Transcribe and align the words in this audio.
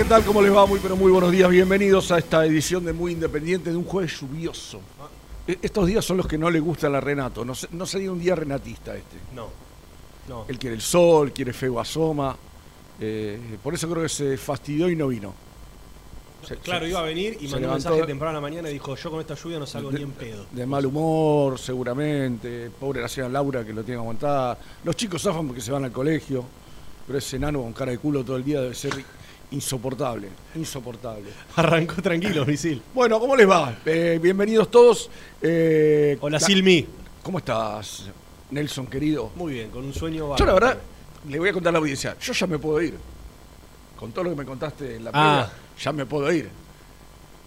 ¿Qué 0.00 0.04
tal? 0.08 0.24
¿Cómo 0.24 0.40
les 0.42 0.54
va? 0.54 0.66
Muy, 0.66 0.80
pero 0.80 0.96
muy 0.96 1.10
buenos 1.12 1.30
días. 1.30 1.48
Bienvenidos 1.50 2.10
a 2.12 2.18
esta 2.18 2.44
edición 2.46 2.84
de 2.84 2.92
Muy 2.92 3.12
Independiente 3.12 3.70
de 3.70 3.76
un 3.76 3.84
jueves 3.84 4.18
lluvioso. 4.20 4.80
E- 5.46 5.58
Estos 5.62 5.86
días 5.86 6.04
son 6.04 6.16
los 6.16 6.26
que 6.26 6.38
no 6.38 6.50
le 6.50 6.60
gustan 6.60 6.94
a 6.94 7.00
Renato. 7.00 7.44
No, 7.44 7.52
no 7.72 7.86
sería 7.86 8.10
un 8.12 8.18
día 8.20 8.34
renatista 8.34 8.96
este. 8.96 9.16
No, 9.34 9.48
no. 10.28 10.44
Él 10.48 10.58
quiere 10.58 10.76
el 10.76 10.82
sol, 10.82 11.32
quiere 11.32 11.52
feo 11.52 11.78
asoma. 11.80 12.36
Eh, 12.98 13.38
por 13.62 13.74
eso 13.74 13.88
creo 13.88 14.02
que 14.02 14.08
se 14.08 14.36
fastidió 14.36 14.88
y 14.88 14.96
no 14.96 15.08
vino. 15.08 15.34
Se- 16.46 16.56
Claro, 16.56 16.84
se- 16.86 16.90
iba 16.90 17.00
a 17.00 17.04
venir 17.04 17.36
y 17.40 17.48
mandó 17.48 17.68
un 17.68 17.74
mensaje 17.74 18.02
temprano 18.04 18.30
a 18.30 18.34
la 18.34 18.40
mañana 18.40 18.70
y 18.70 18.74
dijo, 18.74 18.96
yo 18.96 19.10
con 19.10 19.20
esta 19.20 19.34
lluvia 19.34 19.58
no 19.58 19.66
salgo 19.66 19.90
de- 19.90 19.98
ni 19.98 20.04
en 20.04 20.12
pedo. 20.12 20.46
De 20.50 20.66
mal 20.66 20.86
humor, 20.86 21.58
seguramente. 21.58 22.70
Pobre 22.70 23.00
la 23.02 23.08
señora 23.08 23.32
Laura 23.32 23.64
que 23.64 23.72
lo 23.72 23.82
tiene 23.82 23.96
que 23.98 24.02
aguantar. 24.02 24.58
Los 24.84 24.96
chicos 24.96 25.22
zafan 25.22 25.46
porque 25.46 25.60
se 25.60 25.70
van 25.72 25.84
al 25.84 25.92
colegio. 25.92 26.44
Pero 27.06 27.18
ese 27.18 27.36
enano 27.36 27.60
con 27.62 27.72
cara 27.72 27.90
de 27.90 27.98
culo 27.98 28.22
todo 28.24 28.36
el 28.36 28.44
día 28.44 28.60
debe 28.60 28.74
ser 28.74 28.92
insoportable. 29.50 30.28
Insoportable. 30.54 31.30
Arrancó 31.56 32.00
tranquilo, 32.02 32.44
misil. 32.46 32.82
Bueno, 32.94 33.18
¿cómo 33.20 33.36
les 33.36 33.48
va? 33.48 33.74
Eh, 33.84 34.18
bienvenidos 34.22 34.70
todos. 34.70 35.10
Eh, 35.42 36.16
Hola, 36.20 36.38
la- 36.38 36.46
Silmi. 36.46 36.86
¿Cómo 37.22 37.38
estás, 37.38 38.04
Nelson, 38.50 38.86
querido? 38.86 39.30
Muy 39.36 39.54
bien, 39.54 39.70
con 39.70 39.84
un 39.84 39.92
sueño 39.92 40.34
Yo 40.36 40.46
la 40.46 40.52
bárbaro. 40.52 40.54
verdad, 40.54 40.78
le 41.28 41.38
voy 41.38 41.48
a 41.50 41.52
contar 41.52 41.70
a 41.70 41.72
la 41.72 41.78
audiencia, 41.78 42.16
yo 42.20 42.32
ya 42.32 42.46
me 42.46 42.58
puedo 42.58 42.80
ir. 42.80 42.94
Con 43.98 44.12
todo 44.12 44.24
lo 44.24 44.30
que 44.30 44.36
me 44.36 44.44
contaste 44.46 44.96
en 44.96 45.04
la 45.04 45.10
Ah. 45.12 45.46
previa, 45.50 45.52
ya 45.84 45.92
me 45.92 46.06
puedo 46.06 46.32
ir. 46.32 46.48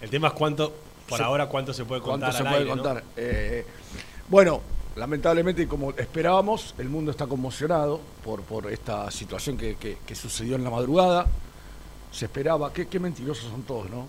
El 0.01 0.09
tema 0.09 0.27
es 0.27 0.33
cuánto, 0.33 0.73
por 1.09 1.17
Se- 1.17 1.23
ahora, 1.23 1.47
cuánto 1.47 1.73
se 1.73 1.85
puede 1.85 2.01
¿Cuánto 2.01 2.25
contar 2.27 2.33
se 2.33 2.37
al 2.39 2.43
puede 2.53 2.57
aire, 2.63 2.75
¿no? 2.75 2.83
contar? 2.83 3.03
Eh, 3.17 3.65
bueno, 4.29 4.61
lamentablemente, 4.95 5.67
como 5.67 5.89
esperábamos, 5.91 6.75
el 6.77 6.89
mundo 6.89 7.09
está 7.09 7.25
conmocionado 7.25 7.99
por, 8.23 8.41
por 8.43 8.71
esta 8.71 9.09
situación 9.09 9.57
que, 9.57 9.75
que- 9.77 9.97
que 10.05 10.13
sucedió 10.15 10.55
en 10.55 10.63
la 10.63 10.69
madrugada. 10.69 11.25
Se 12.13 12.25
esperaba, 12.25 12.71
qué, 12.71 12.87
qué 12.87 12.99
mentirosos 12.99 13.49
son 13.49 13.63
todos, 13.63 13.89
¿no? 13.89 14.05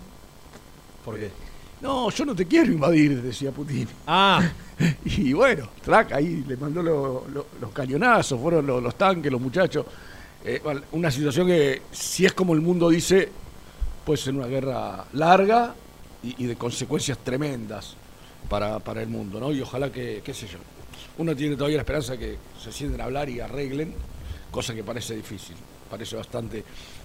¿Por 1.03 1.17
qué? 1.17 1.31
No, 1.81 2.09
yo 2.09 2.23
no 2.25 2.35
te 2.35 2.45
quiero 2.45 2.71
invadir, 2.71 3.21
decía 3.21 3.51
Putin. 3.51 3.87
Ah, 4.07 4.41
Y 5.05 5.33
bueno, 5.33 5.69
track 5.83 6.13
ahí 6.13 6.43
le 6.47 6.55
mandó 6.57 6.81
lo- 6.83 7.25
lo- 7.33 7.47
los 7.61 7.71
cañonazos, 7.71 8.39
fueron 8.39 8.65
lo- 8.67 8.79
los, 8.81 8.95
tanques, 8.95 9.31
los 9.31 9.41
muchachos. 9.41 9.85
Eh, 10.43 10.61
una 10.91 11.09
situación 11.09 11.47
que, 11.47 11.81
si 11.91 12.25
es 12.25 12.33
como 12.33 12.53
el 12.53 12.61
mundo 12.61 12.89
dice, 12.89 13.29
puede 14.05 14.17
ser 14.17 14.35
una 14.35 14.47
guerra 14.47 15.05
larga 15.13 15.73
y, 16.23 16.43
y 16.43 16.47
de 16.47 16.55
consecuencias 16.55 17.17
tremendas 17.19 17.95
para, 18.49 18.79
para 18.79 19.01
el 19.01 19.07
mundo, 19.09 19.39
¿no? 19.39 19.51
Y 19.51 19.61
ojalá 19.61 19.91
que, 19.91 20.21
qué 20.23 20.33
sé 20.33 20.47
yo, 20.47 20.59
uno 21.17 21.35
tiene 21.35 21.55
todavía 21.55 21.77
la 21.77 21.81
esperanza 21.83 22.11
de 22.13 22.19
que 22.19 22.37
se 22.61 22.71
sienten 22.71 23.01
a 23.01 23.05
hablar 23.05 23.29
y 23.29 23.39
arreglen, 23.39 23.93
cosa 24.51 24.75
que 24.75 24.83
parece 24.83 25.15
difícil, 25.15 25.55
parece 25.95 26.15
bastante 26.17 26.63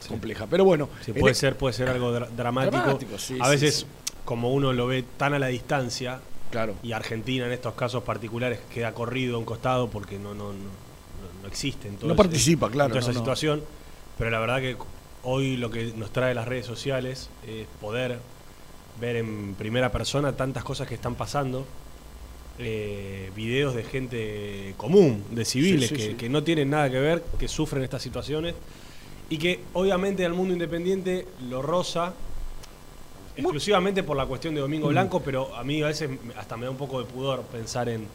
compleja. 0.09 0.47
Pero 0.49 0.65
bueno, 0.65 0.89
sí, 1.05 1.13
puede 1.13 1.33
e- 1.33 1.35
ser, 1.37 1.57
puede 1.57 1.73
ser 1.75 1.89
algo 1.89 2.13
dra- 2.13 2.29
dramático. 2.29 2.77
Dramático, 2.77 3.19
sí, 3.19 3.39
a 3.41 3.49
veces, 3.49 3.87
como 4.25 4.53
uno 4.53 4.73
lo 4.73 4.87
ve 4.89 5.05
tan 5.17 5.33
a 5.35 5.39
la 5.39 5.47
distancia, 5.47 6.21
claro. 6.51 6.75
y 6.83 6.91
Argentina 6.93 7.47
en 7.47 7.53
estos 7.53 7.75
casos 7.75 8.03
particulares 8.03 8.59
queda 8.75 8.93
corrido 8.93 9.37
a 9.37 9.39
un 9.39 9.45
costado 9.45 9.89
porque 9.89 10.19
no, 10.19 10.35
no, 10.35 10.53
no, 10.53 10.59
no- 11.43 11.49
existe 11.49 11.89
en 11.89 11.97
todo 11.97 12.09
No 12.09 12.15
ese- 12.15 12.23
participa, 12.23 12.67
en 12.67 12.73
claro, 12.73 12.89
toda 12.91 13.01
esa 13.01 13.13
no, 13.13 13.19
situación. 13.21 13.63
Pero 14.19 14.31
la 14.31 14.41
verdad 14.41 14.59
que 14.61 14.77
hoy 15.23 15.57
lo 15.57 15.71
que 15.71 15.93
nos 15.97 16.11
trae 16.13 16.35
las 16.35 16.47
redes 16.49 16.67
sociales 16.67 17.31
es 17.47 17.67
poder 17.81 18.19
ver 19.01 19.17
en 19.17 19.55
primera 19.55 19.91
persona 19.93 20.33
tantas 20.37 20.65
cosas 20.65 20.89
que 20.89 20.95
están 20.95 21.15
pasando. 21.15 21.65
Eh, 22.61 23.31
videos 23.35 23.75
de 23.75 23.85
gente 23.85 24.75
común, 24.77 25.25
de 25.31 25.45
civiles, 25.45 25.89
Sí, 25.89 25.97
sí, 25.97 26.03
que, 26.03 26.09
sí. 26.11 26.15
que 26.15 26.29
no 26.29 26.45
tienen 26.45 26.71
nada 26.71 26.91
que 26.91 27.01
ver, 27.01 27.23
que 27.39 27.49
sufren 27.49 27.83
estas 27.83 28.03
situaciones 28.03 28.55
y 29.29 29.39
que 29.39 29.61
obviamente 29.73 30.27
al 30.27 30.35
mundo 30.35 30.53
independiente 30.53 31.27
lo 31.49 31.63
roza 31.63 32.15
exclusivamente 33.37 34.03
por 34.03 34.17
la 34.17 34.27
cuestión 34.27 34.55
de 34.55 34.61
Domingo 34.61 34.89
Blanco, 34.89 35.21
pero 35.21 35.55
a 35.55 35.65
mí 35.65 35.83
a 35.83 35.87
veces 35.87 36.11
hasta 36.37 36.57
me 36.57 36.65
da 36.65 36.71
un 36.71 36.77
poco 36.77 37.01
de 37.01 37.07
pudor 37.07 37.43
pensar 37.45 37.89
en, 37.89 38.07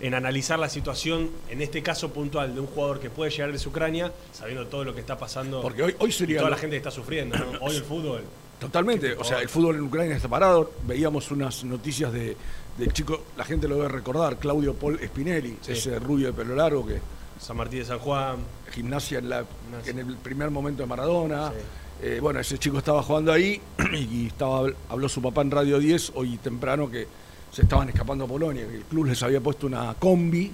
en 0.00 0.14
analizar 0.14 0.58
la 0.58 0.68
situación, 0.68 1.30
en 1.48 1.62
este 1.62 1.82
caso 1.82 2.12
puntual, 2.12 2.54
de 2.54 2.60
un 2.60 2.66
jugador 2.66 3.00
que 3.00 3.10
puede 3.10 3.30
llegar 3.30 3.50
desde 3.52 3.68
Ucrania, 3.68 4.12
sabiendo 4.32 4.66
todo 4.66 4.84
lo 4.84 4.94
que 4.94 5.00
está 5.00 5.18
pasando 5.18 5.62
Porque 5.62 5.82
hoy, 5.82 5.94
hoy 5.98 6.10
y 6.10 6.12
sería... 6.12 6.38
toda 6.38 6.50
la 6.50 6.56
gente 6.56 6.74
que 6.74 6.78
está 6.78 6.90
sufriendo. 6.90 7.36
¿no? 7.36 7.58
Hoy 7.60 7.76
el 7.76 7.84
fútbol. 7.84 8.22
Totalmente, 8.60 9.14
o 9.14 9.24
sea, 9.24 9.40
el 9.40 9.48
fútbol 9.48 9.74
en 9.74 9.82
Ucrania 9.82 10.14
está 10.14 10.28
parado. 10.28 10.70
Veíamos 10.86 11.32
unas 11.32 11.64
noticias 11.64 12.12
de, 12.12 12.36
del 12.78 12.92
chico, 12.92 13.22
la 13.36 13.44
gente 13.44 13.68
lo 13.68 13.76
debe 13.76 13.88
recordar, 13.88 14.38
Claudio 14.38 14.74
Paul 14.74 14.98
Spinelli, 15.04 15.58
Sí. 15.60 15.72
ese 15.72 15.98
rubio 15.98 16.28
de 16.28 16.32
pelo 16.32 16.54
largo 16.56 16.86
que 16.86 17.00
San 17.40 17.56
Martín 17.56 17.80
de 17.80 17.84
San 17.84 17.98
Juan. 17.98 18.36
gimnasia 18.72 19.18
en, 19.18 19.28
la, 19.28 19.44
Gimnasia. 19.64 19.90
en 19.90 19.98
el 19.98 20.16
primer 20.16 20.50
momento 20.50 20.82
de 20.82 20.86
Maradona. 20.86 21.50
Sí. 21.50 21.56
Eh, 22.04 22.18
bueno, 22.20 22.40
ese 22.40 22.58
chico 22.58 22.78
estaba 22.78 23.02
jugando 23.02 23.32
ahí 23.32 23.60
y 23.92 24.26
estaba, 24.26 24.68
habló 24.88 25.08
su 25.08 25.20
papá 25.22 25.42
en 25.42 25.50
Radio 25.50 25.78
10 25.78 26.12
hoy 26.14 26.36
temprano 26.38 26.90
que 26.90 27.06
se 27.52 27.62
estaban 27.62 27.88
escapando 27.90 28.24
a 28.24 28.28
Polonia, 28.28 28.66
que 28.66 28.76
el 28.76 28.84
club 28.84 29.06
les 29.06 29.22
había 29.22 29.40
puesto 29.40 29.66
una 29.66 29.94
combi 29.98 30.50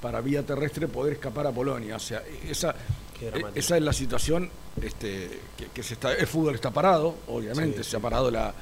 para 0.00 0.20
vía 0.20 0.44
terrestre 0.46 0.86
poder 0.88 1.14
escapar 1.14 1.46
a 1.46 1.50
Polonia. 1.52 1.96
O 1.96 1.98
sea, 1.98 2.22
esa, 2.48 2.74
dramático. 3.20 3.50
esa 3.54 3.76
es 3.76 3.82
la 3.82 3.92
situación 3.92 4.48
este, 4.80 5.40
que, 5.58 5.66
que 5.66 5.82
se 5.82 5.94
está, 5.94 6.14
el 6.14 6.26
fútbol 6.26 6.54
está 6.54 6.70
parado, 6.70 7.16
obviamente, 7.28 7.82
Sí, 7.84 7.90
se 7.90 7.96
ha 7.96 8.00
parado 8.00 8.30
la, 8.30 8.54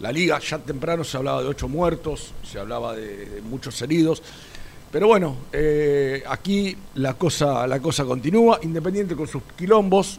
la 0.00 0.10
liga, 0.12 0.38
ya 0.40 0.58
temprano 0.58 1.04
se 1.04 1.16
hablaba 1.16 1.42
de 1.42 1.48
ocho 1.48 1.68
muertos, 1.68 2.32
se 2.42 2.58
hablaba 2.58 2.94
de, 2.94 3.26
de 3.26 3.42
muchos 3.42 3.80
heridos, 3.82 4.22
pero 4.90 5.06
bueno, 5.08 5.36
eh, 5.52 6.22
aquí 6.28 6.76
la 6.94 7.14
cosa, 7.14 7.66
la 7.66 7.80
cosa 7.80 8.04
continúa, 8.04 8.60
Independiente 8.62 9.16
con 9.16 9.26
sus 9.26 9.42
quilombos 9.56 10.18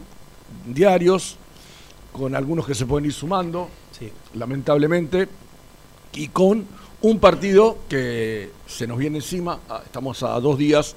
diarios, 0.66 1.36
con 2.12 2.34
algunos 2.34 2.66
que 2.66 2.74
se 2.74 2.86
pueden 2.86 3.06
ir 3.06 3.12
sumando, 3.12 3.68
Sí. 3.98 4.10
lamentablemente, 4.34 5.28
y 6.12 6.28
con 6.28 6.64
un 7.02 7.18
partido 7.18 7.78
que 7.88 8.50
se 8.66 8.86
nos 8.86 8.98
viene 8.98 9.18
encima, 9.18 9.58
ah, 9.68 9.82
estamos 9.84 10.22
a 10.22 10.38
dos 10.40 10.58
días 10.58 10.94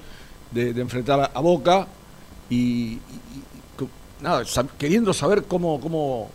de, 0.50 0.72
de 0.74 0.80
enfrentar 0.80 1.30
a, 1.34 1.40
Boca 1.40 1.86
y, 2.48 2.56
y- 2.56 2.96
y 2.98 2.98
co- 3.78 3.88
nada, 4.20 4.42
sab- 4.42 4.68
queriendo 4.78 5.12
saber 5.14 5.44
cómo, 5.44 5.80
cómo 5.80 6.30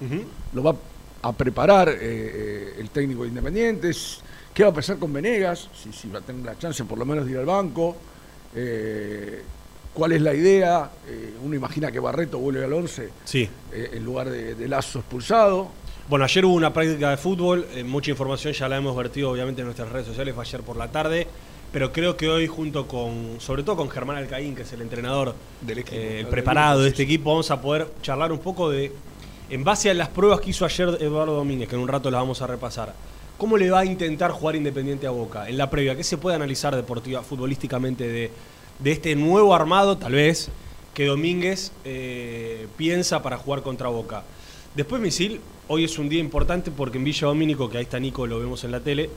lo 0.53 0.63
va 0.63 0.71
a 0.71 0.75
preparar 1.33 1.89
eh, 1.89 1.98
eh, 2.01 2.74
el 2.80 2.89
técnico 2.89 3.24
de 3.24 3.30
Independiente, 3.30 3.89
s- 3.89 4.18
qué 4.54 4.63
va 4.63 4.69
a 4.69 4.74
pasar 4.74 4.98
con 4.98 5.12
Venegas, 5.13 5.69
si, 5.81 5.92
si 5.94 6.10
va 6.10 6.19
a 6.19 6.22
tener 6.22 6.45
la 6.45 6.57
chance 6.57 6.83
por 6.86 6.98
lo 6.98 7.06
menos 7.06 7.25
de 7.25 7.31
ir 7.31 7.38
al 7.38 7.45
banco, 7.45 7.95
eh, 8.56 9.42
cuál 9.94 10.12
es 10.13 10.22
la 10.22 10.33
idea, 10.33 10.89
eh, 11.07 11.33
uno 11.44 11.56
imagina 11.56 11.92
que 11.92 12.00
Barreto 12.00 12.38
vuelve 12.39 12.63
al 12.63 12.74
11 12.74 13.10
Sí. 13.24 13.50
en 13.74 14.04
lugar 14.04 14.30
de, 14.30 14.56
de 14.56 14.68
Lazo 14.68 15.00
expulsado. 15.00 15.69
Bueno, 16.10 16.25
ayer 16.25 16.45
hubo 16.45 16.54
una 16.54 16.72
práctica 16.72 17.10
de 17.10 17.18
fútbol, 17.18 17.66
mucha 17.86 18.12
información 18.12 18.54
ya 18.54 18.69
la 18.69 18.78
hemos 18.78 18.95
vertido 18.95 19.31
obviamente 19.31 19.62
en 19.62 19.66
nuestras 19.68 19.89
redes 19.92 20.06
sociales, 20.07 20.36
fue 20.36 20.44
ayer 20.44 20.62
por 20.62 20.78
la 20.78 20.89
tarde, 20.92 21.28
pero 21.74 21.92
creo 21.92 22.16
que 22.16 22.30
hoy 22.30 22.45
junto 22.48 22.88
con, 22.88 23.38
sobre 23.39 23.63
todo 23.63 23.75
con 23.75 23.89
Germán 23.89 24.18
Alcaín, 24.18 24.54
que 24.56 24.62
es 24.62 24.71
el 24.74 24.81
entrenador 24.81 25.33
Del 25.62 25.80
equipo, 25.80 25.95
eh, 25.98 26.19
el 26.19 26.28
preparado 26.28 26.81
de 26.83 26.89
este 26.89 27.04
equipo, 27.04 27.31
vamos 27.31 27.50
a 27.50 27.60
poder 27.60 27.88
charlar 28.04 28.31
un 28.31 28.38
poco 28.39 28.69
de, 28.69 28.92
en 29.50 29.63
base 29.63 29.89
a 29.89 29.94
las 29.94 30.09
pruebas 30.09 30.42
que 30.42 30.50
hizo 30.50 30.65
ayer 30.65 30.97
Eduardo 31.01 31.36
Domínguez, 31.36 31.69
que 31.69 31.75
en 31.75 31.81
un 31.81 31.88
rato 31.88 32.09
las 32.09 32.21
vamos 32.21 32.42
a 32.42 32.47
repasar, 32.47 32.94
¿cómo 33.38 33.57
le 33.57 33.69
va 33.69 33.80
a 33.80 33.86
intentar 33.86 34.31
jugar 34.31 34.56
Independiente 34.56 35.07
a 35.07 35.12
Boca 35.12 35.47
en 35.47 35.57
la 35.57 35.69
previa? 35.69 35.95
¿Qué 35.95 36.03
se 36.03 36.18
puede 36.18 36.36
analizar 36.36 36.75
deportiva, 36.75 37.21
futbolísticamente 37.21 38.07
de, 38.07 38.31
de 38.80 38.92
este 38.92 39.15
nuevo 39.15 39.53
armado, 39.53 39.97
tal 39.97 40.13
vez, 40.13 40.50
que 40.94 41.06
Domínguez 41.06 41.71
eh, 41.83 42.68
piensa 42.77 43.21
para 43.21 43.38
jugar 43.38 43.62
contra 43.62 43.89
Boca? 43.89 44.24
Después, 44.75 45.01
Misil, 45.01 45.39
hoy 45.68 45.86
es 45.86 45.97
un 46.00 46.09
día 46.09 46.19
importante 46.19 46.71
porque 46.71 46.97
en 46.97 47.03
Villa 47.03 47.27
Domínico, 47.27 47.69
que 47.69 47.77
ahí 47.77 47.83
está 47.83 48.00
Nico, 48.00 48.25
lo 48.27 48.39
vemos 48.39 48.63
en 48.63 48.71
la 48.71 48.80
tele, 48.80 49.09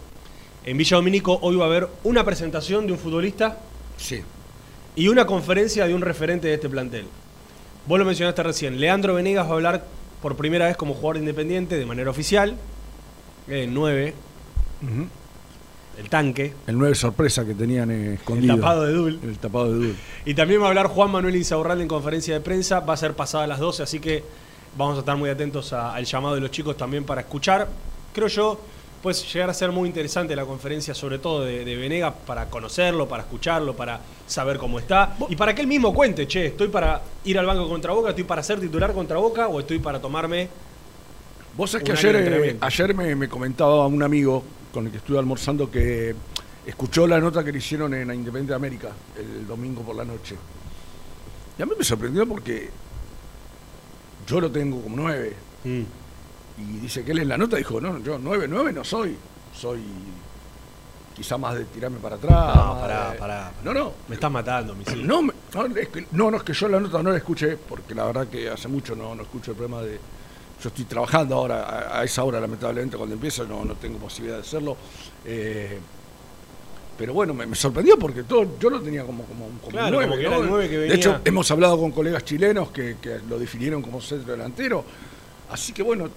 en 0.64 0.76
Villa 0.76 0.96
Domínico 0.96 1.38
hoy 1.42 1.56
va 1.56 1.64
a 1.64 1.68
haber 1.68 1.88
una 2.04 2.24
presentación 2.24 2.86
de 2.86 2.92
un 2.92 2.98
futbolista 2.98 3.58
Sí. 3.96 4.22
y 4.94 5.08
una 5.08 5.26
conferencia 5.26 5.86
de 5.86 5.94
un 5.94 6.02
referente 6.02 6.48
de 6.48 6.54
este 6.54 6.68
plantel. 6.68 7.06
Vos 7.86 7.98
lo 7.98 8.04
mencionaste 8.04 8.42
recién, 8.42 8.78
Leandro 8.78 9.14
Venegas 9.14 9.46
va 9.46 9.50
a 9.50 9.54
hablar 9.54 9.84
por 10.22 10.36
primera 10.36 10.66
vez 10.66 10.76
como 10.76 10.94
jugador 10.94 11.18
independiente 11.18 11.76
de 11.78 11.86
manera 11.86 12.10
oficial, 12.10 12.56
el 13.46 13.72
9, 13.72 14.14
el 15.98 16.08
tanque, 16.08 16.52
El 16.66 16.78
9 16.78 16.94
sorpresa 16.94 17.44
que 17.44 17.54
tenían 17.54 17.90
eh, 17.90 18.14
escondido. 18.14 18.54
el 18.54 18.60
tapado 18.60 18.82
de 18.84 18.92
Dul. 18.92 19.20
El 19.22 19.38
tapado 19.38 19.72
de 19.72 19.86
Dul. 19.86 19.96
Y 20.24 20.34
también 20.34 20.60
va 20.60 20.66
a 20.66 20.68
hablar 20.68 20.86
Juan 20.86 21.10
Manuel 21.10 21.34
Insaurralde 21.36 21.82
en 21.82 21.88
conferencia 21.88 22.34
de 22.34 22.40
prensa, 22.40 22.80
va 22.80 22.94
a 22.94 22.96
ser 22.96 23.14
pasada 23.14 23.44
a 23.44 23.46
las 23.46 23.58
12, 23.58 23.82
así 23.82 23.98
que 23.98 24.22
vamos 24.76 24.96
a 24.96 25.00
estar 25.00 25.16
muy 25.16 25.28
atentos 25.30 25.72
a- 25.72 25.94
al 25.94 26.04
llamado 26.04 26.34
de 26.36 26.40
los 26.40 26.50
chicos 26.50 26.76
también 26.76 27.04
para 27.04 27.22
escuchar. 27.22 27.68
Creo 28.12 28.28
yo, 28.28 28.60
pues 29.02 29.32
llegar 29.32 29.50
a 29.50 29.54
ser 29.54 29.70
muy 29.72 29.88
interesante 29.88 30.34
la 30.34 30.44
conferencia, 30.44 30.94
sobre 30.94 31.18
todo 31.18 31.44
de, 31.44 31.64
de 31.64 31.76
Venegas, 31.76 32.14
para 32.26 32.50
conocerlo, 32.50 33.08
para 33.08 33.22
escucharlo, 33.22 33.74
para 33.74 34.00
saber 34.26 34.58
cómo 34.58 34.78
está. 34.78 35.16
Y 35.28 35.36
para 35.36 35.54
que 35.54 35.62
él 35.62 35.66
mismo 35.66 35.94
cuente, 35.94 36.26
che, 36.26 36.46
estoy 36.46 36.68
para 36.68 37.00
ir 37.24 37.38
al 37.38 37.46
banco 37.46 37.68
contra 37.68 37.92
Boca, 37.92 38.10
estoy 38.10 38.24
para 38.24 38.42
ser 38.42 38.60
titular 38.60 38.92
contra 38.92 39.18
Boca 39.18 39.48
o 39.48 39.60
estoy 39.60 39.78
para 39.78 40.00
tomarme... 40.00 40.48
Vos 41.56 41.70
sabés 41.70 41.86
que 41.86 41.92
ayer, 41.92 42.16
eh, 42.16 42.56
ayer 42.60 42.94
me, 42.94 43.16
me 43.16 43.28
comentaba 43.28 43.86
un 43.86 44.02
amigo 44.02 44.44
con 44.72 44.86
el 44.86 44.92
que 44.92 44.98
estuve 44.98 45.18
almorzando 45.18 45.68
que 45.70 46.14
escuchó 46.64 47.06
la 47.06 47.18
nota 47.18 47.42
que 47.42 47.50
le 47.50 47.58
hicieron 47.58 47.94
en 47.94 48.06
la 48.06 48.14
Independiente 48.14 48.52
de 48.52 48.56
América 48.56 48.92
el 49.16 49.46
domingo 49.46 49.82
por 49.82 49.96
la 49.96 50.04
noche. 50.04 50.36
Y 51.58 51.62
a 51.62 51.66
mí 51.66 51.72
me 51.76 51.84
sorprendió 51.84 52.26
porque 52.28 52.70
yo 54.26 54.40
lo 54.40 54.50
tengo 54.50 54.80
como 54.82 54.96
9. 54.96 55.32
Mm. 55.64 55.82
Y 56.60 56.78
dice 56.78 57.04
que 57.04 57.12
él 57.12 57.20
en 57.20 57.28
la 57.28 57.38
nota 57.38 57.56
dijo, 57.56 57.80
no, 57.80 57.98
yo 58.00 58.18
9, 58.18 58.46
9 58.48 58.72
no 58.72 58.84
soy. 58.84 59.16
Soy 59.54 59.80
quizá 61.14 61.36
más 61.36 61.54
de 61.56 61.64
tirarme 61.64 61.98
para 61.98 62.16
atrás. 62.16 62.54
No, 62.56 62.78
pará, 62.80 63.12
de- 63.12 63.18
pará. 63.18 63.52
No, 63.64 63.74
no. 63.74 63.92
Me 64.08 64.14
estás 64.14 64.30
matando, 64.30 64.74
mi 64.74 64.84
No, 65.02 65.22
me- 65.22 65.32
no, 65.54 65.66
es 65.76 65.88
que, 65.88 66.06
no, 66.12 66.30
no, 66.30 66.36
es 66.36 66.42
que 66.44 66.52
yo 66.52 66.68
la 66.68 66.78
nota 66.80 67.02
no 67.02 67.10
la 67.10 67.16
escuché, 67.16 67.56
porque 67.56 67.94
la 67.94 68.04
verdad 68.04 68.28
que 68.28 68.48
hace 68.48 68.68
mucho 68.68 68.94
no, 68.94 69.14
no 69.14 69.22
escucho 69.22 69.50
el 69.52 69.56
programa 69.56 69.82
de... 69.82 69.98
Yo 70.62 70.68
estoy 70.70 70.84
trabajando 70.86 71.36
ahora, 71.36 71.62
a, 71.64 72.00
a 72.00 72.04
esa 72.04 72.24
hora 72.24 72.40
lamentablemente 72.40 72.96
cuando 72.96 73.14
empieza 73.14 73.44
no, 73.44 73.64
no 73.64 73.74
tengo 73.76 73.98
posibilidad 73.98 74.36
de 74.38 74.42
hacerlo. 74.42 74.76
Eh, 75.24 75.78
pero 76.96 77.14
bueno, 77.14 77.32
me, 77.32 77.46
me 77.46 77.54
sorprendió 77.54 77.96
porque 77.96 78.24
todo, 78.24 78.58
yo 78.58 78.68
lo 78.70 78.80
tenía 78.80 79.04
como, 79.04 79.22
como, 79.24 79.44
como 79.44 79.56
un 79.66 79.70
Claro, 79.70 79.90
nueve, 79.96 80.06
como 80.10 80.16
que 80.16 80.22
¿no? 80.24 80.28
era 80.34 80.38
el 80.44 80.48
nueve 80.50 80.68
que 80.68 80.76
De 80.78 80.94
hecho, 80.94 81.20
hemos 81.24 81.48
hablado 81.52 81.78
con 81.78 81.92
colegas 81.92 82.24
chilenos 82.24 82.70
que, 82.72 82.96
que 83.00 83.20
lo 83.28 83.38
definieron 83.38 83.82
como 83.82 84.00
centro 84.00 84.32
delantero. 84.32 84.84
Así 85.50 85.72
que 85.72 85.82
bueno, 85.84 86.08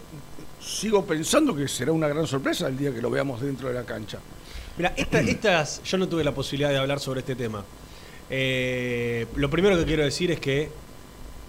sigo 0.62 1.06
pensando 1.06 1.56
que 1.56 1.68
será 1.68 1.92
una 1.92 2.08
gran 2.08 2.28
sorpresa 2.28 2.68
el 2.68 2.78
día 2.78 2.94
que 2.94 3.02
lo 3.02 3.10
veamos 3.10 3.42
dentro 3.42 3.68
de 3.68 3.74
la 3.74 3.84
cancha. 3.84 4.19
Mira, 4.78 4.94
esta- 4.96 5.19
estas, 5.22 5.81
yo 5.84 5.98
no 5.98 6.08
tuve 6.08 6.24
la 6.24 6.34
posibilidad 6.34 6.69
de 6.69 6.78
hablar 6.78 7.00
sobre 7.00 7.19
este 7.22 7.36
tema. 7.36 7.63
Eh, 8.30 9.25
lo 9.36 9.50
primero 9.50 9.78
que 9.78 9.86
quiero 9.86 10.04
decir 10.04 10.31
es 10.31 10.40
que 10.40 10.69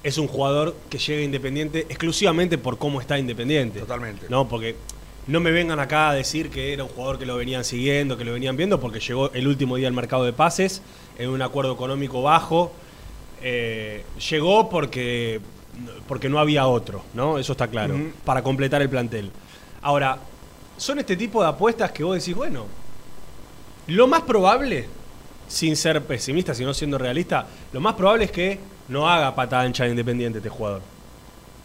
es 0.03 0.19
un 0.19 0.27
jugador 0.27 0.75
que 0.91 0.99
llega 0.99 1.23
Independiente 1.23 1.81
exclusivamente 1.89 2.59
por 2.59 2.79
cómo 2.79 3.01
está 3.01 3.19
Independiente. 3.19 3.79
Totalmente. 3.81 4.27
No, 4.29 4.49
porque 4.49 4.75
no 5.29 5.39
me 5.39 5.53
vengan 5.53 5.79
acá 5.79 6.11
a 6.11 6.15
decir 6.15 6.51
que 6.51 6.73
era 6.73 6.83
un 6.83 6.91
jugador 6.91 7.19
que 7.21 7.27
lo 7.27 7.37
venían 7.37 7.65
siguiendo, 7.65 8.17
que 8.17 8.25
lo 8.25 8.33
venían 8.33 8.57
viendo, 8.57 8.81
porque 8.81 8.99
llegó 8.99 9.31
el 9.33 9.47
último 9.47 9.77
día 9.77 9.87
al 9.87 9.95
mercado 9.95 10.25
de 10.25 10.33
pases 10.33 10.83
en 11.19 11.29
un 11.29 11.41
acuerdo 11.43 11.73
económico 11.75 12.23
bajo. 12.23 12.73
Eh, 13.43 14.05
llegó 14.31 14.69
porque, 14.69 15.41
porque 16.07 16.29
no 16.29 16.39
había 16.39 16.67
otro, 16.67 17.03
¿no? 17.15 17.39
Eso 17.39 17.53
está 17.53 17.69
claro, 17.69 17.95
para 18.25 18.43
completar 18.43 18.83
el 18.83 18.89
plantel. 18.91 19.31
Ahora, 19.81 20.19
son 20.77 20.99
este 20.99 21.17
tipo 21.17 21.43
de 21.43 21.49
apuestas 21.49 21.91
que 21.93 22.05
vos 22.05 22.17
decís, 22.19 22.35
bueno, 22.35 22.67
lo 23.89 24.07
más 24.07 24.23
probable, 24.23 24.89
sin 25.49 25.77
ser 25.77 26.03
pesimista, 26.05 26.55
sino 26.55 26.73
siendo 26.75 26.99
realista, 26.99 27.47
lo 27.73 27.81
más 27.81 27.95
probable 27.95 28.25
es 28.27 28.31
que 28.33 28.59
no 28.89 29.09
haga 29.09 29.35
pata 29.35 29.61
ancha 29.61 29.85
de 29.85 29.91
Independiente 29.91 30.39
este 30.39 30.49
jugador. 30.51 30.83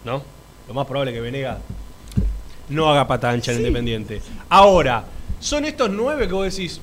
¿No? 0.06 0.22
Lo 0.68 0.74
más 0.74 0.86
probable 0.88 1.12
es 1.12 1.16
que 1.18 1.22
Venega 1.22 1.60
no 2.70 2.90
haga 2.90 3.08
pata 3.08 3.30
ancha 3.30 3.52
en 3.52 3.60
Independiente. 3.60 4.22
Ahora, 4.50 5.04
son 5.40 5.66
estos 5.66 5.90
nueve 5.90 6.28
que 6.28 6.34
vos 6.34 6.54
decís. 6.56 6.82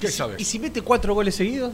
¿Qué 0.00 0.06
¿y 0.06 0.10
si- 0.10 0.16
sabes? 0.16 0.40
¿Y 0.40 0.44
si 0.44 0.58
mete 0.58 0.82
cuatro 0.82 1.14
goles 1.14 1.34
seguidos? 1.34 1.72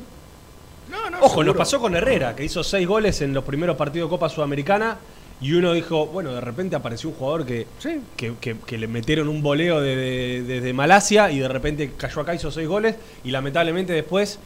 No, 0.90 1.10
no, 1.10 1.18
Ojo, 1.18 1.28
seguro. 1.28 1.46
nos 1.48 1.56
pasó 1.56 1.80
con 1.80 1.94
Herrera, 1.96 2.34
que 2.36 2.44
hizo 2.44 2.62
seis 2.62 2.86
goles 2.86 3.20
en 3.22 3.34
los 3.34 3.44
primeros 3.44 3.76
partidos 3.76 4.08
de 4.08 4.10
Copa 4.10 4.28
Sudamericana. 4.28 4.98
Y 5.40 5.52
uno 5.52 5.74
dijo, 5.74 6.06
bueno, 6.06 6.32
de 6.32 6.40
repente 6.40 6.76
apareció 6.76 7.10
un 7.10 7.16
jugador 7.16 7.44
que, 7.44 7.66
Sí. 7.78 8.00
que, 8.16 8.32
que- 8.40 8.56
que 8.64 8.78
le 8.78 8.86
metieron 8.88 9.28
un 9.28 9.42
voleo 9.42 9.80
de- 9.82 9.94
de- 9.96 10.42
desde 10.44 10.72
Malasia 10.72 11.30
y 11.30 11.40
de 11.40 11.48
repente 11.48 11.92
cayó 11.96 12.22
acá, 12.22 12.34
hizo 12.34 12.50
seis 12.50 12.66
goles. 12.66 12.96
Y 13.22 13.32
lamentablemente 13.32 13.92
después, 13.92 14.38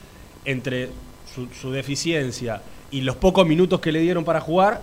entre 0.45 0.89
su, 1.33 1.47
su 1.61 1.71
deficiencia 1.71 2.61
y 2.91 3.03
los 3.03 3.15
pocos 3.15 3.47
minutos 3.47 3.79
que 3.81 3.93
le 3.93 4.01
dieron 4.01 4.25
para 4.25 4.41
jugar, 4.41 4.83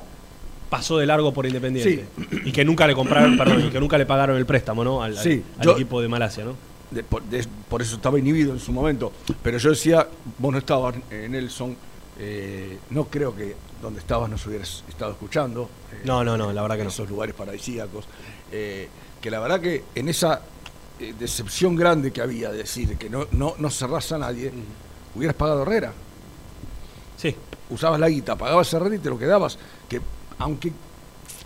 pasó 0.70 0.98
de 0.98 1.06
largo 1.06 1.34
por 1.34 1.46
Independiente. 1.46 2.06
Y 2.46 2.52
que 2.54 2.64
nunca 2.64 2.88
le 2.88 2.94
compraron, 2.96 3.36
perdón, 3.38 3.66
y 3.68 3.70
que 3.70 3.80
nunca 3.82 3.98
le 3.98 4.06
pagaron 4.06 4.38
el 4.38 4.46
préstamo, 4.46 4.84
¿no? 4.86 5.04
Al, 5.04 5.18
al- 5.18 5.24
Sí, 5.24 5.44
al 5.60 5.66
yo- 5.66 5.72
equipo 5.74 6.02
de 6.02 6.08
Malasia, 6.08 6.46
¿no? 6.46 6.56
De- 6.92 7.04
por, 7.04 7.24
de- 7.24 7.46
por 7.70 7.82
eso 7.82 7.96
estaba 7.96 8.18
inhibido 8.20 8.54
en 8.54 8.60
su 8.60 8.72
momento. 8.72 9.12
Pero 9.44 9.58
yo 9.58 9.70
decía, 9.72 10.08
vos 10.38 10.52
no 10.52 10.58
estabas, 10.60 10.96
eh, 11.12 11.28
Nelson, 11.30 11.76
eh, 12.20 12.80
no 12.92 13.06
creo 13.06 13.36
que 13.36 13.56
donde 13.82 14.00
estabas 14.00 14.30
nos 14.30 14.46
hubieras 14.48 14.84
estado 14.90 15.12
escuchando. 15.12 15.70
eh, 15.92 16.02
No, 16.06 16.24
no, 16.24 16.38
no, 16.38 16.52
la 16.52 16.62
verdad 16.62 16.76
que 16.76 16.82
en 16.82 16.88
no. 16.88 16.92
esos 16.92 17.10
lugares 17.10 17.36
paradisíacos. 17.36 18.06
eh, 18.52 18.90
que 19.22 19.32
la 19.32 19.40
verdad 19.40 19.60
que 19.60 19.84
en 19.96 20.10
esa 20.10 20.42
eh, 21.00 21.14
decepción 21.20 21.76
grande 21.76 22.12
que 22.12 22.22
había 22.22 22.52
de 22.52 22.60
decir 22.60 22.98
que 22.98 23.10
no, 23.10 23.28
no, 23.32 23.56
no 23.58 23.70
cerrás 23.70 24.12
a 24.12 24.18
nadie, 24.18 24.52
hubieras 25.16 25.36
pagado 25.36 25.64
Herrera. 25.64 25.92
Sí, 27.18 27.36
Usabas 27.70 28.00
la 28.00 28.08
guita, 28.08 28.36
pagabas 28.38 28.72
Herrera 28.74 28.96
y 28.96 29.00
te 29.00 29.10
lo 29.10 29.20
quedabas. 29.20 29.58
Que 29.90 30.00
aunque, 30.40 30.72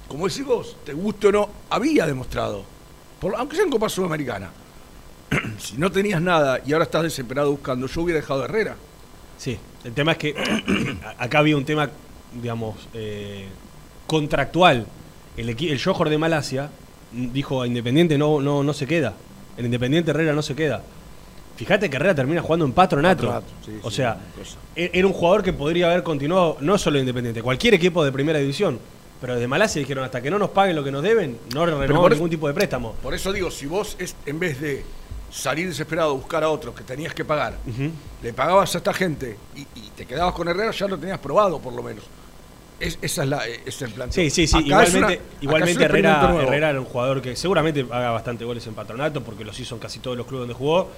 como 0.08 0.28
decís 0.28 0.46
vos, 0.46 0.78
te 0.86 0.94
guste 0.94 1.28
o 1.28 1.32
no, 1.32 1.50
había 1.70 2.06
demostrado, 2.06 2.64
por- 3.20 3.36
aunque 3.36 3.56
sea 3.56 3.66
en 3.66 3.72
Copa 3.72 3.90
Sudamericana, 3.90 4.52
si 5.58 5.78
no 5.78 5.92
tenías 5.92 6.22
nada 6.22 6.60
y 6.66 6.74
ahora 6.74 6.86
estás 6.86 7.04
desesperado 7.04 7.52
buscando, 7.52 7.88
yo 7.88 8.02
hubiera 8.02 8.20
dejado 8.20 8.42
a 8.42 8.46
Herrera. 8.46 8.76
Sí, 9.38 9.58
el 9.84 9.94
tema 9.94 10.14
es 10.14 10.18
que 10.18 10.36
acá 11.18 11.40
había 11.40 11.58
un 11.58 11.66
tema, 11.66 11.90
digamos, 12.42 12.76
eh, 12.94 13.48
contractual. 14.08 14.86
El, 15.38 15.50
el 15.50 15.82
Johor 15.84 16.10
de 16.10 16.18
Malasia 16.18 16.70
dijo 17.12 17.62
a 17.62 17.68
Independiente 17.68 18.18
no, 18.18 18.42
no, 18.42 18.64
no 18.64 18.74
se 18.74 18.86
queda. 18.88 19.14
El 19.58 19.66
Independiente 19.66 20.12
Herrera 20.12 20.34
no 20.34 20.42
se 20.42 20.56
queda. 20.56 20.82
Fíjate 21.56 21.90
que 21.90 21.96
Herrera 21.96 22.16
termina 22.16 22.42
jugando 22.42 22.66
en 22.66 22.74
Patronato. 22.74 23.28
Patronato, 23.28 23.48
sí, 23.66 23.72
o 23.84 23.90
sí, 23.90 23.98
sea, 23.98 24.18
e- 24.76 24.92
era 24.94 25.06
un 25.08 25.14
jugador 25.14 25.44
que 25.44 25.54
podría 25.54 25.88
haber 25.92 26.04
continuado 26.04 26.58
no 26.62 26.78
solo 26.78 26.98
en 26.98 27.02
Independiente, 27.04 27.42
cualquier 27.42 27.74
equipo 27.76 28.04
de 28.04 28.12
primera 28.12 28.40
división. 28.40 28.80
Pero 29.20 29.36
desde 29.36 29.48
Malasia 29.48 29.80
dijeron 29.80 30.04
hasta 30.04 30.20
que 30.22 30.32
no 30.32 30.40
nos 30.40 30.50
paguen 30.50 30.76
lo 30.76 30.84
que 30.84 30.92
nos 30.92 31.04
deben, 31.04 31.38
no 31.54 31.66
renovamos 31.66 32.12
ningún 32.12 32.30
tipo 32.32 32.48
de 32.48 32.56
préstamo. 32.56 32.96
Por 33.04 33.14
eso 33.14 33.32
digo, 33.32 33.52
si 33.52 33.68
vos 33.68 33.96
es, 34.00 34.16
en 34.26 34.40
vez 34.40 34.60
de 34.60 34.84
salir 35.32 35.68
desesperado 35.68 36.12
a 36.12 36.14
buscar 36.14 36.44
a 36.44 36.50
otro 36.50 36.76
que 36.76 36.84
tenías 36.84 37.14
que 37.14 37.24
pagar, 37.26 37.58
le 38.22 38.34
pagabas 38.34 38.76
a 38.76 38.80
esta 38.80 38.94
gente 38.94 39.38
y, 39.56 39.62
y 39.62 39.90
te 39.96 40.06
quedabas 40.06 40.34
con 40.34 40.48
Herrera, 40.48 40.72
ya 40.72 40.88
lo 40.88 40.98
tenías 40.98 41.20
probado 41.20 41.60
por 41.60 41.74
lo 41.74 41.82
menos. 41.82 42.04
Es, 42.80 42.98
esa 43.02 43.24
es, 43.24 43.30
la, 43.30 43.46
es 43.48 43.82
el 43.84 43.92
planteo. 43.92 44.24
Sí, 44.24 44.30
sí, 44.32 44.48
sí. 44.48 44.58
Acá 44.58 44.66
Igualmente, 44.66 45.00
una- 45.00 45.18
igualmente 45.42 45.84
Herrera. 45.86 46.36
Herrera 46.42 46.70
era 46.72 46.80
un 46.80 46.86
jugador 46.88 47.22
que 47.22 47.36
seguramente 47.36 47.86
haga 47.92 48.10
bastante 48.12 48.44
goles 48.44 48.66
en 48.66 48.74
patronato 48.74 49.24
porque 49.24 49.46
los 49.46 49.60
hizo 49.60 49.76
en 49.76 49.82
casi 49.82 50.00
todos 50.00 50.18
los 50.18 50.26
clubes 50.26 50.42
donde 50.48 50.56
jugó. 50.56 50.90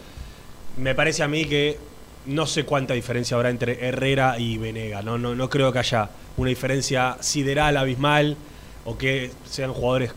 Me 0.78 0.96
parece 0.96 1.24
a 1.24 1.28
mí 1.28 1.44
que 1.46 1.78
no 2.25 2.48
sé 2.48 2.63
cuánta 2.63 2.94
diferencia 2.94 3.36
habrá 3.36 3.50
entre 3.50 3.86
Herrera 3.86 4.40
y 4.40 4.58
Venega. 4.58 5.02
No, 5.02 5.18
no, 5.18 5.36
no 5.36 5.50
creo 5.50 5.74
que 5.74 5.80
haya 5.80 6.10
una 6.38 6.50
diferencia 6.50 7.18
sideral, 7.20 7.75
abismal 7.75 8.38
o 8.86 8.98
que 8.98 9.32
sean 9.46 9.74
jugadores 9.74 10.13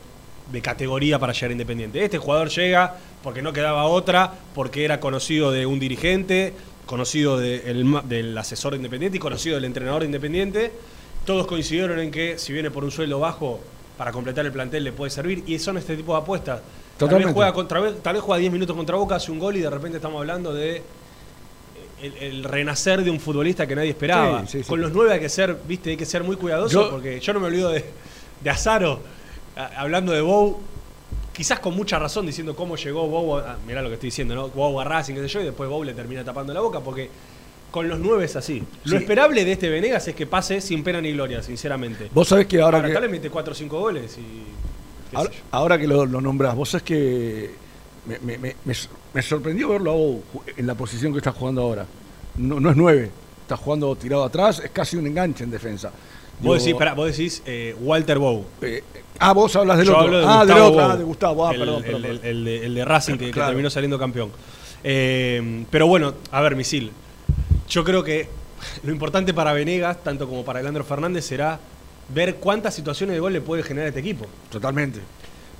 de 0.53 0.63
categoría 0.63 1.19
para 1.19 1.33
llegar 1.33 1.51
a 1.51 1.53
Independiente. 1.53 2.05
Este 2.05 2.19
jugador 2.19 2.49
llega 2.49 2.95
porque 3.27 3.43
no 3.43 3.53
quedaba 3.53 3.87
otra, 3.87 4.33
porque 4.55 4.85
era 4.85 5.01
conocido 5.01 5.51
de 5.51 5.67
un 5.67 5.81
dirigente, 5.81 6.55
conocido 6.87 7.37
de 7.37 7.69
el 7.69 7.85
ma- 7.85 8.03
del 8.03 8.39
asesor 8.39 8.71
de 8.75 8.77
Independiente 8.77 9.17
y 9.17 9.19
conocido 9.19 9.57
del 9.57 9.65
entrenador 9.65 10.03
de 10.03 10.07
Independiente. 10.07 10.71
Todos 11.25 11.49
coincidieron 11.49 11.99
en 11.99 12.13
que 12.13 12.39
si 12.39 12.53
viene 12.53 12.71
por 12.71 12.85
un 12.85 12.93
sueldo 12.93 13.19
bajo, 13.19 13.59
para 13.99 14.13
completar 14.13 14.47
el 14.47 14.53
plantel 14.53 14.85
le 14.85 14.93
puede 14.93 15.11
servir 15.11 15.43
y 15.45 15.59
son 15.59 15.77
este 15.77 15.97
tipo 15.97 16.13
de 16.15 16.21
apuestas. 16.21 16.61
Tal 16.61 16.63
vez, 16.63 16.99
Totalmente. 16.99 17.33
juega 17.35 17.53
contra, 17.53 17.93
tal 18.01 18.15
vez 18.15 18.23
juega 18.23 18.39
10 18.39 18.53
minutos 18.53 18.77
contra 18.77 18.95
Boca, 18.95 19.17
hace 19.17 19.33
un 19.33 19.41
gol 19.41 19.57
y 19.57 19.61
de 19.61 19.71
repente 19.71 19.97
estamos 19.97 20.21
hablando 20.21 20.55
de 20.55 20.83
el, 22.01 22.17
el 22.19 22.45
renacer 22.45 23.03
de 23.03 23.11
un 23.11 23.19
futbolista 23.19 23.67
que 23.67 23.75
nadie 23.75 23.91
esperaba. 23.91 24.43
Sí, 24.43 24.59
sí, 24.59 24.63
sí. 24.63 24.69
Con 24.69 24.81
los 24.81 24.93
nueve 24.93 25.15
hay 25.15 25.19
que 25.21 25.29
ser, 25.29 25.57
viste, 25.67 25.91
hay 25.91 25.97
que 25.97 26.07
ser 26.07 26.23
muy 26.23 26.37
cuidadoso 26.37 26.81
Yo- 26.85 26.91
porque 26.93 27.19
yo 27.19 27.33
no 27.33 27.41
me 27.41 27.47
olvido 27.49 27.71
de, 27.71 27.85
de 28.41 28.51
Azaro, 28.51 29.01
a- 29.57 29.81
hablando 29.81 30.13
de 30.13 30.21
Bow, 30.21 30.61
quizás 31.37 31.61
con 31.61 31.77
mucha 31.77 31.99
razón 31.99 32.25
diciendo 32.27 32.57
cómo 32.57 32.77
llegó 32.77 33.07
Bow, 33.09 33.37
a, 33.39 33.59
mirá 33.67 33.83
lo 33.83 33.89
que 33.89 33.95
estoy 33.95 34.09
diciendo, 34.09 34.35
¿no? 34.35 34.49
Bow 34.49 34.81
a 34.81 34.85
Racing, 34.85 35.15
qué 35.15 35.21
sé 35.23 35.29
yo, 35.29 35.41
y 35.43 35.45
después 35.45 35.69
Bow 35.69 35.85
le 35.85 35.93
termina 35.93 36.25
tapando 36.25 36.55
la 36.55 36.61
boca 36.61 36.81
porque 36.81 37.11
con 37.71 37.89
los 37.89 37.99
nueve 37.99 38.25
es 38.25 38.37
así. 38.37 38.63
Lo 38.85 38.93
Sí. 38.97 38.97
esperable 39.05 39.45
de 39.45 39.53
este 39.53 39.69
Venegas 39.69 40.09
es 40.09 40.15
que 40.15 40.27
pase 40.27 40.61
sin 40.63 40.83
pena 40.83 41.01
ni 41.01 41.13
gloria, 41.13 41.43
sinceramente. 41.43 42.09
Vos 42.15 42.29
sabés 42.29 42.47
que 42.47 42.61
ahora 42.61 42.79
Ahora, 42.79 42.89
que, 42.89 42.95
tal 42.95 43.03
vez 43.03 43.11
mete 43.11 43.29
4 43.31 43.53
o 43.53 43.55
5 43.55 43.79
goles 43.79 44.17
y. 44.17 44.45
ahora, 45.51 45.79
que 45.79 45.87
lo, 45.87 46.07
lo 46.07 46.21
nombrás, 46.21 46.55
vos 46.55 46.71
sabés 46.71 46.85
que 46.85 47.51
me, 48.07 48.19
me- 48.21 48.39
me- 48.39 48.57
me- 48.65 48.75
me 49.15 49.23
sorprendió 49.23 49.69
verlo 49.69 49.91
a 49.91 49.95
Bow 49.95 50.23
en 50.57 50.67
la 50.67 50.75
posición 50.75 51.13
que 51.13 51.19
está 51.19 51.33
jugando 51.33 51.63
ahora. 51.63 51.87
No, 52.37 52.61
no 52.61 52.71
es 52.71 52.77
nueve, 52.77 53.11
está 53.43 53.57
jugando 53.57 53.95
tirado 53.97 54.25
atrás, 54.25 54.61
es 54.65 54.71
casi 54.71 54.97
un 54.97 55.07
enganche 55.07 55.45
en 55.45 55.51
defensa. 55.51 55.91
Vos 56.41 56.59
decís, 56.63 56.75
pará, 56.79 56.95
vos 56.95 57.07
decís 57.07 57.43
eh, 57.47 57.75
Walter 57.81 58.19
Bow. 58.19 58.45
eh, 58.63 58.83
ah, 59.19 59.33
vos 59.33 59.55
hablas 59.57 59.79
del 59.79 59.87
Yo 59.87 59.93
otro. 59.95 60.05
hablo 60.07 60.19
de 60.19 60.25
ah, 60.29 60.45
del 60.45 60.59
otro, 60.59 60.81
ah, 60.85 60.97
de 60.97 61.05
Gustavo. 61.05 61.47
Ah, 61.47 61.53
el, 61.53 61.59
perdón, 61.61 61.77
el- 61.77 61.83
perdón, 61.85 62.05
el- 62.05 62.11
perdón. 62.19 62.27
el 62.31 62.45
de, 62.45 62.67
el 62.67 62.75
de 62.75 62.85
Racing 62.85 63.17
que, 63.17 63.33
terminó 63.33 63.71
saliendo 63.71 63.99
campeón. 63.99 64.31
Eh, 64.85 65.65
pero 65.71 65.87
bueno, 65.87 66.15
a 66.31 66.41
ver, 66.41 66.55
Misil. 66.57 66.93
Yo 67.69 67.83
creo 67.85 68.05
que 68.05 68.29
lo 68.85 68.93
importante 68.93 69.33
para 69.35 69.53
Venegas, 69.53 70.03
tanto 70.05 70.29
como 70.29 70.45
para 70.45 70.61
Leandro 70.63 70.85
Fernández, 70.85 71.25
será 71.25 71.59
ver 72.15 72.37
cuántas 72.37 72.75
situaciones 72.75 73.15
de 73.15 73.21
gol 73.21 73.33
le 73.33 73.41
puede 73.41 73.63
generar 73.63 73.89
este 73.89 74.01
equipo. 74.01 74.27
Totalmente. 74.51 75.01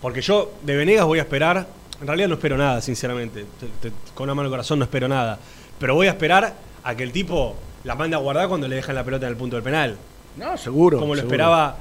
Porque 0.01 0.21
yo 0.21 0.53
de 0.63 0.77
Venegas 0.77 1.05
voy 1.07 1.19
a 1.19 1.23
esperar, 1.23 1.67
en 2.01 2.07
realidad 2.07 2.29
no 2.29 2.35
espero 2.35 2.57
nada, 2.57 2.81
sinceramente. 2.83 3.47
Te- 3.59 3.89
te- 3.89 3.97
con 4.15 4.25
una 4.25 4.35
mano 4.35 4.47
al 4.47 4.53
corazón 4.53 4.79
no 4.79 4.85
espero 4.85 5.09
nada. 5.09 5.39
Pero 5.79 5.95
voy 5.95 6.07
a 6.07 6.11
esperar 6.11 6.55
a 6.85 6.95
que 6.95 7.03
el 7.03 7.13
tipo 7.13 7.57
la 7.85 7.95
mande 7.95 8.15
a 8.15 8.19
guardar 8.19 8.49
cuando 8.49 8.69
le 8.69 8.77
dejan 8.77 8.95
la 8.95 9.03
pelota 9.05 9.27
en 9.27 9.33
el 9.33 9.39
punto 9.39 9.57
del 9.57 9.63
penal. 9.65 9.97
No, 10.37 10.57
seguro. 10.57 10.99
como 10.99 11.15
lo 11.15 11.21
seguro. 11.21 11.35
esperaba 11.35 11.77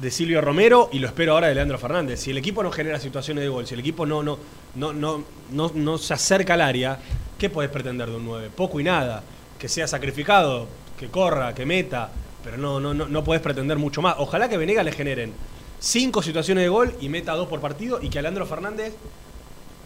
de 0.00 0.10
Silvio 0.10 0.40
Romero 0.40 0.88
y 0.92 0.98
lo 0.98 1.08
espero 1.08 1.32
ahora 1.34 1.48
de 1.48 1.54
Leandro 1.54 1.78
Fernández. 1.78 2.20
Si 2.20 2.30
el 2.30 2.38
equipo 2.38 2.62
no 2.62 2.70
genera 2.70 3.00
situaciones 3.00 3.42
de 3.42 3.48
gol, 3.48 3.66
si 3.66 3.74
el 3.74 3.80
equipo 3.80 4.06
no, 4.06 4.22
no, 4.22 4.38
no, 4.76 4.92
no, 4.92 5.24
no, 5.50 5.72
no 5.74 5.98
se 5.98 6.14
acerca 6.14 6.54
al 6.54 6.60
área, 6.60 6.98
¿qué 7.38 7.50
podés 7.50 7.70
pretender 7.70 8.08
de 8.08 8.16
un 8.16 8.24
9? 8.24 8.50
Poco 8.54 8.80
y 8.80 8.84
nada. 8.84 9.22
Que 9.58 9.68
sea 9.68 9.86
sacrificado, 9.86 10.66
que 10.98 11.08
corra, 11.08 11.54
que 11.54 11.66
meta, 11.66 12.10
pero 12.42 12.56
no, 12.56 12.80
no, 12.80 12.94
no, 12.94 13.08
no 13.08 13.24
podés 13.24 13.42
pretender 13.42 13.78
mucho 13.78 14.00
más. 14.00 14.14
Ojalá 14.18 14.48
que 14.48 14.56
Venega 14.56 14.82
le 14.82 14.92
generen 14.92 15.32
cinco 15.78 16.22
situaciones 16.22 16.62
de 16.62 16.68
gol 16.68 16.94
y 17.00 17.08
meta 17.08 17.32
dos 17.32 17.48
por 17.48 17.60
partido 17.60 18.00
y 18.02 18.08
que 18.10 18.18
a 18.18 18.22
Leandro 18.22 18.46
Fernández 18.46 18.94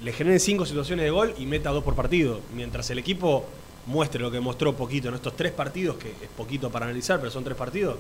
le 0.02 0.12
generen 0.12 0.40
cinco 0.40 0.66
situaciones 0.66 1.04
de 1.04 1.10
gol 1.10 1.34
y 1.38 1.46
meta 1.46 1.70
dos 1.70 1.82
por 1.82 1.94
partido. 1.94 2.40
Mientras 2.54 2.90
el 2.90 2.98
equipo 2.98 3.46
muestre 3.86 4.20
lo 4.22 4.30
que 4.30 4.40
mostró 4.40 4.74
poquito 4.74 5.08
en 5.08 5.14
estos 5.14 5.36
tres 5.36 5.52
partidos, 5.52 5.96
que 5.96 6.10
es 6.10 6.28
poquito 6.36 6.70
para 6.70 6.86
analizar, 6.86 7.18
pero 7.18 7.30
son 7.30 7.44
tres 7.44 7.56
partidos, 7.56 7.96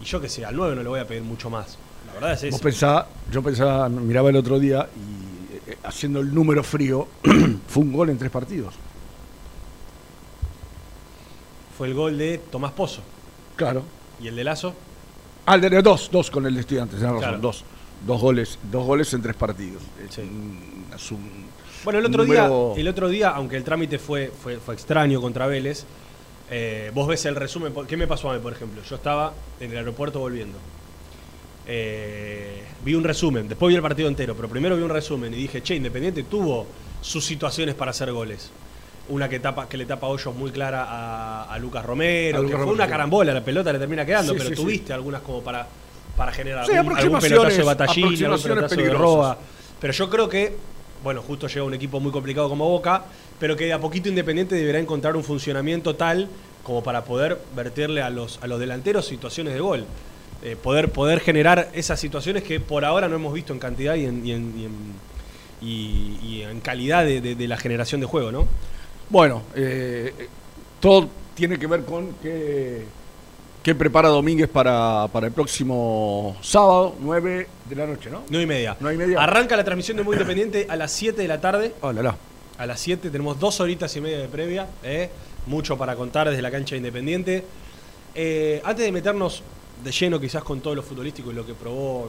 y 0.00 0.04
yo 0.04 0.20
que 0.20 0.28
sé, 0.28 0.44
al 0.44 0.56
9 0.56 0.74
no 0.76 0.82
le 0.82 0.88
voy 0.88 1.00
a 1.00 1.06
pedir 1.06 1.22
mucho 1.22 1.48
más. 1.50 1.78
La 2.06 2.12
verdad 2.14 2.32
es 2.32 2.42
eso. 2.44 2.58
pensá, 2.58 3.06
yo 3.30 3.42
pensaba, 3.42 3.88
miraba 3.88 4.30
el 4.30 4.36
otro 4.36 4.58
día 4.58 4.88
y 4.96 5.70
eh, 5.70 5.78
haciendo 5.84 6.20
el 6.20 6.34
número 6.34 6.62
frío, 6.64 7.06
fue 7.68 7.82
un 7.82 7.92
gol 7.92 8.10
en 8.10 8.18
tres 8.18 8.30
partidos. 8.30 8.74
Fue 11.76 11.88
el 11.88 11.94
gol 11.94 12.18
de 12.18 12.38
Tomás 12.38 12.72
Pozo. 12.72 13.02
Claro. 13.56 13.82
¿Y 14.20 14.28
el 14.28 14.36
de 14.36 14.44
Lazo? 14.44 14.74
Ah, 15.46 15.54
el 15.54 15.60
de 15.60 15.82
dos, 15.82 16.10
dos 16.12 16.30
con 16.30 16.44
el 16.46 16.54
de 16.54 16.60
estudiantes, 16.60 16.96
tenés 16.98 17.12
razón, 17.12 17.20
Claro. 17.28 17.38
dos. 17.38 17.64
Dos 18.06 18.20
goles, 18.20 18.58
dos 18.70 18.84
goles 18.86 19.12
en 19.14 19.22
tres 19.22 19.34
partidos. 19.36 19.82
Es 20.06 20.14
Sí. 20.14 20.20
un- 20.22 20.84
es 20.94 21.10
un- 21.10 21.47
Bueno, 21.84 21.98
el 22.00 22.06
otro, 22.06 22.24
número- 22.24 22.72
día, 22.74 22.80
el 22.82 22.88
otro 22.88 23.08
día, 23.08 23.28
aunque 23.30 23.56
el 23.56 23.64
trámite 23.64 23.98
fue, 23.98 24.30
fue, 24.42 24.56
fue 24.58 24.74
extraño 24.74 25.20
contra 25.20 25.46
Vélez, 25.46 25.84
eh, 26.50 26.90
vos 26.94 27.06
ves 27.08 27.24
el 27.26 27.36
resumen. 27.36 27.72
¿Qué 27.86 27.96
me 27.96 28.06
pasó 28.06 28.30
a 28.30 28.34
mí, 28.34 28.40
por 28.40 28.52
ejemplo? 28.52 28.82
Yo 28.88 28.96
estaba 28.96 29.32
en 29.60 29.70
el 29.70 29.78
aeropuerto 29.78 30.18
volviendo. 30.20 30.58
Eh, 31.66 32.64
vi 32.84 32.94
un 32.94 33.04
resumen, 33.04 33.46
después 33.48 33.68
vi 33.68 33.76
el 33.76 33.82
partido 33.82 34.08
entero, 34.08 34.34
pero 34.34 34.48
primero 34.48 34.76
vi 34.76 34.82
un 34.82 34.88
resumen 34.90 35.32
y 35.34 35.36
dije, 35.36 35.62
che, 35.62 35.74
Independiente 35.74 36.22
tuvo 36.22 36.66
sus 37.00 37.24
situaciones 37.24 37.74
para 37.74 37.90
hacer 37.90 38.10
goles. 38.12 38.50
Una 39.10 39.28
que, 39.28 39.38
tapa, 39.40 39.68
que 39.68 39.76
le 39.76 39.86
tapa 39.86 40.06
hoyos 40.06 40.34
muy 40.34 40.50
clara 40.50 40.84
a, 40.84 41.44
a 41.52 41.58
Lucas 41.58 41.84
Romero, 41.84 42.40
A 42.40 42.46
que 42.46 42.56
fue 42.56 42.66
una 42.66 42.86
carambola, 42.86 43.32
la 43.32 43.44
pelota 43.44 43.72
le 43.72 43.78
termina 43.78 44.04
quedando, 44.04 44.32
Sí, 44.32 44.38
pero 44.38 44.50
sí, 44.50 44.56
sí. 44.56 44.62
tuviste 44.62 44.92
algunas 44.92 45.22
como 45.22 45.42
para, 45.42 45.66
para 46.16 46.32
generar 46.32 46.66
Sí, 46.66 46.72
algún, 46.72 46.96
algún 46.96 47.20
pelotazo 47.20 47.56
de 47.56 47.62
batallín, 47.62 48.24
algún 48.24 48.42
pelotazo 48.42 48.74
de 48.76 48.90
roba. 48.90 49.38
Pero 49.80 49.92
yo 49.92 50.10
creo 50.10 50.28
que, 50.28 50.56
bueno, 51.02 51.22
justo 51.22 51.46
llega 51.48 51.64
un 51.64 51.74
equipo 51.74 52.00
muy 52.00 52.12
complicado 52.12 52.48
como 52.48 52.68
Boca, 52.68 53.04
pero 53.38 53.56
que 53.56 53.66
de 53.66 53.72
a 53.72 53.80
poquito 53.80 54.08
Independiente 54.08 54.54
deberá 54.54 54.78
encontrar 54.78 55.16
un 55.16 55.24
funcionamiento 55.24 55.94
tal 55.96 56.28
como 56.64 56.82
para 56.82 57.04
poder 57.04 57.38
vertirle 57.56 58.02
a 58.02 58.10
los, 58.10 58.38
a 58.42 58.46
los 58.46 58.58
delanteros 58.60 59.06
situaciones 59.06 59.54
de 59.54 59.60
gol. 59.60 59.84
Eh, 60.42 60.54
poder, 60.54 60.90
poder 60.92 61.18
generar 61.20 61.68
esas 61.72 61.98
situaciones 61.98 62.42
que 62.44 62.60
por 62.60 62.84
ahora 62.84 63.08
no 63.08 63.16
hemos 63.16 63.32
visto 63.34 63.52
en 63.52 63.58
cantidad 63.58 63.94
y 63.96 64.04
en, 64.06 64.24
y 64.24 64.32
en, 64.32 64.60
calidad 66.60 67.04
de, 67.04 67.20
de- 67.20 67.34
la 67.48 67.56
generación 67.56 68.00
de 68.00 68.06
juego, 68.06 68.30
¿no? 68.30 68.46
Bueno, 69.10 69.42
eh, 69.56 70.12
todo 70.80 71.08
tiene 71.34 71.58
que 71.58 71.66
ver 71.66 71.84
con 71.84 72.12
qué, 72.22 72.84
qué 73.68 73.74
prepara 73.74 74.08
Domínguez 74.08 74.48
para, 74.48 75.08
para 75.12 75.26
el 75.26 75.32
próximo 75.34 76.38
sábado, 76.40 76.94
9 77.00 77.46
de 77.68 77.76
la 77.76 77.86
noche, 77.86 78.08
¿no? 78.08 78.22
9 78.30 78.42
y 78.42 78.46
media. 78.46 78.74
Nueve 78.80 78.94
y 78.94 79.06
media. 79.06 79.22
Arranca 79.22 79.58
la 79.58 79.64
transmisión 79.64 79.98
de 79.98 80.04
Muy 80.04 80.14
Independiente 80.14 80.66
a 80.70 80.74
las 80.74 80.90
7 80.90 81.20
de 81.20 81.28
la 81.28 81.38
tarde. 81.38 81.74
Hola, 81.82 82.02
la. 82.02 82.16
A 82.56 82.64
las 82.64 82.80
7 82.80 83.10
tenemos 83.10 83.38
dos 83.38 83.60
horitas 83.60 83.94
y 83.94 84.00
media 84.00 84.20
de 84.20 84.28
previa. 84.28 84.68
¿eh? 84.82 85.10
Mucho 85.48 85.76
para 85.76 85.96
contar 85.96 86.30
desde 86.30 86.40
la 86.40 86.50
cancha 86.50 86.76
de 86.76 86.78
Independiente. 86.78 87.44
Eh, 88.14 88.62
antes 88.64 88.86
de 88.86 88.90
meternos 88.90 89.42
de 89.84 89.92
lleno 89.92 90.18
quizás 90.18 90.42
con 90.42 90.62
todo 90.62 90.74
lo 90.74 90.82
futbolístico 90.82 91.30
y 91.30 91.34
lo 91.34 91.44
que 91.44 91.52
probó 91.52 92.08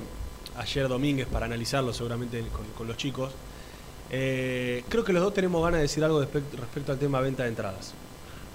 ayer 0.55 0.87
Domínguez 0.87 1.27
para 1.27 1.45
analizarlo 1.45 1.91
seguramente 1.91 2.41
con, 2.53 2.63
con 2.67 2.87
los 2.87 2.95
chicos, 2.95 3.33
eh, 4.11 4.85
creo 4.87 5.03
que 5.03 5.11
los 5.11 5.21
dos 5.21 5.33
tenemos 5.33 5.61
ganas 5.61 5.79
de 5.79 5.81
decir 5.81 6.05
algo 6.05 6.21
respecto, 6.21 6.55
respecto 6.55 6.93
al 6.93 6.99
tema 6.99 7.19
venta 7.19 7.43
de 7.43 7.49
entradas. 7.49 7.93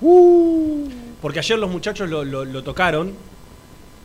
Porque 0.01 1.39
ayer 1.39 1.59
los 1.59 1.71
muchachos 1.71 2.09
lo, 2.11 2.25
lo- 2.25 2.45
lo 2.45 2.63
tocaron, 2.63 3.13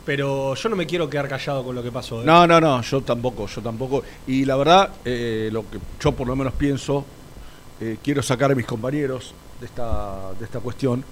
pero 0.05 0.55
yo 0.55 0.69
no 0.69 0.75
me 0.75 0.85
quiero 0.85 1.09
quedar 1.09 1.27
callado 1.27 1.63
con 1.63 1.75
lo 1.75 1.83
que 1.83 1.91
pasó. 1.91 2.21
¿eh? 2.21 2.25
No, 2.25 2.47
no, 2.47 2.59
no, 2.61 2.81
yo 2.81 3.01
tampoco, 3.01 3.47
yo 3.47 3.61
tampoco. 3.61 4.03
Y 4.27 4.45
la 4.45 4.55
verdad, 4.55 4.89
eh, 5.05 5.49
lo 5.51 5.69
que 5.69 5.79
yo 5.99 6.11
por 6.13 6.27
lo 6.27 6.35
menos 6.35 6.53
pienso, 6.53 7.03
eh, 7.81 7.97
quiero 8.03 8.21
sacar 8.23 8.51
a 8.51 8.55
mis 8.55 8.65
compañeros 8.65 9.33
de 9.59 9.65
esta, 9.65 10.31
de 10.37 10.45
esta 10.45 10.59
cuestión, 10.59 11.03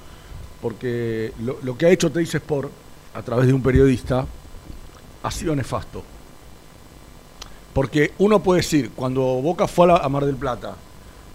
porque 0.62 1.34
lo, 1.44 1.58
lo 1.64 1.78
que 1.78 1.86
ha 1.86 1.90
hecho 1.90 2.12
Teis 2.12 2.34
Sport 2.34 2.72
a 3.14 3.22
través 3.22 3.48
de 3.48 3.54
un 3.54 3.62
periodista 3.62 4.26
ha 5.24 5.32
sido 5.32 5.56
nefasto. 5.56 6.04
Porque 7.74 8.14
uno 8.20 8.42
puede 8.42 8.62
decir, 8.62 8.92
cuando 8.96 9.22
Boca 9.22 9.68
fue 9.68 9.86
a, 9.86 9.88
la- 9.90 9.98
a 9.98 10.10
Mar 10.10 10.26
del 10.26 10.36
Plata, 10.36 10.76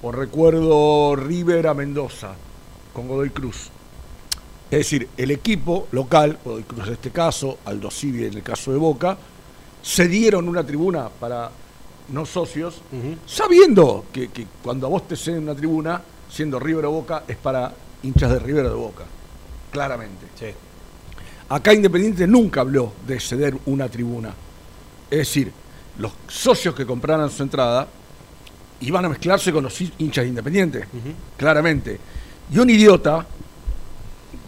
o 0.02 0.10
recuerdo 0.10 1.14
River 1.14 1.68
a 1.68 1.74
Mendoza, 1.74 2.34
con 2.92 3.08
Godoy 3.08 3.30
Cruz, 3.30 3.68
es 4.70 4.78
decir, 4.78 5.08
el 5.16 5.30
equipo 5.30 5.88
local, 5.92 6.38
Godoy 6.44 6.62
Cruz 6.62 6.86
en 6.86 6.92
este 6.94 7.10
caso, 7.10 7.58
Aldo 7.64 7.90
Civi 7.90 8.24
en 8.24 8.34
el 8.34 8.42
caso 8.42 8.72
de 8.72 8.78
Boca, 8.78 9.16
cedieron 9.84 10.48
una 10.48 10.64
tribuna 10.64 11.08
para 11.08 11.50
no 12.08 12.24
socios, 12.26 12.80
sabiendo 13.26 14.06
que, 14.12 14.28
que 14.28 14.46
cuando 14.62 14.86
a 14.86 14.90
vos 14.90 15.06
te 15.08 15.16
ceden 15.16 15.42
una 15.44 15.54
tribuna, 15.54 16.00
siendo 16.30 16.58
River 16.58 16.86
o 16.86 16.90
Boca, 16.92 17.24
es 17.28 17.36
para 17.36 17.72
hinchas 18.02 18.30
de 18.30 18.38
River 18.38 18.66
o 18.66 18.70
de 18.70 18.74
Boca. 18.76 19.04
Claramente. 19.70 20.26
Sí. 20.38 20.46
Acá 21.48 21.72
Independiente 21.74 22.26
nunca 22.26 22.62
habló 22.62 22.92
de 23.06 23.20
ceder 23.20 23.54
una 23.66 23.88
tribuna. 23.88 24.32
Es 25.10 25.18
decir, 25.18 25.52
los 25.98 26.12
socios 26.28 26.74
que 26.74 26.86
compraran 26.86 27.30
su 27.30 27.42
entrada 27.42 27.86
iban 28.80 29.04
a 29.04 29.08
mezclarse 29.10 29.52
con 29.52 29.64
los 29.64 29.78
hin- 29.80 29.92
hinchas 29.98 30.24
de 30.24 30.28
Independiente, 30.30 30.84
claramente. 31.36 31.98
Y 32.50 32.58
un 32.58 32.68
idiota, 32.70 33.26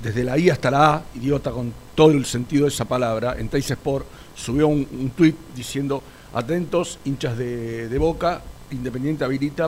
desde 0.02 0.24
la 0.24 0.36
I 0.38 0.50
hasta 0.50 0.70
la 0.70 0.94
A, 0.94 1.02
idiota 1.14 1.50
con 1.50 1.72
todo 1.94 2.10
el 2.10 2.24
sentido 2.26 2.64
de 2.64 2.68
esa 2.70 2.84
palabra, 2.84 3.36
en 3.38 3.48
Teis 3.48 3.70
Sport 3.70 4.06
subió 4.34 4.68
un, 4.68 4.86
un 4.92 5.10
tuit 5.10 5.36
diciendo, 5.54 6.02
atentos, 6.34 6.98
hinchas 7.04 7.36
de, 7.38 7.88
de 7.88 7.98
Boca, 7.98 8.42
Independiente 8.70 9.24
habilita 9.24 9.66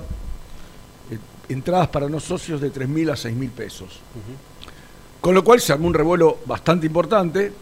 eh, 1.11 1.19
entradas 1.51 1.89
para 1.89 2.09
no 2.09 2.19
socios 2.19 2.61
de 2.61 2.73
3.000 2.73 3.11
a 3.11 3.15
6.000 3.15 3.51
pesos. 3.51 4.01
Con 5.21 5.35
lo 5.35 5.45
cual 5.45 5.61
se 5.61 5.73
armó 5.73 5.87
un 5.87 5.95
revuelo 5.95 6.39
bastante 6.47 6.87
importante 6.87 7.53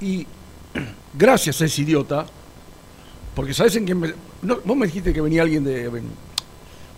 y 0.00 0.26
gracias 1.14 1.60
a 1.60 1.64
ese 1.66 1.82
idiota, 1.82 2.24
porque 3.34 3.52
¿sabes 3.52 3.76
en 3.76 3.84
quién 3.84 4.00
me- 4.00 4.14
no, 4.42 4.58
vos 4.64 4.76
me 4.76 4.86
dijiste 4.86 5.12
que 5.12 5.20
venía 5.20 5.42
alguien 5.42 5.64
de, 5.64 5.90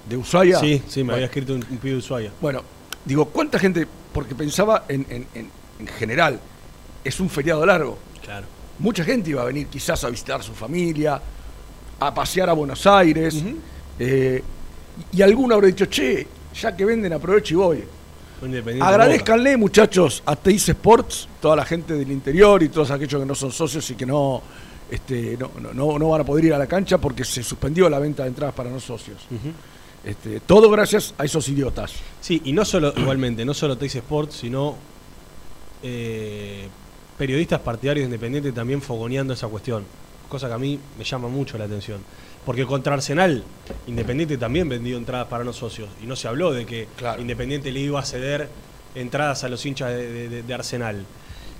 de 0.08 0.16
Ushuaia? 0.16 0.58
Sí, 0.60 0.82
sí, 0.88 1.00
me 1.00 1.04
Bueno, 1.04 1.14
había 1.14 1.26
escrito 1.26 1.54
un, 1.54 1.64
un 1.70 1.76
pibe 1.78 1.92
de 1.94 1.98
Ushuaia. 1.98 2.30
Bueno, 2.40 2.62
digo, 3.04 3.24
¿cuánta 3.26 3.58
gente? 3.58 3.86
Porque 4.12 4.34
pensaba 4.34 4.84
en, 4.88 5.06
en- 5.10 5.26
en- 5.34 5.50
en 5.80 5.86
general, 5.86 6.40
es 7.04 7.20
un 7.20 7.28
feriado 7.28 7.64
largo. 7.66 7.98
Claro. 8.22 8.46
Mucha 8.78 9.04
gente 9.04 9.30
iba 9.30 9.42
a 9.42 9.46
venir 9.46 9.66
quizás 9.68 10.02
a 10.04 10.10
visitar 10.10 10.40
a 10.40 10.42
su 10.42 10.52
familia, 10.52 11.20
a 12.00 12.14
pasear 12.14 12.50
a 12.50 12.52
Buenos 12.52 12.86
Aires, 12.86 13.42
eh, 13.98 14.42
y 15.12 15.22
alguno 15.22 15.54
habrá 15.54 15.66
dicho, 15.68 15.86
che, 15.86 16.26
ya 16.60 16.74
que 16.76 16.84
venden 16.84 17.12
aprovecho 17.12 17.54
y 17.54 17.56
voy. 17.56 17.84
Agradezcanle, 18.82 19.56
muchachos, 19.56 20.22
a 20.26 20.36
Teis 20.36 20.68
Sports, 20.68 21.26
toda 21.40 21.56
la 21.56 21.64
gente 21.64 21.94
del 21.94 22.10
interior 22.12 22.62
y 22.62 22.68
todos 22.68 22.90
aquellos 22.90 23.20
que 23.20 23.26
no 23.26 23.34
son 23.34 23.50
socios 23.50 23.88
y 23.90 23.94
que 23.94 24.04
no, 24.04 24.42
este, 24.90 25.38
no, 25.38 25.50
no- 25.60 25.72
no- 25.72 25.98
no 25.98 26.08
van 26.10 26.20
a 26.20 26.24
poder 26.24 26.44
ir 26.44 26.54
a 26.54 26.58
la 26.58 26.66
cancha 26.66 26.98
porque 26.98 27.24
se 27.24 27.42
suspendió 27.42 27.88
la 27.88 27.98
venta 27.98 28.24
de 28.24 28.28
entradas 28.28 28.54
para 28.54 28.68
no 28.70 28.78
socios. 28.78 29.18
Este, 30.06 30.40
todo 30.40 30.70
gracias 30.70 31.14
a 31.18 31.24
esos 31.24 31.46
idiotas. 31.48 31.92
Sí, 32.20 32.40
y 32.44 32.52
no 32.52 32.64
solo, 32.64 32.94
igualmente, 32.96 33.44
no 33.44 33.52
solo 33.52 33.76
Teis 33.76 33.94
Sports, 33.96 34.36
sino 34.36 34.76
eh, 35.82 36.68
periodistas 37.18 37.60
partidarios 37.60 38.04
independientes 38.06 38.54
también 38.54 38.80
fogoneando 38.82 39.34
esa 39.34 39.48
cuestión. 39.48 39.84
Cosa 40.28 40.48
que 40.48 40.54
a 40.54 40.58
mí 40.58 40.78
me 40.98 41.04
llama 41.04 41.28
mucho 41.28 41.56
la 41.58 41.64
atención. 41.64 42.00
Porque 42.44 42.64
contra 42.64 42.94
Arsenal, 42.94 43.42
Independiente 43.86 44.38
también 44.38 44.68
vendió 44.68 44.96
entradas 44.96 45.26
para 45.28 45.44
no 45.44 45.52
socios. 45.52 45.88
Y 46.02 46.06
no 46.06 46.14
se 46.16 46.28
habló 46.28 46.52
de 46.52 46.64
que 46.66 46.88
Claro. 46.96 47.20
Independiente 47.20 47.70
le 47.72 47.80
iba 47.80 47.98
a 48.00 48.04
ceder 48.04 48.48
entradas 48.94 49.44
a 49.44 49.48
los 49.48 49.64
hinchas 49.66 49.90
de, 49.90 50.10
de- 50.12 50.28
de- 50.28 50.42
de 50.42 50.54
Arsenal. 50.54 51.04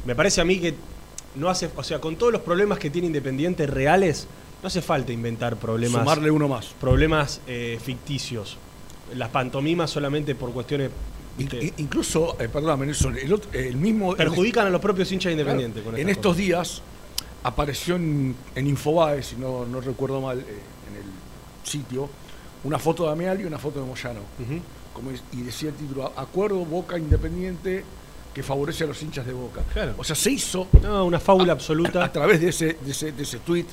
Me 0.05 0.15
parece 0.15 0.41
a 0.41 0.45
mí 0.45 0.59
que 0.61 0.75
no 1.35 1.49
hace, 1.49 1.69
o 1.77 1.83
sea, 1.83 2.01
con 2.01 2.17
todos 2.17 2.33
los 2.33 2.43
problemas 2.43 2.79
que 2.79 2.91
tiene 2.91 3.09
Independiente 3.09 3.67
reales, 3.67 4.27
no 4.63 4.67
hace 4.69 4.83
falta 4.83 5.13
inventar 5.13 5.57
problemas 5.57 6.01
Sumarle 6.01 6.31
uno 6.31 6.49
más. 6.49 6.67
problemas 6.81 7.41
eh, 7.47 7.79
ficticios. 7.83 8.57
Las 9.15 9.29
pantomimas 9.31 9.91
solamente 9.91 10.35
por 10.35 10.53
cuestiones. 10.53 10.91
Incluso, 11.77 12.37
eh, 12.41 12.49
perdóname, 12.49 12.87
Nelson, 12.87 13.17
el, 13.19 13.33
otro- 13.33 13.51
el 13.53 13.77
mismo... 13.77 14.15
perjudican 14.17 14.67
a 14.67 14.71
los 14.71 14.81
propios 14.81 15.11
hinchas 15.13 15.33
independientes. 15.33 15.83
Claro, 15.83 15.97
con 15.97 16.01
en 16.01 16.09
estos 16.09 16.37
días 16.37 16.81
apareció 17.43 17.97
en, 17.97 18.35
en 18.55 18.67
Infobae, 18.67 19.23
si 19.23 19.37
no, 19.37 19.67
no 19.67 19.81
recuerdo 19.81 20.21
mal, 20.21 20.39
eh, 20.41 20.43
en 20.91 20.97
el 20.97 21.69
sitio, 21.71 22.09
una 22.65 22.79
foto 22.79 23.05
de 23.05 23.13
Ameal 23.13 23.41
y 23.41 23.45
una 23.45 23.59
foto 23.59 23.81
de 23.81 23.87
Moyano. 23.87 24.21
Ujú. 24.41 24.61
Como 24.95 25.11
es- 25.11 25.23
y 25.33 25.43
decía 25.43 25.69
el 25.69 25.75
título, 25.77 26.11
Acuerdo 26.17 26.65
Boca 26.65 26.99
Independiente 26.99 27.85
que 28.33 28.43
favorece 28.43 28.85
a 28.85 28.87
los 28.87 29.03
hinchas 29.03 29.27
de 29.27 29.33
Boca. 29.33 29.61
Claro. 29.73 29.95
O 29.99 30.05
sea, 30.05 30.17
se 30.17 30.31
hizo 30.31 30.67
No, 30.83 31.05
una 31.05 31.21
fábula 31.21 31.53
a 31.53 31.55
absoluta. 31.55 32.11
través 32.13 32.41
de 32.41 32.49
ese, 32.49 32.77
de 32.83 32.91
ese, 32.91 33.13
de 33.13 33.23
ese 33.23 33.39
tweet. 33.39 33.67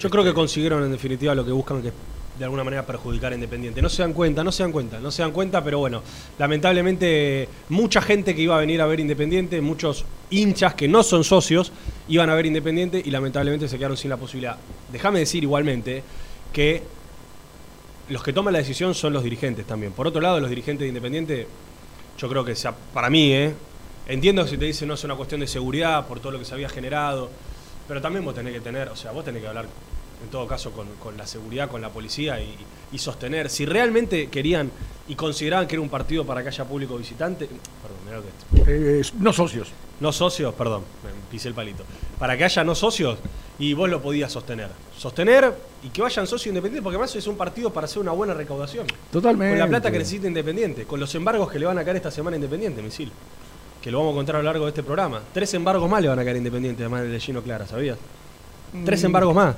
Yo 0.00 0.10
creo 0.10 0.24
que 0.24 0.34
consiguieron 0.34 0.82
en 0.84 0.92
definitiva 0.92 1.34
lo 1.34 1.44
que 1.44 1.52
buscan, 1.52 1.80
que 1.80 1.88
es 1.88 1.94
de 2.38 2.44
alguna 2.44 2.64
manera 2.64 2.84
perjudicar 2.84 3.32
a 3.32 3.34
Independiente. 3.34 3.80
No 3.80 3.88
se 3.88 4.02
dan 4.02 4.12
cuenta, 4.12 4.42
no 4.42 4.50
se 4.50 4.62
dan 4.62 4.72
cuenta, 4.72 4.98
no 4.98 5.10
se 5.10 5.22
dan 5.22 5.32
cuenta, 5.32 5.62
pero 5.62 5.78
bueno, 5.78 6.02
lamentablemente 6.38 7.48
mucha 7.68 8.00
gente 8.00 8.34
que 8.34 8.42
iba 8.42 8.56
a 8.56 8.58
venir 8.58 8.80
a 8.80 8.86
ver 8.86 9.00
Independiente, 9.00 9.60
muchos 9.60 10.04
hinchas 10.30 10.74
que 10.74 10.88
no 10.88 11.02
son 11.02 11.22
socios, 11.22 11.72
iban 12.08 12.28
a 12.30 12.34
ver 12.34 12.46
Independiente 12.46 13.00
y 13.04 13.10
lamentablemente 13.10 13.68
se 13.68 13.78
quedaron 13.78 13.96
sin 13.96 14.10
la 14.10 14.16
posibilidad. 14.16 14.56
Déjame 14.92 15.20
decir 15.20 15.42
igualmente 15.44 16.02
que 16.52 16.82
los 18.08 18.22
que 18.22 18.32
toman 18.32 18.52
la 18.52 18.58
decisión 18.58 18.94
son 18.94 19.12
los 19.12 19.22
dirigentes 19.22 19.64
también. 19.64 19.92
Por 19.92 20.06
otro 20.06 20.20
lado, 20.20 20.40
los 20.40 20.50
dirigentes 20.50 20.84
de 20.84 20.88
Independiente, 20.88 21.46
yo 22.18 22.28
creo 22.28 22.44
que 22.44 22.56
sea, 22.56 22.74
para 22.92 23.10
mí, 23.10 23.32
¿eh? 23.32 23.54
entiendo 24.08 24.44
que 24.44 24.50
si 24.50 24.58
te 24.58 24.64
dicen 24.66 24.88
no 24.88 24.94
es 24.94 25.04
una 25.04 25.14
cuestión 25.14 25.40
de 25.40 25.46
seguridad 25.46 26.06
por 26.06 26.20
todo 26.20 26.32
lo 26.32 26.38
que 26.38 26.44
se 26.44 26.52
había 26.52 26.68
generado, 26.68 27.30
pero 27.86 28.00
también 28.00 28.24
vos 28.24 28.34
tenés 28.34 28.52
que 28.52 28.60
tener, 28.60 28.88
o 28.88 28.96
sea, 28.96 29.12
vos 29.12 29.24
tenés 29.24 29.42
que 29.42 29.48
hablar 29.48 29.66
en 30.22 30.30
todo 30.30 30.46
caso 30.46 30.72
con, 30.72 30.86
con 30.96 31.16
la 31.16 31.26
seguridad, 31.26 31.68
con 31.68 31.80
la 31.80 31.90
policía 31.90 32.40
y, 32.40 32.56
y 32.92 32.98
sostener. 32.98 33.50
Si 33.50 33.66
realmente 33.66 34.28
querían 34.28 34.70
y 35.06 35.14
consideraban 35.16 35.66
que 35.66 35.74
era 35.74 35.82
un 35.82 35.88
partido 35.88 36.24
para 36.24 36.42
que 36.42 36.48
haya 36.48 36.64
público 36.64 36.96
visitante, 36.96 37.46
perdón, 37.46 37.98
mirá 38.04 38.16
lo 38.16 38.22
que 38.22 39.00
eh, 39.00 39.02
no 39.18 39.32
socios. 39.32 39.68
no 40.00 40.12
socios, 40.12 40.54
perdón, 40.54 40.82
me 41.02 41.10
pisé 41.30 41.48
el 41.48 41.54
palito. 41.54 41.84
Para 42.18 42.36
que 42.36 42.44
haya 42.44 42.64
no 42.64 42.74
socios 42.74 43.18
y 43.58 43.74
vos 43.74 43.88
lo 43.88 44.00
podías 44.00 44.32
sostener. 44.32 44.70
Sostener 44.96 45.52
y 45.82 45.88
que 45.88 46.00
vayan 46.00 46.26
socios 46.26 46.46
independientes, 46.46 46.82
porque 46.82 46.96
además 46.96 47.14
es 47.16 47.26
un 47.26 47.36
partido 47.36 47.72
para 47.72 47.84
hacer 47.84 48.00
una 48.00 48.12
buena 48.12 48.32
recaudación. 48.32 48.86
Totalmente. 49.12 49.52
Con 49.52 49.58
la 49.58 49.68
plata 49.68 49.90
que 49.90 49.98
necesita 49.98 50.26
Independiente, 50.26 50.84
con 50.84 50.98
los 50.98 51.14
embargos 51.14 51.50
que 51.50 51.58
le 51.58 51.66
van 51.66 51.78
a 51.78 51.84
caer 51.84 51.96
esta 51.96 52.10
semana 52.10 52.36
a 52.36 52.38
Independiente, 52.38 52.80
misil. 52.80 53.12
Que 53.84 53.90
lo 53.90 53.98
vamos 53.98 54.14
a 54.14 54.16
contar 54.16 54.36
a 54.36 54.38
lo 54.38 54.44
largo 54.46 54.64
de 54.64 54.70
este 54.70 54.82
programa. 54.82 55.20
Tres 55.34 55.52
embargos 55.52 55.90
más 55.90 56.00
le 56.00 56.08
van 56.08 56.18
a 56.18 56.24
caer 56.24 56.36
a 56.36 56.38
Independiente, 56.38 56.82
además 56.82 57.02
del 57.02 57.12
de 57.12 57.20
Gino 57.20 57.42
Clara, 57.42 57.66
¿sabías? 57.66 57.98
Tres 58.86 59.02
Mm. 59.02 59.06
embargos 59.06 59.34
más, 59.34 59.54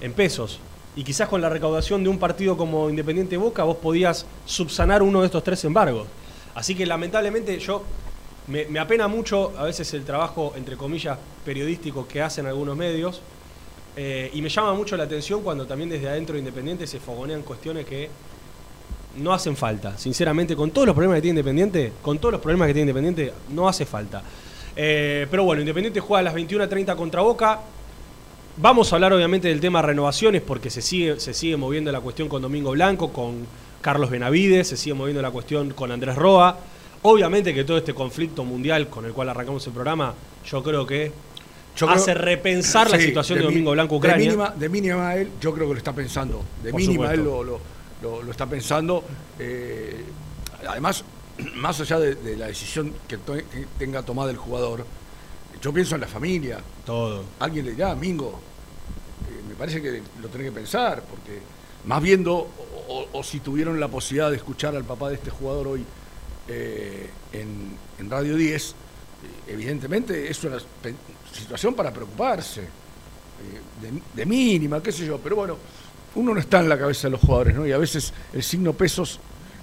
en 0.00 0.12
pesos. 0.14 0.58
Y 0.96 1.04
quizás 1.04 1.28
con 1.28 1.40
la 1.40 1.48
recaudación 1.48 2.02
de 2.02 2.08
un 2.10 2.18
partido 2.18 2.56
como 2.56 2.90
Independiente 2.90 3.36
Boca, 3.36 3.62
vos 3.62 3.76
podías 3.76 4.26
subsanar 4.46 5.00
uno 5.00 5.20
de 5.20 5.26
estos 5.26 5.44
tres 5.44 5.64
embargos. 5.64 6.08
Así 6.56 6.74
que 6.74 6.84
lamentablemente 6.86 7.56
yo 7.60 7.84
me, 8.48 8.64
me 8.66 8.80
apena 8.80 9.06
mucho 9.06 9.52
a 9.56 9.62
veces 9.62 9.94
el 9.94 10.04
trabajo, 10.04 10.52
entre 10.56 10.76
comillas, 10.76 11.16
periodístico 11.44 12.08
que 12.08 12.20
hacen 12.20 12.46
algunos 12.46 12.76
medios. 12.76 13.22
eh, 13.94 14.30
y 14.34 14.40
me 14.42 14.48
llama 14.48 14.72
mucho 14.74 14.96
la 14.96 15.04
atención 15.04 15.42
cuando 15.42 15.66
también 15.66 15.88
desde 15.90 16.08
adentro 16.08 16.32
de 16.32 16.38
Independiente 16.40 16.86
se 16.86 16.98
fogonean 16.98 17.42
cuestiones 17.42 17.84
que 17.86 18.08
no 19.18 19.32
hacen 19.32 19.56
falta. 19.56 19.96
Sinceramente, 19.98 20.56
con 20.56 20.70
todos 20.70 20.86
los 20.86 20.94
problemas 20.94 21.16
que 21.18 21.22
tiene 21.22 21.40
Independiente, 21.40 21.92
con 22.02 22.18
todos 22.18 22.32
los 22.32 22.40
problemas 22.40 22.66
que 22.68 22.74
tiene 22.74 22.90
Independiente, 22.90 23.32
no 23.50 23.68
hace 23.68 23.84
falta. 23.86 24.22
Eh, 24.74 25.26
pero 25.30 25.44
bueno, 25.44 25.60
Independiente 25.62 26.00
juega 26.00 26.20
a 26.20 26.22
las 26.22 26.34
21.30 26.34 26.96
contra 26.96 27.20
Boca. 27.22 27.60
Vamos 28.56 28.92
a 28.92 28.96
hablar 28.96 29.12
obviamente 29.12 29.48
del 29.48 29.60
tema 29.60 29.80
renovaciones 29.82 30.42
porque 30.42 30.68
se 30.70 30.82
sigue, 30.82 31.18
se 31.20 31.32
sigue 31.34 31.56
moviendo 31.56 31.90
la 31.90 32.00
cuestión 32.00 32.28
con 32.28 32.42
Domingo 32.42 32.70
Blanco, 32.72 33.12
con 33.12 33.46
Carlos 33.80 34.10
Benavides, 34.10 34.68
se 34.68 34.76
sigue 34.76 34.94
moviendo 34.94 35.22
la 35.22 35.30
cuestión 35.30 35.70
con 35.70 35.90
Andrés 35.90 36.16
Roa. 36.16 36.58
Obviamente 37.02 37.52
que 37.54 37.64
todo 37.64 37.78
este 37.78 37.94
conflicto 37.94 38.44
mundial 38.44 38.88
con 38.88 39.04
el 39.06 39.12
cual 39.12 39.28
arrancamos 39.30 39.66
el 39.66 39.72
programa, 39.72 40.14
yo 40.46 40.62
creo 40.62 40.86
que 40.86 41.10
Yo 41.76 41.86
creo- 41.86 41.98
hace 41.98 42.14
repensar 42.14 42.90
la 42.90 42.98
situación 43.00 43.38
de, 43.38 43.44
mi- 43.46 43.50
Domingo 43.52 43.70
Blanco 43.72 43.94
De 43.94 43.98
Ucrania. 43.98 44.24
mínima, 44.26 44.50
de 44.50 44.68
mínima 44.68 45.14
él, 45.16 45.28
yo 45.40 45.52
creo 45.54 45.66
que 45.66 45.72
lo 45.74 45.78
está 45.78 45.92
pensando. 45.94 46.44
De 46.62 46.70
Por 46.70 46.80
mínima 46.80 47.06
supuesto. 47.10 47.20
él 47.20 47.24
lo, 47.24 47.42
lo- 47.44 47.60
lo- 48.02 48.22
lo 48.22 48.30
está 48.30 48.46
pensando. 48.46 49.04
eh, 49.38 50.04
además, 50.68 51.04
más 51.56 51.80
allá 51.80 51.98
de, 51.98 52.14
de 52.16 52.36
la 52.36 52.46
decisión 52.46 52.92
que, 53.08 53.18
tenga 53.78 54.02
tomada 54.02 54.30
el 54.30 54.36
jugador, 54.36 54.84
yo 55.60 55.72
pienso 55.72 55.94
en 55.94 56.00
la 56.02 56.08
familia. 56.08 56.58
Todo. 56.84 57.24
Alguien 57.38 57.64
le 57.66 57.72
dirá, 57.72 57.94
Mingo, 57.94 58.40
eh, 59.30 59.42
me 59.48 59.54
parece 59.54 59.80
que 59.80 60.02
lo 60.20 60.28
tenés 60.28 60.48
que 60.48 60.52
pensar, 60.52 61.02
porque 61.02 61.40
más 61.86 62.02
viendo, 62.02 62.48
o, 63.12 63.22
si 63.22 63.40
tuvieron 63.40 63.78
la 63.80 63.88
posibilidad 63.88 64.30
de 64.30 64.36
escuchar 64.36 64.74
al 64.76 64.84
papá 64.84 65.08
de 65.08 65.14
este 65.16 65.30
jugador 65.30 65.68
hoy 65.68 65.84
eh, 66.48 67.08
en, 67.32 67.76
en 67.98 68.10
Radio 68.10 68.36
10, 68.36 68.70
eh, 68.70 68.74
evidentemente 69.52 70.28
es 70.30 70.42
una 70.44 70.58
situación 71.32 71.74
para 71.74 71.92
preocuparse, 71.92 72.62
eh, 72.62 72.66
de, 73.80 74.02
de 74.14 74.26
mínima, 74.26 74.82
qué 74.82 74.92
sé 74.92 75.06
yo, 75.06 75.18
pero 75.18 75.36
bueno, 75.36 75.56
uno 76.14 76.34
no 76.34 76.40
está 76.40 76.60
en 76.60 76.68
la 76.68 76.78
cabeza 76.78 77.06
de 77.08 77.12
los 77.12 77.20
jugadores, 77.20 77.54
¿no? 77.54 77.66
Y 77.66 77.72
a 77.72 77.78
veces 77.78 78.12
el 78.32 78.42
signo 78.42 78.72
pesos 78.72 79.18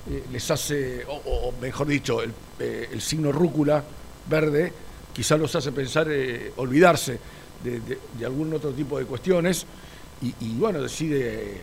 eh, 0.09 0.23
les 0.31 0.49
hace, 0.51 1.05
o, 1.07 1.15
o- 1.25 1.53
mejor 1.62 1.88
dicho, 1.88 2.21
el, 2.21 2.33
eh, 2.59 2.89
el 2.91 3.01
signo 3.01 3.31
rúcula 3.31 3.83
verde, 4.29 4.73
quizás 5.13 5.39
los 5.39 5.53
hace 5.55 5.71
pensar, 5.71 6.07
eh, 6.09 6.53
olvidarse 6.57 7.19
de, 7.63 8.25
algún 8.25 8.53
otro 8.53 8.71
tipo 8.71 8.97
de 8.97 9.05
cuestiones, 9.05 9.65
y, 10.21 10.33
bueno, 10.55 10.81
decide 10.81 11.53
eh, 11.53 11.62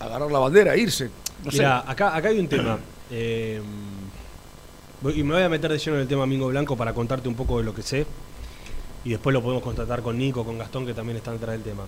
agarrar 0.00 0.30
la 0.30 0.38
bandera 0.40 0.74
e 0.74 0.80
irse. 0.80 1.08
No 1.44 1.50
sé. 1.50 1.58
Mira, 1.58 1.84
acá, 1.90 2.16
acá 2.16 2.28
hay 2.28 2.38
un 2.40 2.48
tema. 2.48 2.78
voy- 5.02 5.18
y 5.20 5.22
me 5.22 5.34
voy 5.34 5.42
a 5.42 5.48
meter 5.48 5.70
de 5.70 5.78
lleno 5.78 5.96
en 5.96 6.02
el 6.02 6.08
tema 6.08 6.26
Mingo 6.26 6.48
Blanco 6.48 6.76
para 6.76 6.92
contarte 6.92 7.28
un 7.28 7.34
poco 7.34 7.58
de 7.58 7.64
lo 7.64 7.74
que 7.74 7.82
sé. 7.82 8.06
Y 9.04 9.10
después 9.10 9.32
lo 9.32 9.42
podemos 9.42 9.62
constatar 9.62 10.02
con 10.02 10.18
Nico, 10.18 10.44
con 10.44 10.58
Gastón, 10.58 10.84
que 10.86 10.94
también 10.94 11.16
están 11.16 11.34
detrás 11.34 11.52
del 11.52 11.62
tema. 11.62 11.84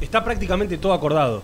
Está 0.00 0.24
prácticamente 0.24 0.78
todo 0.78 0.92
acordado. 0.92 1.42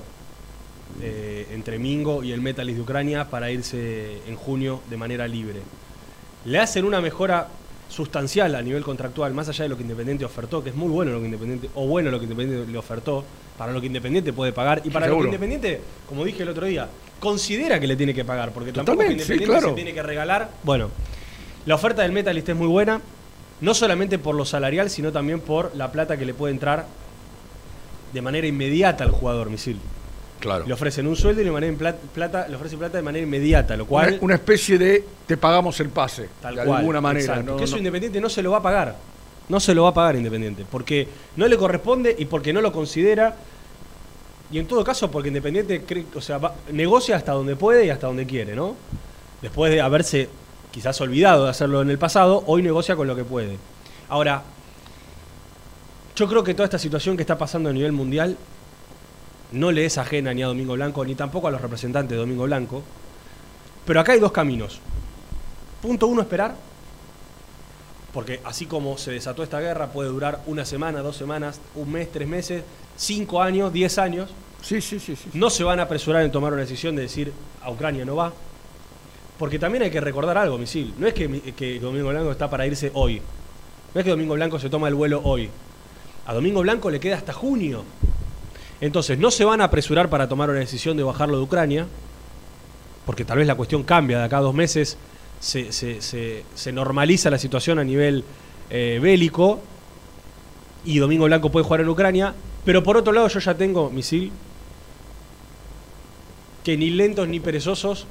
eh, 1.01 1.47
entre 1.53 1.79
Mingo 1.79 2.23
y 2.23 2.33
el 2.33 2.41
Metalist 2.41 2.77
de 2.77 2.83
Ucrania 2.83 3.25
para 3.31 3.51
irse 3.51 4.19
en 4.27 4.37
junio 4.37 4.81
de 4.91 4.97
manera 4.97 5.27
libre. 5.29 5.61
Le 6.45 6.59
hacen 6.59 6.85
una 6.85 7.01
mejora 7.01 7.49
sustancial 7.89 8.55
a 8.55 8.63
nivel 8.63 8.83
contractual, 8.83 9.33
más 9.35 9.49
allá 9.49 9.65
de 9.65 9.69
lo 9.69 9.77
que 9.77 9.83
Independiente 9.83 10.25
ofertó, 10.25 10.63
que 10.63 10.71
es 10.71 10.77
muy 10.77 10.89
bueno 10.89 11.13
lo 11.13 11.19
que 11.21 11.27
Independiente, 11.27 11.71
o 11.75 11.87
bueno 11.87 12.11
lo 12.11 12.19
que 12.19 12.25
Independiente 12.25 12.71
le 12.71 12.79
ofertó, 12.79 13.25
para 13.59 13.73
lo 13.73 13.81
que 13.81 13.87
Independiente 13.87 14.33
puede 14.33 14.53
pagar, 14.53 14.83
y 14.85 14.91
para 14.91 15.07
lo 15.07 15.19
que. 15.19 15.25
Independiente, 15.27 15.81
como 16.09 16.25
dije 16.25 16.43
el 16.43 16.49
otro 16.51 16.67
día, 16.67 16.89
considera 17.19 17.81
que 17.81 17.87
le 17.87 17.97
tiene 17.97 18.15
que 18.15 18.25
pagar, 18.25 18.53
porque 18.53 18.73
tampoco 18.73 18.99
que 18.99 19.05
Totalmente, 19.05 19.25
sí, 19.25 19.33
Independiente 19.33 19.61
claro. 19.61 19.69
se 19.71 19.75
tiene 19.83 19.95
que 19.95 20.03
regalar. 20.03 20.51
Bueno, 20.63 20.91
la 21.67 21.75
oferta 21.75 22.03
del 22.03 22.13
Metalist 22.13 22.49
es 22.49 22.57
muy 22.57 22.69
buena, 22.69 23.01
no 23.61 23.75
solamente 23.75 24.19
por 24.19 24.35
lo 24.35 24.45
salarial, 24.45 24.89
sino 24.89 25.13
también 25.13 25.41
por 25.41 25.75
la 25.77 25.93
plata 25.93 26.17
que 26.17 26.25
le 26.25 26.35
puede 26.35 26.53
entrar 26.53 26.87
de 28.13 28.23
manera 28.23 28.47
inmediata 28.47 29.05
al 29.05 29.11
jugador, 29.11 29.51
Misil. 29.51 29.79
Claro. 30.41 30.67
Le 30.67 30.73
ofrecen 30.73 31.07
un 31.07 31.17
sueldo 31.17 31.43
y 31.43 31.45
le, 31.45 31.73
plata, 32.15 32.49
le 32.49 32.57
ofrecen 32.57 32.79
plata 32.79 32.97
de 32.97 33.03
manera 33.03 33.23
inmediata, 33.25 33.77
lo 33.77 33.87
cual... 33.87 34.09
Una, 34.15 34.19
una 34.23 34.35
especie 34.37 34.79
de 34.79 35.05
te 35.27 35.37
pagamos 35.37 35.79
el 35.81 35.91
pase, 35.91 36.29
Tal 36.41 36.57
de 36.57 36.65
cual, 36.65 36.79
alguna 36.81 37.01
manera. 37.01 37.43
¿no? 37.43 37.57
que 37.59 37.65
eso 37.65 37.73
No- 37.75 37.79
Independiente 37.79 38.21
no 38.21 38.31
se 38.31 38.43
lo 38.43 38.51
va 38.53 38.59
a 38.59 38.63
pagar. 38.63 38.97
No 39.51 39.61
se 39.61 39.75
lo 39.75 39.83
va 39.83 39.91
a 39.91 39.95
pagar 39.95 40.17
Independiente. 40.17 40.65
Porque 40.71 41.07
no 41.37 41.47
le 41.47 41.57
corresponde 41.59 42.15
y 42.19 42.25
porque 42.25 42.53
no 42.55 42.61
lo 42.63 42.73
considera. 42.73 43.35
Y 44.51 44.59
en 44.59 44.67
todo 44.67 44.83
caso, 44.83 45.11
porque 45.11 45.29
Independiente 45.29 45.83
o 46.15 46.21
sea, 46.23 46.39
va- 46.39 46.55
negocia 46.73 47.17
hasta 47.17 47.33
donde 47.33 47.55
puede 47.55 47.85
y 47.87 47.91
hasta 47.91 48.07
donde 48.07 48.25
quiere, 48.27 48.57
¿no? 48.57 48.75
Después 49.43 49.71
de 49.71 49.81
haberse 49.83 50.29
quizás 50.71 50.99
olvidado 51.03 51.45
de 51.45 51.51
hacerlo 51.51 51.83
en 51.83 51.91
el 51.91 51.99
pasado, 51.99 52.43
hoy 52.47 52.63
negocia 52.63 52.97
con 52.97 53.07
lo 53.07 53.15
que 53.15 53.25
puede. 53.25 53.59
Ahora, 54.09 54.43
yo 56.21 56.29
creo 56.29 56.45
que 56.45 56.53
toda 56.53 56.67
esta 56.67 56.79
situación 56.79 57.17
que 57.17 57.23
está 57.23 57.39
pasando 57.39 57.71
a 57.71 57.73
nivel 57.73 57.93
mundial 57.93 58.37
no 59.53 59.73
le 59.73 59.87
es 59.87 59.97
ajena 59.97 60.35
ni 60.35 60.43
a 60.43 60.49
Domingo 60.49 60.75
Blanco, 60.75 61.03
ni 61.03 61.15
tampoco 61.15 61.49
a 61.49 61.51
los 61.51 61.63
representantes 61.63 62.11
de 62.11 62.19
Domingo 62.19 62.45
Blanco. 62.45 62.83
Pero 63.87 64.01
acá 64.01 64.13
hay 64.13 64.21
dos 64.21 64.31
caminos. 64.31 64.81
Punto 65.81 66.09
uno, 66.09 66.21
esperar. 66.21 66.55
Porque 68.13 68.39
así 68.45 68.67
como 68.67 68.99
se 68.99 69.13
desató 69.13 69.43
esta 69.43 69.61
guerra, 69.61 69.93
puede 69.93 70.11
durar 70.11 70.43
una 70.45 70.67
semana, 70.67 71.01
dos 71.01 71.17
semanas, 71.17 71.59
un 71.75 71.91
mes, 71.91 72.13
tres 72.13 72.29
meses, 72.29 72.65
cinco 72.99 73.41
años, 73.41 73.73
diez 73.73 73.97
años. 73.97 74.29
Sí, 74.61 74.83
sí, 74.83 75.01
sí, 75.01 75.17
sí. 75.17 75.31
No 75.33 75.49
se 75.49 75.65
van 75.65 75.81
a 75.81 75.85
apresurar 75.85 76.23
en 76.23 76.31
tomar 76.31 76.53
una 76.53 76.61
decisión 76.61 76.97
de 76.97 77.03
decir 77.03 77.33
a 77.63 77.71
Ucrania 77.71 78.05
no 78.05 78.17
va. 78.17 78.31
Porque 79.39 79.59
también 79.59 79.85
hay 79.85 79.91
que 79.91 80.03
recordar 80.03 80.37
algo, 80.37 80.59
Misil. 80.59 80.93
No 80.99 81.07
es 81.07 81.15
que, 81.15 81.55
que 81.57 81.81
Domingo 81.81 82.11
Blanco 82.11 82.31
está 82.31 82.51
para 82.51 82.67
irse 82.67 82.91
hoy. 82.93 83.23
No 83.95 84.01
es 84.01 84.05
que 84.05 84.11
Domingo 84.11 84.35
Blanco 84.35 84.59
se 84.59 84.69
toma 84.69 84.87
el 84.87 84.95
vuelo 84.95 85.23
hoy. 85.25 85.49
A 86.31 86.33
Domingo 86.33 86.61
Blanco 86.61 86.93
le 86.93 87.01
queda 87.01 87.17
hasta 87.17 87.33
junio. 87.33 87.83
Entonces, 88.81 89.19
no 89.19 89.33
se 89.33 89.45
van 89.45 89.61
a 89.61 89.65
apresurar 89.65 90.09
para 90.09 90.29
tomar 90.29 90.49
una 90.49 90.61
decisión 90.61 90.97
de 90.97 91.03
bajarlo 91.03 91.39
de 91.39 91.43
Ucrania, 91.43 91.89
porque 93.05 93.25
tal 93.25 93.39
vez 93.39 93.49
la 93.49 93.57
cuestión 93.57 93.83
cambia 93.83 94.19
de 94.19 94.25
acá 94.27 94.39
a 94.39 94.43
dos 94.43 94.55
meses, 94.55 94.97
se, 95.41 96.45
normaliza 96.73 97.31
la 97.31 97.39
situación 97.39 97.81
a 97.81 97.85
nivel 97.85 98.23
eh, 98.71 99.01
bélico 99.03 99.59
y 100.85 101.01
Domingo 101.01 101.25
Blanco 101.25 101.51
puede 101.51 101.65
jugar 101.65 101.81
en 101.81 101.89
Ucrania, 101.89 102.33
pero 102.65 102.85
por 102.85 102.97
otro 102.97 103.13
lado 103.13 103.27
yo 103.27 103.41
ya 103.41 103.55
tengo, 103.57 103.91
Misil, 103.91 104.31
que 106.63 106.77
ni 106.77 106.91
lentos 106.91 107.27
ni 107.27 107.41
perezosos 107.41 108.07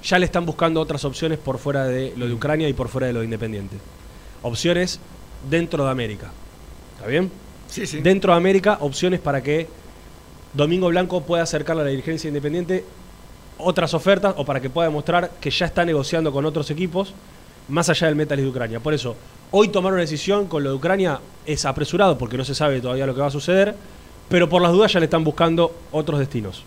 ya 0.00 0.20
le 0.20 0.26
están 0.26 0.46
buscando 0.46 0.80
otras 0.80 1.04
opciones 1.04 1.40
por 1.40 1.58
fuera 1.58 1.86
de 1.86 2.14
lo 2.16 2.28
de 2.28 2.34
Ucrania 2.34 2.68
y 2.68 2.72
por 2.72 2.86
fuera 2.86 3.08
de 3.08 3.14
lo 3.14 3.18
de 3.18 3.24
Independiente. 3.24 3.78
Opciones 4.44 5.00
dentro 5.50 5.84
de 5.84 5.90
América. 5.90 6.30
¿Está 6.96 7.08
bien? 7.08 7.30
Sí, 7.68 7.86
sí. 7.86 8.00
Dentro 8.00 8.32
de 8.32 8.38
América, 8.38 8.78
opciones 8.80 9.20
para 9.20 9.42
que 9.42 9.68
Domingo 10.52 10.88
Blanco 10.88 11.22
pueda 11.22 11.42
acercarle 11.42 11.82
a 11.82 11.84
la 11.84 11.90
dirigencia 11.90 12.28
independiente 12.28 12.84
otras 13.58 13.94
ofertas 13.94 14.34
o 14.36 14.44
para 14.44 14.60
que 14.60 14.70
pueda 14.70 14.88
demostrar 14.88 15.32
que 15.40 15.50
ya 15.50 15.66
está 15.66 15.84
negociando 15.84 16.32
con 16.32 16.44
otros 16.44 16.70
equipos 16.70 17.14
más 17.68 17.88
allá 17.88 18.06
del 18.06 18.16
Metalist 18.16 18.44
de 18.44 18.50
Ucrania. 18.50 18.80
Por 18.80 18.94
eso, 18.94 19.16
hoy 19.50 19.68
tomar 19.68 19.92
una 19.92 20.02
decisión 20.02 20.46
con 20.46 20.62
lo 20.62 20.70
de 20.70 20.76
Ucrania 20.76 21.20
es 21.44 21.64
apresurado 21.64 22.16
porque 22.16 22.36
no 22.36 22.44
se 22.44 22.54
sabe 22.54 22.80
todavía 22.80 23.06
lo 23.06 23.14
que 23.14 23.20
va 23.20 23.26
a 23.26 23.30
suceder, 23.30 23.74
pero 24.28 24.48
por 24.48 24.62
las 24.62 24.72
dudas 24.72 24.92
ya 24.92 25.00
le 25.00 25.06
están 25.06 25.24
buscando 25.24 25.74
otros 25.92 26.18
destinos. 26.20 26.64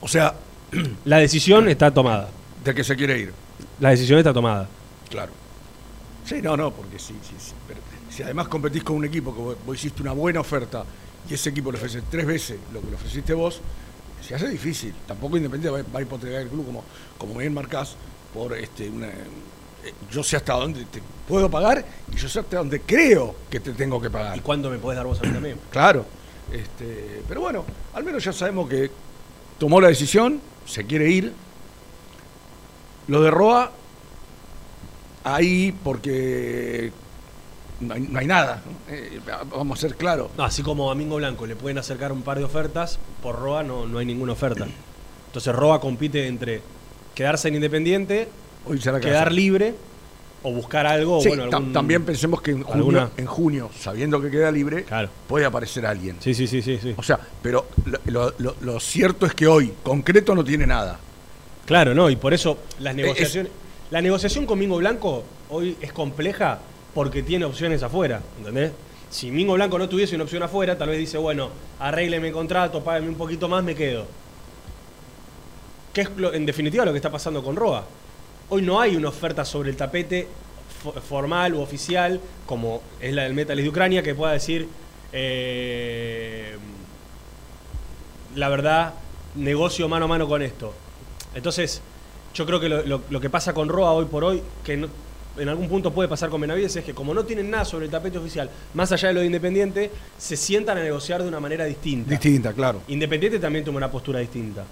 O 0.00 0.08
sea, 0.08 0.34
La 1.04 1.18
decisión 1.18 1.68
está 1.68 1.90
tomada. 1.90 2.28
de 2.64 2.74
que 2.74 2.84
se 2.84 2.94
quiere 2.96 3.18
ir. 3.18 3.32
La 3.80 3.90
decisión 3.90 4.18
está 4.18 4.32
tomada. 4.32 4.68
Claro. 5.08 5.32
Sí, 6.24 6.40
no, 6.40 6.56
no, 6.56 6.70
porque 6.70 6.98
sí, 6.98 7.14
sí, 7.22 7.34
sí. 7.38 7.52
Pero 7.66 7.80
si 8.10 8.22
además 8.22 8.48
competís 8.48 8.82
con 8.82 8.96
un 8.96 9.04
equipo 9.04 9.34
que 9.34 9.40
vos, 9.64 9.76
hiciste 9.76 10.02
una 10.02 10.12
buena 10.12 10.40
oferta 10.40 10.84
y 11.28 11.34
ese 11.34 11.50
equipo 11.50 11.70
le 11.70 11.78
ofrece 11.78 12.02
tres 12.10 12.26
veces 12.26 12.58
lo 12.72 12.80
que 12.80 12.88
le 12.88 12.96
ofreciste 12.96 13.32
vos, 13.34 13.60
se 14.26 14.34
hace 14.34 14.48
difícil. 14.48 14.92
Tampoco 15.06 15.36
Independiente 15.36 15.82
va, 15.92 15.98
a 15.98 16.02
hipotecar 16.02 16.42
el 16.42 16.48
club 16.48 16.66
como, 16.66 16.84
como 17.16 17.34
bien 17.36 17.54
marcás 17.54 17.94
por 18.34 18.54
este 18.56 18.88
una. 18.90 19.08
eh, 19.08 19.94
Yo 20.10 20.22
sé 20.22 20.36
hasta 20.36 20.54
dónde 20.54 20.84
te 20.86 21.00
puedo 21.28 21.50
pagar 21.50 21.84
y 22.12 22.16
yo 22.16 22.28
sé 22.28 22.40
hasta 22.40 22.58
dónde 22.58 22.80
creo 22.80 23.34
que 23.48 23.60
te 23.60 23.72
tengo 23.72 24.00
que 24.00 24.10
pagar. 24.10 24.36
¿Y 24.36 24.40
cuándo 24.40 24.70
me 24.70 24.78
podés 24.78 24.96
dar 24.96 25.06
vos 25.06 25.20
a 25.20 25.22
mí 25.24 25.32
también? 25.32 25.58
Claro. 25.70 26.04
Este, 26.52 27.22
pero 27.28 27.42
bueno, 27.42 27.64
al 27.94 28.02
menos 28.02 28.24
ya 28.24 28.32
sabemos 28.32 28.68
que 28.68 28.90
tomó 29.58 29.80
la 29.80 29.86
decisión, 29.88 30.40
se 30.66 30.84
quiere 30.84 31.08
ir. 31.10 31.32
Lo 33.06 33.22
de 33.22 33.30
Roa, 33.30 33.70
ahí 35.24 35.72
porque 35.84 36.92
no 37.80 37.94
hay, 37.94 38.00
no 38.02 38.18
hay 38.18 38.26
nada. 38.26 38.62
Eh, 38.88 39.20
vamos 39.50 39.78
a 39.78 39.80
ser 39.80 39.96
claros. 39.96 40.30
No, 40.36 40.44
así 40.44 40.62
como 40.62 40.86
a 40.90 40.94
Domingo 40.94 41.16
Blanco 41.16 41.46
le 41.46 41.56
pueden 41.56 41.78
acercar 41.78 42.12
un 42.12 42.22
par 42.22 42.38
de 42.38 42.44
ofertas, 42.44 42.98
por 43.22 43.38
Roa 43.38 43.62
no, 43.62 43.86
no 43.86 43.98
hay 43.98 44.06
ninguna 44.06 44.32
oferta. 44.32 44.66
Entonces 45.26 45.54
Roa 45.54 45.80
compite 45.80 46.26
entre 46.26 46.60
quedarse 47.14 47.48
en 47.48 47.54
Independiente, 47.56 48.28
la 48.68 49.00
quedar 49.00 49.24
casa. 49.24 49.30
libre 49.30 49.74
o 50.42 50.52
buscar 50.52 50.86
algo. 50.86 51.20
Sí, 51.20 51.28
bueno, 51.28 51.48
ta- 51.50 51.58
algún- 51.58 51.72
también 51.72 52.04
pensemos 52.04 52.40
que 52.40 52.50
en 52.52 52.62
junio, 52.62 52.76
alguna- 52.78 53.10
en 53.16 53.26
junio, 53.26 53.70
sabiendo 53.78 54.20
que 54.22 54.30
queda 54.30 54.50
libre, 54.50 54.84
Claro. 54.84 55.08
puede 55.28 55.44
aparecer 55.44 55.84
alguien. 55.86 56.16
Sí, 56.20 56.34
sí, 56.34 56.46
sí, 56.46 56.62
sí, 56.62 56.78
sí. 56.80 56.94
O 56.96 57.02
sea, 57.02 57.18
pero 57.42 57.66
lo, 57.86 57.98
lo- 58.06 58.34
lo- 58.38 58.56
lo 58.60 58.80
cierto 58.80 59.26
es 59.26 59.34
que 59.34 59.46
hoy, 59.46 59.72
concreto, 59.82 60.34
no 60.34 60.42
tiene 60.44 60.66
nada. 60.66 60.98
Claro, 61.66 61.94
no, 61.94 62.08
y 62.10 62.16
por 62.16 62.32
eso 62.34 62.58
las 62.80 62.92
es- 62.92 62.96
negociaciones. 62.96 63.52
La 63.90 64.00
negociación 64.00 64.46
con 64.46 64.58
Mingo 64.58 64.76
Blanco 64.78 65.24
hoy 65.50 65.76
es 65.80 65.92
compleja 65.92 66.58
porque 66.94 67.22
tiene 67.22 67.44
opciones 67.44 67.82
afuera, 67.82 68.20
¿entendés? 68.38 68.72
Si 69.10 69.30
Mingo 69.30 69.54
Blanco 69.54 69.78
no 69.78 69.88
tuviese 69.88 70.14
una 70.14 70.24
opción 70.24 70.42
afuera, 70.42 70.78
tal 70.78 70.88
vez 70.88 70.98
dice, 70.98 71.18
bueno, 71.18 71.50
arrégleme 71.78 72.28
el 72.28 72.32
contrato, 72.32 72.82
págame 72.82 73.08
un 73.08 73.16
poquito 73.16 73.48
más, 73.48 73.62
me 73.64 73.74
quedo. 73.74 74.06
¿Qué 75.92 76.02
es 76.02 76.10
lo- 76.16 76.32
en 76.32 76.46
definitiva 76.46 76.84
lo 76.84 76.92
que 76.92 76.98
está 76.98 77.10
pasando 77.10 77.42
con 77.42 77.56
Roa? 77.56 77.84
Hoy 78.50 78.62
no 78.62 78.80
hay 78.80 78.96
una 78.96 79.08
oferta 79.08 79.44
sobre 79.44 79.70
el 79.70 79.76
tapete 79.76 80.28
fo- 80.84 80.94
formal 81.00 81.54
u 81.54 81.60
oficial, 81.60 82.20
como 82.46 82.82
es 83.00 83.12
la 83.12 83.24
del 83.24 83.34
Metalist 83.34 83.64
de 83.64 83.68
Ucrania, 83.70 84.02
que 84.02 84.14
pueda 84.14 84.32
decir, 84.32 84.68
eh, 85.12 86.56
la 88.36 88.48
verdad, 88.48 88.94
negocio 89.34 89.88
mano 89.88 90.04
a 90.04 90.08
mano 90.08 90.28
con 90.28 90.42
esto. 90.42 90.72
Entonces, 91.34 91.82
yo 92.34 92.46
creo 92.46 92.60
que 92.60 92.68
lo, 92.68 92.82
lo- 92.86 93.02
lo 93.10 93.20
que 93.20 93.30
pasa 93.30 93.52
con 93.54 93.68
Roa 93.68 93.92
hoy 93.92 94.04
por 94.06 94.22
hoy, 94.24 94.42
que 94.64 94.76
no- 94.76 94.88
en 95.40 95.48
algún 95.48 95.68
punto 95.68 95.92
puede 95.92 96.08
pasar 96.08 96.28
con 96.28 96.40
Benavides, 96.40 96.76
es 96.76 96.84
que 96.84 96.92
como 96.92 97.14
no 97.14 97.24
tienen 97.24 97.50
nada 97.50 97.64
sobre 97.64 97.86
el 97.86 97.90
tapete 97.90 98.18
oficial, 98.18 98.50
más 98.74 98.92
allá 98.92 99.08
de 99.08 99.14
lo 99.14 99.20
de 99.20 99.26
Independiente, 99.26 99.90
se 100.18 100.36
sientan 100.36 100.76
a 100.76 100.82
negociar 100.82 101.22
de 101.22 101.28
una 101.28 101.40
manera 101.40 101.64
distinta. 101.64 102.10
Distinta, 102.10 102.52
claro. 102.52 102.82
Independiente 102.88 103.38
también 103.38 103.64
toma 103.64 103.78
una 103.78 103.90
postura 103.90 104.20
distinta. 104.20 104.64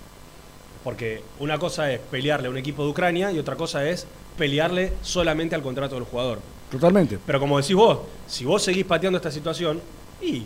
Porque 0.84 1.22
una 1.40 1.58
cosa 1.58 1.90
es 1.92 2.00
pelearle 2.00 2.48
a 2.48 2.50
un 2.50 2.58
equipo 2.58 2.84
de 2.84 2.90
Ucrania 2.90 3.32
y 3.32 3.38
otra 3.38 3.56
cosa 3.56 3.88
es 3.88 4.06
pelearle 4.36 4.92
solamente 5.02 5.54
al 5.54 5.62
contrato 5.62 5.94
del 5.94 6.04
jugador. 6.04 6.40
Totalmente. 6.70 7.18
Pero 7.24 7.40
como 7.40 7.58
decís 7.58 7.74
vos, 7.74 8.00
si 8.26 8.44
vos 8.44 8.62
seguís 8.62 8.84
pateando 8.84 9.16
esta 9.16 9.30
situación, 9.30 9.80
y 10.20 10.42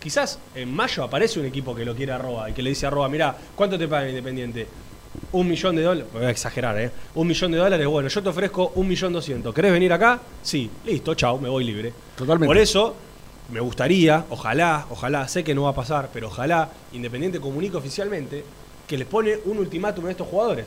quizás 0.00 0.38
en 0.54 0.72
mayo 0.72 1.02
aparece 1.02 1.40
un 1.40 1.46
equipo 1.46 1.74
que 1.74 1.84
lo 1.84 1.94
quiere 1.94 2.12
a 2.12 2.18
Roa 2.18 2.50
y 2.50 2.52
que 2.52 2.62
le 2.62 2.70
dice 2.70 2.86
a 2.86 2.90
Roa, 2.90 3.08
mira, 3.08 3.36
¿cuánto 3.56 3.78
te 3.78 3.88
paga 3.88 4.08
Independiente? 4.08 4.66
Un 5.32 5.48
millón 5.48 5.76
de 5.76 5.82
dólares, 5.82 6.10
voy 6.12 6.24
a 6.24 6.30
exagerar, 6.30 6.78
¿eh? 6.80 6.90
Un 7.14 7.26
millón 7.28 7.52
de 7.52 7.58
dólares, 7.58 7.86
bueno, 7.86 8.08
yo 8.08 8.22
te 8.22 8.28
ofrezco 8.28 8.72
un 8.74 8.88
millón 8.88 9.12
doscientos. 9.12 9.54
¿Querés 9.54 9.70
venir 9.72 9.92
acá? 9.92 10.18
Sí, 10.42 10.68
listo, 10.84 11.14
chao, 11.14 11.38
me 11.38 11.48
voy 11.48 11.64
libre. 11.64 11.92
Totalmente. 12.16 12.46
Por 12.48 12.58
eso, 12.58 12.94
me 13.52 13.60
gustaría, 13.60 14.24
ojalá, 14.30 14.86
ojalá, 14.90 15.28
sé 15.28 15.44
que 15.44 15.54
no 15.54 15.62
va 15.62 15.70
a 15.70 15.74
pasar, 15.74 16.08
pero 16.12 16.26
ojalá 16.28 16.68
Independiente 16.92 17.38
comunique 17.40 17.76
oficialmente 17.76 18.44
que 18.88 18.98
les 18.98 19.06
pone 19.06 19.38
un 19.44 19.58
ultimátum 19.58 20.06
a 20.06 20.10
estos 20.10 20.26
jugadores. 20.26 20.66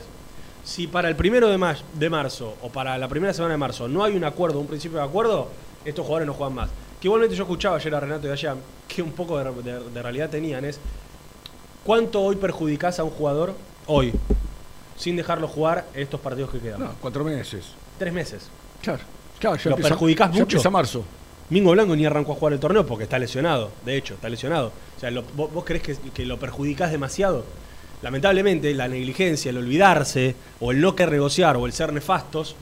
Si 0.64 0.86
para 0.86 1.08
el 1.10 1.16
primero 1.16 1.48
de, 1.50 1.58
ma- 1.58 1.76
de 1.92 2.08
marzo 2.08 2.54
o 2.62 2.70
para 2.70 2.96
la 2.96 3.06
primera 3.08 3.34
semana 3.34 3.52
de 3.52 3.58
marzo 3.58 3.86
no 3.86 4.02
hay 4.02 4.16
un 4.16 4.24
acuerdo, 4.24 4.60
un 4.60 4.66
principio 4.66 4.96
de 4.96 5.04
acuerdo, 5.04 5.48
estos 5.84 6.06
jugadores 6.06 6.26
no 6.26 6.32
juegan 6.32 6.54
más. 6.54 6.70
Que 7.02 7.08
igualmente 7.08 7.36
yo 7.36 7.42
escuchaba 7.42 7.76
ayer 7.76 7.94
a 7.94 8.00
Renato 8.00 8.26
y 8.28 8.30
a 8.30 8.34
Jean, 8.34 8.56
que 8.88 9.02
un 9.02 9.12
poco 9.12 9.36
de, 9.38 9.62
de- 9.62 9.90
de 9.90 10.02
realidad 10.02 10.30
tenían, 10.30 10.64
es 10.64 10.80
¿cuánto 11.84 12.22
hoy 12.22 12.36
perjudicás 12.36 12.98
a 12.98 13.04
un 13.04 13.10
jugador 13.10 13.52
hoy 13.86 14.12
sin 14.96 15.16
dejarlo 15.16 15.48
jugar 15.48 15.86
estos 15.94 16.20
partidos 16.20 16.50
que 16.50 16.58
quedan? 16.60 16.80
No, 16.80 16.94
cuatro 17.00 17.24
meses. 17.24 17.64
Tres 17.98 18.12
meses. 18.12 18.48
Claro. 18.82 19.00
Claro, 19.38 19.56
ya 19.56 19.64
¿Lo 19.70 19.70
empieza- 19.76 19.88
perjudicás 19.90 20.28
ya 20.28 20.32
mucho? 20.32 20.42
empieza 20.42 20.70
marzo. 20.70 21.04
Mingo 21.50 21.72
Blanco 21.72 21.94
ni 21.96 22.06
arrancó 22.06 22.32
a 22.32 22.36
jugar 22.36 22.52
el 22.54 22.60
torneo 22.60 22.86
porque 22.86 23.04
está 23.04 23.18
lesionado. 23.18 23.70
De 23.84 23.96
hecho, 23.96 24.14
está 24.14 24.28
lesionado. 24.28 24.72
O 24.96 25.00
sea, 25.00 25.10
lo- 25.10 25.22
vos, 25.34 25.52
vos 25.52 25.64
creés 25.64 25.82
que, 25.82 25.96
que 26.12 26.24
lo 26.24 26.38
perjudicás 26.38 26.90
demasiado? 26.90 27.44
lamentablemente 28.02 28.74
la 28.74 28.86
negligencia, 28.86 29.48
el 29.48 29.56
olvidarse, 29.56 30.34
o 30.60 30.72
el 30.72 30.80
no 30.82 30.94
querer 30.94 31.12
negociar, 31.14 31.56
o 31.56 31.64
el 31.64 31.72
ser 31.72 31.90
nefastos, 31.90 32.54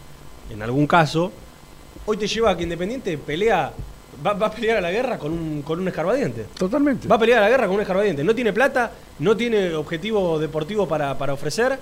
en 0.50 0.62
algún 0.62 0.87
caso, 0.87 1.32
hoy 2.06 2.16
te 2.16 2.28
lleva 2.28 2.50
a 2.52 2.56
que 2.56 2.62
Independiente 2.62 3.18
pelea, 3.18 3.72
va, 4.25 4.33
va 4.35 4.46
a 4.46 4.51
pelear 4.51 4.79
a 4.79 4.81
la 4.81 4.90
guerra 4.90 5.18
con 5.18 5.33
un, 5.33 5.62
con 5.62 5.81
un 5.81 5.88
escarbadiente. 5.88 6.46
Totalmente. 6.59 7.09
Va 7.09 7.16
a 7.16 7.18
pelear 7.18 7.38
a 7.38 7.42
la 7.42 7.48
guerra 7.51 7.66
con 7.66 7.77
un 7.77 7.81
escarbadiente. 7.83 8.22
No 8.25 8.35
tiene 8.35 8.53
plata, 8.53 8.90
no 9.18 9.37
tiene 9.37 9.75
objetivo 9.75 10.38
deportivo 10.38 10.87
para, 10.88 11.16
para 11.18 11.33
ofrecer 11.33 11.79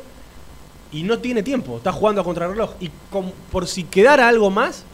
y 0.93 1.03
no 1.03 1.19
tiene 1.19 1.43
tiempo. 1.43 1.77
Está 1.79 1.93
jugando 1.93 2.21
a 2.21 2.25
contrarreloj. 2.25 2.71
Y 2.81 2.91
con- 3.11 3.33
por 3.51 3.67
si 3.67 3.85
quedara 3.85 4.29
algo 4.29 4.51
más, 4.51 4.85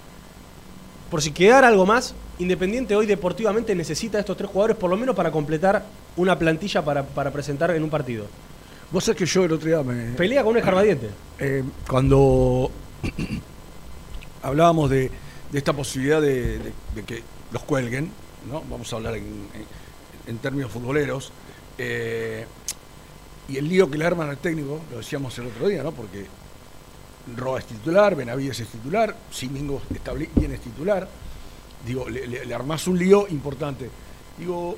por 1.10 1.22
si 1.22 1.32
quedara 1.32 1.68
algo 1.68 1.86
más, 1.86 2.14
Independiente 2.38 2.94
hoy 2.94 3.06
deportivamente 3.06 3.74
necesita 3.74 4.18
a 4.18 4.20
estos 4.20 4.36
tres 4.36 4.50
jugadores 4.50 4.76
por 4.76 4.90
lo 4.90 4.96
menos 4.98 5.16
para 5.16 5.30
completar 5.30 5.86
una 6.16 6.38
plantilla 6.38 6.84
para, 6.84 7.02
para 7.02 7.30
presentar 7.30 7.70
en 7.70 7.82
un 7.82 7.88
partido. 7.88 8.26
Vos 8.92 9.04
sabés 9.04 9.18
que 9.20 9.24
yo 9.24 9.44
el 9.44 9.52
otro 9.52 9.66
día 9.66 9.82
me. 9.82 10.12
Pelea 10.12 10.42
con 10.42 10.50
un 10.52 10.58
escarbadiente. 10.58 11.08
eh, 11.38 11.64
cuando 11.88 12.70
hablábamos 14.42 14.90
de, 14.90 15.10
de 15.52 15.58
esta 15.58 15.72
posibilidad 15.72 16.20
de, 16.20 16.58
que 17.04 17.22
los 17.52 17.62
cuelguen, 17.62 18.10
¿no? 18.50 18.62
Vamos 18.68 18.92
a 18.92 18.96
hablar 18.96 19.16
en, 19.16 19.24
en- 19.24 19.66
términos 20.38 20.70
futboleros. 20.70 21.32
eh, 21.78 22.46
y 23.48 23.58
el 23.58 23.68
lío 23.68 23.88
que 23.88 23.96
le 23.96 24.04
arman 24.04 24.28
al 24.28 24.38
técnico, 24.38 24.80
lo 24.90 24.98
decíamos 24.98 25.38
el 25.38 25.46
otro 25.46 25.68
día, 25.68 25.82
¿no? 25.84 25.92
Porque 25.92 26.26
Roa 27.36 27.60
es 27.60 27.66
titular, 27.66 28.16
Benavides 28.16 28.58
es 28.60 28.68
titular, 28.68 29.16
Simingo 29.30 29.80
bien 30.34 30.52
es 30.52 30.60
titular. 30.60 31.08
Digo, 31.86 32.08
le, 32.08 32.26
le- 32.26 32.44
le 32.44 32.54
armás 32.54 32.88
un 32.88 32.98
lío 32.98 33.28
importante. 33.28 33.88
Digo, 34.36 34.76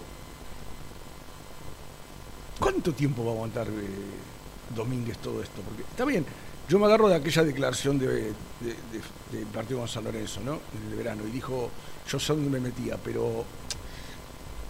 ¿cuánto 2.60 2.92
tiempo 2.92 3.24
va 3.24 3.30
a 3.30 3.34
aguantar 3.34 3.66
eh, 3.68 4.74
Domínguez 4.74 5.16
todo 5.18 5.42
esto? 5.42 5.62
Porque 5.62 5.82
está 5.82 6.04
bien, 6.04 6.24
yo 6.68 6.78
me 6.78 6.86
agarro 6.86 7.08
de 7.08 7.14
aquella 7.16 7.44
declaración 7.44 7.98
de, 7.98 8.06
de- 8.06 8.32
de- 8.62 9.36
del 9.38 9.46
partido 9.46 9.78
con 9.80 9.88
San 9.88 10.04
Lorenzo, 10.04 10.40
¿no? 10.40 10.54
En 10.54 10.90
el 10.90 10.96
verano, 10.96 11.22
y 11.26 11.30
dijo, 11.30 11.70
yo 12.08 12.18
sé 12.18 12.32
dónde 12.32 12.50
me 12.50 12.60
metía, 12.60 12.96
pero 13.02 13.44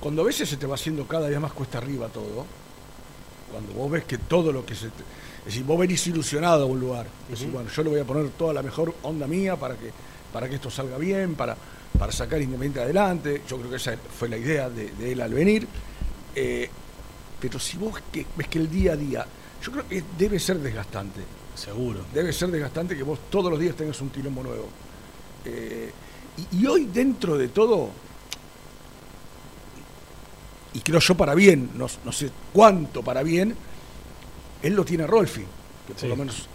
cuando 0.00 0.22
a 0.22 0.24
veces 0.24 0.48
se 0.48 0.56
te 0.56 0.66
va 0.66 0.74
haciendo 0.76 1.06
cada 1.06 1.28
vez 1.28 1.40
más 1.40 1.52
cuesta 1.52 1.78
arriba 1.78 2.08
todo, 2.08 2.46
cuando 3.50 3.72
vos 3.72 3.90
ves 3.90 4.04
que 4.04 4.18
todo 4.18 4.52
lo 4.52 4.64
que 4.64 4.74
se 4.74 4.88
te, 4.88 5.02
es 5.40 5.44
decir, 5.46 5.64
vos 5.64 5.78
venís 5.78 6.06
ilusionado 6.06 6.64
a 6.64 6.66
un 6.66 6.78
lugar, 6.80 7.06
es 7.24 7.38
decir, 7.38 7.50
bueno, 7.50 7.68
yo 7.70 7.82
le 7.82 7.90
voy 7.90 8.00
a 8.00 8.04
poner 8.04 8.28
toda 8.30 8.52
la 8.52 8.62
mejor 8.62 8.94
onda 9.02 9.26
mía 9.26 9.56
para 9.56 9.74
que, 9.76 9.90
para 10.32 10.48
que 10.48 10.56
esto 10.56 10.70
salga 10.70 10.98
bien, 10.98 11.34
para, 11.34 11.56
para 11.98 12.12
sacar 12.12 12.40
Independiente 12.40 12.80
adelante, 12.82 13.42
yo 13.48 13.56
creo 13.58 13.70
que 13.70 13.76
esa 13.76 13.96
fue 13.96 14.28
la 14.28 14.37
idea 14.37 14.68
de, 14.68 14.90
de 14.92 15.12
él 15.12 15.20
al 15.20 15.32
venir, 15.32 15.66
eh, 16.34 16.68
pero 17.40 17.58
si 17.58 17.76
vos 17.78 17.94
que, 18.12 18.26
ves 18.37 18.48
que 18.48 18.58
el 18.58 18.70
día 18.70 18.92
a 18.92 18.96
día, 18.96 19.26
yo 19.62 19.72
creo 19.72 19.88
que 19.88 20.04
debe 20.18 20.38
ser 20.38 20.58
desgastante, 20.58 21.20
Seguro. 21.59 22.01
debe 22.14 22.33
ser 22.33 22.51
desgastante 22.51 22.97
que 22.97 23.03
vos 23.03 23.18
todos 23.31 23.51
los 23.51 23.59
días 23.61 23.75
tengas 23.77 24.01
un 24.01 24.11
quilombo 24.11 24.42
nuevo. 24.42 24.68
Eh, 25.44 25.90
y, 26.53 26.59
y 26.62 26.66
hoy 26.66 26.87
dentro 26.87 27.37
de 27.37 27.49
todo, 27.49 27.90
y 30.75 30.81
creo 30.81 31.01
yo 31.01 31.14
para 31.16 31.35
bien, 31.35 31.71
no, 31.75 31.87
no 32.05 32.12
sé 32.12 32.31
cuánto 32.53 33.03
para 33.03 33.23
bien, 33.23 33.55
él 34.62 34.75
lo 34.75 34.85
tiene 34.85 35.05
a 35.05 35.07
Rolfi, 35.07 35.42
que 35.87 35.92
por 35.94 36.01
Sí. 36.01 36.09
lo 36.09 36.16
menos 36.16 36.47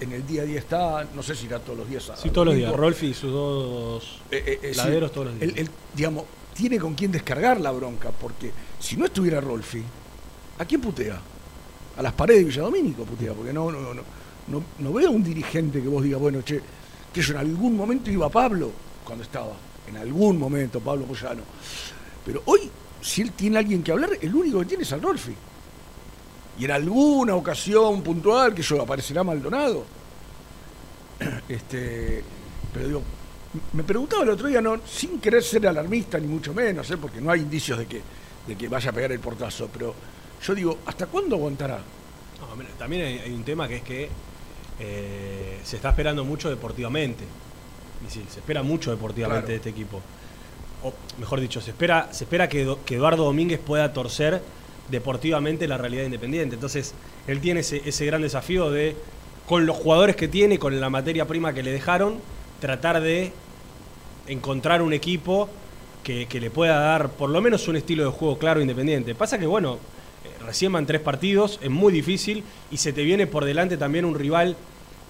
en 0.00 0.12
el 0.12 0.26
día 0.26 0.42
a 0.42 0.44
día 0.46 0.58
está, 0.58 1.06
no 1.14 1.22
sé 1.22 1.34
si 1.34 1.46
irá 1.46 1.58
todos 1.58 1.78
los 1.80 1.88
días. 1.88 2.08
a- 2.08 2.16
Sí, 2.16 2.30
todos 2.30 2.46
los 2.46 2.56
días. 2.56 2.72
Rolfi 2.74 3.08
y 3.08 3.14
sus 3.14 3.30
dos 3.30 4.20
Eh, 4.30 4.60
eh, 4.62 4.70
sí, 4.72 4.76
laderos 4.78 5.12
todos 5.12 5.26
los 5.28 5.38
días. 5.40 5.52
Él, 5.52 5.58
él, 5.58 5.70
digamos, 5.94 6.24
tiene 6.54 6.78
con 6.78 6.94
quién 6.94 7.12
descargar 7.12 7.60
la 7.60 7.70
bronca, 7.72 8.10
porque 8.10 8.50
si 8.80 8.96
no 8.96 9.04
estuviera 9.04 9.40
Rolfi, 9.40 9.82
¿a 10.58 10.64
quién 10.64 10.80
putea? 10.80 11.20
A 11.98 12.02
las 12.02 12.12
paredes 12.14 12.40
de 12.42 12.44
Villadomínico 12.50 13.04
putea, 13.04 13.34
porque 13.34 13.52
no, 13.52 13.70
no, 13.70 13.80
no, 13.92 14.02
no, 14.48 14.62
no 14.78 14.92
veo 14.92 15.10
un 15.10 15.22
dirigente 15.22 15.82
que 15.82 15.88
vos 15.88 16.02
digas, 16.02 16.20
bueno, 16.20 16.42
che, 16.42 16.60
que 17.12 17.22
yo 17.22 17.32
en 17.32 17.40
algún 17.40 17.76
momento 17.76 18.10
iba 18.10 18.28
Pablo 18.28 18.70
cuando 19.04 19.24
estaba, 19.24 19.54
en 19.88 19.96
algún 19.96 20.38
momento 20.38 20.80
Pablo 20.80 21.04
Pollano. 21.04 21.42
Pero 22.24 22.42
hoy, 22.46 22.70
si 23.00 23.22
él 23.22 23.32
tiene 23.32 23.58
alguien 23.58 23.82
que 23.82 23.92
hablar, 23.92 24.10
el 24.20 24.34
único 24.34 24.60
que 24.60 24.66
tiene 24.66 24.82
es 24.82 24.92
al 24.92 25.02
Rolfi. 25.02 25.34
Y 26.58 26.64
en 26.64 26.70
alguna 26.70 27.34
ocasión 27.34 28.02
puntual, 28.02 28.54
que 28.54 28.62
yo 28.62 28.82
aparecerá 28.82 29.22
Maldonado. 29.24 29.84
Este, 31.48 32.22
pero 32.72 32.86
digo, 32.88 33.02
me 33.72 33.84
preguntaba 33.84 34.24
el 34.24 34.30
otro 34.30 34.48
día, 34.48 34.60
no, 34.60 34.80
sin 34.86 35.18
querer 35.20 35.42
ser 35.42 35.66
alarmista 35.66 36.18
ni 36.18 36.26
mucho 36.26 36.52
menos, 36.52 36.90
¿eh? 36.90 36.96
porque 36.96 37.20
no 37.20 37.30
hay 37.30 37.40
indicios 37.40 37.78
de 37.78 37.86
que, 37.86 38.02
de 38.46 38.56
que 38.56 38.68
vaya 38.68 38.90
a 38.90 38.92
pegar 38.92 39.12
el 39.12 39.20
portazo, 39.20 39.70
pero 39.72 39.94
yo 40.44 40.54
digo, 40.54 40.78
¿hasta 40.84 41.06
cuándo 41.06 41.36
aguantará? 41.36 41.78
No, 41.78 42.64
también 42.78 43.20
hay 43.24 43.32
un 43.32 43.44
tema 43.44 43.66
que 43.66 43.76
es 43.76 43.82
que 43.82 44.10
eh, 44.80 45.58
se 45.64 45.76
está 45.76 45.90
esperando 45.90 46.24
mucho 46.24 46.50
deportivamente. 46.50 47.24
Y 48.06 48.10
sí, 48.10 48.22
se 48.28 48.40
espera 48.40 48.62
mucho 48.62 48.90
deportivamente 48.90 49.46
Claro. 49.46 49.48
de 49.48 49.56
este 49.56 49.70
equipo. 49.70 50.00
O, 50.82 50.92
mejor 51.18 51.40
dicho, 51.40 51.60
se 51.60 51.70
espera, 51.70 52.08
se 52.12 52.24
espera 52.24 52.48
que, 52.48 52.64
Do- 52.64 52.78
que 52.84 52.96
Eduardo 52.96 53.24
Domínguez 53.24 53.58
pueda 53.58 53.92
torcer 53.92 54.42
deportivamente 54.90 55.66
la 55.66 55.78
realidad 55.78 56.04
independiente. 56.04 56.54
Entonces, 56.54 56.94
él 57.26 57.40
tiene 57.40 57.60
ese, 57.60 57.82
ese 57.86 58.04
gran 58.06 58.22
desafío 58.22 58.70
de, 58.70 58.94
con 59.46 59.66
los 59.66 59.76
jugadores 59.76 60.14
que 60.14 60.28
tiene, 60.28 60.58
con 60.58 60.78
la 60.78 60.90
materia 60.90 61.24
prima 61.26 61.52
que 61.54 61.62
le 61.62 61.72
dejaron, 61.72 62.18
tratar 62.60 63.00
de 63.00 63.32
encontrar 64.28 64.82
un 64.82 64.92
equipo 64.92 65.48
que, 66.04 66.26
que 66.26 66.38
le 66.40 66.50
pueda 66.50 66.78
dar 66.78 67.08
por 67.10 67.30
lo 67.30 67.40
menos 67.40 67.66
un 67.68 67.76
estilo 67.76 68.04
de 68.04 68.10
juego 68.10 68.38
claro 68.38 68.60
e 68.60 68.62
independiente. 68.62 69.14
Pasa 69.14 69.38
que, 69.38 69.46
bueno, 69.46 69.78
recién 70.46 70.72
van 70.72 70.86
tres 70.86 71.00
partidos, 71.00 71.58
es 71.62 71.70
muy 71.70 71.92
difícil 71.92 72.42
y 72.70 72.78
se 72.78 72.92
te 72.92 73.02
viene 73.02 73.26
por 73.26 73.44
delante 73.44 73.76
también 73.76 74.04
un 74.04 74.14
rival 74.14 74.56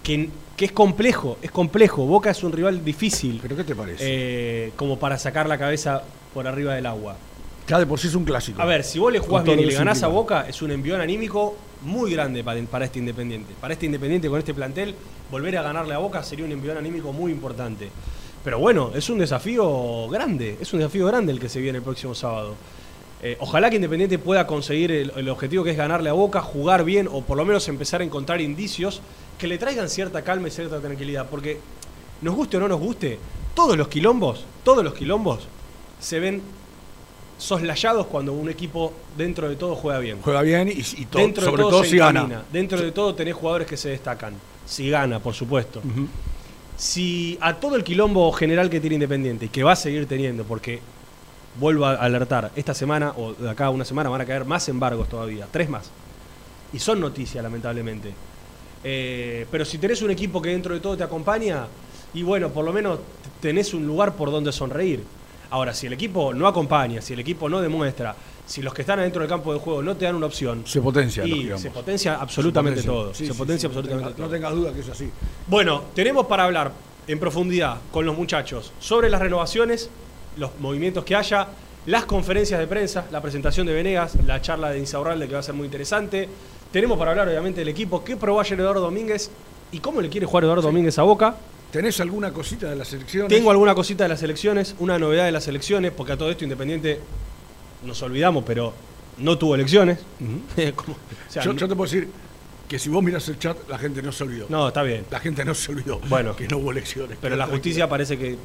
que, 0.02 0.30
que 0.56 0.64
es 0.64 0.72
complejo, 0.72 1.38
es 1.42 1.50
complejo. 1.50 2.06
Boca 2.06 2.30
es 2.30 2.42
un 2.42 2.52
rival 2.52 2.84
difícil 2.84 3.38
¿Pero 3.42 3.56
qué 3.56 3.64
te 3.64 3.74
parece? 3.74 4.04
eh, 4.06 4.72
como 4.76 4.98
para 4.98 5.18
sacar 5.18 5.48
la 5.48 5.58
cabeza 5.58 6.02
por 6.34 6.46
arriba 6.46 6.74
del 6.74 6.86
agua. 6.86 7.16
ya 7.68 7.78
de 7.78 7.86
por 7.86 7.98
sí 7.98 8.08
es 8.08 8.14
un 8.14 8.24
clásico. 8.24 8.60
A 8.60 8.64
ver, 8.64 8.84
si 8.84 8.98
vos 8.98 9.12
le 9.12 9.18
jugás 9.18 9.44
bien 9.44 9.60
y 9.60 9.64
le 9.66 9.74
ganás 9.74 10.02
a. 10.02 10.08
Boca, 10.08 10.46
es 10.48 10.62
un 10.62 10.70
envión 10.70 11.00
anímico 11.00 11.56
muy 11.82 12.12
grande 12.12 12.42
para, 12.44 12.60
para 12.62 12.84
este 12.86 12.98
Independiente. 12.98 13.52
Para 13.60 13.74
este 13.74 13.86
Independiente 13.86 14.28
con 14.28 14.38
este 14.38 14.54
plantel, 14.54 14.94
volver 15.30 15.56
a 15.58 15.62
ganarle 15.62 15.94
a 15.94 15.98
Boca 15.98 16.22
sería 16.22 16.44
un 16.44 16.52
envión 16.52 16.76
anímico 16.76 17.12
muy 17.12 17.32
importante. 17.32 17.90
Pero 18.44 18.60
bueno, 18.60 18.92
es 18.94 19.10
un 19.10 19.18
desafío 19.18 20.08
grande, 20.08 20.56
es 20.60 20.72
un 20.72 20.78
desafío 20.78 21.06
grande 21.06 21.32
el 21.32 21.40
que 21.40 21.48
se 21.48 21.60
viene 21.60 21.78
el 21.78 21.84
próximo 21.84 22.14
sábado. 22.14 22.54
Eh, 23.32 23.36
ojalá 23.40 23.70
que 23.70 23.76
Independiente 23.76 24.18
pueda 24.18 24.46
conseguir 24.46 24.92
el, 24.92 25.12
el 25.16 25.28
objetivo 25.28 25.64
que 25.64 25.70
es 25.72 25.76
ganarle 25.76 26.10
a 26.10 26.12
Boca, 26.12 26.40
jugar 26.40 26.84
bien 26.84 27.08
o 27.10 27.22
por 27.22 27.36
lo 27.36 27.44
menos 27.44 27.66
empezar 27.68 28.00
a 28.00 28.04
encontrar 28.04 28.40
indicios 28.40 29.00
que 29.38 29.48
le 29.48 29.58
traigan 29.58 29.88
cierta 29.88 30.22
calma 30.22 30.46
y 30.48 30.50
cierta 30.52 30.78
tranquilidad. 30.80 31.26
Porque 31.28 31.58
nos 32.22 32.34
guste 32.36 32.56
o 32.56 32.60
no 32.60 32.68
nos 32.68 32.78
guste, 32.78 33.18
todos 33.54 33.76
los 33.76 33.88
quilombos, 33.88 34.44
todos 34.62 34.84
los 34.84 34.94
quilombos 34.94 35.40
se 35.98 36.20
ven 36.20 36.40
soslayados 37.38 38.06
cuando 38.06 38.32
un 38.32 38.48
equipo 38.48 38.92
dentro 39.16 39.48
de 39.48 39.56
todo 39.56 39.74
juega 39.74 39.98
bien. 39.98 40.18
Juega 40.22 40.42
bien 40.42 40.68
y, 40.68 40.72
y 40.72 41.06
to- 41.06 41.18
Dentro 41.18 41.44
sobre 41.44 41.56
de 41.56 41.62
todo, 41.62 41.70
todo 41.70 41.84
se 41.84 41.90
si 41.90 41.96
gana. 41.98 42.44
Dentro 42.52 42.80
de 42.80 42.92
todo 42.92 43.14
tenés 43.14 43.34
jugadores 43.34 43.66
que 43.66 43.76
se 43.76 43.88
destacan. 43.88 44.34
Si 44.64 44.88
gana, 44.88 45.18
por 45.20 45.34
supuesto. 45.34 45.82
Si 46.76 47.38
a 47.40 47.56
todo 47.56 47.76
el 47.76 47.84
quilombo 47.84 48.30
general 48.32 48.68
que 48.70 48.80
tiene 48.80 48.94
Independiente 48.96 49.46
y 49.46 49.48
que 49.48 49.62
va 49.62 49.72
a 49.72 49.76
seguir 49.76 50.06
teniendo, 50.06 50.44
porque 50.44 50.80
vuelvo 51.58 51.86
a 51.86 51.94
alertar, 51.94 52.50
esta 52.56 52.74
semana 52.74 53.12
o 53.16 53.32
de 53.34 53.48
acá 53.50 53.66
a 53.66 53.70
una 53.70 53.84
semana 53.84 54.08
van 54.10 54.20
a 54.20 54.24
caer 54.26 54.44
más 54.44 54.68
embargos 54.68 55.08
todavía, 55.08 55.46
tres 55.50 55.68
más. 55.68 55.90
Y 56.72 56.78
son 56.78 57.00
noticias, 57.00 57.42
lamentablemente. 57.42 58.12
Eh, 58.84 59.46
pero 59.50 59.64
si 59.64 59.78
tenés 59.78 60.02
un 60.02 60.10
equipo 60.10 60.40
que 60.42 60.50
dentro 60.50 60.74
de 60.74 60.80
todo 60.80 60.96
te 60.96 61.02
acompaña, 61.02 61.66
y 62.14 62.22
bueno, 62.22 62.50
por 62.50 62.64
lo 62.64 62.72
menos 62.72 62.98
tenés 63.40 63.74
un 63.74 63.86
lugar 63.86 64.14
por 64.14 64.30
donde 64.30 64.52
sonreír. 64.52 65.02
Ahora, 65.50 65.72
si 65.74 65.86
el 65.86 65.92
equipo 65.92 66.34
no 66.34 66.46
acompaña, 66.48 67.00
si 67.00 67.12
el 67.12 67.20
equipo 67.20 67.48
no 67.48 67.60
demuestra, 67.60 68.14
si 68.46 68.62
los 68.62 68.74
que 68.74 68.82
están 68.82 68.98
adentro 69.00 69.20
del 69.22 69.28
campo 69.28 69.52
de 69.52 69.58
juego 69.60 69.82
no 69.82 69.96
te 69.96 70.04
dan 70.04 70.14
una 70.16 70.26
opción, 70.26 70.62
Se 70.66 70.80
potencia 70.80 71.24
y 71.24 71.50
se 71.56 71.70
potencia 71.70 72.16
absolutamente 72.16 72.80
Se 72.82 72.86
potencia. 72.88 73.04
todo. 73.04 73.14
Sí, 73.14 73.26
se 73.26 73.32
sí, 73.32 73.38
potencia 73.38 73.68
sí, 73.68 73.74
no 73.74 73.78
absolutamente 73.80 74.08
tenga- 74.10 74.16
todo. 74.16 74.26
No 74.26 74.32
tengas 74.32 74.54
duda 74.54 74.72
que 74.72 74.80
es 74.80 74.88
así. 74.88 75.10
Bueno, 75.46 75.84
tenemos 75.94 76.26
para 76.26 76.44
hablar 76.44 76.72
en 77.06 77.18
profundidad 77.20 77.78
con 77.92 78.04
los 78.06 78.16
muchachos 78.16 78.72
sobre 78.80 79.08
las 79.08 79.20
renovaciones, 79.20 79.88
los 80.36 80.58
movimientos 80.60 81.04
que 81.04 81.14
haya, 81.16 81.48
las 81.86 82.04
conferencias 82.04 82.58
de 82.60 82.66
prensa, 82.66 83.06
la 83.10 83.20
presentación 83.22 83.66
de 83.66 83.72
Venegas, 83.74 84.16
la 84.24 84.40
charla 84.42 84.70
de 84.70 84.78
Insaurralde 84.78 85.26
que 85.28 85.34
va 85.34 85.40
a 85.40 85.42
ser 85.42 85.54
muy 85.54 85.66
interesante. 85.66 86.28
Tenemos 86.72 86.98
para 86.98 87.12
hablar 87.12 87.28
obviamente 87.28 87.60
del 87.60 87.68
equipo, 87.68 88.02
qué 88.04 88.16
probó 88.16 88.40
ayer 88.40 88.58
Eduardo 88.58 88.80
Domínguez 88.80 89.30
y 89.72 89.78
cómo 89.78 90.00
le 90.00 90.08
quiere 90.08 90.26
jugar 90.26 90.44
Eduardo 90.44 90.62
Domínguez 90.62 90.98
a 90.98 91.02
Boca. 91.02 91.36
¿Tenés 91.70 92.00
alguna 92.00 92.32
cosita 92.32 92.68
de 92.70 92.76
las 92.76 92.92
elecciones? 92.92 93.28
Tengo 93.28 93.50
alguna 93.50 93.74
cosita 93.74 94.04
de 94.04 94.08
las 94.08 94.22
elecciones, 94.22 94.74
una 94.78 94.98
novedad 94.98 95.24
de 95.26 95.32
las 95.32 95.46
elecciones, 95.48 95.92
porque 95.92 96.12
a 96.12 96.16
todo 96.16 96.30
esto 96.30 96.44
Independiente 96.44 97.00
nos 97.84 98.00
olvidamos, 98.02 98.44
pero 98.44 98.72
no 99.18 99.36
tuvo 99.38 99.54
elecciones. 99.54 99.98
Como- 100.74 100.92
o 100.94 101.30
sea, 101.30 101.42
yo, 101.42 101.52
yo 101.52 101.68
te 101.68 101.74
puedo 101.76 101.90
decir 101.90 102.08
que 102.68 102.78
si 102.80 102.88
vos 102.88 103.02
mirás 103.02 103.28
el 103.28 103.38
chat, 103.38 103.56
la 103.68 103.78
gente 103.78 104.02
no 104.02 104.10
se 104.10 104.24
olvidó. 104.24 104.46
no, 104.48 104.68
está 104.68 104.82
bien. 104.82 105.04
La 105.10 105.20
gente 105.20 105.44
no 105.44 105.54
se 105.54 105.70
olvidó 105.70 106.00
Bueno. 106.08 106.34
que 106.34 106.48
no 106.48 106.58
hubo 106.58 106.72
elecciones. 106.72 107.16
Pero 107.20 107.36
la 107.36 107.46
justicia 107.46 107.88
parece 107.88 108.18
que, 108.18 108.36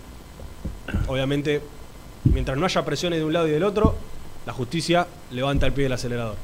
obviamente, 1.07 1.61
mientras 2.25 2.57
no 2.57 2.65
haya 2.65 2.85
presiones 2.85 3.19
de 3.19 3.25
un 3.25 3.33
lado 3.33 3.47
y 3.47 3.51
del 3.51 3.63
otro, 3.63 3.95
la 4.45 4.53
justicia 4.53 5.07
levanta 5.31 5.65
el 5.65 5.73
pie 5.73 5.83
del 5.83 5.93
acelerador. 5.93 6.35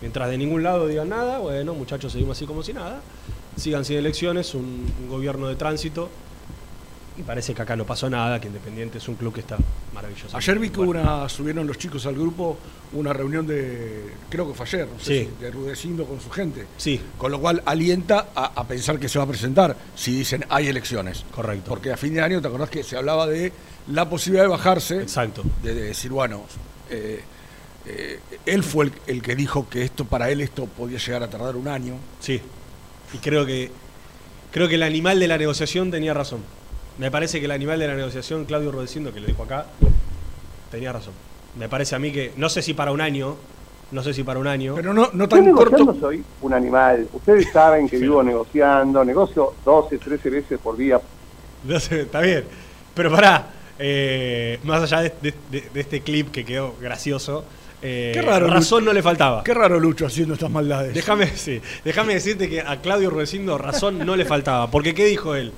Mientras 0.00 0.30
de 0.30 0.38
ningún 0.38 0.62
lado 0.62 0.86
digan 0.86 1.08
nada, 1.08 1.38
bueno, 1.38 1.74
muchachos, 1.74 2.12
seguimos 2.12 2.36
así 2.36 2.46
como 2.46 2.62
si 2.62 2.72
nada. 2.72 3.00
Sigan 3.56 3.84
sin 3.84 3.98
elecciones, 3.98 4.54
un, 4.54 4.86
un 5.02 5.08
gobierno 5.08 5.48
de 5.48 5.56
tránsito. 5.56 6.08
Y 7.18 7.22
parece 7.22 7.54
que 7.54 7.62
acá 7.62 7.76
no 7.76 7.84
pasó 7.84 8.08
nada, 8.08 8.40
que 8.40 8.46
Independiente 8.46 8.98
es 8.98 9.08
un 9.08 9.16
club 9.16 9.34
que 9.34 9.40
está 9.40 9.58
maravilloso. 9.94 10.36
Ayer 10.36 10.58
vi 10.58 10.70
que 10.70 10.78
Bueno. 10.78 11.02
una, 11.02 11.28
subieron 11.28 11.66
los 11.66 11.76
chicos 11.78 12.06
al 12.06 12.14
grupo 12.14 12.58
una 12.92 13.12
reunión 13.12 13.46
de, 13.46 14.04
creo 14.28 14.48
que 14.48 14.54
fue 14.54 14.66
ayer, 14.66 14.88
no 14.88 14.98
sé 14.98 15.04
Sí. 15.24 15.28
si, 15.38 15.44
de 15.44 15.50
Rudecindo 15.50 16.04
con 16.04 16.20
su 16.20 16.30
gente. 16.30 16.66
Sí. 16.76 17.00
Con 17.16 17.30
lo 17.32 17.40
cual 17.40 17.62
alienta 17.66 18.28
a, 18.34 18.46
a 18.60 18.66
pensar 18.66 18.98
que 18.98 19.08
se 19.08 19.18
va 19.18 19.24
a 19.24 19.28
presentar 19.28 19.76
si 19.94 20.12
dicen 20.12 20.44
hay 20.48 20.66
elecciones. 20.68 21.24
Correcto. 21.34 21.68
Porque 21.68 21.92
a 21.92 21.96
fin 21.96 22.14
de 22.14 22.20
año, 22.20 22.40
¿te 22.40 22.48
acordás 22.48 22.70
que 22.70 22.82
se 22.82 22.96
hablaba 22.96 23.26
de 23.26 23.52
la 23.88 24.08
posibilidad 24.10 24.44
de 24.44 24.48
bajarse? 24.50 25.02
Exacto. 25.02 25.42
De, 25.62 25.74
de 25.74 25.82
decir, 25.82 26.10
bueno, 26.10 26.42
eh, 26.90 27.20
eh, 27.86 28.18
él 28.46 28.62
fue 28.62 28.86
el, 28.86 28.92
el 29.06 29.22
que 29.22 29.34
dijo 29.36 29.68
que 29.68 29.82
esto 29.82 30.04
para 30.04 30.30
él 30.30 30.40
esto 30.40 30.66
podía 30.66 30.98
llegar 30.98 31.22
a 31.22 31.30
tardar 31.30 31.56
un 31.56 31.68
año. 31.68 31.94
Sí. 32.20 32.40
Y 33.12 33.18
creo 33.18 33.46
que 33.46 33.70
creo 34.52 34.68
que 34.68 34.74
el 34.74 34.82
animal 34.82 35.20
de 35.20 35.28
la 35.28 35.38
negociación 35.38 35.90
tenía 35.92 36.12
razón. 36.12 36.40
Me 37.00 37.10
parece 37.10 37.38
que 37.40 37.46
el 37.46 37.50
animal 37.50 37.78
de 37.80 37.88
la 37.88 37.94
negociación, 37.94 38.44
Claudio 38.44 38.70
Rodecindo, 38.70 39.12
que 39.12 39.20
lo 39.20 39.26
dijo 39.26 39.42
acá, 39.42 39.66
tenía 40.70 40.92
razón. 40.92 41.14
Me 41.58 41.68
parece 41.68 41.96
a 41.96 41.98
mí 41.98 42.12
que, 42.12 42.32
no 42.36 42.48
sé 42.48 42.62
si 42.62 42.74
para 42.74 42.92
un 42.92 43.00
año, 43.00 43.36
no 43.90 44.02
sé 44.02 44.12
si 44.14 44.22
para 44.22 44.38
un 44.38 44.46
año. 44.46 44.74
Pero 44.76 44.92
no, 44.94 45.08
no 45.14 45.24
Yo 45.24 45.28
tan 45.28 45.44
negociando 45.46 45.86
corto. 45.86 46.00
soy 46.00 46.22
un 46.42 46.52
animal. 46.54 47.08
Ustedes 47.12 47.50
saben 47.52 47.88
que 47.88 47.96
vivo 47.98 48.22
negociando, 48.22 49.04
negocio 49.04 49.54
12, 49.64 49.98
13 49.98 50.30
veces 50.30 50.58
por 50.62 50.76
día. 50.76 51.00
No 51.64 51.80
sé, 51.80 52.02
está 52.02 52.20
bien. 52.20 52.44
Pero 52.94 53.10
pará, 53.10 53.46
eh, 53.78 54.60
más 54.64 54.82
allá 54.82 55.00
de, 55.02 55.14
de- 55.22 55.34
de- 55.50 55.70
de 55.72 55.80
este 55.80 56.02
clip 56.02 56.30
que 56.30 56.44
quedó 56.44 56.74
gracioso, 56.80 57.44
eh, 57.82 58.10
Qué 58.12 58.20
raro, 58.20 58.46
razón 58.46 58.80
Lucho. 58.80 58.90
no 58.90 58.92
le 58.92 59.02
faltaba. 59.02 59.42
Qué 59.42 59.54
raro 59.54 59.80
Lucho 59.80 60.04
haciendo 60.06 60.34
estas 60.34 60.50
maldades. 60.50 60.92
Déjame, 60.92 61.28
sí, 61.28 61.62
déjame 61.82 62.12
decirte 62.14 62.48
que 62.50 62.60
a 62.60 62.76
Claudio 62.82 63.08
Rodecindo 63.08 63.56
razón 63.56 63.98
no 64.04 64.16
le 64.16 64.26
faltaba. 64.26 64.70
Porque 64.70 64.94
¿qué 64.94 65.06
dijo 65.06 65.34
él? 65.34 65.52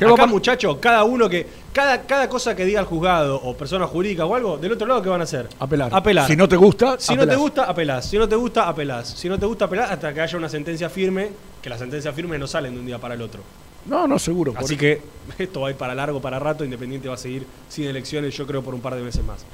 ¿Qué 0.00 0.06
Acá, 0.06 0.22
a- 0.22 0.26
muchacho, 0.26 0.80
cada 0.80 1.04
uno 1.04 1.28
que. 1.28 1.46
Cada, 1.74 2.02
cada 2.06 2.26
cosa 2.26 2.56
que 2.56 2.64
diga 2.64 2.80
el 2.80 2.86
juzgado 2.86 3.36
o 3.36 3.54
persona 3.54 3.86
jurídica 3.86 4.24
o 4.24 4.34
algo, 4.34 4.56
del 4.56 4.72
otro 4.72 4.86
lado, 4.86 5.02
¿qué 5.02 5.10
van 5.10 5.20
a 5.20 5.24
hacer? 5.24 5.46
Apelar. 5.58 5.90
Apelar. 5.94 6.26
Si 6.26 6.34
no 6.34 6.48
te 6.48 6.56
gusta, 6.56 6.98
Si 6.98 7.14
no 7.14 7.28
te 7.28 7.36
gusta, 7.36 7.64
apelás. 7.64 8.06
Si 8.06 8.16
no 8.16 8.26
te 8.26 8.34
gusta, 8.34 8.66
apelás. 8.66 9.08
Si 9.10 9.28
no 9.28 9.38
te 9.38 9.44
gusta, 9.44 9.66
apelás 9.66 9.90
hasta 9.90 10.14
que 10.14 10.22
haya 10.22 10.38
una 10.38 10.48
sentencia 10.48 10.88
firme, 10.88 11.28
que 11.60 11.68
las 11.68 11.78
sentencias 11.78 12.14
firmes 12.14 12.40
no 12.40 12.46
salen 12.46 12.72
de 12.72 12.80
un 12.80 12.86
día 12.86 12.98
para 12.98 13.12
el 13.14 13.20
otro. 13.20 13.42
No, 13.84 14.08
no, 14.08 14.18
seguro. 14.18 14.54
Así 14.56 14.74
que 14.74 15.02
esto 15.38 15.60
va 15.60 15.68
a 15.68 15.70
ir 15.72 15.76
para 15.76 15.94
largo, 15.94 16.18
para 16.18 16.38
rato. 16.38 16.64
Independiente 16.64 17.06
va 17.06 17.14
a 17.14 17.18
seguir 17.18 17.46
sin 17.68 17.84
elecciones, 17.84 18.34
yo 18.34 18.46
creo, 18.46 18.62
por 18.62 18.74
un 18.74 18.80
par 18.80 18.94
de 18.94 19.02
meses 19.02 19.22
más. 19.22 19.44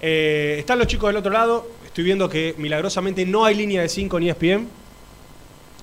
Eh, 0.00 0.56
están 0.60 0.78
los 0.78 0.86
chicos 0.86 1.08
del 1.08 1.16
otro 1.16 1.32
lado. 1.32 1.66
Estoy 1.84 2.04
viendo 2.04 2.28
que 2.28 2.54
milagrosamente 2.56 3.26
no 3.26 3.44
hay 3.44 3.56
línea 3.56 3.82
de 3.82 3.88
5 3.88 4.20
ni 4.20 4.30
ESPN. 4.30 4.68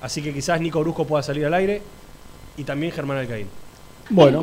Así 0.01 0.21
que 0.21 0.33
quizás 0.33 0.62
Nico 0.62 0.79
Brusco 0.79 1.05
pueda 1.05 1.21
salir 1.21 1.45
al 1.45 1.53
aire. 1.53 1.81
Y 2.55 2.63
también 2.63 2.93
Germán 2.93 3.17
Alcaín. 3.17 3.47
Bueno. 4.10 4.41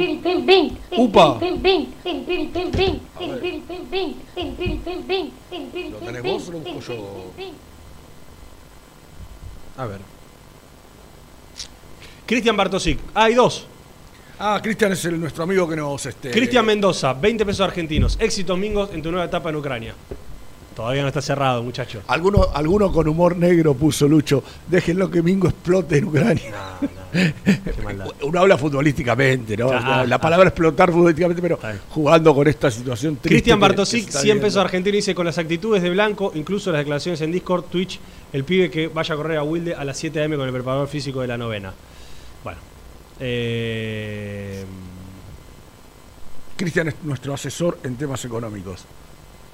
Upa. 0.97 1.27
¿Lo 1.27 1.39
tenés 5.99 6.23
vos 6.23 6.49
o 6.49 6.53
lo 6.53 6.59
busco 6.61 6.81
yo? 6.81 7.33
A 9.77 9.87
ver. 9.87 10.01
Cristian 12.27 12.57
Bartosic. 12.57 12.99
Ah, 13.15 13.25
hay 13.25 13.35
dos. 13.35 13.67
Ah, 14.39 14.61
Cristian 14.63 14.93
es 14.93 15.05
el, 15.05 15.19
nuestro 15.19 15.45
amigo 15.45 15.69
que 15.69 15.77
nos... 15.77 16.05
Este, 16.07 16.31
Cristian 16.31 16.67
Mendoza, 16.67 17.15
20 17.15 17.47
pesos 17.47 17.61
argentinos. 17.61 18.17
Éxitos 18.21 18.59
mingos 18.59 18.91
en 18.93 19.03
tu 19.03 19.11
nueva 19.11 19.27
etapa 19.27 19.51
en 19.51 19.57
Ucrania. 19.57 19.95
Todavía 20.77 21.01
no 21.01 21.09
está 21.09 21.23
cerrado, 21.23 21.63
muchacho. 21.63 22.03
Alguno, 22.07 22.49
alguno 22.53 22.93
con 22.93 23.09
humor 23.09 23.35
negro 23.35 23.73
puso 23.73 24.07
Lucho. 24.07 24.45
Déjenlo 24.69 25.11
que 25.11 25.23
Mingo 25.23 25.49
explote 25.49 25.97
en 25.97 26.05
Ucrania. 26.05 26.53
maldad. 27.83 28.09
Uno 28.21 28.41
habla 28.41 28.59
futbolísticamente, 28.59 29.57
¿no? 29.57 29.71
Ah, 29.73 30.05
la 30.07 30.17
ah. 30.17 30.21
palabra 30.21 30.49
explotar 30.49 30.93
futbolísticamente, 30.93 31.41
pero 31.41 31.59
jugando 31.89 32.35
con 32.35 32.47
esta 32.47 32.71
situación 32.71 33.17
triste. 33.17 33.31
Cristian 33.31 33.59
Bartosic, 33.59 34.05
que 34.05 34.05
se 34.05 34.09
está 34.11 34.21
100 34.21 34.35
viendo. 34.35 34.47
pesos 34.47 34.63
argentinos, 34.63 34.97
dice 34.97 35.15
con 35.15 35.25
las 35.25 35.39
actitudes 35.39 35.83
de 35.83 35.89
Blanco, 35.89 36.33
incluso 36.35 36.71
las 36.71 36.81
declaraciones 36.81 37.23
en 37.23 37.33
Discord, 37.33 37.65
Twitch, 37.71 37.99
el 38.35 38.45
pibe 38.45 38.71
que 38.71 38.89
vaya 38.89 39.15
a 39.15 39.17
correr 39.17 39.39
a 39.39 39.45
Wilde 39.45 39.75
a 39.75 39.83
las 39.83 39.97
7 39.97 40.25
am 40.25 40.37
con 40.37 40.47
el 40.47 40.53
preparador 40.53 40.89
físico 40.89 41.23
de 41.23 41.27
la 41.27 41.39
novena. 41.39 41.73
Bueno. 42.45 42.59
Eh, 43.19 44.63
Cristian 46.55 46.89
es 46.89 46.97
nuestro 47.03 47.33
asesor 47.33 47.79
en 47.83 47.97
temas 47.97 48.23
económicos. 48.27 48.85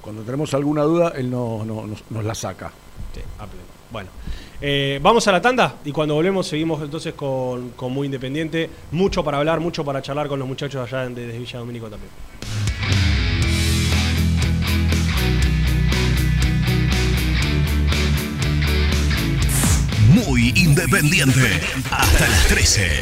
Cuando 0.03 0.21
tenemos 0.21 0.53
alguna 0.53 0.83
duda, 0.83 1.13
él 1.15 1.31
no, 1.31 1.63
no- 1.65 1.87
nos, 1.87 2.03
nos 2.11 2.23
la 2.23 2.35
saca. 2.35 2.71
sí, 3.15 3.21
a 3.39 3.47
pleno. 3.47 3.63
Bueno. 3.91 4.09
Eh, 4.65 4.99
vamos 5.01 5.27
a 5.27 5.31
la 5.33 5.41
tanda 5.41 5.75
y 5.83 5.91
cuando 5.91 6.13
volvemos 6.15 6.47
seguimos 6.47 6.81
entonces 6.81 7.13
con, 7.15 7.71
con 7.71 7.91
Muy 7.91 8.05
Independiente. 8.05 8.69
Mucho 8.91 9.23
para 9.23 9.37
hablar, 9.37 9.59
mucho 9.59 9.83
para 9.83 10.01
charlar 10.01 10.27
con 10.27 10.39
los 10.39 10.47
muchachos 10.47 10.85
allá 10.91 11.09
de, 11.09 11.27
de 11.27 11.37
Villa 11.37 11.59
Domínico 11.59 11.89
también. 11.89 12.11
Muy 20.13 20.53
independiente. 20.55 21.59
Hasta 21.91 22.27
las 22.27 22.47
13. 22.47 23.01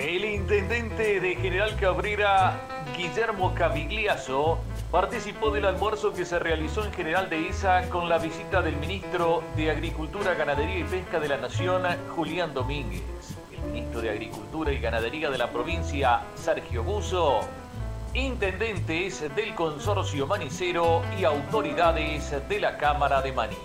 El 0.00 0.24
intendente 0.24 1.20
de 1.20 1.36
General 1.36 1.76
Cabrera, 1.76 2.58
Guillermo 2.96 3.54
Cavigliazo, 3.54 4.58
participó 4.90 5.50
del 5.50 5.66
almuerzo 5.66 6.14
que 6.14 6.24
se 6.24 6.38
realizó 6.38 6.86
en 6.86 6.92
General 6.94 7.28
de 7.28 7.42
Isa 7.42 7.86
con 7.90 8.08
la 8.08 8.16
visita 8.16 8.62
del 8.62 8.76
ministro 8.76 9.42
de 9.56 9.70
Agricultura, 9.70 10.32
Ganadería 10.32 10.78
y 10.78 10.84
Pesca 10.84 11.20
de 11.20 11.28
la 11.28 11.36
Nación, 11.36 11.82
Julián 12.16 12.54
Domínguez. 12.54 13.02
El 13.52 13.60
ministro 13.70 14.00
de 14.00 14.08
Agricultura 14.08 14.72
y 14.72 14.78
Ganadería 14.78 15.28
de 15.28 15.36
la 15.36 15.52
provincia, 15.52 16.22
Sergio 16.34 16.82
Buzo, 16.82 17.40
intendentes 18.14 19.22
del 19.36 19.54
consorcio 19.54 20.26
manicero 20.26 21.02
y 21.20 21.24
autoridades 21.24 22.34
de 22.48 22.58
la 22.58 22.78
Cámara 22.78 23.20
de 23.20 23.32
Maní. 23.32 23.58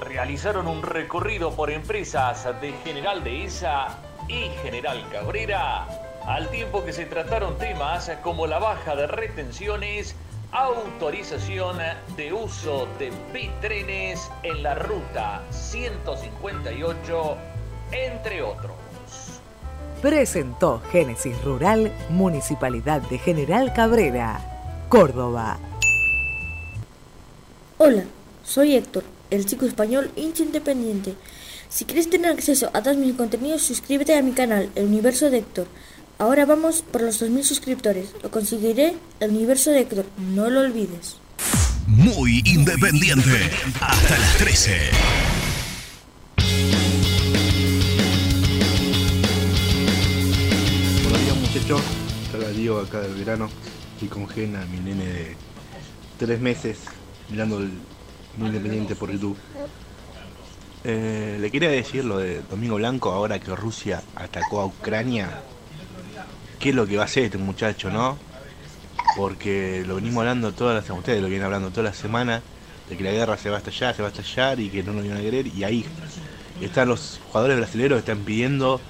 Realizaron 0.00 0.66
un 0.66 0.82
recorrido 0.82 1.54
por 1.54 1.70
empresas 1.70 2.48
de 2.60 2.72
General 2.82 3.22
de 3.22 3.32
Isa 3.32 3.96
y 4.30 4.48
General 4.62 5.04
Cabrera, 5.10 5.86
al 6.24 6.48
tiempo 6.50 6.84
que 6.84 6.92
se 6.92 7.04
trataron 7.04 7.58
temas 7.58 8.10
como 8.22 8.46
la 8.46 8.60
baja 8.60 8.94
de 8.94 9.08
retenciones, 9.08 10.14
autorización 10.52 11.78
de 12.16 12.32
uso 12.32 12.86
de 12.98 13.10
bitrenes 13.32 14.30
en 14.42 14.62
la 14.62 14.76
ruta 14.76 15.42
158, 15.50 17.36
entre 17.90 18.42
otros. 18.42 18.76
Presentó 20.00 20.80
Génesis 20.92 21.42
Rural, 21.42 21.92
Municipalidad 22.08 23.02
de 23.02 23.18
General 23.18 23.72
Cabrera, 23.72 24.86
Córdoba. 24.88 25.58
Hola, 27.78 28.04
soy 28.44 28.76
Héctor, 28.76 29.02
el 29.30 29.44
chico 29.44 29.66
español 29.66 30.10
hincha 30.14 30.44
independiente. 30.44 31.16
Si 31.70 31.84
quieres 31.84 32.10
tener 32.10 32.32
acceso 32.32 32.68
a 32.74 32.82
todos 32.82 32.96
mis 32.96 33.14
contenidos, 33.14 33.62
suscríbete 33.62 34.18
a 34.18 34.22
mi 34.22 34.32
canal, 34.32 34.68
El 34.74 34.86
Universo 34.86 35.30
de 35.30 35.38
Héctor. 35.38 35.68
Ahora 36.18 36.44
vamos 36.44 36.82
por 36.82 37.00
los 37.00 37.22
2.000 37.22 37.44
suscriptores. 37.44 38.10
Lo 38.24 38.30
conseguiré, 38.32 38.96
El 39.20 39.30
Universo 39.30 39.70
de 39.70 39.82
Héctor. 39.82 40.04
No 40.18 40.50
lo 40.50 40.62
olvides. 40.62 41.18
Muy 41.86 42.42
independiente. 42.44 43.50
Hasta 43.80 44.18
las 44.18 44.36
13. 44.38 44.78
Buenos 51.04 51.20
días 51.20 51.36
muchachos, 51.36 51.82
Te 52.32 52.52
Diego 52.52 52.80
acá 52.80 53.00
del 53.00 53.14
verano 53.14 53.48
y 54.00 54.06
con 54.06 54.28
Gena, 54.28 54.66
mi 54.66 54.80
nene 54.80 55.04
de 55.06 55.36
tres 56.18 56.40
meses, 56.40 56.78
mirando 57.30 57.58
el 57.58 57.70
Muy 58.38 58.48
Independiente 58.48 58.96
por 58.96 59.12
YouTube. 59.12 59.36
Eh, 60.82 61.36
le 61.40 61.50
quería 61.50 61.68
decir 61.68 62.04
lo 62.04 62.18
de 62.18 62.42
Domingo 62.42 62.76
Blanco 62.76 63.12
ahora 63.12 63.38
que 63.38 63.54
Rusia 63.54 64.02
atacó 64.16 64.60
a 64.60 64.66
Ucrania. 64.66 65.28
¿Qué 66.58 66.70
es 66.70 66.74
lo 66.74 66.86
que 66.86 66.96
va 66.96 67.02
a 67.02 67.06
hacer 67.06 67.24
este 67.24 67.38
muchacho, 67.38 67.90
no? 67.90 68.16
Porque 69.16 69.84
lo 69.86 69.96
venimos 69.96 70.20
hablando 70.20 70.52
todas 70.52 70.74
las 70.88 70.98
ustedes 70.98 71.20
lo 71.20 71.28
vienen 71.28 71.44
hablando 71.44 71.70
toda 71.70 71.84
la 71.84 71.94
semana 71.94 72.42
de 72.88 72.96
que 72.96 73.04
la 73.04 73.12
guerra 73.12 73.36
se 73.36 73.50
va 73.50 73.56
a 73.56 73.58
estallar, 73.58 73.94
se 73.94 74.02
va 74.02 74.08
a 74.08 74.10
estallar 74.10 74.60
y 74.60 74.68
que 74.68 74.82
no 74.82 74.92
nos 74.92 75.04
iban 75.04 75.18
a 75.18 75.20
querer 75.20 75.46
y 75.46 75.64
ahí 75.64 75.84
están 76.60 76.88
los 76.88 77.20
jugadores 77.28 77.56
brasileños 77.56 77.92
que 77.94 78.10
están 78.10 78.24
pidiendo 78.24 78.80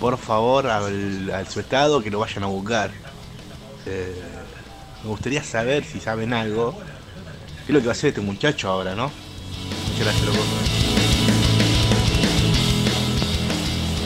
por 0.00 0.18
favor 0.18 0.66
al, 0.66 1.30
al 1.30 1.48
su 1.48 1.60
estado 1.60 2.02
que 2.02 2.10
lo 2.10 2.18
vayan 2.18 2.44
a 2.44 2.46
buscar. 2.46 2.90
Eh, 3.86 4.14
me 5.02 5.10
gustaría 5.10 5.42
saber 5.42 5.84
si 5.84 6.00
saben 6.00 6.32
algo. 6.32 6.76
¿Qué 7.66 7.72
es 7.72 7.74
lo 7.74 7.80
que 7.80 7.86
va 7.86 7.92
a 7.92 7.96
hacer 7.96 8.08
este 8.08 8.20
muchacho 8.20 8.68
ahora, 8.68 8.94
no? 8.94 9.10
Muchas 9.88 10.04
gracias, 10.04 10.26
loco. 10.26 10.85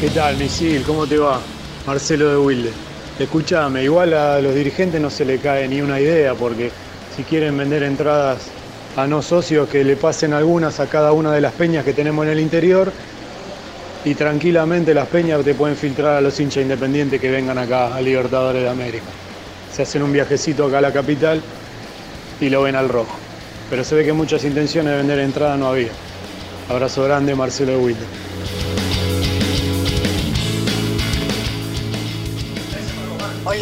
¿Qué 0.00 0.08
tal, 0.08 0.38
misil? 0.38 0.82
¿Cómo 0.82 1.06
te 1.06 1.18
va? 1.18 1.42
Marcelo 1.86 2.30
de 2.30 2.38
Wilde. 2.38 2.70
Escúchame, 3.18 3.84
igual 3.84 4.14
a 4.14 4.40
los 4.40 4.54
dirigentes 4.54 4.98
no 4.98 5.10
se 5.10 5.26
le 5.26 5.36
cae 5.36 5.68
ni 5.68 5.82
una 5.82 6.00
idea, 6.00 6.32
porque 6.32 6.70
si 7.14 7.22
quieren 7.22 7.58
vender 7.58 7.82
entradas 7.82 8.38
a 8.96 9.06
no 9.06 9.20
socios, 9.20 9.68
que 9.68 9.84
le 9.84 9.96
pasen 9.96 10.32
algunas 10.32 10.80
a 10.80 10.86
cada 10.86 11.12
una 11.12 11.32
de 11.32 11.42
las 11.42 11.52
peñas 11.52 11.84
que 11.84 11.92
tenemos 11.92 12.24
en 12.24 12.32
el 12.32 12.40
interior, 12.40 12.90
y 14.02 14.14
tranquilamente 14.14 14.94
las 14.94 15.06
peñas 15.06 15.44
te 15.44 15.54
pueden 15.54 15.76
filtrar 15.76 16.16
a 16.16 16.22
los 16.22 16.40
hinchas 16.40 16.62
independientes 16.62 17.20
que 17.20 17.30
vengan 17.30 17.58
acá 17.58 17.94
a 17.94 18.00
Libertadores 18.00 18.62
de 18.62 18.70
América. 18.70 19.04
Se 19.70 19.82
hacen 19.82 20.02
un 20.02 20.14
viajecito 20.14 20.64
acá 20.64 20.78
a 20.78 20.80
la 20.80 20.94
capital 20.94 21.42
y 22.40 22.48
lo 22.48 22.62
ven 22.62 22.74
al 22.74 22.88
rojo. 22.88 23.18
Pero 23.68 23.84
se 23.84 23.96
ve 23.96 24.06
que 24.06 24.14
muchas 24.14 24.44
intenciones 24.44 24.92
de 24.92 24.96
vender 24.96 25.18
entradas 25.18 25.58
no 25.58 25.68
había. 25.68 25.92
Abrazo 26.70 27.04
grande, 27.04 27.34
Marcelo 27.34 27.72
de 27.72 27.78
Wilde. 27.78 28.29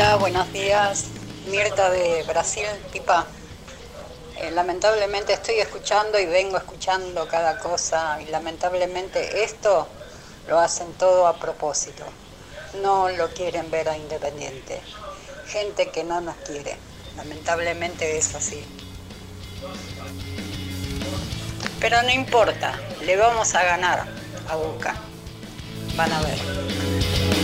Hola, 0.00 0.14
buenos 0.14 0.52
días. 0.52 1.06
Mirta 1.48 1.90
de 1.90 2.22
Brasil, 2.22 2.68
Pipa. 2.92 3.26
Eh, 4.36 4.52
lamentablemente 4.52 5.32
estoy 5.32 5.56
escuchando 5.56 6.20
y 6.20 6.26
vengo 6.26 6.56
escuchando 6.56 7.26
cada 7.26 7.58
cosa 7.58 8.22
y 8.22 8.26
lamentablemente 8.26 9.42
esto 9.42 9.88
lo 10.46 10.60
hacen 10.60 10.92
todo 10.92 11.26
a 11.26 11.36
propósito. 11.40 12.04
No 12.80 13.08
lo 13.08 13.26
quieren 13.30 13.72
ver 13.72 13.88
a 13.88 13.96
Independiente. 13.96 14.80
Gente 15.48 15.90
que 15.90 16.04
no 16.04 16.20
nos 16.20 16.36
quiere. 16.36 16.76
Lamentablemente 17.16 18.18
es 18.18 18.36
así. 18.36 18.64
Pero 21.80 22.00
no 22.02 22.10
importa, 22.10 22.78
le 23.00 23.16
vamos 23.16 23.52
a 23.56 23.64
ganar 23.64 24.06
a 24.48 24.54
Boca. 24.54 24.94
Van 25.96 26.12
a 26.12 26.20
ver. 26.20 27.37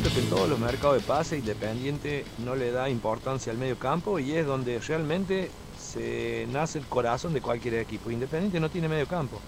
Siento 0.00 0.18
que 0.18 0.24
en 0.24 0.30
todos 0.30 0.48
los 0.48 0.58
mercados 0.58 0.96
de 0.96 1.06
pase 1.06 1.36
Independiente 1.36 2.24
no 2.42 2.56
le 2.56 2.70
da 2.70 2.88
importancia 2.88 3.52
al 3.52 3.58
medio 3.58 3.76
campo 3.78 4.18
y 4.18 4.32
es 4.32 4.46
donde 4.46 4.78
realmente 4.78 5.50
se 5.78 6.46
nace 6.50 6.78
el 6.78 6.86
corazón 6.86 7.34
de 7.34 7.42
cualquier 7.42 7.74
equipo. 7.74 8.10
Independiente 8.10 8.60
no 8.60 8.70
tiene 8.70 8.88
medio 8.88 9.06
campo. 9.06 9.38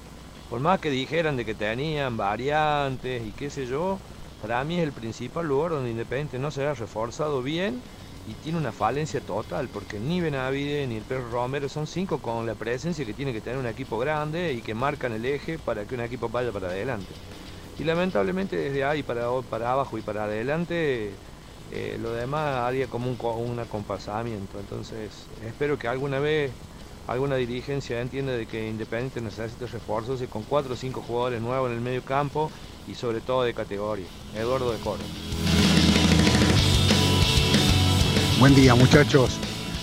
Por 0.50 0.60
más 0.60 0.78
que 0.78 0.90
dijeran 0.90 1.38
de 1.38 1.46
que 1.46 1.54
tenían 1.54 2.18
variantes 2.18 3.26
y 3.26 3.30
qué 3.30 3.48
sé 3.48 3.64
yo, 3.64 3.98
para 4.42 4.62
mí 4.64 4.76
es 4.76 4.82
el 4.82 4.92
principal 4.92 5.46
lugar 5.46 5.70
donde 5.70 5.90
Independiente 5.90 6.38
no 6.38 6.50
se 6.50 6.66
ha 6.66 6.74
reforzado 6.74 7.42
bien 7.42 7.80
y 8.28 8.34
tiene 8.34 8.58
una 8.58 8.72
falencia 8.72 9.22
total, 9.22 9.70
porque 9.72 9.98
ni 9.98 10.20
Benavide 10.20 10.86
ni 10.86 10.96
el 10.96 11.02
Perro 11.04 11.30
Romero 11.30 11.70
son 11.70 11.86
cinco 11.86 12.18
con 12.18 12.44
la 12.44 12.56
presencia 12.56 13.06
que 13.06 13.14
tiene 13.14 13.32
que 13.32 13.40
tener 13.40 13.58
un 13.58 13.66
equipo 13.66 13.98
grande 13.98 14.52
y 14.52 14.60
que 14.60 14.74
marcan 14.74 15.14
el 15.14 15.24
eje 15.24 15.58
para 15.58 15.86
que 15.86 15.94
un 15.94 16.02
equipo 16.02 16.28
vaya 16.28 16.52
para 16.52 16.68
adelante. 16.68 17.14
Y 17.82 17.84
lamentablemente 17.84 18.54
desde 18.54 18.84
ahí 18.84 19.02
para, 19.02 19.26
para 19.50 19.72
abajo 19.72 19.98
y 19.98 20.02
para 20.02 20.22
adelante 20.22 21.10
eh, 21.72 21.98
lo 22.00 22.12
demás 22.12 22.58
haría 22.58 22.86
como 22.86 23.10
un, 23.10 23.16
co- 23.16 23.34
un 23.34 23.58
acompasamiento. 23.58 24.60
Entonces 24.60 25.10
espero 25.44 25.76
que 25.76 25.88
alguna 25.88 26.20
vez 26.20 26.52
alguna 27.08 27.34
dirigencia 27.34 28.00
entiende 28.00 28.36
de 28.38 28.46
que 28.46 28.68
Independiente 28.68 29.20
necesita 29.20 29.66
refuerzos 29.66 30.22
y 30.22 30.28
con 30.28 30.44
4 30.44 30.74
o 30.74 30.76
5 30.76 31.02
jugadores 31.04 31.42
nuevos 31.42 31.70
en 31.70 31.76
el 31.78 31.82
medio 31.82 32.02
campo 32.04 32.52
y 32.86 32.94
sobre 32.94 33.20
todo 33.20 33.42
de 33.42 33.52
categoría. 33.52 34.06
Eduardo 34.36 34.70
de 34.70 34.78
Coro. 34.78 35.02
Buen 38.38 38.54
día 38.54 38.76
muchachos. 38.76 39.38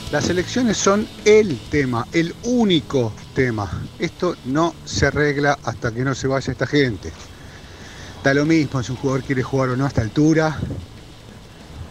Las 0.10 0.30
elecciones 0.30 0.78
son 0.78 1.06
el 1.26 1.60
tema, 1.70 2.08
el 2.14 2.34
único 2.46 3.12
tema. 3.36 3.70
Esto 4.00 4.38
no 4.46 4.74
se 4.86 5.08
arregla 5.08 5.60
hasta 5.66 5.94
que 5.94 6.06
no 6.06 6.16
se 6.16 6.28
vaya 6.30 6.54
esta 6.54 6.66
gente. 6.66 7.12
Da 8.24 8.34
lo 8.34 8.46
mismo 8.46 8.84
si 8.84 8.92
un 8.92 8.98
jugador 8.98 9.24
quiere 9.24 9.44
jugar 9.44 9.70
o 9.70 9.78
no 9.78 9.86
a 9.86 9.88
esta 9.88 10.02
altura. 10.02 10.58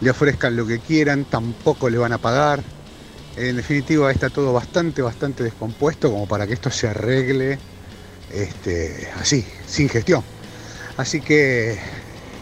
Le 0.01 0.09
ofrezcan 0.09 0.55
lo 0.55 0.65
que 0.65 0.79
quieran, 0.79 1.25
tampoco 1.25 1.89
le 1.89 1.97
van 1.97 2.13
a 2.13 2.17
pagar. 2.17 2.61
En 3.35 3.55
definitiva 3.55 4.11
está 4.11 4.29
todo 4.29 4.53
bastante, 4.53 5.01
bastante 5.01 5.43
descompuesto 5.43 6.11
como 6.11 6.27
para 6.27 6.45
que 6.45 6.53
esto 6.53 6.69
se 6.69 6.87
arregle 6.87 7.57
este, 8.31 9.09
así, 9.19 9.45
sin 9.65 9.89
gestión. 9.89 10.23
Así 10.97 11.19
que 11.19 11.79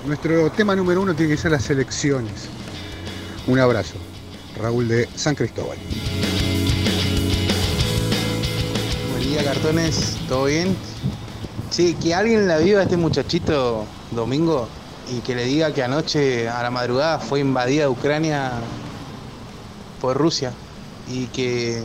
nuestro 0.05 0.51
tema 0.51 0.75
número 0.75 1.01
uno 1.01 1.15
tiene 1.15 1.35
que 1.35 1.41
ser 1.41 1.51
las 1.51 1.69
elecciones. 1.69 2.49
Un 3.47 3.59
abrazo. 3.59 3.95
Raúl 4.57 4.87
de 4.87 5.07
San 5.15 5.35
Cristóbal. 5.35 5.77
Buen 9.11 9.23
día, 9.23 9.43
cartones. 9.43 10.17
¿Todo 10.27 10.45
bien? 10.45 10.75
Sí, 11.69 11.95
que 11.95 12.13
alguien 12.13 12.47
la 12.47 12.57
viva 12.57 12.79
a 12.79 12.83
este 12.83 12.97
muchachito 12.97 13.85
domingo 14.11 14.67
y 15.11 15.19
que 15.19 15.35
le 15.35 15.45
diga 15.45 15.73
que 15.73 15.83
anoche 15.83 16.49
a 16.49 16.63
la 16.63 16.71
madrugada 16.71 17.19
fue 17.19 17.39
invadida 17.39 17.89
Ucrania 17.89 18.51
por 20.01 20.17
Rusia 20.17 20.53
y 21.09 21.25
que 21.27 21.83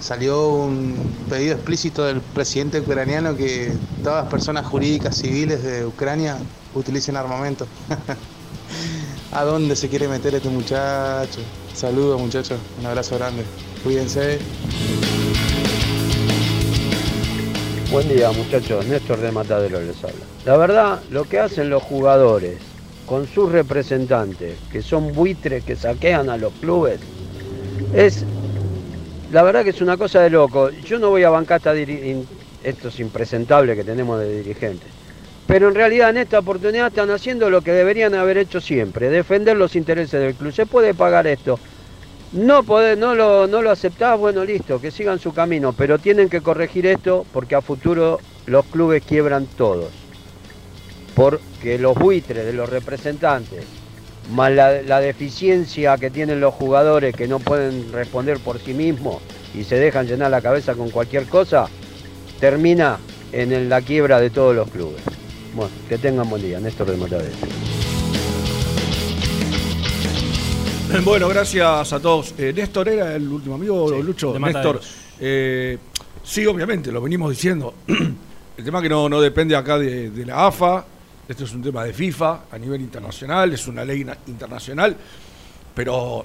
salió 0.00 0.48
un 0.48 0.94
pedido 1.28 1.54
explícito 1.54 2.04
del 2.04 2.20
presidente 2.20 2.80
ucraniano 2.80 3.36
que 3.36 3.72
todas 4.02 4.24
las 4.24 4.30
personas 4.30 4.66
jurídicas 4.66 5.16
civiles 5.16 5.62
de 5.62 5.86
Ucrania 5.86 6.36
utilicen 6.74 7.16
armamento. 7.16 7.66
¿A 9.32 9.44
dónde 9.44 9.76
se 9.76 9.88
quiere 9.88 10.08
meter 10.08 10.34
este 10.34 10.48
muchacho? 10.48 11.40
Saludos 11.74 12.20
muchachos, 12.20 12.58
un 12.80 12.86
abrazo 12.86 13.16
grande. 13.16 13.44
Cuídense. 13.84 14.38
Buen 17.90 18.08
día 18.08 18.32
muchachos, 18.32 18.84
Néstor 18.86 19.20
de 19.20 19.30
Matadero 19.30 19.80
les 19.80 20.02
habla. 20.02 20.24
La 20.44 20.56
verdad, 20.56 21.00
lo 21.10 21.24
que 21.24 21.38
hacen 21.38 21.70
los 21.70 21.82
jugadores 21.84 22.58
con 23.06 23.28
sus 23.28 23.50
representantes, 23.52 24.58
que 24.72 24.82
son 24.82 25.12
buitres 25.12 25.62
que 25.64 25.76
saquean 25.76 26.28
a 26.28 26.36
los 26.36 26.52
clubes, 26.54 26.98
es, 27.94 28.24
la 29.30 29.44
verdad 29.44 29.62
que 29.62 29.70
es 29.70 29.80
una 29.80 29.96
cosa 29.96 30.20
de 30.20 30.30
loco. 30.30 30.70
Yo 30.70 30.98
no 30.98 31.10
voy 31.10 31.22
a 31.22 31.30
bancar 31.30 31.58
esta 31.58 31.74
estos 32.64 32.98
impresentables 32.98 33.76
que 33.76 33.84
tenemos 33.84 34.18
de 34.18 34.42
dirigentes. 34.42 34.90
Pero 35.46 35.68
en 35.68 35.76
realidad 35.76 36.10
en 36.10 36.16
esta 36.16 36.40
oportunidad 36.40 36.88
están 36.88 37.10
haciendo 37.10 37.50
lo 37.50 37.62
que 37.62 37.70
deberían 37.70 38.14
haber 38.14 38.36
hecho 38.36 38.60
siempre, 38.60 39.10
defender 39.10 39.56
los 39.56 39.76
intereses 39.76 40.20
del 40.20 40.34
club. 40.34 40.52
Se 40.52 40.66
puede 40.66 40.92
pagar 40.92 41.28
esto. 41.28 41.60
No, 42.32 42.62
podés- 42.64 42.98
no, 42.98 43.14
lo, 43.14 43.46
no 43.46 43.62
lo 43.62 43.70
aceptás, 43.70 44.18
bueno, 44.18 44.44
listo, 44.44 44.80
que 44.80 44.90
sigan 44.90 45.18
su 45.18 45.32
camino, 45.32 45.72
pero 45.72 45.98
tienen 45.98 46.28
que 46.28 46.40
corregir 46.40 46.86
esto 46.86 47.24
porque 47.32 47.54
a 47.54 47.62
futuro 47.62 48.18
los 48.46 48.64
clubes 48.66 49.02
quiebran 49.04 49.46
todos. 49.46 49.90
Porque 51.14 51.78
los 51.78 51.94
buitres 51.94 52.44
de 52.44 52.52
los 52.52 52.68
representantes, 52.68 53.64
más 54.32 54.52
la, 54.52 55.00
deficiencia 55.00 55.96
que 55.96 56.10
tienen 56.10 56.40
los 56.40 56.52
jugadores 56.52 57.14
que 57.14 57.28
no 57.28 57.38
pueden 57.38 57.92
responder 57.92 58.38
por 58.38 58.58
sí 58.58 58.74
mismos 58.74 59.22
y 59.54 59.64
se 59.64 59.76
dejan 59.76 60.06
llenar 60.06 60.30
la 60.30 60.42
cabeza 60.42 60.74
con 60.74 60.90
cualquier 60.90 61.26
cosa, 61.26 61.68
termina 62.40 62.98
en 63.32 63.68
la 63.68 63.80
quiebra 63.80 64.20
de 64.20 64.30
todos 64.30 64.54
los 64.54 64.68
clubes. 64.68 65.02
Bueno, 65.54 65.70
que 65.88 65.96
tengan 65.96 66.28
buen 66.28 66.42
día, 66.42 66.60
Néstor 66.60 66.88
de. 66.88 67.95
Bueno, 71.04 71.28
gracias 71.28 71.92
a 71.92 72.00
todos. 72.00 72.34
Eh, 72.38 72.52
Néstor 72.54 72.88
era 72.88 73.14
el 73.14 73.28
último 73.28 73.54
amigo, 73.56 73.90
Lucho. 74.02 74.38
Néstor, 74.38 74.80
eh, 75.20 75.78
sí, 76.24 76.46
obviamente, 76.46 76.90
lo 76.90 77.00
venimos 77.00 77.30
diciendo. 77.30 77.74
el 77.86 78.64
tema 78.64 78.80
que 78.82 78.88
no, 78.88 79.08
no 79.08 79.20
depende 79.20 79.54
acá 79.56 79.78
de, 79.78 80.10
de 80.10 80.26
la 80.26 80.46
AFA, 80.46 80.84
esto 81.28 81.44
es 81.44 81.52
un 81.52 81.62
tema 81.62 81.84
de 81.84 81.92
FIFA 81.92 82.44
a 82.50 82.58
nivel 82.58 82.80
internacional, 82.80 83.52
es 83.52 83.66
una 83.66 83.84
ley 83.84 84.04
na- 84.04 84.16
internacional, 84.26 84.96
pero 85.74 86.24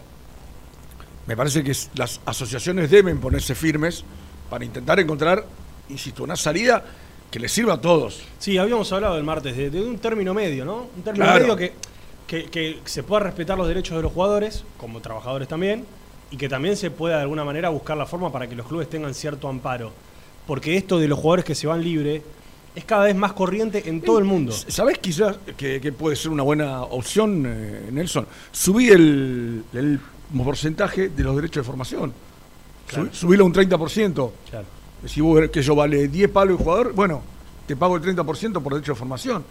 me 1.28 1.36
parece 1.38 1.64
que 1.64 1.76
las 1.96 2.20
asociaciones 2.26 2.90
deben 2.90 3.20
ponerse 3.20 3.56
firmes 3.56 4.04
para 4.50 4.66
intentar 4.66 5.00
encontrar, 5.00 5.46
insisto, 5.90 6.24
una 6.24 6.36
salida 6.36 6.84
que 7.30 7.40
les 7.40 7.52
sirva 7.52 7.74
a 7.76 7.82
todos. 7.82 8.22
Sí, 8.40 8.58
habíamos 8.58 8.92
hablado 8.92 9.18
el 9.18 9.24
martes 9.24 9.56
de, 9.56 9.70
de 9.70 9.82
un 9.82 9.98
término 10.00 10.34
medio, 10.34 10.66
¿no? 10.66 10.88
Un 10.96 11.04
término 11.04 11.26
Claro. 11.26 11.40
medio 11.42 11.56
que, 11.56 11.74
que, 12.32 12.46
que 12.46 12.80
se 12.86 13.04
pueda 13.04 13.20
respetar 13.24 13.58
los 13.58 13.68
derechos 13.68 13.98
de 13.98 14.04
los 14.04 14.14
jugadores, 14.14 14.64
como 14.78 15.02
trabajadores 15.02 15.48
también, 15.50 15.86
y 16.32 16.38
que 16.38 16.48
también 16.48 16.78
se 16.78 16.90
pueda 16.90 17.18
de 17.18 17.24
alguna 17.24 17.44
manera 17.44 17.68
buscar 17.70 17.98
la 17.98 18.06
forma 18.06 18.32
para 18.32 18.48
que 18.48 18.56
los 18.56 18.66
clubes 18.68 18.90
tengan 18.90 19.14
cierto 19.14 19.50
amparo. 19.50 19.92
Porque 20.48 20.78
esto 20.78 20.98
de 20.98 21.08
los 21.10 21.20
jugadores 21.20 21.44
que 21.46 21.56
se 21.56 21.68
van 21.68 21.84
libre 21.84 22.22
es 22.74 22.86
cada 22.86 23.04
vez 23.04 23.16
más 23.18 23.34
corriente 23.34 23.84
en 23.90 24.00
todo 24.02 24.18
el 24.18 24.24
mundo. 24.24 24.54
¿Sabés 24.54 24.98
quizás 25.00 25.38
que, 25.58 25.82
que 25.82 25.92
puede 25.92 26.16
ser 26.16 26.32
una 26.32 26.44
buena 26.44 26.84
opción, 26.84 27.44
eh, 27.46 27.90
Nelson? 27.92 28.26
Subí 28.52 28.88
el, 28.88 29.64
el 29.74 30.00
porcentaje 30.36 31.10
de 31.10 31.24
los 31.24 31.36
derechos 31.36 31.64
de 31.66 31.68
formación. 31.68 32.14
Claro. 32.88 33.06
Subí- 33.08 33.14
Subílo 33.14 33.46
un 33.46 33.54
30%. 33.54 34.32
Claro. 34.50 34.66
Si 35.06 35.20
vos 35.20 35.50
que 35.50 35.62
yo 35.62 35.76
vale 35.76 36.08
10 36.08 36.30
palos 36.30 36.58
el 36.60 36.64
jugador, 36.64 36.94
bueno, 36.94 37.22
te 37.68 37.76
pago 37.76 37.96
el 37.96 38.02
30% 38.02 38.62
por 38.62 38.74
derecho 38.74 38.94
de 38.94 38.98
formación. 39.00 39.44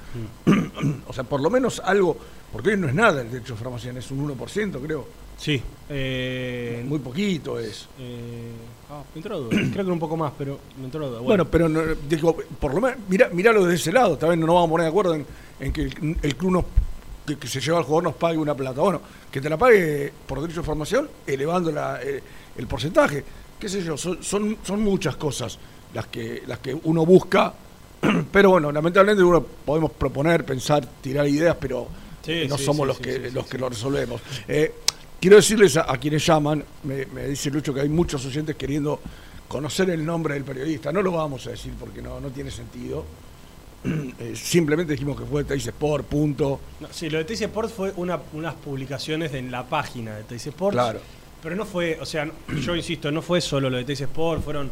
o 1.06 1.12
sea, 1.12 1.24
por 1.24 1.40
lo 1.40 1.50
menos 1.50 1.80
algo, 1.84 2.16
porque 2.52 2.70
hoy 2.70 2.76
no 2.76 2.88
es 2.88 2.94
nada 2.94 3.22
el 3.22 3.30
derecho 3.30 3.54
de 3.54 3.60
formación, 3.62 3.96
es 3.96 4.10
un 4.10 4.28
1%, 4.36 4.80
creo. 4.84 5.06
Sí. 5.36 5.62
eh, 5.88 6.84
Muy 6.86 6.98
poquito 6.98 7.58
es. 7.58 7.88
eh, 7.98 8.50
ah, 8.90 9.02
me 9.14 9.18
entró 9.20 9.40
duda. 9.40 9.56
Creo 9.72 9.84
que 9.86 9.90
un 9.90 9.98
poco 9.98 10.16
más, 10.16 10.32
pero 10.36 10.58
me 10.78 10.84
entró 10.84 11.08
duda. 11.08 11.20
Bueno, 11.20 11.46
pero 11.46 11.68
no, 11.68 11.80
digo, 12.08 12.36
por 12.58 12.74
lo 12.74 12.80
menos, 12.82 12.98
mira, 13.08 13.30
miralo 13.32 13.62
desde 13.64 13.76
ese 13.76 13.92
lado, 13.92 14.18
también 14.18 14.40
no 14.40 14.46
nos 14.46 14.54
vamos 14.56 14.68
a 14.68 14.70
poner 14.70 14.84
de 14.84 14.88
acuerdo 14.90 15.14
en, 15.14 15.26
en 15.60 15.72
que 15.72 15.82
el, 15.82 16.16
el 16.20 16.36
club 16.36 16.50
nos, 16.52 16.64
que, 17.26 17.38
que 17.38 17.48
se 17.48 17.60
lleva 17.60 17.78
al 17.78 17.84
jugador 17.84 18.04
nos 18.04 18.14
pague 18.16 18.36
una 18.36 18.54
plata. 18.54 18.82
Bueno, 18.82 19.00
que 19.30 19.40
te 19.40 19.48
la 19.48 19.56
pague 19.56 20.12
por 20.26 20.42
derecho 20.42 20.60
de 20.60 20.66
formación, 20.66 21.08
elevando 21.26 21.72
la, 21.72 22.02
eh, 22.02 22.22
el 22.58 22.66
porcentaje. 22.66 23.24
Qué 23.58 23.68
sé 23.68 23.82
yo, 23.82 23.96
son, 23.96 24.22
son, 24.22 24.58
son 24.62 24.82
muchas 24.82 25.16
cosas 25.16 25.58
las 25.94 26.06
que, 26.08 26.42
las 26.46 26.58
que 26.58 26.74
uno 26.84 27.06
busca, 27.06 27.52
pero 28.32 28.50
bueno, 28.50 28.72
lamentablemente 28.72 29.22
uno 29.22 29.42
podemos 29.42 29.90
proponer, 29.92 30.44
pensar, 30.44 30.86
tirar 31.00 31.26
ideas, 31.28 31.56
pero 31.60 31.86
Sí, 32.24 32.46
no 32.48 32.58
sí, 32.58 32.64
somos 32.64 32.82
sí, 32.84 32.86
los 32.88 32.98
que 33.00 33.30
los 33.30 33.46
que 33.46 33.58
lo 33.58 33.68
resolvemos. 33.68 34.20
Eh, 34.46 34.74
quiero 35.20 35.36
decirles 35.36 35.76
a, 35.76 35.90
a 35.90 35.96
quienes 35.98 36.24
llaman, 36.26 36.62
me, 36.84 37.06
me 37.06 37.26
dice 37.28 37.50
Lucho 37.50 37.72
que 37.72 37.80
hay 37.80 37.88
muchos 37.88 38.24
oyentes 38.26 38.56
queriendo 38.56 39.00
conocer 39.48 39.90
el 39.90 40.04
nombre 40.04 40.34
del 40.34 40.44
periodista. 40.44 40.92
No 40.92 41.02
lo 41.02 41.12
vamos 41.12 41.46
a 41.46 41.50
decir 41.50 41.72
porque 41.80 42.00
no, 42.02 42.20
no 42.20 42.28
tiene 42.28 42.50
sentido. 42.50 43.04
Eh, 43.82 44.34
simplemente 44.36 44.92
dijimos 44.92 45.18
que 45.18 45.24
fue 45.24 45.42
Teis 45.44 45.66
Sport, 45.66 46.04
punto. 46.04 46.60
No, 46.80 46.88
sí, 46.90 47.08
lo 47.08 47.16
de 47.16 47.24
TC 47.24 47.42
Sports 47.44 47.72
fue 47.72 47.90
una, 47.96 48.20
unas 48.34 48.52
publicaciones 48.56 49.32
en 49.32 49.50
la 49.50 49.66
página 49.66 50.16
de 50.16 50.24
TC 50.24 50.48
Sports. 50.48 50.74
Claro. 50.74 51.00
Pero 51.42 51.56
no 51.56 51.64
fue, 51.64 51.96
o 51.98 52.04
sea, 52.04 52.30
yo 52.62 52.76
insisto, 52.76 53.10
no 53.10 53.22
fue 53.22 53.40
solo 53.40 53.70
lo 53.70 53.78
de 53.78 53.84
TC 53.84 54.02
Sports, 54.02 54.44
fueron 54.44 54.70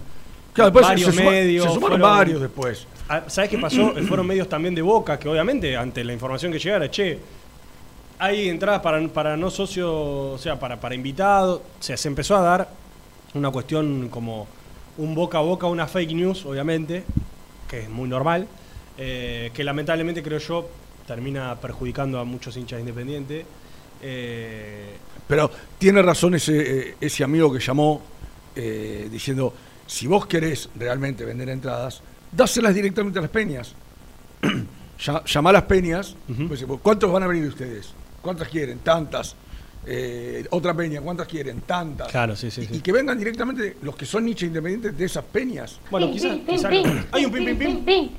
Claro, 0.52 0.70
después 0.70 0.86
varios 0.86 1.14
se 1.14 1.20
suma- 1.22 1.30
medios. 1.30 1.64
se 1.64 1.72
sumaron 1.72 1.98
fueron- 1.98 2.00
varios 2.18 2.40
después. 2.42 2.86
Ah, 3.08 3.24
¿Sabes 3.26 3.50
qué 3.50 3.58
pasó? 3.58 3.94
fueron 4.06 4.26
medios 4.26 4.48
también 4.48 4.74
de 4.74 4.82
Boca, 4.82 5.18
que 5.18 5.28
obviamente 5.28 5.76
ante 5.76 6.04
la 6.04 6.12
información 6.12 6.52
que 6.52 6.58
llegara, 6.58 6.90
che, 6.90 7.18
hay 8.18 8.48
entradas 8.48 8.80
para, 8.82 9.06
para 9.08 9.36
no 9.36 9.50
socios, 9.50 9.88
o 9.90 10.38
sea, 10.38 10.58
para, 10.58 10.78
para 10.78 10.94
invitados. 10.94 11.60
O 11.60 11.82
sea, 11.82 11.96
se 11.96 12.08
empezó 12.08 12.36
a 12.36 12.40
dar 12.42 12.68
una 13.34 13.50
cuestión 13.50 14.08
como 14.08 14.46
un 14.98 15.14
boca 15.14 15.38
a 15.38 15.40
boca, 15.40 15.66
una 15.66 15.86
fake 15.86 16.12
news, 16.12 16.44
obviamente, 16.44 17.04
que 17.68 17.80
es 17.80 17.88
muy 17.88 18.08
normal, 18.08 18.46
eh, 18.98 19.50
que 19.54 19.62
lamentablemente 19.64 20.22
creo 20.22 20.38
yo 20.38 20.68
termina 21.06 21.54
perjudicando 21.56 22.18
a 22.18 22.24
muchos 22.24 22.56
hinchas 22.56 22.80
independientes. 22.80 23.46
Eh, 24.02 24.96
Pero 25.26 25.50
tiene 25.78 26.02
razón 26.02 26.34
ese, 26.34 26.90
eh, 26.90 26.94
ese 27.00 27.24
amigo 27.24 27.52
que 27.52 27.60
llamó 27.60 28.02
eh, 28.54 29.08
diciendo, 29.10 29.54
si 29.86 30.06
vos 30.06 30.26
querés 30.26 30.68
realmente 30.76 31.24
vender 31.24 31.48
entradas, 31.48 32.02
dáselas 32.32 32.74
directamente 32.74 33.18
a 33.18 33.22
las 33.22 33.30
peñas. 33.30 33.74
Llamá 35.26 35.50
a 35.50 35.52
las 35.52 35.62
peñas, 35.62 36.16
pues, 36.48 36.64
¿cuántos 36.82 37.12
van 37.12 37.22
a 37.22 37.26
venir 37.28 37.48
ustedes? 37.48 37.90
¿Cuántas 38.20 38.48
quieren? 38.48 38.80
Tantas. 38.80 39.36
Eh, 39.86 40.44
otra 40.50 40.74
peña, 40.74 41.00
¿cuántas 41.00 41.26
quieren? 41.28 41.60
Tantas. 41.62 42.08
Claro, 42.08 42.34
sí, 42.36 42.50
sí, 42.50 42.62
Y- 42.62 42.66
sí. 42.66 42.74
Y 42.76 42.80
que 42.80 42.92
vengan 42.92 43.16
directamente 43.16 43.76
los 43.82 43.96
que 43.96 44.04
son 44.04 44.28
hinchas 44.28 44.48
independientes 44.48 44.98
de 44.98 45.04
esas 45.04 45.24
peñas. 45.24 45.78
Bueno, 45.90 46.10
quizás. 46.10 46.36
quizás 46.46 46.70
no. 46.70 47.04
Hay 47.12 47.24
un 47.24 47.32
pim, 47.32 47.56
pim, 47.56 47.84
pim. 47.84 48.10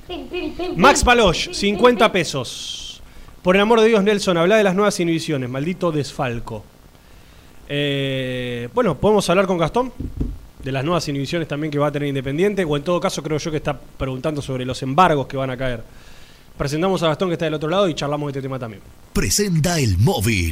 Max 0.78 1.04
Palosh, 1.04 1.52
50 1.52 2.12
pesos. 2.12 3.02
Por 3.44 3.56
el 3.56 3.62
amor 3.62 3.82
de 3.82 3.88
Dios, 3.88 4.04
Nelson, 4.04 4.38
habla 4.38 4.56
de 4.58 4.64
las 4.64 4.74
nuevas 4.74 5.00
inhibiciones. 5.00 5.50
Maldito 5.50 5.92
desfalco. 5.92 6.64
Eh, 7.68 8.68
bueno, 8.74 8.98
¿podemos 8.98 9.30
hablar 9.30 9.46
con 9.46 9.58
Gastón? 9.58 9.92
De 10.64 10.72
las 10.72 10.84
nuevas 10.84 11.08
inhibiciones 11.08 11.48
también 11.48 11.72
que 11.72 11.80
va 11.80 11.88
a 11.88 11.92
tener 11.92 12.10
Independiente, 12.10 12.64
o 12.64 12.76
en 12.76 12.84
todo 12.84 13.00
caso 13.00 13.24
creo 13.24 13.38
yo 13.38 13.52
que 13.52 13.58
está 13.58 13.80
preguntando 13.80 14.42
sobre 14.42 14.66
los 14.66 14.82
embargos 14.84 15.28
que 15.28 15.38
van 15.38 15.50
a 15.50 15.58
caer. 15.58 15.84
Presentamos 16.58 17.02
a 17.04 17.08
Gastón 17.08 17.30
que 17.30 17.34
está 17.34 17.46
del 17.46 17.54
otro 17.54 17.70
lado 17.70 17.88
y 17.88 17.94
charlamos 17.94 18.28
de 18.28 18.40
este 18.40 18.42
tema 18.42 18.60
también. 18.60 18.82
Presenta 19.14 19.80
el 19.80 19.98
móvil. 19.98 20.52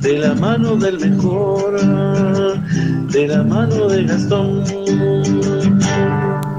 de 0.00 0.18
la 0.18 0.34
mano 0.34 0.76
del 0.76 0.98
mejor, 0.98 1.80
de 3.10 3.26
la 3.28 3.42
mano 3.42 3.88
de 3.88 4.04
Gastón. 4.04 4.64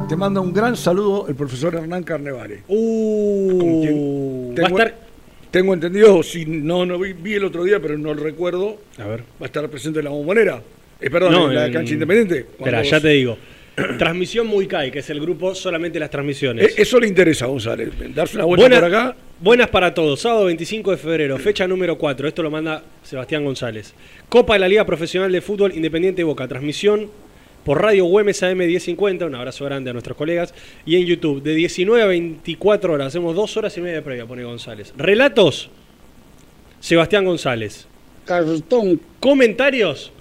Te 0.08 0.16
manda 0.16 0.42
un 0.42 0.54
gran 0.54 0.76
saludo 0.76 1.28
el 1.28 1.36
profesor 1.36 1.76
Hernán 1.76 2.04
Carnevale. 2.04 2.64
Uh, 2.68 4.54
tengo, 4.56 4.76
va 4.78 4.84
a 4.84 4.86
estar- 4.88 5.00
tengo 5.52 5.74
entendido, 5.74 6.22
si 6.24 6.46
no, 6.46 6.86
no 6.86 6.98
vi, 7.00 7.14
vi 7.14 7.34
el 7.36 7.46
otro 7.46 7.64
día, 7.64 7.80
pero 7.80 7.98
no 7.98 8.14
lo 8.14 8.24
recuerdo. 8.24 8.78
A 8.98 9.06
ver. 9.06 9.22
Va 9.22 9.26
a 9.42 9.46
estar 9.46 9.68
presente 9.70 10.00
en 10.00 10.06
la 10.06 10.12
bombonera. 10.12 10.62
Eh, 11.00 11.10
perdón, 11.10 11.32
No, 11.32 11.50
en 11.50 11.56
la 11.56 11.68
en- 11.68 11.74
cancha 11.74 11.94
independiente. 11.94 12.40
Espera, 12.58 12.82
ya 12.84 13.00
te 13.00 13.10
digo. 13.10 13.38
Transmisión 13.98 14.48
Muy 14.48 14.68
Kai, 14.68 14.92
que 14.92 15.00
es 15.00 15.10
el 15.10 15.20
grupo 15.20 15.54
solamente 15.56 16.00
las 16.00 16.10
transmisiones. 16.10 16.72
Eh, 16.78 16.82
Eso 16.82 17.00
le 17.00 17.08
interesa 17.08 17.46
a 17.46 17.48
González. 17.48 17.90
Darse 18.14 18.36
una 18.38 18.46
vuelta 18.46 18.64
Buena- 18.68 18.76
por 18.80 18.86
acá. 18.86 19.16
Buenas 19.42 19.68
para 19.70 19.94
todos. 19.94 20.20
Sábado 20.22 20.46
25 20.46 20.92
de 20.92 20.98
febrero, 20.98 21.38
fecha 21.38 21.68
número 21.68 21.98
4. 21.98 22.28
Esto 22.28 22.44
lo 22.44 22.52
manda 22.52 22.84
Sebastián 23.04 23.44
González. 23.46 23.94
Copa 24.28 24.54
de 24.54 24.60
la 24.60 24.68
Liga 24.68 24.86
Profesional 24.86 25.32
de 25.32 25.42
Fútbol 25.42 25.74
Independiente 25.76 26.24
Boca. 26.24 26.48
Transmisión 26.48 27.10
por 27.64 27.82
Radio 27.82 28.06
Güemes 28.06 28.42
AM 28.44 28.58
1050. 28.68 29.26
Un 29.26 29.36
abrazo 29.36 29.64
grande 29.66 29.90
a 29.90 29.94
nuestros 29.94 30.18
colegas. 30.18 30.54
Y 30.86 30.98
en 30.98 31.06
YouTube, 31.06 31.42
de 31.42 31.54
19 31.56 32.04
a 32.04 32.08
24 32.08 32.94
horas. 32.94 33.08
Hacemos 33.08 33.36
dos 33.36 33.56
horas 33.58 33.78
y 33.78 33.82
media 33.82 33.96
de 33.98 34.02
previa, 34.02 34.26
pone 34.26 34.44
González. 34.44 34.94
Relatos, 34.98 35.70
Sebastián 36.80 37.26
González. 37.26 37.88
Cartón. 38.26 39.00
Comentarios, 39.20 40.12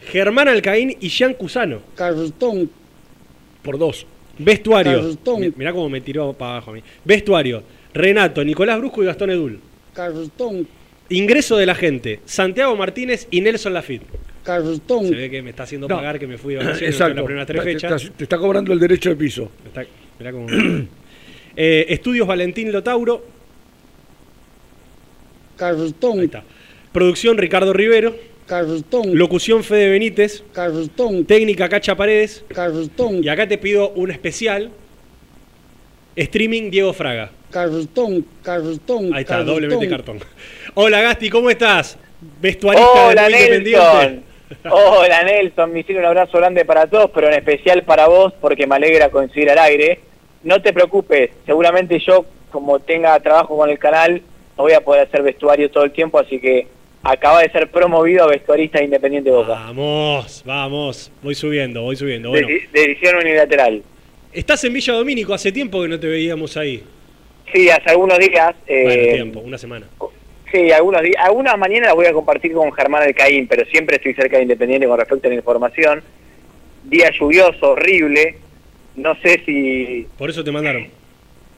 Germán 0.00 0.48
Alcaín 0.48 0.96
y 1.00 1.08
Jean 1.08 1.34
Cusano. 1.34 1.80
Cartón. 1.94 2.70
Por 3.62 3.78
dos. 3.78 4.06
Vestuario. 4.38 5.02
Cartón. 5.02 5.40
Mi- 5.40 5.52
Mirá 5.56 5.72
cómo 5.72 5.88
me 5.88 6.00
tiró 6.00 6.32
para 6.32 6.52
abajo 6.52 6.70
a 6.70 6.74
mí. 6.74 6.82
Vestuario. 7.04 7.62
Renato, 7.94 8.44
Nicolás 8.44 8.78
Brusco 8.78 9.02
y 9.02 9.06
Gastón 9.06 9.30
Edul. 9.30 9.58
Cartón. 9.94 10.68
Ingreso 11.08 11.56
de 11.56 11.66
la 11.66 11.74
gente. 11.74 12.20
Santiago 12.24 12.76
Martínez 12.76 13.26
y 13.30 13.40
Nelson 13.40 13.72
Lafitte. 13.72 14.04
Cartón. 14.44 15.08
Se 15.08 15.14
ve 15.14 15.30
que 15.30 15.42
me 15.42 15.50
está 15.50 15.62
haciendo 15.64 15.88
No. 15.88 15.96
pagar 15.96 16.18
que 16.18 16.26
me 16.26 16.36
fui 16.38 16.54
de 16.54 16.60
vacaciones 16.64 16.94
Exacto. 16.94 17.10
en 17.12 17.16
las 17.16 17.24
primeras 17.24 17.46
tres 17.46 17.62
Te- 17.64 17.72
fechas. 17.72 18.02
Te, 18.02 18.10
te 18.10 18.22
está 18.24 18.38
cobrando 18.38 18.72
el 18.72 18.78
derecho 18.78 19.08
de 19.10 19.16
piso. 19.16 19.50
Está- 19.66 19.84
mirá 20.18 20.32
cómo- 20.32 20.46
Eh, 21.58 21.86
Estudios 21.88 22.26
Valentín 22.28 22.70
Lotauro. 22.70 23.24
Cartón. 25.56 26.18
Ahí 26.18 26.26
está. 26.26 26.44
Producción 26.92 27.38
Ricardo 27.38 27.72
Rivero. 27.72 28.14
Cartón. 28.46 29.16
Locución 29.16 29.64
Fede 29.64 29.88
Benítez. 29.90 30.42
Cartón. 30.52 31.24
Técnica 31.24 31.68
Cacha 31.68 31.96
Paredes. 31.96 32.44
Cartón. 32.48 33.22
Y 33.22 33.28
acá 33.28 33.46
te 33.46 33.58
pido 33.58 33.90
un 33.90 34.10
especial. 34.10 34.70
Streaming 36.14 36.70
Diego 36.70 36.92
Fraga. 36.92 37.30
Cartón. 37.50 38.24
Cartón. 38.42 39.12
Ahí 39.12 39.22
está, 39.22 39.42
doblemente 39.42 39.88
cartón. 39.88 40.20
Hola 40.74 41.02
Gasti, 41.02 41.28
¿cómo 41.28 41.50
estás? 41.50 41.98
Vestuarista 42.40 43.06
Hola 43.08 43.24
de 43.24 43.30
Muy. 43.30 43.40
Independiente. 43.40 44.26
Hola 44.70 45.22
Nelson, 45.24 45.72
misil 45.72 45.96
un 45.98 46.04
abrazo 46.04 46.38
grande 46.38 46.64
para 46.64 46.86
todos, 46.86 47.10
pero 47.12 47.26
en 47.26 47.34
especial 47.34 47.82
para 47.82 48.06
vos 48.06 48.32
porque 48.40 48.66
me 48.66 48.76
alegra 48.76 49.10
coincidir 49.10 49.50
al 49.50 49.58
aire. 49.58 50.00
No 50.44 50.62
te 50.62 50.72
preocupes, 50.72 51.30
seguramente 51.44 51.98
yo 51.98 52.24
como 52.52 52.78
tenga 52.78 53.18
trabajo 53.18 53.56
con 53.56 53.68
el 53.68 53.78
canal 53.78 54.22
no 54.56 54.64
voy 54.64 54.72
a 54.72 54.80
poder 54.80 55.06
hacer 55.06 55.22
vestuario 55.22 55.70
todo 55.70 55.84
el 55.84 55.92
tiempo, 55.92 56.18
así 56.18 56.40
que 56.40 56.66
acaba 57.10 57.42
de 57.42 57.50
ser 57.50 57.70
promovido 57.70 58.24
a 58.24 58.28
vestuarista 58.28 58.78
de 58.78 58.84
Independiente 58.86 59.30
Boca. 59.30 59.48
Vamos, 59.48 60.42
vamos. 60.44 61.12
Voy 61.22 61.34
subiendo, 61.34 61.82
voy 61.82 61.96
subiendo. 61.96 62.30
Bueno, 62.30 62.48
De, 62.48 62.68
de 62.72 62.84
edición 62.84 63.16
unilateral. 63.16 63.82
estás 64.32 64.62
en 64.64 64.72
Villa 64.72 64.92
Domínico, 64.94 65.34
hace 65.34 65.52
tiempo 65.52 65.82
que 65.82 65.88
no 65.88 65.98
te 66.00 66.06
veíamos 66.06 66.56
ahí. 66.56 66.82
Sí, 67.52 67.70
hace 67.70 67.90
algunos 67.90 68.18
días. 68.18 68.54
eh, 68.66 68.82
Bueno, 68.84 69.12
tiempo, 69.14 69.40
una 69.40 69.58
semana. 69.58 69.86
Sí, 70.52 70.70
algunos 70.70 71.02
días. 71.02 71.16
Algunas 71.24 71.56
mañanas 71.58 71.88
las 71.88 71.94
voy 71.96 72.06
a 72.06 72.12
compartir 72.12 72.52
con 72.52 72.72
Germán 72.72 73.02
Alcaín, 73.02 73.46
pero 73.46 73.64
siempre 73.66 73.96
estoy 73.96 74.14
cerca 74.14 74.36
de 74.36 74.42
Independiente 74.44 74.86
con 74.86 74.98
respecto 74.98 75.26
a 75.26 75.30
la 75.30 75.36
información. 75.36 76.02
Día 76.84 77.10
lluvioso, 77.18 77.70
horrible. 77.72 78.36
No 78.96 79.14
sé 79.22 79.42
si 79.44 80.06
Por 80.16 80.30
eso 80.30 80.42
te 80.42 80.50
mandaron. 80.52 80.86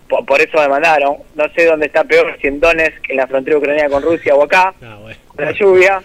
Por, 0.08 0.24
por 0.26 0.40
eso 0.40 0.58
me 0.58 0.68
mandaron. 0.68 1.16
No 1.34 1.44
sé 1.54 1.64
dónde 1.66 1.86
está 1.86 2.04
peor, 2.04 2.36
si 2.40 2.48
en 2.48 2.60
Donetsk, 2.60 3.10
en 3.10 3.16
la 3.16 3.26
frontera 3.26 3.58
ucraniana 3.58 3.88
con 3.90 4.02
Rusia 4.02 4.34
o 4.34 4.42
acá, 4.44 4.74
Ah, 4.82 4.98
bueno. 5.00 5.16
con 5.28 5.44
la 5.44 5.52
lluvia. 5.52 6.02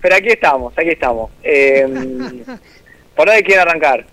Pero 0.00 0.16
aquí 0.16 0.28
estamos, 0.28 0.72
aquí 0.76 0.90
estamos. 0.90 1.30
Eh, 1.42 1.86
¿Por 3.16 3.26
dónde 3.26 3.42
quieren 3.42 3.66
arrancar? 3.68 4.04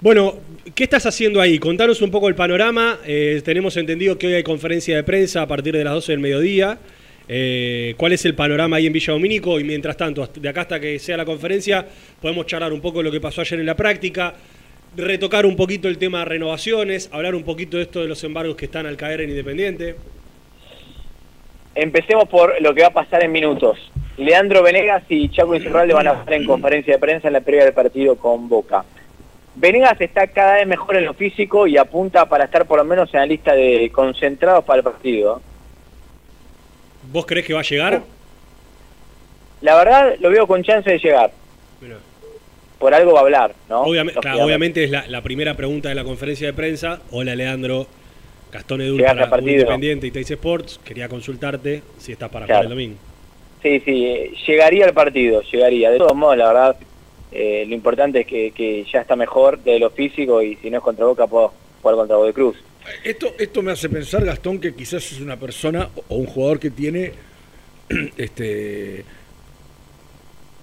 Bueno, 0.00 0.34
¿qué 0.74 0.84
estás 0.84 1.06
haciendo 1.06 1.40
ahí? 1.40 1.58
Contanos 1.58 2.02
un 2.02 2.10
poco 2.10 2.28
el 2.28 2.34
panorama. 2.34 2.98
Eh, 3.06 3.40
tenemos 3.44 3.76
entendido 3.76 4.18
que 4.18 4.26
hoy 4.26 4.34
hay 4.34 4.42
conferencia 4.42 4.94
de 4.96 5.02
prensa 5.02 5.42
a 5.42 5.46
partir 5.46 5.74
de 5.76 5.82
las 5.82 5.94
12 5.94 6.12
del 6.12 6.20
mediodía. 6.20 6.78
Eh, 7.26 7.94
¿Cuál 7.96 8.12
es 8.12 8.24
el 8.26 8.34
panorama 8.34 8.76
ahí 8.76 8.86
en 8.86 8.92
Villa 8.92 9.14
Domínico? 9.14 9.58
Y 9.58 9.64
mientras 9.64 9.96
tanto, 9.96 10.26
de 10.26 10.46
acá 10.48 10.60
hasta 10.62 10.78
que 10.78 10.98
sea 10.98 11.16
la 11.16 11.24
conferencia, 11.24 11.86
podemos 12.20 12.44
charlar 12.46 12.72
un 12.72 12.82
poco 12.82 12.98
de 12.98 13.04
lo 13.04 13.10
que 13.10 13.20
pasó 13.20 13.40
ayer 13.40 13.58
en 13.60 13.66
la 13.66 13.74
práctica, 13.76 14.34
retocar 14.96 15.46
un 15.46 15.56
poquito 15.56 15.88
el 15.88 15.98
tema 15.98 16.20
de 16.20 16.24
renovaciones, 16.26 17.10
hablar 17.12 17.34
un 17.34 17.42
poquito 17.42 17.76
de 17.76 17.84
esto 17.84 18.00
de 18.00 18.08
los 18.08 18.22
embargos 18.24 18.56
que 18.56 18.66
están 18.66 18.86
al 18.86 18.96
caer 18.96 19.20
en 19.20 19.30
Independiente. 19.30 19.96
Empecemos 21.74 22.28
por 22.28 22.60
lo 22.62 22.74
que 22.74 22.82
va 22.82 22.88
a 22.88 22.92
pasar 22.92 23.24
en 23.24 23.32
minutos. 23.32 23.78
Leandro 24.16 24.62
Venegas 24.62 25.02
y 25.08 25.28
Chaco 25.28 25.56
Insurralde 25.56 25.92
van 25.92 26.06
a 26.06 26.12
estar 26.12 26.32
en 26.34 26.46
conferencia 26.46 26.94
de 26.94 27.00
prensa 27.00 27.26
en 27.26 27.32
la 27.32 27.40
previa 27.40 27.64
del 27.64 27.74
partido 27.74 28.16
con 28.16 28.48
Boca. 28.48 28.84
Venegas 29.56 30.00
está 30.00 30.26
cada 30.28 30.54
vez 30.54 30.66
mejor 30.66 30.96
en 30.96 31.04
lo 31.04 31.14
físico 31.14 31.66
y 31.66 31.76
apunta 31.76 32.28
para 32.28 32.44
estar 32.44 32.66
por 32.66 32.78
lo 32.78 32.84
menos 32.84 33.12
en 33.12 33.20
la 33.20 33.26
lista 33.26 33.54
de 33.54 33.90
concentrados 33.92 34.64
para 34.64 34.78
el 34.78 34.84
partido. 34.84 35.40
¿Vos 37.10 37.26
creés 37.26 37.46
que 37.46 37.54
va 37.54 37.60
a 37.60 37.64
llegar? 37.64 38.02
La 39.60 39.76
verdad 39.76 40.14
lo 40.20 40.30
veo 40.30 40.46
con 40.46 40.62
chance 40.62 40.88
de 40.88 40.98
llegar. 40.98 41.32
Mirá. 41.80 41.96
Por 42.78 42.92
algo 42.94 43.12
va 43.12 43.20
a 43.20 43.22
hablar, 43.22 43.54
¿no? 43.68 43.82
Obviamente, 43.82 44.20
claro, 44.20 44.44
obviamente 44.44 44.84
es 44.84 44.90
la, 44.90 45.06
la 45.08 45.22
primera 45.22 45.56
pregunta 45.56 45.88
de 45.88 45.94
la 45.94 46.04
conferencia 46.04 46.46
de 46.48 46.52
prensa. 46.52 47.00
Hola 47.12 47.34
Leandro, 47.34 47.86
Gastón 48.52 48.80
Edul 48.82 49.02
para 49.02 49.30
partido. 49.30 49.52
Independiente 49.52 50.06
y 50.06 50.10
Teis 50.10 50.30
Sports. 50.30 50.80
Quería 50.84 51.08
consultarte 51.08 51.82
si 51.98 52.12
estás 52.12 52.28
para 52.30 52.46
Claro. 52.46 52.62
jugar 52.62 52.72
el 52.72 52.76
domingo. 52.78 52.98
Sí, 53.62 53.80
sí, 53.84 54.06
eh, 54.06 54.32
llegaría 54.46 54.84
al 54.86 54.92
partido, 54.92 55.40
llegaría. 55.42 55.90
De 55.90 55.98
todos 55.98 56.14
modos, 56.14 56.36
la 56.36 56.48
verdad, 56.48 56.76
eh, 57.32 57.64
lo 57.66 57.74
importante 57.74 58.20
es 58.20 58.26
que, 58.26 58.50
que 58.50 58.84
ya 58.92 59.00
está 59.00 59.16
mejor 59.16 59.58
de 59.60 59.78
lo 59.78 59.88
físico 59.90 60.42
y 60.42 60.56
si 60.56 60.68
no 60.70 60.78
es 60.78 60.82
contra 60.84 61.06
Boca, 61.06 61.26
puedo 61.26 61.52
jugar 61.80 61.96
contra 61.96 62.16
Godoy 62.16 62.32
Cruz. 62.34 62.56
Esto, 63.02 63.32
esto 63.38 63.62
me 63.62 63.72
hace 63.72 63.88
pensar, 63.88 64.22
Gastón, 64.24 64.60
que 64.60 64.74
quizás 64.74 65.10
es 65.10 65.20
una 65.20 65.38
persona 65.38 65.88
o- 65.96 66.04
o 66.08 66.16
un 66.16 66.26
jugador 66.26 66.60
que 66.60 66.70
tiene, 66.70 67.12
este, 68.18 69.04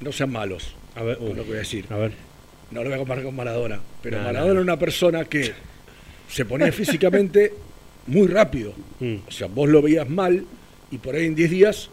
no 0.02 0.12
sean 0.12 0.32
malos, 0.32 0.76
a 1.02 1.04
ver, 1.04 1.18
con 1.18 1.30
lo 1.30 1.44
que 1.44 1.50
voy 1.50 1.56
a 1.56 1.60
decir. 1.60 1.86
A 1.90 1.98
ver. 1.98 2.12
No 2.72 2.82
lo 2.84 2.86
voy 2.86 2.94
a 2.96 2.98
comparar 2.98 3.24
con 3.24 3.36
Maradona, 3.36 3.80
pero 4.02 4.18
Maradona 4.20 4.54
no. 4.54 4.60
es 4.60 4.64
una 4.64 4.80
persona 4.80 5.26
que 5.26 5.52
se 6.30 6.46
ponía 6.46 6.72
físicamente 6.72 7.54
muy 8.08 8.28
rápido. 8.28 8.74
Mm. 9.00 9.16
O 9.28 9.32
sea, 9.32 9.48
vos 9.48 9.68
lo 9.70 9.82
veías 9.82 10.10
mal 10.10 10.46
y 10.92 10.98
por 10.98 11.16
ahí 11.16 11.26
en 11.26 11.36
10 11.36 11.52
días... 11.52 11.90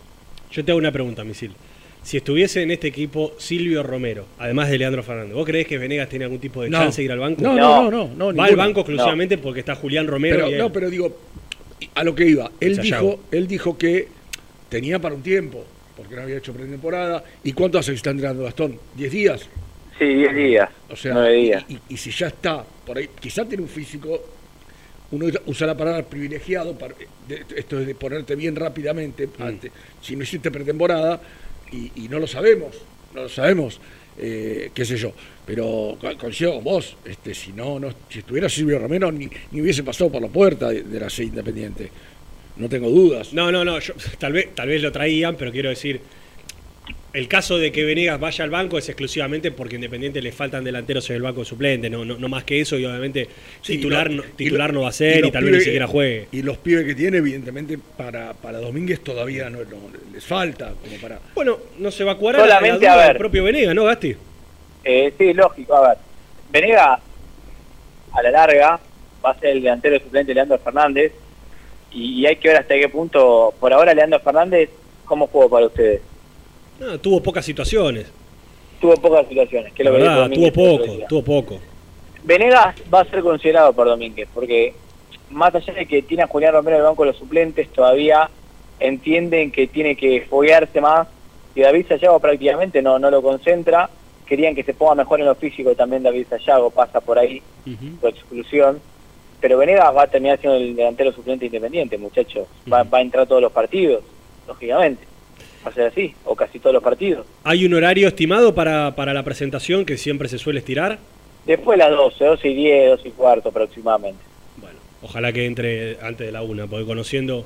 Yo 0.51 0.65
te 0.65 0.71
hago 0.71 0.79
una 0.79 0.93
pregunta, 0.93 1.25
Misil. 1.25 1.53
Si 2.03 2.17
estuviese 2.17 2.63
en 2.63 2.71
este 2.71 2.87
equipo 2.89 3.35
Silvio 3.39 3.83
Romero, 3.83 4.25
además 4.39 4.71
de 4.71 4.79
Leandro 4.79 5.03
Fernández, 5.03 5.35
¿vos 5.35 5.45
creés 5.45 5.67
que 5.67 5.77
Venegas 5.77 6.09
tiene 6.09 6.25
algún 6.25 6.39
tipo 6.39 6.63
de 6.63 6.71
No. 6.71 6.79
chance 6.79 7.03
de 7.03 7.05
ir 7.07 7.13
al 7.13 7.19
banco? 7.19 7.43
No, 7.43 7.55
no, 7.57 7.91
no, 7.91 8.09
no, 8.17 8.33
no, 8.33 8.35
Va 8.35 8.47
al 8.47 8.57
banco 8.57 8.81
exclusivamente 8.81 9.37
porque 9.37 9.61
está 9.61 9.75
Julián 9.75 10.07
Romero 10.07 10.37
Pero, 10.37 10.49
y 10.49 10.53
él. 10.55 10.59
no, 10.59 10.73
pero 10.73 10.89
digo, 10.89 11.19
a 11.95 12.05
lo 12.05 12.15
que 12.15 12.27
iba, 12.27 12.51
él 12.61 12.79
dijo, 12.79 13.21
él 13.31 13.47
dijo 13.47 13.77
que 13.77 14.09
tenía 14.71 15.01
para 15.01 15.15
un 15.15 15.23
tiempo, 15.23 15.65
porque 15.99 16.15
no 16.17 16.23
había 16.23 16.39
hecho 16.39 16.53
pretemporada. 16.55 17.23
¿Y 17.45 17.53
cuánto 17.53 17.79
hace 17.79 17.91
que 17.91 17.97
está 17.97 18.11
entrenando 18.11 18.45
Gastón? 18.45 18.79
¿10 18.97 19.11
días? 19.11 19.47
Sí, 19.99 20.05
10 20.07 20.35
días. 20.35 20.71
O 20.89 20.95
sea, 20.97 21.13
9 21.13 21.33
días. 21.35 21.65
Y, 21.69 21.75
y- 21.75 21.81
y 21.91 21.97
si 21.97 22.11
ya 22.13 22.29
está 22.29 22.65
por 22.87 22.97
ahí, 22.97 23.09
quizá 23.21 23.45
tiene 23.45 23.65
un 23.65 23.69
físico, 23.69 24.19
uno 25.11 25.27
usa 25.47 25.67
la 25.67 25.77
palabra 25.77 26.05
privilegiado, 26.05 26.79
para, 26.79 26.95
de- 27.27 27.45
esto 27.57 27.81
es 27.81 27.87
de 27.87 27.95
ponerte 27.97 28.37
bien 28.37 28.55
rápidamente, 28.55 29.27
Mm. 29.27 29.59
si 30.01 30.15
no 30.17 30.23
hiciste 30.23 30.51
pretemporada, 30.53 31.21
y, 31.73 31.91
y 32.05 32.09
no 32.09 32.19
lo 32.19 32.27
sabemos. 32.27 32.75
no 33.15 33.23
lo 33.23 33.29
sabemos, 33.31 33.81
eh, 34.19 34.71
qué 34.75 34.85
sé 34.85 34.97
yo. 34.99 35.13
Pero 35.47 35.97
co- 36.01 36.17
coincido 36.19 36.55
con 36.57 36.65
vos, 36.65 36.95
este, 37.07 37.35
si 37.35 37.53
no, 37.53 37.81
no 37.81 37.91
si 38.11 38.19
estuviera 38.21 38.49
Silvio 38.51 38.79
Romero 38.79 39.11
ni, 39.11 39.29
ni 39.51 39.63
hubiese 39.63 39.83
pasado 39.83 40.13
por 40.13 40.21
la 40.23 40.29
puerta 40.29 40.69
de, 40.69 40.83
de 40.83 41.01
la 41.01 41.09
C 41.11 41.25
Independiente. 41.25 41.91
No 42.59 42.69
tengo 42.69 42.89
dudas. 42.91 43.33
No, 43.33 43.51
no, 43.53 43.65
no, 43.65 43.79
yo- 43.79 43.95
tal, 44.19 44.33
vez, 44.33 44.55
tal 44.55 44.69
vez 44.69 44.83
lo 44.83 44.91
traían, 44.93 45.37
pero 45.37 45.53
quiero 45.53 45.69
decir, 45.69 46.01
el 47.13 47.27
caso 47.29 47.57
de 47.59 47.73
que 47.73 47.85
Venegas 47.85 48.19
vaya 48.21 48.45
al 48.45 48.51
banco 48.51 48.77
es 48.79 48.89
exclusivamente 48.89 49.51
porque 49.51 49.77
a 49.77 49.79
Independiente 49.79 50.21
le 50.21 50.31
faltan 50.33 50.63
delanteros 50.65 51.09
en 51.11 51.17
el 51.17 51.23
banco 51.23 51.45
suplente, 51.45 51.89
no, 51.89 52.05
no, 52.05 52.19
no 52.19 52.29
más 52.29 52.45
que 52.45 52.61
eso, 52.61 52.77
y 52.79 52.85
obviamente 52.85 53.29
Sí, 53.63 53.77
titular, 53.77 54.11
y 54.11 54.17
no, 54.17 54.23
lo- 54.23 54.29
titular 54.31 54.71
y 54.71 54.73
no 54.75 54.81
va 54.83 54.89
a 54.89 54.93
ser 54.93 55.19
y, 55.19 55.23
los 55.23 55.33
tal 55.33 55.45
vez 55.45 55.53
ni 55.55 55.61
siquiera 55.61 55.87
juegue. 55.87 56.29
Y 56.33 56.43
los 56.43 56.59
pibes 56.59 56.85
que 56.85 56.95
tiene, 56.95 57.19
evidentemente, 57.19 57.79
para, 57.97 58.35
para 58.35 58.59
Domínguez 58.59 59.01
todavía 59.01 59.49
no, 59.51 59.59
no- 59.61 59.91
les 60.13 60.25
falta. 60.25 60.75
Como 60.83 60.97
para... 61.01 61.21
Bueno, 61.35 61.59
no 61.79 61.91
se 61.91 62.03
evacuará 62.03 62.41
Solamente, 62.41 62.85
la 62.85 62.93
duda 62.93 62.93
a 62.93 62.97
ver. 62.99 63.07
del 63.09 63.17
propio 63.19 63.45
Venegas, 63.45 63.75
¿no, 63.75 63.85
Gasti? 63.85 64.17
Eh, 64.85 65.13
sí, 65.17 65.33
lógico. 65.33 65.77
A 65.77 65.89
ver, 65.91 65.99
Venega 66.51 67.01
a 68.13 68.23
la 68.23 68.31
larga 68.31 68.81
va 69.25 69.31
a 69.31 69.39
ser 69.39 69.51
el 69.51 69.63
delantero 69.63 69.99
suplente 70.01 70.35
Leandro 70.35 70.59
Fernández 70.59 71.13
y, 71.93 72.21
y 72.21 72.27
hay 72.27 72.37
que 72.37 72.49
ver 72.49 72.59
hasta 72.59 72.75
qué 72.75 72.89
punto, 72.89 73.53
por 73.59 73.73
ahora 73.73 73.95
Leandro 73.95 74.21
Fernández, 74.21 74.71
¿cómo 75.05 75.27
jugó 75.27 75.49
para 75.49 75.67
ustedes? 75.67 76.03
No, 76.81 76.99
tuvo 76.99 77.23
pocas 77.23 77.45
situaciones. 77.45 78.07
Tuvo 78.81 78.95
pocas 78.95 79.27
situaciones, 79.29 79.73
que 79.73 79.83
lo 79.83 79.93
verdad, 79.93 80.31
tuvo 80.31 80.53
poco, 80.53 80.93
tuvo 81.09 81.23
poco. 81.23 81.59
Venegas 82.23 82.77
va 82.93 83.01
a 83.01 83.05
ser 83.05 83.23
considerado 83.23 83.73
por 83.73 83.89
Domínguez, 83.89 84.29
porque 84.33 84.75
más 85.31 85.55
allá 85.55 85.73
de 85.73 85.87
que 85.87 86.03
tiene 86.03 86.23
a 86.23 86.27
Julián 86.27 86.53
Romero 86.53 86.77
en 86.77 86.83
el 86.83 86.89
banco 86.89 87.03
de 87.03 87.11
los 87.11 87.19
suplentes, 87.19 87.69
todavía 87.73 88.31
entienden 88.79 89.51
que 89.51 89.67
tiene 89.67 89.97
que 89.97 90.21
foguearse 90.23 90.81
más, 90.81 91.09
y 91.55 91.63
David 91.63 91.87
Sayago 91.89 92.21
prácticamente 92.21 92.83
no, 92.83 92.99
no 93.01 93.11
lo 93.11 93.21
concentra, 93.21 93.91
querían 94.27 94.55
que 94.55 94.63
se 94.63 94.75
ponga 94.75 94.95
mejor 94.95 95.19
en 95.19 95.27
lo 95.27 95.35
físico 95.35 95.75
también 95.75 96.05
David 96.05 96.27
Sayago, 96.31 96.71
pasa 96.71 97.01
por 97.01 97.19
ahí, 97.19 97.43
por 98.01 98.11
exclusión, 98.11 98.81
pero 99.41 99.59
Venegas 99.59 99.95
va 99.97 100.03
a 100.03 100.07
terminar 100.07 100.39
siendo 100.41 100.57
el 100.59 100.75
delantero 100.77 101.13
suplente 101.13 101.47
independiente, 101.47 101.97
muchachos, 101.99 102.47
va, 102.73 102.83
va 102.83 102.99
a 102.99 103.03
entrar 103.03 103.27
todos 103.27 103.41
los 103.43 103.53
partidos, 103.53 104.03
lógicamente, 104.47 105.05
va 105.67 105.71
a 105.71 105.75
ser 105.75 105.87
así, 105.87 106.15
o 106.25 106.35
casi 106.35 106.59
todos 106.59 106.75
los 106.75 106.83
partidos. 106.83 107.27
¿Hay 107.45 107.65
un 107.65 107.75
horario 107.75 108.09
estimado 108.09 108.55
para, 108.55 108.95
para 108.95 109.13
la 109.15 109.23
presentación 109.23 109.85
que 109.85 109.97
siempre 109.97 110.29
se 110.29 110.39
suele 110.39 110.59
estirar? 110.61 110.99
Después 111.47 111.79
las 111.79 111.91
12, 111.91 112.25
12 112.25 112.49
y 112.49 112.55
10, 112.55 112.91
12 112.91 113.09
y 113.09 113.11
cuarto 113.13 113.49
aproximadamente. 113.51 114.23
Ojalá 115.01 115.33
que 115.33 115.47
entre 115.47 115.97
antes 116.03 116.27
de 116.27 116.33
la 116.33 116.43
una, 116.43 116.67
porque 116.67 116.85
conociendo, 116.85 117.45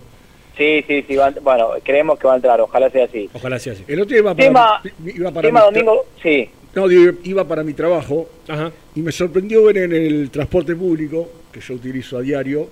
Sí, 0.57 0.84
sí, 0.86 1.03
sí, 1.09 1.16
va 1.16 1.26
a- 1.28 1.30
bueno, 1.40 1.70
creemos 1.82 2.18
que 2.18 2.26
va 2.26 2.34
a 2.34 2.36
entrar, 2.36 2.61
ojalá 2.61 2.90
sea 2.90 3.05
así. 3.07 3.28
ojalá 3.32 3.59
sea 3.59 3.72
así. 3.74 3.84
El 3.88 4.01
otro 4.01 4.11
día 4.11 4.18
iba 4.18 4.34
para, 4.34 4.47
Tema- 4.49 4.82
iba 5.14 5.30
para 5.30 5.49
tema 5.49 5.61
domingo, 5.62 6.05
sí. 6.22 6.49
No, 6.74 6.90
iba 6.90 7.45
para 7.47 7.62
mi 7.62 7.72
trabajo 7.74 8.28
y 8.95 9.01
me 9.01 9.12
sorprendió 9.12 9.64
ver 9.64 9.78
en 9.78 9.93
el 9.93 10.30
transporte 10.30 10.74
público, 10.74 11.28
que 11.53 11.61
yo 11.61 11.74
utilizo 11.74 12.18
a 12.18 12.22
diario, 12.22 12.68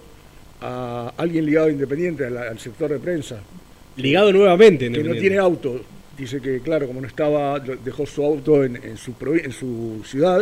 a 0.61 1.13
alguien 1.17 1.47
ligado 1.47 1.69
a 1.69 1.71
Independiente, 1.71 2.27
al, 2.27 2.37
al 2.37 2.59
sector 2.59 2.91
de 2.91 2.99
prensa. 2.99 3.41
Ligado 3.97 4.33
nuevamente, 4.33 4.91
Que 4.91 5.03
no 5.05 5.15
tiene 5.15 5.39
auto. 5.39 5.81
Dice 6.17 6.41
que, 6.41 6.61
claro, 6.61 6.87
como 6.87 7.01
no 7.01 7.07
estaba, 7.07 7.59
dejó 7.61 8.05
su 8.07 8.23
auto 8.25 8.63
en, 8.65 8.77
en 8.77 8.97
su, 8.97 9.13
provi- 9.15 9.45
en 9.45 9.53
su 9.53 10.03
ciudad 10.05 10.41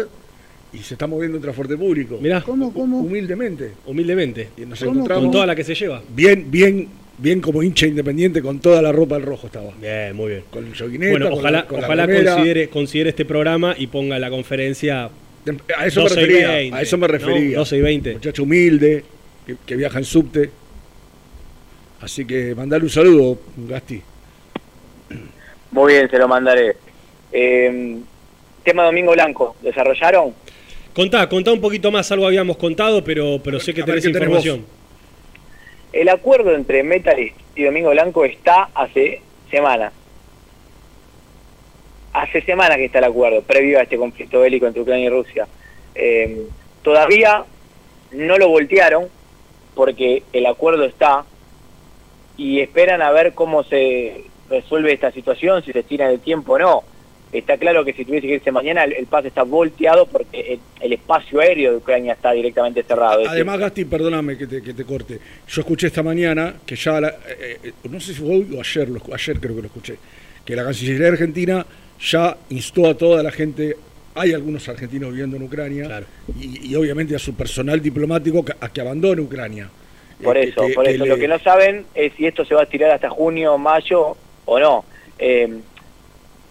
y 0.73 0.79
se 0.79 0.95
está 0.95 1.07
moviendo 1.07 1.37
en 1.37 1.43
transporte 1.43 1.77
público. 1.77 2.19
Mirá. 2.21 2.43
¿Cómo, 2.43 2.73
cómo? 2.73 2.99
Humildemente. 3.01 3.73
Humildemente. 3.87 4.49
Y 4.57 4.63
nos 4.63 4.81
¿Cómo, 4.81 4.93
encontramos 4.93 5.25
Con 5.25 5.33
toda 5.33 5.47
la 5.47 5.55
que 5.55 5.63
se 5.65 5.75
lleva. 5.75 6.03
Bien, 6.15 6.51
bien, 6.51 6.89
bien 7.17 7.41
como 7.41 7.63
hincha 7.63 7.87
independiente 7.87 8.43
con 8.43 8.59
toda 8.59 8.83
la 8.83 8.91
ropa 8.91 9.15
del 9.17 9.25
rojo 9.25 9.47
estaba. 9.47 9.71
Bien, 9.81 10.15
muy 10.17 10.31
bien. 10.33 10.43
Con 10.51 10.67
el 10.67 10.77
joguineta, 10.77 11.11
Bueno, 11.13 11.31
con 11.31 11.39
ojalá, 11.39 11.59
la- 11.61 11.67
con 11.67 11.81
la 11.81 11.87
ojalá 11.87 12.07
considere, 12.07 12.69
considere 12.69 13.11
este 13.11 13.25
programa 13.25 13.75
y 13.79 13.87
ponga 13.87 14.19
la 14.19 14.31
conferencia. 14.31 15.11
A 15.77 15.87
eso 15.87 16.01
me 16.01 16.09
12 16.09 16.21
y 16.21 16.25
refería. 16.25 16.49
20, 16.49 16.77
a 16.77 16.83
eso 16.83 16.97
me 16.99 17.07
¿no? 17.07 17.13
refería. 17.13 17.59
12 17.59 17.77
y 17.77 17.81
20. 17.81 18.13
Muchacho 18.15 18.43
humilde, 18.43 19.05
que, 19.47 19.57
que 19.67 19.77
viaja 19.77 19.99
en 19.99 20.05
subte. 20.05 20.51
Así 22.01 22.25
que 22.25 22.55
mandale 22.55 22.85
un 22.85 22.91
saludo, 22.91 23.39
Gasti. 23.57 24.03
Muy 25.71 25.93
bien, 25.95 26.11
se 26.11 26.19
lo 26.19 26.29
mandaré. 26.29 26.77
Eh, 27.33 27.99
tema 28.65 28.85
Domingo 28.85 29.13
Blanco, 29.13 29.57
¿desarrollaron? 29.63 30.35
Contá, 30.95 31.29
contá 31.29 31.53
un 31.53 31.61
poquito 31.61 31.91
más, 31.91 32.11
algo 32.13 32.27
habíamos 32.27 32.57
contado, 32.57 33.05
pero, 33.05 33.41
pero 33.43 33.61
sé 33.61 33.73
que 33.73 33.83
tenés 33.83 34.05
¿qué 34.05 34.13
tenés 34.13 34.23
información. 34.23 34.67
El 35.93 36.09
acuerdo 36.09 36.55
entre 36.55 36.83
Metalist 36.83 37.37
y 37.55 37.65
Domingo 37.65 37.91
Blanco 37.91 38.25
está 38.25 38.69
hace 38.75 39.23
semanas. 39.51 39.93
Hace 42.13 42.41
semanas 42.43 42.77
que 42.79 42.87
está 42.87 42.99
el 42.99 43.05
acuerdo, 43.05 43.43
previo 43.43 43.79
a 43.79 43.83
este 43.83 43.97
conflicto 43.97 44.41
bélico 44.41 44.67
entre 44.67 44.83
Ucrania 44.83 45.07
y 45.07 45.11
Rusia. 45.11 45.47
Eh, 45.95 46.47
todavía 46.83 47.45
no 48.13 48.39
lo 48.39 48.49
voltearon 48.49 49.07
porque 49.75 50.23
el 50.33 50.47
acuerdo 50.47 50.85
está 50.85 51.25
y 52.37 52.61
esperan 52.61 53.03
a 53.03 53.11
ver 53.11 53.35
cómo 53.35 53.63
se 53.65 54.25
resuelve 54.49 54.93
esta 54.93 55.13
situación, 55.13 55.63
si 55.63 55.73
se 55.73 55.81
estira 55.81 56.11
el 56.11 56.21
tiempo 56.21 56.55
o 56.55 56.59
no. 56.59 56.83
Está 57.31 57.59
claro 57.59 57.85
que 57.85 57.93
si 57.93 58.07
tuviese 58.07 58.27
que 58.27 58.35
irse 58.37 58.51
mañana, 58.51 58.85
el, 58.85 58.95
el 58.95 59.05
pase 59.07 59.29
está 59.29 59.43
volteado 59.43 60.07
porque 60.07 60.41
el, 60.55 60.61
el 60.81 60.93
espacio 60.95 61.41
aéreo 61.41 61.73
de 61.73 61.77
Ucrania 61.77 62.15
está 62.15 62.33
directamente 62.33 62.83
cerrado. 62.83 63.19
Decir, 63.19 63.33
Además, 63.33 63.59
Gasti, 63.59 63.85
perdóname 63.85 64.39
que 64.39 64.47
te, 64.47 64.63
que 64.63 64.73
te 64.73 64.85
corte. 64.85 65.19
Yo 65.47 65.61
escuché 65.61 65.89
esta 65.89 66.03
mañana 66.03 66.55
que 66.65 66.75
ya, 66.75 66.99
la- 67.03 67.09
eh, 67.29 67.59
eh, 67.65 67.73
no 67.91 68.01
sé 68.01 68.15
si 68.15 68.21
fue 68.21 68.31
hoy 68.37 68.57
o 68.57 68.61
ayer, 68.61 68.89
lo 68.89 69.03
ayer 69.15 69.39
creo 69.41 69.55
que 69.57 69.61
lo 69.61 69.67
escuché, 69.67 69.97
que 70.47 70.57
la 70.57 70.65
Cancillería 70.65 71.09
Argentina 71.09 71.67
ya 72.01 72.37
instó 72.51 72.87
a 72.89 72.95
toda 72.95 73.23
la 73.23 73.31
gente, 73.31 73.77
hay 74.15 74.33
algunos 74.33 74.69
argentinos 74.69 75.11
viviendo 75.11 75.37
en 75.37 75.43
Ucrania, 75.43 76.03
y, 76.39 76.71
y 76.73 76.77
obviamente 76.77 77.15
a 77.15 77.19
su 77.19 77.35
personal 77.35 77.81
diplomático 77.81 78.45
a 78.61 78.69
que 78.69 78.81
abandone 78.81 79.21
Ucrania. 79.23 79.69
Por 80.23 80.37
Eh, 80.37 80.49
eso, 80.49 80.67
que- 80.67 80.75
por 80.75 80.85
que 80.85 80.91
eso. 80.93 81.05
le- 81.05 81.11
Lo 81.11 81.17
que 81.19 81.29
no 81.29 81.39
saben 81.39 81.87
es 81.95 82.13
si 82.15 82.27
esto 82.27 82.45
se 82.45 82.55
va 82.55 82.63
a 82.63 82.67
tirar 82.67 82.91
hasta 82.91 83.09
junio, 83.11 83.57
mayo 83.59 84.17
o 84.47 84.59
no. 84.59 84.85
Eh, 85.19 85.61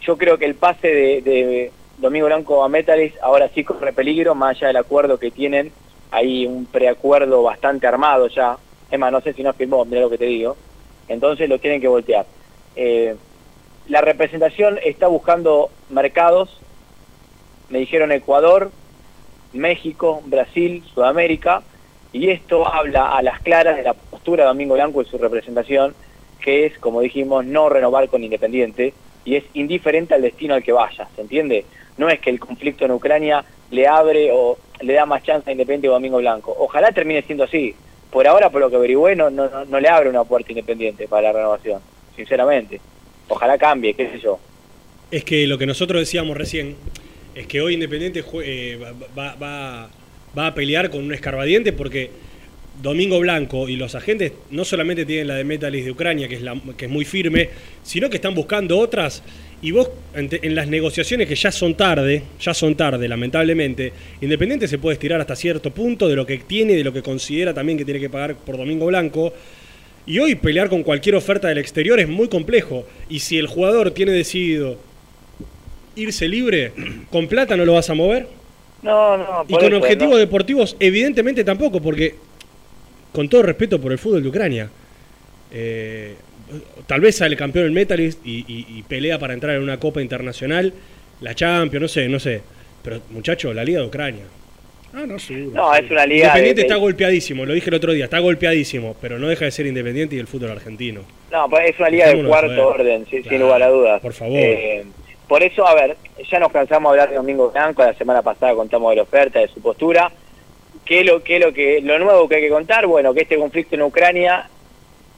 yo 0.02 0.18
creo 0.18 0.38
que 0.38 0.46
el 0.46 0.56
pase 0.56 0.88
de, 0.88 1.22
de 1.22 1.72
Domingo 1.98 2.28
Blanco 2.28 2.64
a 2.64 2.70
Metalist 2.70 3.16
ahora 3.22 3.50
sí 3.54 3.64
corre 3.64 3.92
peligro, 3.92 4.36
más 4.36 4.56
allá 4.58 4.68
del 4.68 4.78
acuerdo 4.78 5.18
que 5.20 5.32
tienen. 5.32 5.72
Hay 6.12 6.46
un 6.46 6.66
preacuerdo 6.66 7.44
bastante 7.44 7.88
armado 7.88 8.28
ya. 8.30 8.58
Es 8.90 8.98
más, 8.98 9.12
no 9.12 9.20
sé 9.20 9.34
si 9.34 9.44
no 9.44 9.52
firmó, 9.54 9.84
mira 9.84 10.02
lo 10.02 10.10
que 10.10 10.18
te 10.18 10.26
digo. 10.26 10.56
Entonces 11.10 11.50
lo 11.50 11.60
tienen 11.60 11.82
que 11.82 11.88
voltear. 11.90 12.26
Eh, 12.76 13.16
la 13.88 14.02
representación 14.02 14.80
está 14.84 15.08
buscando 15.08 15.70
mercados. 15.90 16.60
Me 17.70 17.80
dijeron 17.80 18.12
Ecuador, 18.12 18.72
México, 19.54 20.22
Brasil, 20.26 20.84
Sudamérica, 20.94 21.64
y 22.14 22.30
esto 22.30 22.68
habla 22.68 23.16
a 23.16 23.22
las 23.22 23.40
claras 23.42 23.76
de 23.78 23.84
la 23.84 23.94
postura 23.94 24.44
de 24.44 24.48
Domingo 24.50 24.76
Blanco 24.76 25.02
y 25.02 25.06
su 25.06 25.18
representación, 25.18 25.94
que 26.42 26.66
es, 26.66 26.78
como 26.80 27.02
dijimos, 27.02 27.46
no 27.46 27.70
renovar 27.70 28.08
con 28.10 28.24
Independiente, 28.24 28.94
y 29.26 29.36
es 29.36 29.44
indiferente 29.54 30.14
al 30.14 30.22
destino 30.22 30.54
al 30.54 30.64
que 30.64 30.72
vaya, 30.72 31.08
¿se 31.16 31.22
entiende? 31.22 31.66
No 31.98 32.08
es 32.10 32.20
que 32.20 32.30
el 32.30 32.40
conflicto 32.40 32.86
en 32.86 32.92
Ucrania 32.92 33.44
le 33.72 33.88
abre 33.88 34.32
o 34.32 34.58
le 34.80 34.94
da 34.94 35.06
más 35.06 35.24
chance 35.24 35.50
a 35.50 35.52
Independiente 35.52 35.90
o 35.90 35.94
Domingo 35.94 36.18
Blanco. 36.20 36.56
Ojalá 36.58 36.92
termine 36.92 37.22
siendo 37.24 37.44
así. 37.44 37.76
Por 38.12 38.26
ahora, 38.26 38.50
por 38.50 38.62
lo 38.62 38.70
que 38.70 38.78
averigüé, 38.78 39.16
no, 39.18 39.30
no, 39.30 39.66
no- 39.66 39.80
le 39.80 39.90
abre 39.90 40.10
una 40.10 40.24
puerta 40.24 40.52
Independiente 40.52 41.08
para 41.10 41.24
la 41.24 41.34
renovación, 41.34 41.82
sinceramente. 42.16 42.80
Ojalá 43.28 43.58
cambie, 43.58 43.94
qué 43.94 44.10
sé 44.10 44.20
yo. 44.20 44.40
Es 45.12 45.24
que 45.24 45.48
lo 45.48 45.58
que 45.58 45.66
nosotros 45.66 46.00
decíamos 46.02 46.36
recién 46.38 46.76
es 47.36 47.48
que 47.48 47.62
hoy 47.62 47.76
Independiente 47.76 48.24
eh, 48.44 48.78
va, 48.82 48.92
va- 49.18 49.36
va- 49.36 49.90
va 50.38 50.48
a 50.48 50.54
pelear 50.56 50.90
con 50.90 51.04
un 51.04 51.14
escarbadiente 51.14 51.72
porque 51.74 52.10
Domingo 52.82 53.20
Blanco 53.20 53.68
y 53.70 53.76
los 53.76 53.96
agentes 53.96 54.34
no 54.52 54.64
solamente 54.64 55.06
tienen 55.06 55.28
la 55.28 55.36
de 55.36 55.44
Metalist 55.44 55.86
de 55.86 55.92
Ucrania, 55.92 56.28
que 56.28 56.36
es, 56.36 56.42
la, 56.42 56.60
que 56.78 56.86
es 56.86 56.92
muy 56.92 57.06
firme, 57.06 57.50
sino 57.84 58.10
que 58.10 58.18
están 58.18 58.36
buscando 58.36 58.78
otras. 58.78 59.24
Y 59.64 59.72
vos, 59.72 59.90
en, 60.14 60.30
en 60.32 60.54
las 60.54 60.68
negociaciones 60.68 61.28
que 61.28 61.34
ya 61.36 61.52
son 61.52 61.74
tarde, 61.76 62.22
ya 62.40 62.54
son 62.54 62.76
tarde, 62.76 63.08
lamentablemente, 63.08 63.92
Independiente 64.22 64.68
se 64.68 64.78
puede 64.78 64.94
estirar 64.94 65.20
hasta 65.20 65.36
cierto 65.36 65.72
punto 65.72 66.08
de 66.08 66.16
lo 66.16 66.26
que 66.28 66.38
tiene, 66.38 66.74
de 66.76 66.84
lo 66.84 66.94
que 66.94 67.02
considera 67.02 67.52
también 67.54 67.78
que 67.80 67.86
tiene 67.86 68.00
que 68.00 68.10
pagar 68.10 68.36
por 68.36 68.58
Domingo 68.58 68.86
Blanco. 68.86 69.34
Y 70.08 70.20
hoy 70.20 70.36
pelear 70.36 70.70
con 70.70 70.84
cualquier 70.84 71.16
oferta 71.16 71.50
del 71.50 71.58
exterior 71.60 72.00
es 72.00 72.08
muy 72.08 72.30
complejo. 72.30 72.86
Y 73.10 73.20
si 73.20 73.38
el 73.38 73.46
jugador 73.48 73.92
tiene 73.92 74.14
decidido 74.14 74.78
irse 75.96 76.28
libre, 76.28 76.72
con 77.12 77.28
plata 77.28 77.56
no 77.58 77.66
lo 77.66 77.74
vas 77.74 77.90
a 77.90 77.94
mover. 77.94 78.28
No, 78.82 79.18
no, 79.18 79.46
Y 79.48 79.54
con 79.54 79.74
objetivos 79.74 80.14
no. 80.14 80.18
deportivos, 80.18 80.78
evidentemente 80.80 81.44
tampoco, 81.44 81.82
porque 81.82 82.16
con 83.12 83.28
todo 83.28 83.44
respeto 83.44 83.82
por 83.82 83.92
el 83.92 83.98
fútbol 83.98 84.24
de 84.24 84.30
Ucrania, 84.30 84.70
eh, 85.52 86.16
tal 86.86 87.02
vez 87.02 87.18
sale 87.18 87.36
campeón 87.36 87.66
el 87.66 87.72
Metalist 87.72 88.26
y, 88.26 88.46
y- 88.48 88.66
y 88.78 88.84
pelea 88.84 89.18
para 89.20 89.34
entrar 89.34 89.56
en 89.56 89.64
una 89.64 89.80
copa 89.80 90.02
internacional, 90.02 90.74
la 91.22 91.34
Champions, 91.36 91.82
no 91.82 91.88
sé, 91.88 92.08
no 92.08 92.20
sé. 92.20 92.42
Pero 92.84 93.02
muchacho, 93.10 93.54
la 93.54 93.66
Liga 93.66 93.82
de 93.82 93.88
Ucrania. 93.88 94.24
Ah, 94.94 95.06
no, 95.06 95.20
seguro. 95.20 95.52
No, 95.56 95.76
es 95.76 95.90
una 95.92 96.06
liga 96.06 96.28
Independiente 96.28 96.62
de- 96.62 96.68
de- 96.68 96.68
está 96.68 96.76
golpeadísimo, 96.78 97.46
lo 97.46 97.54
dije 97.54 97.70
el 97.70 97.76
otro 97.76 97.94
día, 97.94 98.06
está 98.06 98.20
golpeadísimo, 98.20 98.96
pero 99.02 99.20
no 99.20 99.28
deja 99.28 99.46
de 99.46 99.52
ser 99.52 99.66
Independiente 99.68 100.16
y 100.16 100.20
el 100.20 100.28
fútbol 100.28 100.52
argentino. 100.52 101.02
No, 101.32 101.50
pues 101.50 101.70
es 101.70 101.80
una 101.80 101.90
liga 101.90 102.08
de 102.08 102.24
cuarto 102.24 102.68
orden, 102.68 103.04
sí, 103.06 103.18
sin 103.18 103.24
Claro, 103.24 103.46
lugar 103.46 103.64
a 103.64 103.68
dudas. 103.70 104.02
por 104.02 104.14
favor. 104.14 104.38
Eh, 104.40 104.86
Por 105.28 105.44
eso, 105.44 105.68
a 105.68 105.76
ver, 105.76 105.98
ya 106.32 106.40
nos 106.40 106.52
cansamos 106.54 106.90
de 106.94 107.02
hablar 107.02 107.10
de 107.10 107.18
Domingo 107.18 107.52
Blanco, 107.52 107.84
la 107.84 107.94
semana 107.96 108.22
pasada 108.22 108.56
contamos 108.56 108.90
de 108.92 108.96
la 108.96 109.02
oferta, 109.02 109.40
de 109.40 109.50
su 109.50 109.62
postura. 109.62 110.10
¿Qué 110.86 111.02
es 111.02 111.06
lo, 111.06 111.22
qué 111.22 111.36
es 111.36 111.42
lo, 111.46 111.52
que, 111.54 111.82
lo 111.82 112.00
nuevo 112.00 112.30
que 112.30 112.36
hay 112.36 112.42
que 112.44 112.50
contar? 112.50 112.88
Bueno, 112.88 113.14
que 113.14 113.24
este 113.24 113.38
conflicto 113.38 113.76
en 113.76 113.82
Ucrania 113.82 114.50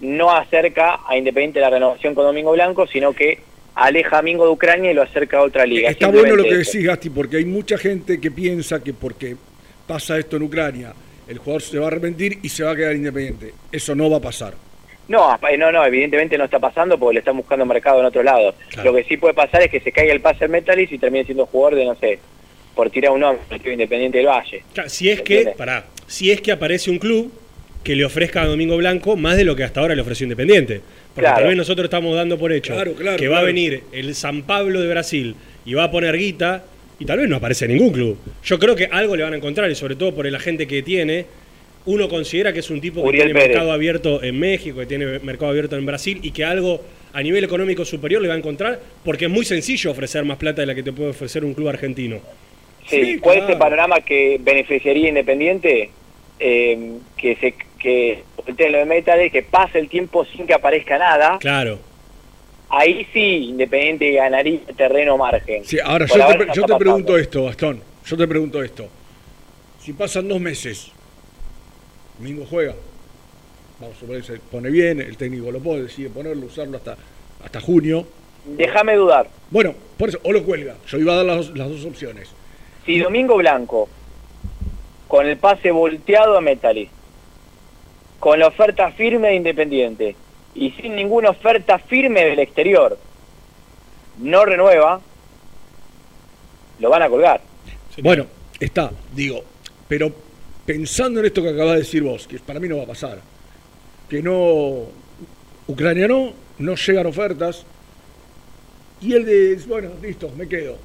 no 0.01 0.31
acerca 0.35 1.01
a 1.07 1.15
Independiente 1.15 1.59
la 1.59 1.69
renovación 1.69 2.15
con 2.15 2.25
Domingo 2.25 2.51
Blanco, 2.53 2.87
sino 2.87 3.13
que 3.13 3.37
aleja 3.75 4.17
a 4.17 4.21
Mingo 4.23 4.45
de 4.45 4.51
Ucrania 4.51 4.89
y 4.89 4.93
lo 4.95 5.03
acerca 5.03 5.37
a 5.37 5.41
otra 5.43 5.63
liga. 5.67 5.91
Está 5.91 6.07
bueno 6.07 6.35
lo 6.35 6.43
que 6.43 6.57
decís, 6.57 6.83
Gasti, 6.83 7.11
porque 7.11 7.37
hay 7.37 7.45
mucha 7.45 7.77
gente 7.77 8.19
que 8.19 8.31
piensa 8.31 8.83
que 8.83 8.93
porque 8.93 9.35
pasa 9.89 10.19
esto 10.19 10.35
en 10.37 10.43
Ucrania, 10.43 10.93
el 11.27 11.39
jugador 11.39 11.63
se 11.63 11.79
va 11.79 11.85
a 11.85 11.87
arrepentir 11.87 12.37
y 12.43 12.49
se 12.49 12.63
va 12.63 12.71
a 12.71 12.75
quedar 12.75 12.95
independiente. 12.95 13.53
Eso 13.71 13.95
no 13.95 14.07
va 14.07 14.17
a 14.17 14.21
pasar. 14.21 14.53
No, 15.07 15.31
apa- 15.31 15.49
no, 15.57 15.71
no, 15.71 15.83
evidentemente 15.83 16.37
no 16.37 16.45
está 16.45 16.59
pasando 16.59 16.99
porque 16.99 17.15
le 17.15 17.19
están 17.21 17.35
buscando 17.35 17.65
mercado 17.65 17.99
en 17.99 18.05
otro 18.05 18.21
lado. 18.21 18.53
Lo 18.83 18.93
que 18.93 19.03
sí 19.05 19.17
puede 19.17 19.33
pasar 19.33 19.63
es 19.63 19.71
que 19.71 19.79
se 19.79 19.91
caiga 19.91 20.13
el 20.13 20.21
pase 20.21 20.45
en 20.45 20.51
Metalis 20.51 20.91
y 20.91 20.99
termine 20.99 21.25
siendo 21.25 21.47
jugador 21.47 21.75
de, 21.79 21.85
no 21.85 21.95
sé, 21.95 22.19
por 22.75 22.91
tirar 22.91 23.11
un 23.13 23.21
nombre, 23.21 23.41
el 23.49 23.71
Independiente 23.73 24.19
del 24.19 24.27
Valle. 24.27 24.63
Claro, 24.75 24.89
Si 24.89 25.09
es 25.09 25.21
que, 25.23 25.53
pará, 25.57 25.85
si 26.05 26.29
es 26.29 26.39
que 26.41 26.51
aparece 26.51 26.91
un 26.91 26.99
club 26.99 27.33
que 27.83 27.95
le 27.95 28.05
ofrezca 28.05 28.43
a 28.43 28.45
Domingo 28.45 28.77
Blanco 28.77 29.15
más 29.15 29.35
de 29.37 29.43
lo 29.45 29.55
que 29.55 29.63
hasta 29.63 29.79
ahora 29.79 29.95
le 29.95 30.01
ofreció 30.03 30.25
Independiente. 30.25 30.81
Porque 31.15 31.21
Claro. 31.25 31.37
tal 31.39 31.47
vez 31.47 31.57
nosotros 31.57 31.85
estamos 31.85 32.15
dando 32.15 32.37
por 32.37 32.51
hecho 32.53 32.73
Claro, 32.75 32.93
claro, 32.93 33.17
que 33.17 33.27
va 33.27 33.39
a 33.39 33.43
venir 33.43 33.83
el 33.91 34.13
San 34.13 34.43
Pablo 34.43 34.79
de 34.79 34.87
Brasil 34.87 35.35
y 35.65 35.73
va 35.73 35.85
a 35.85 35.91
poner 35.91 36.15
guita 36.15 36.63
y 36.99 37.05
tal 37.05 37.19
vez 37.19 37.29
no 37.29 37.37
aparece 37.37 37.67
ningún 37.67 37.91
club. 37.91 38.17
Yo 38.43 38.59
creo 38.59 38.75
que 38.75 38.85
algo 38.85 39.15
le 39.15 39.23
van 39.23 39.33
a 39.33 39.37
encontrar 39.37 39.71
y 39.71 39.75
sobre 39.75 39.95
todo 39.95 40.13
por 40.13 40.27
el 40.27 40.35
agente 40.35 40.67
que 40.67 40.83
tiene. 40.83 41.25
Uno 41.85 42.09
considera 42.09 42.51
que 42.51 42.59
es 42.59 42.69
un 42.69 42.81
tipo 42.81 43.01
que 43.01 43.07
Uriel 43.07 43.25
tiene 43.27 43.39
Pérez. 43.39 43.55
mercado 43.55 43.71
abierto 43.71 44.21
en 44.21 44.37
México, 44.37 44.79
que 44.79 44.85
tiene 44.85 45.19
mercado 45.19 45.51
abierto 45.51 45.77
en 45.77 45.85
Brasil 45.85 46.19
y 46.21 46.31
que 46.31 46.43
algo 46.43 46.81
a 47.13 47.23
nivel 47.23 47.43
económico 47.43 47.85
superior 47.85 48.21
le 48.21 48.27
va 48.27 48.35
a 48.35 48.37
encontrar 48.37 48.79
porque 49.03 49.25
es 49.25 49.31
muy 49.31 49.45
sencillo 49.45 49.91
ofrecer 49.91 50.23
más 50.25 50.37
plata 50.37 50.61
de 50.61 50.67
la 50.67 50.75
que 50.75 50.83
te 50.83 50.91
puede 50.91 51.09
ofrecer 51.09 51.43
un 51.45 51.53
club 51.53 51.69
argentino. 51.69 52.19
Sí, 52.87 53.17
¿cuál 53.19 53.39
es 53.39 53.49
el 53.49 53.57
panorama 53.57 54.01
que 54.01 54.37
beneficiaría 54.41 55.09
Independiente? 55.09 55.89
Eh, 56.39 56.97
que 57.17 57.35
se 57.35 57.53
que 57.79 58.23
volteen 58.35 58.71
lo 58.73 58.79
de 58.79 58.85
Metales, 58.85 59.31
que 59.31 59.41
pase 59.41 59.79
el 59.79 59.87
tiempo 59.87 60.25
sin 60.25 60.45
que 60.45 60.53
aparezca 60.53 60.97
nada. 60.97 61.37
Claro. 61.39 61.79
Ahí 62.69 63.07
sí, 63.11 63.49
Independiente 63.49 64.11
ganaría 64.11 64.59
terreno 64.77 65.17
margen. 65.17 65.65
Sí, 65.65 65.79
ahora 65.83 66.05
yo 66.05 66.15
te, 66.37 66.47
yo 66.53 66.77
pregunto 66.77 67.17
esto, 67.17 67.45
Gastón. 67.45 67.81
Yo 68.05 68.17
te 68.17 68.27
pregunto 68.27 68.61
esto. 68.63 68.87
Si 69.79 69.93
pasan 69.93 70.27
dos 70.27 70.39
meses, 70.39 70.91
Domingo 72.19 72.45
juega. 72.49 72.75
Vamos 73.79 73.95
a 73.95 73.99
suponer 73.99 74.23
se 74.23 74.37
pone 74.39 74.69
bien, 74.69 74.99
el 74.99 75.15
técnico 75.17 75.51
lo 75.51 75.59
pone, 75.59 75.83
decide 75.83 76.09
ponerlo, 76.09 76.45
usarlo 76.47 76.77
hasta, 76.77 76.97
hasta 77.43 77.61
junio. 77.61 78.05
Déjame 78.45 78.95
dudar. 78.95 79.27
Bueno, 79.49 79.73
por 79.97 80.09
eso, 80.09 80.19
o 80.23 80.31
lo 80.31 80.43
cuelga. 80.43 80.75
Yo 80.87 80.97
iba 80.97 81.13
a 81.13 81.15
dar 81.17 81.25
las, 81.25 81.37
dos- 81.37 81.57
las 81.57 81.69
dos 81.69 81.85
opciones. 81.85 82.29
Si 82.85 82.99
Domingo 82.99 83.35
Blanco, 83.37 83.87
con 85.07 85.25
el 85.27 85.37
pase 85.37 85.71
volteado 85.71 86.37
a 86.37 86.41
Metali, 86.41 86.89
con 88.19 88.37
la 88.39 88.47
oferta 88.47 88.91
firme 88.91 89.29
de 89.29 89.35
Independiente 89.35 90.15
y 90.59 90.71
sin 90.71 90.95
ninguna 90.95 91.29
oferta 91.29 91.79
firme 91.79 92.25
del 92.25 92.39
exterior, 92.39 92.97
no 94.17 94.43
renueva, 94.45 94.99
lo 96.79 96.89
van 96.89 97.01
a 97.01 97.09
colgar. 97.09 97.41
Bueno, 98.01 98.25
está, 98.59 98.91
digo, 99.13 99.43
pero 99.87 100.11
pensando 100.65 101.19
en 101.21 101.27
esto 101.27 101.41
que 101.41 101.49
acabas 101.49 101.73
de 101.73 101.79
decir 101.79 102.03
vos, 102.03 102.27
que 102.27 102.39
para 102.39 102.59
mí 102.59 102.67
no 102.67 102.77
va 102.77 102.83
a 102.83 102.87
pasar, 102.87 103.21
que 104.09 104.21
no, 104.21 104.85
Ucrania 105.67 106.07
no, 106.07 106.33
no 106.57 106.75
llegan 106.75 107.07
ofertas, 107.07 107.65
y 109.01 109.13
él 109.13 109.25
de, 109.25 109.55
bueno, 109.67 109.91
listo, 110.01 110.29
me 110.35 110.47
quedo. 110.47 110.77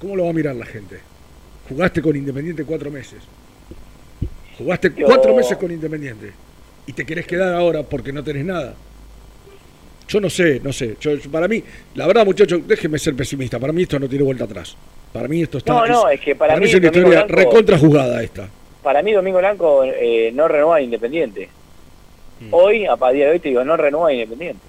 ¿Cómo 0.00 0.16
lo 0.16 0.24
va 0.24 0.30
a 0.30 0.32
mirar 0.32 0.56
la 0.56 0.66
gente? 0.66 0.98
Jugaste 1.68 2.02
con 2.02 2.16
Independiente 2.16 2.64
cuatro 2.64 2.90
meses. 2.90 3.22
Jugaste 4.58 4.92
Yo- 4.96 5.06
cuatro 5.06 5.32
meses 5.36 5.56
con 5.56 5.70
Independiente. 5.70 6.32
Y 6.88 6.92
te 6.92 7.06
querés 7.06 7.24
quedar 7.24 7.54
ahora 7.54 7.84
porque 7.84 8.12
no 8.12 8.24
tenés 8.24 8.44
nada. 8.44 8.74
Yo 10.08 10.20
no 10.20 10.28
sé, 10.30 10.60
no 10.62 10.72
sé. 10.72 10.96
Yo, 11.00 11.12
para 11.30 11.48
mí, 11.48 11.62
la 11.94 12.06
verdad, 12.06 12.24
muchachos, 12.24 12.60
déjenme 12.66 12.98
ser 12.98 13.14
pesimista. 13.14 13.58
Para 13.58 13.72
mí 13.72 13.82
esto 13.82 13.98
no 13.98 14.08
tiene 14.08 14.24
vuelta 14.24 14.44
atrás. 14.44 14.76
Para 15.12 15.28
mí 15.28 15.42
esto 15.42 15.58
está. 15.58 15.72
No, 15.72 15.86
no, 15.86 16.08
es 16.08 16.20
que 16.20 16.34
para 16.34 16.56
mí 16.56 16.64
es 16.66 16.74
una 16.74 16.88
Domingo 16.90 17.08
historia 17.08 17.24
Blanco- 17.24 17.34
recontra 17.36 17.78
jugada 17.78 18.22
esta. 18.22 18.48
Para 18.82 19.02
mí 19.02 19.12
Domingo 19.12 19.38
Blanco 19.38 19.84
eh, 19.84 20.30
no 20.34 20.48
renueva 20.48 20.76
a 20.76 20.80
Independiente. 20.80 21.48
Mm. 22.40 22.48
Hoy, 22.52 22.86
a 22.86 22.96
día 23.12 23.26
de 23.26 23.32
hoy 23.32 23.38
te 23.40 23.50
digo, 23.50 23.64
no 23.64 23.76
renueva 23.76 24.08
a 24.08 24.12
Independiente. 24.12 24.60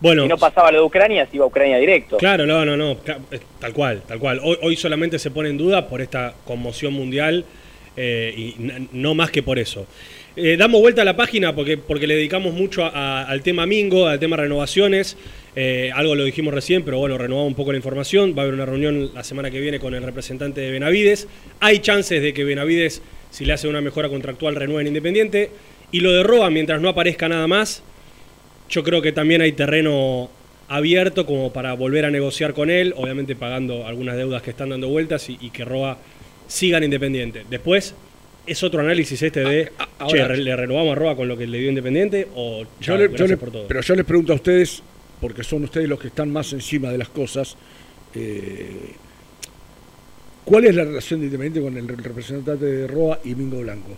Bueno, 0.00 0.22
si 0.22 0.28
no 0.28 0.38
pasaba 0.38 0.70
lo 0.70 0.78
de 0.78 0.84
Ucrania, 0.84 1.26
se 1.28 1.36
iba 1.36 1.44
a 1.44 1.48
Ucrania 1.48 1.78
directo. 1.78 2.18
Claro, 2.18 2.46
no, 2.46 2.64
no, 2.64 2.76
no, 2.76 2.92
eh, 2.92 3.40
tal 3.58 3.72
cual, 3.72 4.02
tal 4.06 4.18
cual. 4.20 4.40
Hoy, 4.42 4.56
hoy 4.62 4.76
solamente 4.76 5.18
se 5.18 5.30
pone 5.30 5.48
en 5.48 5.58
duda 5.58 5.88
por 5.88 6.00
esta 6.00 6.34
conmoción 6.44 6.92
mundial 6.92 7.44
eh, 7.96 8.32
y 8.36 8.54
no 8.92 9.14
más 9.14 9.30
que 9.30 9.42
por 9.42 9.58
eso. 9.58 9.86
Eh, 10.36 10.56
damos 10.56 10.80
vuelta 10.80 11.02
a 11.02 11.04
la 11.04 11.14
página 11.14 11.54
porque, 11.54 11.76
porque 11.78 12.08
le 12.08 12.16
dedicamos 12.16 12.54
mucho 12.54 12.84
al 12.92 13.40
tema 13.42 13.66
Mingo, 13.66 14.08
al 14.08 14.18
tema 14.18 14.36
renovaciones. 14.36 15.16
Eh, 15.54 15.92
algo 15.94 16.16
lo 16.16 16.24
dijimos 16.24 16.52
recién, 16.52 16.82
pero 16.82 16.98
bueno, 16.98 17.16
renovamos 17.16 17.48
un 17.48 17.54
poco 17.54 17.70
la 17.70 17.78
información. 17.78 18.34
Va 18.36 18.42
a 18.42 18.42
haber 18.42 18.54
una 18.54 18.66
reunión 18.66 19.14
la 19.14 19.22
semana 19.22 19.52
que 19.52 19.60
viene 19.60 19.78
con 19.78 19.94
el 19.94 20.02
representante 20.02 20.60
de 20.60 20.72
Benavides. 20.72 21.28
Hay 21.60 21.78
chances 21.78 22.20
de 22.20 22.34
que 22.34 22.42
Benavides, 22.42 23.00
si 23.30 23.44
le 23.44 23.52
hace 23.52 23.68
una 23.68 23.80
mejora 23.80 24.08
contractual, 24.08 24.56
renueve 24.56 24.82
en 24.82 24.88
Independiente. 24.88 25.50
Y 25.92 26.00
lo 26.00 26.10
de 26.10 26.24
Roa, 26.24 26.50
mientras 26.50 26.80
no 26.80 26.88
aparezca 26.88 27.28
nada 27.28 27.46
más, 27.46 27.84
yo 28.68 28.82
creo 28.82 29.00
que 29.02 29.12
también 29.12 29.40
hay 29.40 29.52
terreno 29.52 30.30
abierto 30.66 31.26
como 31.26 31.52
para 31.52 31.74
volver 31.74 32.06
a 32.06 32.10
negociar 32.10 32.54
con 32.54 32.70
él, 32.70 32.92
obviamente 32.96 33.36
pagando 33.36 33.86
algunas 33.86 34.16
deudas 34.16 34.42
que 34.42 34.50
están 34.50 34.70
dando 34.70 34.88
vueltas 34.88 35.28
y, 35.28 35.38
y 35.40 35.50
que 35.50 35.64
Roa 35.64 35.98
siga 36.48 36.78
en 36.78 36.84
Independiente. 36.84 37.44
Después 37.48 37.94
es 38.46 38.62
otro 38.62 38.80
análisis 38.80 39.20
este 39.22 39.40
de, 39.40 39.72
ahora- 39.98 40.08
che, 40.12 40.28
re- 40.28 40.36
¿le 40.38 40.56
renovamos 40.56 40.92
a 40.92 40.94
Roa 40.94 41.16
con 41.16 41.28
lo 41.28 41.36
que 41.36 41.46
le 41.46 41.58
dio 41.58 41.68
Independiente 41.70 42.28
o 42.34 42.62
Yo 42.62 42.68
chao, 42.80 42.96
le- 42.96 43.02
yo 43.04 43.08
gracias 43.10 43.30
le- 43.30 43.36
por 43.38 43.50
todo? 43.50 43.66
pero 43.68 43.80
yo 43.80 43.94
les 43.94 44.04
pregunto 44.04 44.32
a 44.32 44.36
ustedes, 44.36 44.82
porque 45.20 45.42
son 45.42 45.64
ustedes 45.64 45.88
los 45.88 45.98
que 46.00 46.08
están 46.08 46.30
más 46.30 46.52
encima 46.52 46.90
de 46.90 46.98
las 46.98 47.08
cosas, 47.08 47.56
eh, 48.14 48.92
¿cuál 50.44 50.64
es 50.66 50.74
la 50.74 50.84
relación 50.84 51.20
de 51.20 51.26
Independiente 51.26 51.60
con 51.62 51.76
el 51.78 51.88
representante 52.04 52.64
de 52.64 52.86
Roa 52.86 53.18
y 53.24 53.34
Mingo 53.34 53.60
Blanco? 53.60 53.90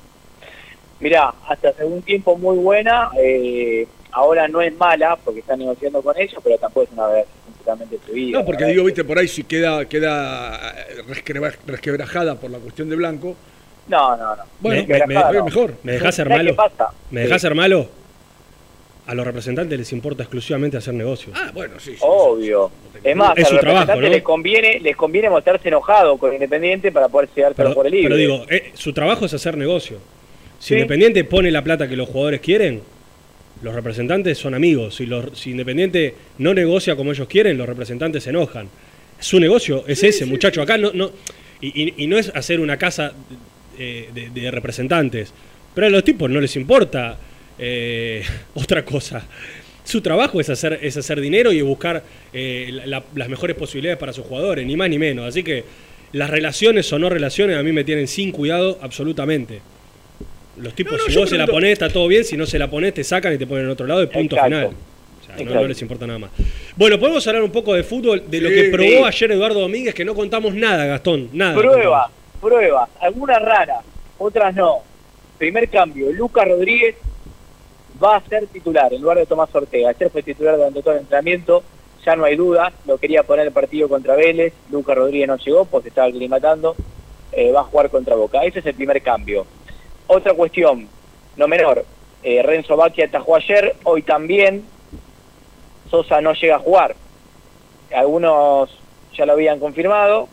Mirá, 1.00 1.34
hasta 1.48 1.70
hace 1.70 1.84
un 1.84 2.00
tiempo 2.02 2.36
muy 2.38 2.56
buena, 2.56 3.10
eh, 3.20 3.86
ahora 4.12 4.48
no 4.48 4.62
es 4.62 4.74
mala 4.78 5.16
porque 5.16 5.40
está 5.40 5.56
negociando 5.56 6.00
con 6.02 6.16
ellos, 6.18 6.40
pero 6.42 6.56
tampoco 6.56 6.84
es 6.84 6.92
una 6.92 7.06
vez 7.08 7.26
completamente 7.44 7.98
fluida. 8.06 8.38
No, 8.38 8.44
porque 8.46 8.64
digo, 8.64 8.84
viste, 8.84 9.04
por 9.04 9.18
ahí 9.18 9.28
si 9.28 9.42
queda, 9.44 9.84
queda 9.86 10.72
eh, 10.88 11.02
resquebra- 11.06 11.54
resquebrajada 11.66 12.36
por 12.40 12.50
la 12.50 12.58
cuestión 12.58 12.88
de 12.88 12.96
Blanco. 12.96 13.36
No, 13.88 14.16
no, 14.16 14.36
no. 14.36 14.42
Bueno, 14.60 14.82
me, 14.82 14.86
me- 14.88 14.94
Resquebrajada, 14.98 15.32
me- 15.32 15.38
no. 15.38 15.44
mejor. 15.44 15.74
¿Me 15.82 15.92
dejás 15.92 16.14
ser 16.14 16.28
¿Sabés 16.28 16.38
qué 16.46 16.52
malo? 16.52 16.56
pasa? 16.56 16.90
¿Me 17.10 17.20
Sí. 17.20 17.26
dejás 17.26 17.42
ser 17.42 17.54
malo? 17.54 17.88
A 19.06 19.14
los 19.14 19.24
representantes 19.24 19.78
les 19.78 19.92
importa 19.92 20.24
exclusivamente 20.24 20.76
hacer 20.76 20.92
negocios. 20.94 21.36
Ah, 21.40 21.50
bueno, 21.54 21.78
sí. 21.78 21.94
Obvio. 22.00 22.70
Es 23.04 23.14
más, 23.14 23.38
Es 23.38 23.46
a 23.46 23.50
los 23.52 23.60
trabajo, 23.60 23.80
representantes 23.86 24.02
¿no? 24.10 24.14
les 24.16 24.22
conviene, 24.24 24.80
les 24.80 24.96
conviene 24.96 25.30
mostrarse 25.30 25.68
enojado 25.68 26.16
con 26.18 26.32
Independiente 26.32 26.90
para 26.90 27.08
poder 27.08 27.28
llegárselo 27.34 27.68
Pero, 27.68 27.74
por 27.76 27.86
el 27.86 27.92
libre. 27.92 28.08
pero 28.08 28.16
digo, 28.16 28.44
eh, 28.50 28.72
su 28.74 28.92
trabajo 28.92 29.26
es 29.26 29.32
hacer 29.34 29.56
negocio. 29.56 29.98
Si 30.58 30.68
Sí. 30.68 30.74
Independiente 30.74 31.22
pone 31.22 31.52
la 31.52 31.62
plata 31.62 31.86
que 31.86 31.94
los 31.96 32.08
jugadores 32.08 32.40
quieren, 32.40 32.82
los 33.62 33.74
representantes 33.76 34.36
son 34.38 34.54
amigos. 34.54 34.96
Si, 34.96 35.06
los, 35.06 35.38
si 35.38 35.52
Independiente 35.52 36.14
no 36.38 36.52
negocia 36.52 36.96
como 36.96 37.12
ellos 37.12 37.28
quieren, 37.28 37.56
los 37.56 37.68
representantes 37.68 38.24
se 38.24 38.30
enojan. 38.30 38.68
Su 39.20 39.38
negocio 39.38 39.84
es 39.86 40.02
ese, 40.02 40.26
muchacho. 40.26 40.60
Acá 40.62 40.76
no, 40.78 40.90
no 40.92 41.12
y, 41.60 41.68
y- 41.84 41.94
y 41.96 42.06
no 42.08 42.18
es 42.18 42.30
hacer 42.34 42.58
una 42.58 42.76
casa 42.76 43.12
eh, 43.78 44.08
de, 44.12 44.30
de 44.30 44.50
representantes. 44.50 45.32
Pero 45.74 45.86
a 45.88 45.90
los 45.90 46.04
tipos 46.04 46.30
no 46.30 46.40
les 46.40 46.54
importa 46.56 47.18
eh, 47.58 48.22
otra 48.54 48.84
cosa. 48.84 49.26
Su 49.84 50.00
trabajo 50.00 50.40
es 50.40 50.48
hacer, 50.50 50.78
es 50.82 50.96
hacer 50.96 51.20
dinero 51.20 51.52
y 51.52 51.60
buscar 51.62 52.02
eh, 52.32 52.70
la- 52.72 52.86
la- 52.86 53.04
las 53.14 53.28
mejores 53.28 53.56
posibilidades 53.56 53.98
para 53.98 54.12
sus 54.12 54.24
jugadores, 54.26 54.66
ni 54.66 54.76
más 54.76 54.90
ni 54.90 54.98
menos. 54.98 55.26
Así 55.28 55.42
que 55.44 55.64
las 56.12 56.28
relaciones 56.30 56.92
o 56.92 56.98
no 56.98 57.08
relaciones 57.08 57.56
a 57.56 57.62
mí 57.62 57.72
me 57.72 57.84
tienen 57.84 58.08
sin 58.08 58.32
cuidado 58.32 58.78
absolutamente. 58.82 59.60
Los 60.60 60.74
tipos, 60.74 60.94
No, 60.94 60.98
no, 61.04 61.10
si 61.12 61.16
vos 61.18 61.28
se 61.28 61.36
la 61.36 61.46
ponés, 61.46 61.72
está 61.74 61.88
todo 61.88 62.08
bien. 62.08 62.24
Si 62.24 62.36
no 62.36 62.46
se 62.46 62.58
la 62.58 62.68
ponés, 62.70 62.94
te 62.94 63.04
sacan 63.04 63.34
y 63.34 63.38
te 63.38 63.46
ponen 63.46 63.64
en 63.66 63.70
otro 63.70 63.86
lado 63.86 64.02
y 64.02 64.06
punto 64.06 64.36
Exacto. 64.36 64.56
final. 64.56 64.70
O 65.22 65.36
sea, 65.36 65.44
no- 65.60 65.68
les 65.68 65.82
importa 65.82 66.06
nada 66.06 66.18
más. 66.18 66.30
Bueno, 66.76 66.98
podemos 66.98 67.26
hablar 67.26 67.42
un 67.42 67.52
poco 67.52 67.74
de 67.74 67.82
fútbol, 67.84 68.22
de 68.28 68.40
lo 68.40 68.48
Sí, 68.48 68.54
que 68.54 68.64
probó 68.70 68.88
sí. 68.88 69.02
ayer 69.04 69.32
Eduardo 69.32 69.60
Domínguez, 69.60 69.94
que 69.94 70.04
no 70.04 70.14
contamos 70.14 70.54
nada, 70.54 70.86
Gastón. 70.86 71.28
Nada. 71.32 71.54
Pruebas, 71.60 72.10
pruebas, 72.36 72.88
algunas 73.00 73.42
raras, 73.42 73.84
otras 74.18 74.54
no. 74.54 74.78
Primer 75.38 75.68
cambio, 75.68 76.12
Lucas 76.12 76.48
Rodríguez 76.48 76.96
va 78.02 78.16
a 78.16 78.20
ser 78.22 78.46
titular 78.46 78.92
en 78.92 79.02
lugar 79.02 79.18
de 79.18 79.26
Tomás 79.26 79.54
Ortega. 79.54 79.90
Ayer 79.90 80.10
fue 80.10 80.22
titular 80.22 80.56
durante 80.56 80.82
todo 80.82 80.94
el 80.94 81.00
entrenamiento, 81.00 81.62
ya 82.04 82.16
no 82.16 82.24
hay 82.24 82.36
duda, 82.36 82.72
lo 82.86 82.98
quería 82.98 83.22
poner 83.22 83.46
el 83.46 83.52
partido 83.52 83.88
contra 83.88 84.16
Vélez, 84.16 84.52
Lucas 84.70 84.96
Rodríguez 84.96 85.28
no 85.28 85.36
llegó 85.36 85.64
porque 85.64 85.88
estaba 85.88 86.06
aclimatando, 86.06 86.76
eh, 87.32 87.52
va 87.52 87.60
a 87.60 87.64
jugar 87.64 87.90
contra 87.90 88.14
Boca. 88.14 88.44
Ese 88.44 88.60
es 88.60 88.66
el 88.66 88.74
primer 88.74 89.02
cambio. 89.02 89.46
Otra 90.06 90.34
cuestión, 90.34 90.88
no 91.36 91.48
menor, 91.48 91.84
eh, 92.22 92.42
Renzo 92.42 92.76
Bacchi 92.76 93.02
atajó 93.02 93.36
ayer, 93.36 93.76
hoy 93.84 94.02
también, 94.02 94.64
Sosa 95.90 96.20
no 96.20 96.32
llega 96.32 96.56
a 96.56 96.60
jugar. 96.60 96.96
algunos 97.94 98.70
ya 99.16 99.26
lo 99.26 99.32
habían 99.32 99.60
confirmado. 99.60 100.28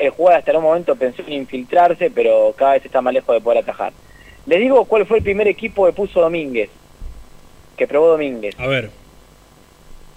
El 0.00 0.10
jugador 0.10 0.38
hasta 0.38 0.56
un 0.56 0.64
momento 0.64 0.96
pensó 0.96 1.20
en 1.26 1.34
infiltrarse, 1.34 2.10
pero 2.10 2.54
cada 2.56 2.72
vez 2.72 2.86
está 2.86 3.02
más 3.02 3.12
lejos 3.12 3.34
de 3.34 3.42
poder 3.42 3.58
atajar. 3.58 3.92
Les 4.46 4.58
digo 4.58 4.86
cuál 4.86 5.04
fue 5.04 5.18
el 5.18 5.22
primer 5.22 5.46
equipo 5.46 5.84
que 5.84 5.92
puso 5.92 6.22
Domínguez, 6.22 6.70
que 7.76 7.86
probó 7.86 8.08
Domínguez. 8.08 8.58
A 8.58 8.66
ver. 8.66 8.90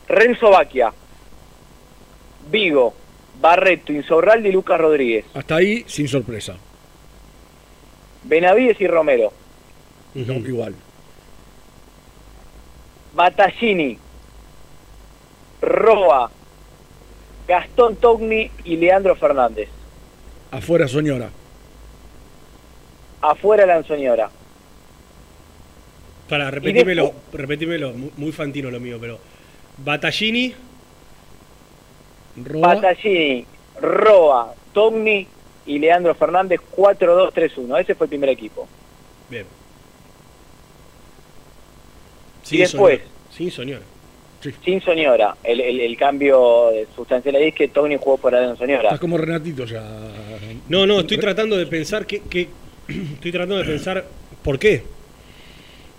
Renzo 0.08 0.52
Baquia, 0.52 0.94
Vigo, 2.50 2.94
Barreto, 3.42 3.92
Insaurralde 3.92 4.48
y 4.48 4.52
Lucas 4.54 4.80
Rodríguez. 4.80 5.26
Hasta 5.34 5.58
ahí, 5.58 5.84
sin 5.86 6.08
sorpresa. 6.08 6.56
Benavides 8.24 8.80
y 8.80 8.88
Romero. 8.88 9.34
No, 10.14 10.34
igual. 10.36 10.76
Battaglini, 13.14 13.98
Roa, 15.62 16.32
Gastón 17.48 17.96
Togni 17.98 18.50
y 18.64 18.78
Leandro 18.78 19.16
Fernández. 19.16 19.70
Afuera, 20.52 20.88
señora. 20.88 21.30
Afuera 23.22 23.66
Lanzoñora. 23.66 24.30
Para, 26.30 26.50
repetímelo, 26.52 27.14
repetímelo, 27.32 27.94
mu- 27.94 28.12
muy 28.18 28.32
fantino 28.32 28.70
lo 28.72 28.80
mío, 28.80 28.98
pero. 29.00 29.20
Battaglini, 29.78 30.54
Battaglini, 32.36 33.46
Roa, 33.82 34.54
Togni 34.74 35.28
y 35.66 35.80
Leandro 35.80 36.14
Fernández 36.16 36.60
4-2-3-1. 36.76 37.80
Ese 37.82 37.96
fue 37.96 38.06
el 38.06 38.10
primer 38.10 38.30
equipo. 38.30 38.68
bien. 39.30 39.46
y 42.52 42.58
después, 42.58 43.02
Sin 43.32 43.50
Sin 44.64 44.82
Soñora, 44.82 45.36
el, 45.44 45.60
el- 45.62 45.80
el 45.82 45.98
cambio 45.98 46.70
sustancial 46.96 47.36
ahí 47.36 47.50
es 47.50 47.56
que 47.56 47.68
Togni 47.68 47.98
jugó 47.98 48.18
por 48.18 48.34
Adrián 48.36 48.58
Soñora. 48.58 48.84
Estás 48.84 49.00
como 49.00 49.18
Renatito 49.18 49.66
ya. 49.66 49.84
No, 50.70 50.86
no, 50.86 51.02
estoy 51.02 51.18
tratando 51.18 51.58
de 51.58 51.66
pensar 51.66 52.06
qué, 52.06 52.22
qué- 52.30 52.48
estoy 52.88 53.32
tratando 53.32 53.58
de 53.58 53.64
pensar 53.66 54.06
por 54.44 54.60
qué. 54.60 54.84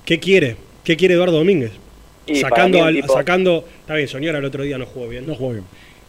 ¿Qué 0.04 0.18
quiere? 0.18 0.56
¿Qué 0.84 0.96
quiere 0.96 1.14
Eduardo 1.14 1.38
Domínguez? 1.38 1.72
Y 2.26 2.36
sacando 2.36 2.82
al, 2.84 2.94
tipo- 2.94 3.12
sacando, 3.14 3.64
está 3.80 3.94
bien, 3.94 4.08
Soñora 4.08 4.38
el 4.38 4.44
otro 4.44 4.62
día 4.62 4.78
no 4.78 4.86
jugó 4.86 5.08
bien. 5.08 5.26
No 5.26 5.34
jugó 5.34 5.52
bien. 5.52 5.64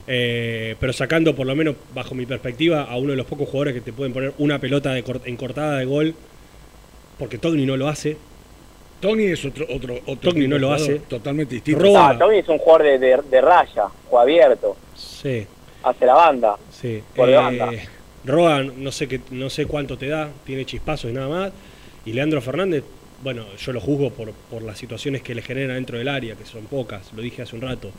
Eh, 0.08 0.76
pero 0.80 0.94
sacando 0.94 1.36
por 1.36 1.48
lo 1.48 1.56
menos 1.56 1.76
bajo 1.94 2.14
mi 2.14 2.26
perspectiva 2.26 2.84
a 2.84 2.96
uno 2.98 3.12
de 3.12 3.18
los 3.18 3.26
pocos 3.26 3.48
jugadores 3.50 3.74
que 3.74 3.82
te 3.82 3.92
pueden 3.92 4.14
poner 4.14 4.34
una 4.38 4.60
pelota 4.60 4.94
de 4.94 5.04
cort- 5.04 5.22
en 5.26 5.36
cortada 5.36 5.80
de 5.80 5.86
gol, 5.86 6.14
porque 7.18 7.38
Togni 7.38 7.66
no 7.66 7.76
lo 7.78 7.88
hace. 7.88 8.18
Tony 9.08 9.26
es 9.26 9.46
otro 9.46 9.66
otro 10.06 10.34
tipo 10.34 10.48
no 10.48 10.58
lo 10.58 10.74
hace. 10.74 11.00
Totalmente 11.00 11.56
distinto. 11.56 11.98
Ah, 11.98 12.16
Togni 12.18 12.40
es 12.40 12.48
un 12.50 12.58
jugador 12.58 12.84
de, 12.84 13.00
de- 13.00 13.22
de 13.30 13.42
raya, 13.42 13.86
juega 14.10 14.24
abierto, 14.24 14.76
Sí, 14.96 15.46
hace 15.84 16.06
la 16.06 16.14
banda. 16.14 16.56
sí. 16.72 17.02
Por 17.16 17.30
Eh, 17.30 17.36
banda. 17.36 17.70
Roa, 18.26 18.64
no 18.64 18.92
sé 18.92 19.08
qué, 19.08 19.20
no 19.32 19.50
sé 19.52 19.68
cuánto 19.68 19.98
te 19.98 20.08
da, 20.08 20.30
tiene 20.46 20.66
chispazos 20.66 21.12
y 21.12 21.14
nada 21.14 21.28
más. 21.28 21.52
Y 22.06 22.14
Leandro 22.14 22.42
Fernández, 22.42 22.84
bueno, 23.24 23.46
yo 23.58 23.72
lo 23.72 23.80
juzgo 23.80 24.10
por, 24.10 24.32
por 24.34 24.64
las 24.64 24.78
situaciones 24.80 25.22
que 25.22 25.36
le 25.36 25.42
genera 25.44 25.76
dentro 25.76 25.98
del 26.00 26.08
área, 26.08 26.36
que 26.36 26.46
son 26.46 26.66
pocas, 26.66 27.14
lo 27.14 27.22
dije 27.22 27.44
hace 27.44 27.56
un 27.56 27.62
rato. 27.62 27.92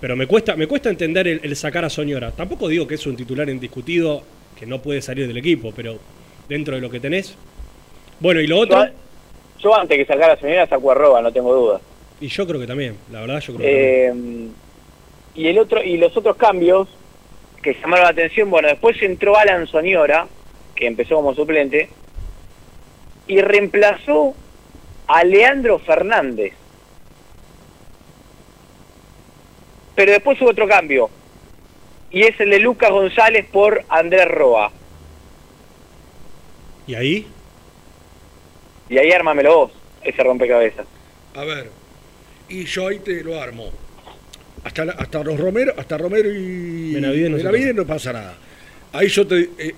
Pero 0.00 0.16
me 0.16 0.26
cuesta, 0.26 0.56
me 0.56 0.66
cuesta 0.66 0.88
entender 0.88 1.28
el, 1.28 1.40
el 1.42 1.54
sacar 1.56 1.84
a 1.84 1.90
Soñora. 1.90 2.30
Tampoco 2.32 2.68
digo 2.68 2.86
que 2.86 2.94
es 2.94 3.06
un 3.06 3.16
titular 3.16 3.48
indiscutido, 3.50 4.22
que 4.58 4.64
no 4.64 4.80
puede 4.80 5.02
salir 5.02 5.26
del 5.26 5.36
equipo, 5.36 5.72
pero 5.76 5.98
dentro 6.48 6.74
de 6.76 6.80
lo 6.80 6.88
que 6.88 7.00
tenés. 7.00 7.34
Bueno, 8.20 8.40
y 8.40 8.46
lo 8.46 8.58
otro, 8.60 8.84
Yo, 8.86 8.90
yo 9.58 9.74
antes 9.74 9.96
que 9.96 10.04
sacara 10.04 10.34
a 10.34 10.40
Soñora 10.40 10.66
sacó 10.66 10.92
a 10.92 10.94
Roa, 10.94 11.22
no 11.22 11.32
tengo 11.32 11.54
duda. 11.54 11.80
y 12.20 12.28
yo 12.28 12.46
creo 12.46 12.60
que 12.60 12.66
también, 12.66 12.96
la 13.10 13.20
verdad 13.20 13.40
yo 13.40 13.54
creo 13.54 13.66
que 13.66 14.06
también. 14.06 14.48
Eh, 14.48 15.40
y 15.40 15.46
el 15.48 15.58
otro 15.58 15.82
y 15.82 15.96
los 15.98 16.16
otros 16.16 16.36
cambios 16.36 16.88
que 17.62 17.74
llamaron 17.74 18.04
la 18.04 18.10
atención, 18.10 18.50
bueno, 18.50 18.68
después 18.68 19.00
entró 19.02 19.36
Alan 19.36 19.66
Soñora, 19.66 20.26
que 20.74 20.86
empezó 20.86 21.16
como 21.16 21.34
suplente, 21.34 21.90
y 23.26 23.40
reemplazó 23.40 24.34
a 25.06 25.24
Leandro 25.24 25.78
Fernández. 25.78 26.54
Pero 29.94 30.12
después 30.12 30.40
hubo 30.40 30.50
otro 30.50 30.68
cambio, 30.68 31.10
y 32.10 32.22
es 32.22 32.38
el 32.40 32.50
de 32.50 32.60
Lucas 32.60 32.90
González 32.90 33.46
por 33.50 33.84
Andrés 33.88 34.28
Roa. 34.28 34.70
¿Y 36.86 36.94
ahí? 36.94 37.26
Y 38.88 38.98
ahí 38.98 39.10
ármamelo 39.12 39.54
vos, 39.56 39.72
ese 40.02 40.22
rompecabezas. 40.22 40.86
A 41.34 41.44
ver, 41.44 41.70
y 42.48 42.64
yo 42.64 42.88
ahí 42.88 42.98
te 43.00 43.22
lo 43.22 43.40
armo. 43.40 43.70
Hasta, 44.64 44.84
la- 44.84 44.92
hasta 44.92 45.22
los 45.22 45.38
Romero, 45.38 45.72
hasta 45.76 45.96
Romero 45.98 46.30
y 46.32 46.94
Benavides 46.94 47.30
no 47.30 47.36
Benavides 47.36 47.74
no 47.74 47.86
pasa 47.86 48.12
nada. 48.12 48.34
Ahí 48.92 49.08
yo 49.08 49.26
te. 49.26 49.40
eh, 49.40 49.50
eh, 49.58 49.74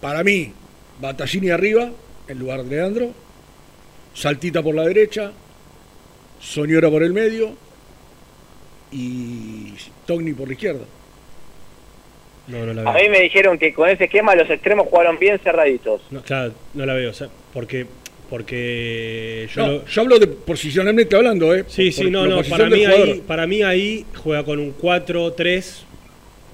para 0.00 0.22
mí, 0.24 0.52
Battaglini 1.00 1.50
arriba, 1.50 1.90
en 2.28 2.38
lugar 2.38 2.62
de 2.64 2.76
Leandro. 2.76 3.10
Saltita 4.14 4.62
por 4.62 4.74
la 4.74 4.82
derecha. 4.84 5.32
Soñora 6.40 6.90
por 6.90 7.02
el 7.02 7.12
medio. 7.12 7.52
Y 8.90 9.72
Togni 10.06 10.32
por 10.34 10.48
la 10.48 10.52
izquierda. 10.54 10.84
No, 12.48 12.66
no 12.66 12.74
la 12.74 12.90
A 12.90 12.92
veo. 12.94 13.02
mí 13.04 13.08
me 13.08 13.20
dijeron 13.20 13.56
que 13.58 13.72
con 13.72 13.88
ese 13.88 14.04
esquema 14.04 14.34
los 14.34 14.50
extremos 14.50 14.88
jugaron 14.88 15.18
bien 15.18 15.38
cerraditos. 15.38 16.02
No, 16.10 16.20
claro, 16.22 16.52
no 16.74 16.84
la 16.84 16.94
veo, 16.94 17.10
o 17.10 17.14
sea, 17.14 17.28
porque, 17.52 17.86
porque 18.30 19.48
yo 19.54 19.66
No, 19.66 19.72
lo- 19.72 19.86
yo 19.86 20.00
hablo 20.02 20.18
de 20.18 20.26
posicionalmente 20.26 21.14
hablando, 21.16 21.54
¿eh? 21.54 21.64
Sí, 21.68 21.90
Por- 21.90 22.04
sí, 22.04 22.10
no, 22.10 22.26
no, 22.26 22.42
para 22.42 22.68
mí, 22.70 22.84
jugador. 22.84 23.08
ahí, 23.08 23.22
para 23.26 23.46
mí 23.46 23.62
ahí 23.62 24.04
juega 24.16 24.44
con 24.44 24.58
un 24.58 24.72
4-3, 24.72 25.84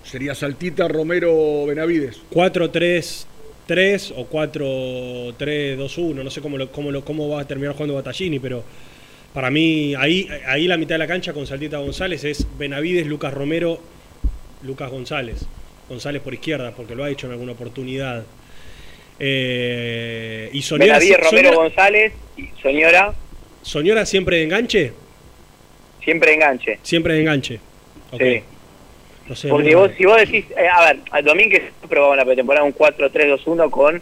Sería 0.05 0.34
Saltita, 0.34 0.88
Romero, 0.88 1.66
Benavides. 1.66 2.18
4-3-3 2.30 4.14
o 4.16 4.24
4-3-2-1, 4.30 6.14
no 6.24 6.30
sé 6.30 6.40
cómo, 6.40 6.57
lo, 6.59 6.70
cómo, 6.72 6.90
lo, 6.90 7.05
cómo 7.05 7.28
va 7.28 7.42
a 7.42 7.46
terminar 7.46 7.74
jugando 7.74 7.94
Battaglini, 7.94 8.38
pero 8.38 8.64
para 9.34 9.51
mí 9.51 9.94
ahí, 9.94 10.26
ahí 10.46 10.66
la 10.66 10.76
mitad 10.78 10.94
de 10.94 10.99
la 11.01 11.07
cancha 11.07 11.32
con 11.32 11.46
Saltita 11.46 11.78
González 11.78 12.24
es 12.24 12.46
Benavides, 12.59 13.07
Lucas 13.07 13.34
Romero, 13.34 13.78
Lucas 14.62 14.90
González. 14.90 15.44
González 15.88 16.22
por 16.22 16.34
izquierda, 16.34 16.72
porque 16.76 16.94
lo 16.94 17.05
ha 17.05 17.11
hecho 17.11 17.26
en 17.26 17.32
alguna 17.32 17.53
oportunidad. 17.53 18.24
Eh, 19.20 20.48
y 20.52 20.62
Soñora, 20.62 20.98
Benavides, 20.98 21.18
Romero, 21.18 21.48
Soñora- 21.50 21.56
González 21.56 22.12
y 22.36 22.48
Soñora 22.62 23.14
Soñora 23.62 24.06
siempre 24.06 24.36
de 24.38 24.42
enganche, 24.44 24.92
siempre 26.02 26.34
enganche. 26.34 26.78
siempre 26.82 27.14
de 27.14 27.20
enganche. 27.20 27.60
Ok. 28.12 28.20
Sí. 28.22 28.42
No 29.28 29.36
sé, 29.36 29.48
Porque 29.48 29.72
no- 29.72 29.80
vos, 29.80 29.90
si 29.98 30.04
vos 30.06 30.16
decís, 30.16 30.46
eh, 30.56 30.68
a 30.72 30.86
ver, 30.86 30.98
a 31.10 31.20
Domínguez 31.20 31.62
probaba 31.88 32.14
en 32.14 32.18
la 32.18 32.24
pretemporada 32.24 32.64
un 32.64 32.72
4-3-2-1 32.72 33.70
con 33.70 34.00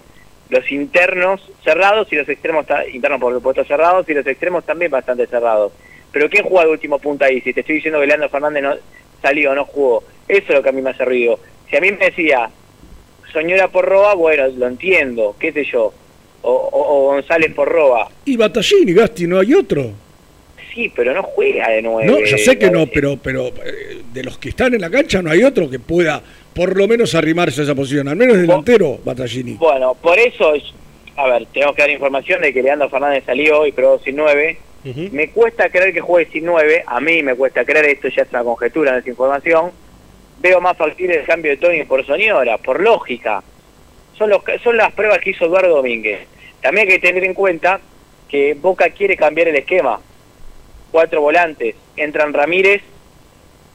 los 0.51 0.71
internos 0.71 1.41
cerrados 1.65 2.07
y 2.13 2.17
los 2.17 2.29
extremos 2.29 2.65
internos 2.93 3.21
por 3.21 3.35
supuesto 3.35 3.65
cerrados 3.65 4.09
y 4.09 4.15
los 4.15 4.25
extremos 4.27 4.65
también 4.65 4.91
bastante 4.93 5.27
cerrados. 5.27 5.73
Pero 6.13 6.31
¿quién 6.31 6.45
juega 6.45 6.67
de 6.67 6.71
último 6.71 7.01
punta 7.01 7.25
ahí? 7.27 7.41
Si 7.41 7.53
te 7.53 7.61
estoy 7.61 7.77
diciendo 7.77 7.99
que 8.01 8.07
Leandro 8.07 8.29
Fernández 8.29 8.63
no 8.63 8.75
salió, 9.21 9.53
no 9.57 9.65
jugó. 9.65 10.05
Eso 10.29 10.45
es 10.51 10.55
lo 10.55 10.63
que 10.63 10.69
a 10.69 10.73
mí 10.73 10.81
me 10.81 10.91
hace 10.91 11.05
ruido. 11.05 11.41
Si 11.69 11.77
a 11.77 11.81
mí 11.81 11.91
me 11.91 12.07
decía 12.07 12.49
Soñora 13.37 13.69
por 13.69 13.85
Roa, 13.85 14.15
bueno, 14.15 14.47
lo 14.57 14.67
entiendo, 14.67 15.37
qué 15.39 15.53
sé 15.53 15.63
yo. 15.71 15.93
O, 16.41 16.51
o- 16.51 16.97
o 17.11 17.13
González 17.13 17.53
por 17.53 17.69
Roa. 17.69 18.09
Y 18.25 18.35
Battaglini, 18.39 18.95
Gasti, 18.95 19.27
no 19.27 19.39
hay 19.39 19.53
otro. 19.53 19.91
Sí, 20.73 20.91
pero 20.97 21.13
no 21.13 21.23
juega 21.23 21.69
de 21.69 21.83
nueve. 21.83 22.11
No, 22.11 22.19
yo 22.25 22.39
sé 22.39 22.59
que 22.59 22.71
no, 22.71 22.87
pero, 22.87 23.19
pero 23.23 23.49
eh, 23.49 24.01
de 24.11 24.23
los 24.25 24.39
que 24.39 24.49
están 24.49 24.73
en 24.73 24.81
la 24.81 24.89
cancha 24.89 25.21
no 25.21 25.31
hay 25.31 25.43
otro 25.43 25.69
que 25.69 25.79
pueda 25.79 26.23
por 26.55 26.75
lo 26.79 26.89
menos 26.89 27.15
arrimarse 27.15 27.61
a 27.61 27.65
esa 27.65 27.75
posición, 27.75 28.09
al 28.09 28.17
menos 28.17 28.39
delantero, 28.39 28.99
Battaglini. 29.05 29.53
Bueno, 29.55 29.95
por 30.01 30.19
eso, 30.19 30.55
a 31.17 31.29
ver, 31.29 31.45
tenemos 31.53 31.77
que 31.77 31.83
dar 31.83 31.91
información 31.91 32.41
de 32.41 32.55
que 32.55 32.63
Leandro 32.63 32.89
Fernández 32.89 33.25
salió 33.27 33.67
y 33.67 33.73
probó 33.73 33.99
sin 33.99 34.17
9. 34.17 34.57
Me 35.13 35.29
cuesta 35.31 35.69
creer 35.69 35.93
que 35.93 36.01
juegue 36.01 36.31
sin 36.33 36.47
9, 36.47 36.85
a 36.87 37.01
mí 37.01 37.23
me 37.23 37.35
cuesta 37.35 37.65
creer, 37.67 37.85
esto 37.87 38.09
ya 38.09 38.23
es 38.23 38.29
una 38.31 38.45
conjetura, 38.45 38.93
no 38.93 38.99
es 38.99 39.07
información. 39.07 39.73
Veo 40.39 40.61
más 40.61 40.77
factible 40.77 41.17
el 41.21 41.25
cambio 41.27 41.51
de 41.53 41.57
Tony 41.57 41.85
por 41.85 42.05
Soñora, 42.07 42.59
por 42.59 42.81
lógica. 42.81 43.43
Son, 44.19 44.31
los, 44.31 44.43
son 44.63 44.77
las 44.77 44.93
pruebas 44.93 45.19
que 45.19 45.31
hizo 45.31 45.47
Eduardo 45.47 45.77
Domínguez. 45.77 46.21
También 46.61 46.87
hay 46.89 46.95
que 46.95 47.07
tener 47.07 47.25
en 47.25 47.35
cuenta 47.35 47.81
que 48.29 48.55
Boca 48.55 48.91
quiere 48.91 49.17
cambiar 49.17 49.49
el 49.49 49.57
esquema. 49.57 50.01
Cuatro 50.91 51.21
volantes, 51.21 51.75
entran 51.97 52.33
Ramírez 52.33 52.83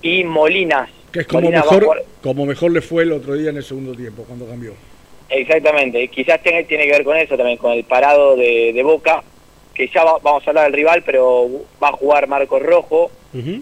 y 0.02 0.24
Molinas. 0.24 0.90
Que 1.12 1.22
es 1.22 1.28
como 1.28 1.50
mejor, 1.52 2.04
como 2.24 2.46
mejor 2.46 2.72
le 2.72 2.82
fue 2.82 3.04
el 3.04 3.12
otro 3.12 3.34
día 3.34 3.50
en 3.50 3.58
el 3.58 3.64
segundo 3.64 3.94
tiempo, 3.94 4.24
cuando 4.24 4.48
cambió. 4.48 4.74
Exactamente, 5.30 6.08
quizás 6.10 6.42
tenga- 6.44 6.66
tiene 6.68 6.86
que 6.86 6.92
ver 6.92 7.04
con 7.04 7.16
eso 7.18 7.38
también, 7.38 7.58
con 7.58 7.72
el 7.72 7.84
parado 7.84 8.36
de, 8.36 8.72
de 8.74 8.84
Boca, 8.84 9.24
que 9.74 9.88
ya 9.88 10.04
va- 10.04 10.20
vamos 10.22 10.46
a 10.46 10.50
hablar 10.50 10.66
del 10.66 10.74
rival, 10.74 11.04
pero 11.06 11.48
va 11.82 11.90
a 11.90 11.94
jugar 11.94 12.28
Marcos 12.28 12.62
Rojo, 12.62 13.12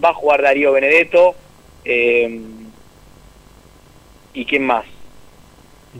va 0.02 0.10
a 0.10 0.14
jugar 0.14 0.42
Darío 0.42 0.72
Benedetto, 0.72 1.34
eh, 1.84 2.40
¿y 4.34 4.44
quién 4.44 4.64
más? 4.64 4.84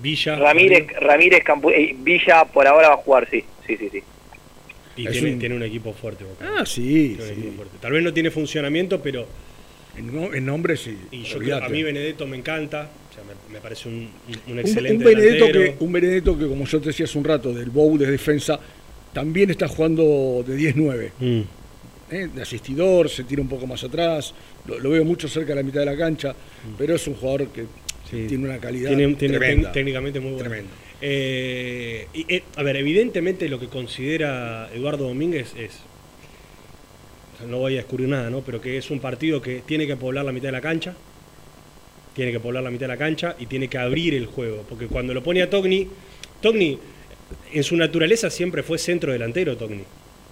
Villa. 0.01 0.37
Ramírez, 0.37 0.87
Ramírez 1.01 1.43
Campu- 1.45 1.73
eh, 1.75 1.95
Villa 1.99 2.45
por 2.45 2.67
ahora 2.67 2.89
va 2.89 2.95
a 2.95 2.99
jugar, 2.99 3.29
sí, 3.31 3.43
sí, 3.67 3.77
sí, 3.77 3.89
sí. 3.91 4.03
Y 4.97 5.07
tiene, 5.09 5.33
un- 5.33 5.39
tiene 5.39 5.55
un 5.57 5.63
equipo 5.63 5.93
fuerte. 5.93 6.25
Boca. 6.25 6.49
Ah, 6.59 6.67
sí, 6.67 7.15
Tiene 7.17 7.23
un 7.23 7.29
sí. 7.29 7.41
equipo 7.41 7.57
fuerte. 7.57 7.77
Tal 7.81 7.93
vez 7.93 8.03
no 8.03 8.13
tiene 8.13 8.31
funcionamiento, 8.31 9.01
pero 9.03 9.27
En, 9.97 10.15
no- 10.15 10.33
en 10.33 10.47
nombres 10.47 10.81
sí. 10.83 10.97
Y 11.11 11.25
yo 11.25 11.39
creo, 11.41 11.57
a 11.65 11.69
mí 11.69 11.83
Benedetto 11.83 12.25
me 12.25 12.37
encanta, 12.37 12.89
o 13.11 13.15
sea, 13.15 13.25
me, 13.25 13.53
me 13.55 13.61
parece 13.61 13.89
un, 13.89 14.09
un- 14.47 14.59
excelente 14.61 14.99
un, 15.05 15.11
Benedetto 15.13 15.47
delantero. 15.47 15.79
que, 15.79 15.85
un 15.85 15.93
Benedetto 15.93 16.39
que, 16.39 16.47
como 16.47 16.65
yo 16.65 16.81
te 16.81 16.87
decía 16.89 17.07
hace 17.07 17.19
un 17.19 17.25
rato, 17.25 17.53
del 17.53 17.71
Bow 17.71 17.99
de 17.99 18.09
defensa, 18.09 18.61
también 19.13 19.51
está 19.51 19.67
jugando 19.67 20.45
de 20.47 20.57
10-9. 20.57 21.11
Mm. 21.19 21.41
¿eh? 22.13 22.29
De 22.33 22.43
asistidor, 22.43 23.09
se 23.09 23.25
tira 23.25 23.43
un 23.43 23.49
poco 23.49 23.67
más 23.67 23.83
atrás, 23.83 24.33
lo, 24.67 24.79
lo 24.79 24.91
veo 24.91 25.05
mucho 25.05 25.27
cerca 25.29 25.49
de 25.51 25.57
la 25.57 25.63
mitad 25.65 25.81
de 25.81 25.87
la 25.87 25.97
cancha, 25.97 26.35
pero 26.79 26.95
es 26.95 27.05
un 27.09 27.15
jugador 27.15 27.49
que 27.49 27.65
tiene 28.11 28.45
una 28.45 28.59
calidad. 28.59 28.89
Tiene, 28.89 29.15
tiene 29.15 29.39
tremenda. 29.39 29.73
técnicamente 29.73 30.21
muy 30.21 30.33
bueno. 30.33 30.49
Tremendo. 30.49 30.71
Eh, 31.01 32.07
y, 32.13 32.35
eh, 32.35 32.43
a 32.57 32.63
ver, 32.63 32.77
evidentemente 32.77 33.49
lo 33.49 33.59
que 33.59 33.69
considera 33.69 34.69
Eduardo 34.75 35.09
Domínguez 35.09 35.55
es. 35.57 35.81
o 37.35 37.39
sea, 37.39 37.47
no 37.47 37.59
voy 37.59 37.75
a 37.75 37.77
descubrir 37.79 38.09
nada, 38.09 38.31
¿no? 38.31 38.41
Pero 38.43 38.61
que 38.61 38.77
es 38.77 38.91
un 38.91 39.01
partido 39.01 39.41
que 39.41 39.63
tiene 39.67 39.87
que 39.87 39.97
poblar 39.97 40.25
la 40.25 40.33
mitad 40.33 40.49
de 40.49 40.53
la 40.53 40.61
cancha. 40.61 40.95
Tiene 42.15 42.33
que 42.33 42.41
poblar 42.41 42.63
la 42.63 42.71
mitad 42.71 42.87
de 42.87 42.89
la 42.89 42.97
cancha 42.97 43.37
y 43.39 43.47
tiene 43.47 43.69
que 43.69 43.79
abrir 43.79 44.15
el 44.15 44.27
juego. 44.27 44.65
Porque 44.69 44.89
cuando 44.89 45.15
lo 45.15 45.23
pone 45.23 45.43
a 45.43 45.49
Togni. 45.49 45.89
Togni, 46.41 46.79
en 47.53 47.65
su 47.65 47.77
naturaleza, 47.77 48.31
siempre 48.31 48.63
fue 48.63 48.79
centro 48.79 49.13
delantero, 49.13 49.57
Togni. 49.57 49.85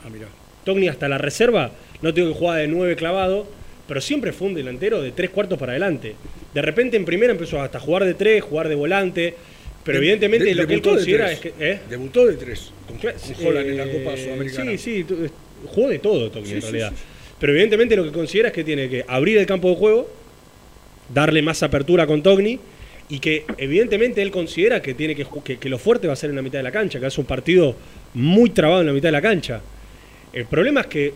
Ah, 0.05 0.11
mirá. 0.11 0.29
Togni 0.65 0.89
hasta 0.89 1.09
la 1.09 1.19
reserva, 1.19 1.73
no 2.03 2.13
tengo 2.13 2.29
que 2.29 2.39
jugar 2.39 2.59
de 2.59 2.69
9 2.69 2.97
clavado, 2.97 3.47
pero 3.89 4.01
siempre 4.01 4.33
fue 4.33 4.49
un 4.49 4.55
delantero 4.55 5.03
de 5.03 5.11
tres 5.13 5.31
cuartos 5.31 5.59
para 5.59 5.73
adelante. 5.73 6.15
De 6.55 6.63
repente 6.63 6.97
en 6.97 7.05
primera 7.05 7.33
empezó 7.33 7.61
hasta 7.61 7.79
a 7.79 7.81
jugar 7.81 8.05
de 8.05 8.15
3, 8.15 8.43
jugar 8.43 8.69
de 8.69 8.75
volante, 8.77 9.35
pero 9.83 9.99
De- 9.99 10.05
evidentemente 10.05 10.45
de- 10.45 10.55
lo 10.55 10.67
que 10.67 10.75
él 10.75 10.83
considera 10.83 11.27
tres. 11.27 11.39
es 11.47 11.53
que... 11.53 11.71
¿eh? 11.73 11.81
Debutó 11.89 12.27
de 12.27 12.35
tres 12.37 12.71
con, 12.87 12.99
Cla- 13.01 13.15
con 13.37 13.47
Holland 13.47 13.67
en 13.71 13.77
la 13.79 13.85
eh, 13.87 13.99
Copa 14.05 14.17
Sudamericana. 14.17 14.71
Sí, 14.73 14.79
sí, 14.79 15.05
tu- 15.05 15.17
jugó 15.67 15.89
de 15.89 15.99
todo 15.99 16.31
Togni 16.31 16.49
Sí, 16.49 16.55
en 16.55 16.61
realidad. 16.63 16.91
sí, 16.91 16.97
sí. 16.99 17.03
Pero 17.41 17.53
evidentemente 17.53 17.97
lo 17.97 18.05
que 18.05 18.13
considera 18.13 18.49
es 18.49 18.55
que 18.55 18.65
tiene 18.65 18.89
que 18.89 19.05
abrir 19.09 19.39
el 19.39 19.47
campo 19.47 19.71
de 19.71 19.77
juego, 19.77 20.11
darle 21.13 21.41
más 21.41 21.63
apertura 21.63 22.07
con 22.07 22.23
Togni 22.23 22.59
y 23.09 23.19
que 23.21 23.45
evidentemente 23.57 24.21
él 24.21 24.31
considera 24.31 24.83
que 24.83 24.93
tiene 24.93 25.15
que, 25.15 25.25
que, 25.43 25.57
que 25.57 25.69
lo 25.71 25.79
fuerte 25.79 26.07
va 26.07 26.13
a 26.13 26.17
ser 26.17 26.29
en 26.31 26.37
la 26.37 26.43
mitad 26.43 26.59
de 26.59 26.65
la 26.65 26.73
cancha, 26.73 27.01
que 27.01 27.07
es 27.07 27.17
un 27.17 27.25
partido 27.25 27.75
muy 28.13 28.51
trabado 28.51 28.81
en 28.83 28.89
la 28.89 28.93
mitad 28.93 29.09
de 29.09 29.13
la 29.13 29.23
cancha. 29.23 29.63
El 30.33 30.45
problema 30.45 30.83
es 30.83 30.87
que 30.89 31.15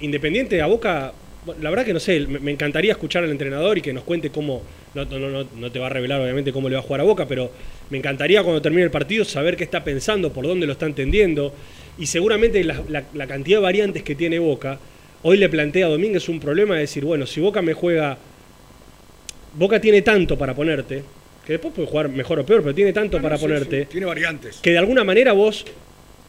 Independiente 0.00 0.60
a 0.60 0.66
Boca, 0.66 1.12
la 1.60 1.70
verdad 1.70 1.84
que 1.84 1.92
no 1.92 1.98
sé, 2.00 2.20
me, 2.26 2.38
me 2.38 2.50
encantaría 2.52 2.92
escuchar 2.92 3.24
al 3.24 3.30
entrenador 3.30 3.76
y 3.78 3.82
que 3.82 3.92
nos 3.92 4.04
cuente 4.04 4.30
cómo, 4.30 4.62
no, 4.94 5.04
no, 5.04 5.18
no, 5.18 5.44
no 5.56 5.72
te 5.72 5.78
va 5.78 5.86
a 5.86 5.90
revelar 5.90 6.20
obviamente 6.20 6.52
cómo 6.52 6.68
le 6.68 6.76
va 6.76 6.80
a 6.80 6.84
jugar 6.84 7.00
a 7.00 7.04
Boca, 7.04 7.26
pero 7.26 7.50
me 7.90 7.98
encantaría 7.98 8.42
cuando 8.42 8.62
termine 8.62 8.84
el 8.84 8.90
partido 8.90 9.24
saber 9.24 9.56
qué 9.56 9.64
está 9.64 9.82
pensando, 9.82 10.32
por 10.32 10.46
dónde 10.46 10.66
lo 10.66 10.72
está 10.72 10.86
entendiendo 10.86 11.52
y 11.98 12.06
seguramente 12.06 12.62
la, 12.64 12.80
la- 12.88 13.04
la 13.12 13.26
cantidad 13.26 13.58
de 13.58 13.62
variantes 13.64 14.02
que 14.04 14.14
tiene 14.14 14.38
Boca, 14.38 14.78
hoy 15.22 15.36
le 15.36 15.48
plantea 15.48 15.86
a 15.86 15.88
Domínguez 15.90 16.28
un 16.28 16.38
problema 16.38 16.74
de 16.74 16.82
decir, 16.82 17.04
bueno, 17.04 17.26
si 17.26 17.40
Boca 17.40 17.60
me 17.60 17.72
juega, 17.74 18.18
Boca 19.54 19.80
tiene 19.80 20.02
tanto 20.02 20.38
para 20.38 20.54
ponerte, 20.54 21.02
que 21.46 21.54
después 21.54 21.74
puede 21.74 21.88
jugar 21.88 22.08
mejor 22.08 22.38
o 22.38 22.46
peor, 22.46 22.62
pero 22.62 22.74
tiene 22.74 22.92
tanto 22.92 23.20
para 23.20 23.36
Sí, 23.36 23.40
sí, 23.42 23.46
ponerte 23.48 23.86
tiene 23.86 24.06
variantes. 24.06 24.58
que 24.62 24.70
de 24.70 24.78
alguna 24.78 25.04
manera 25.04 25.32
vos, 25.32 25.64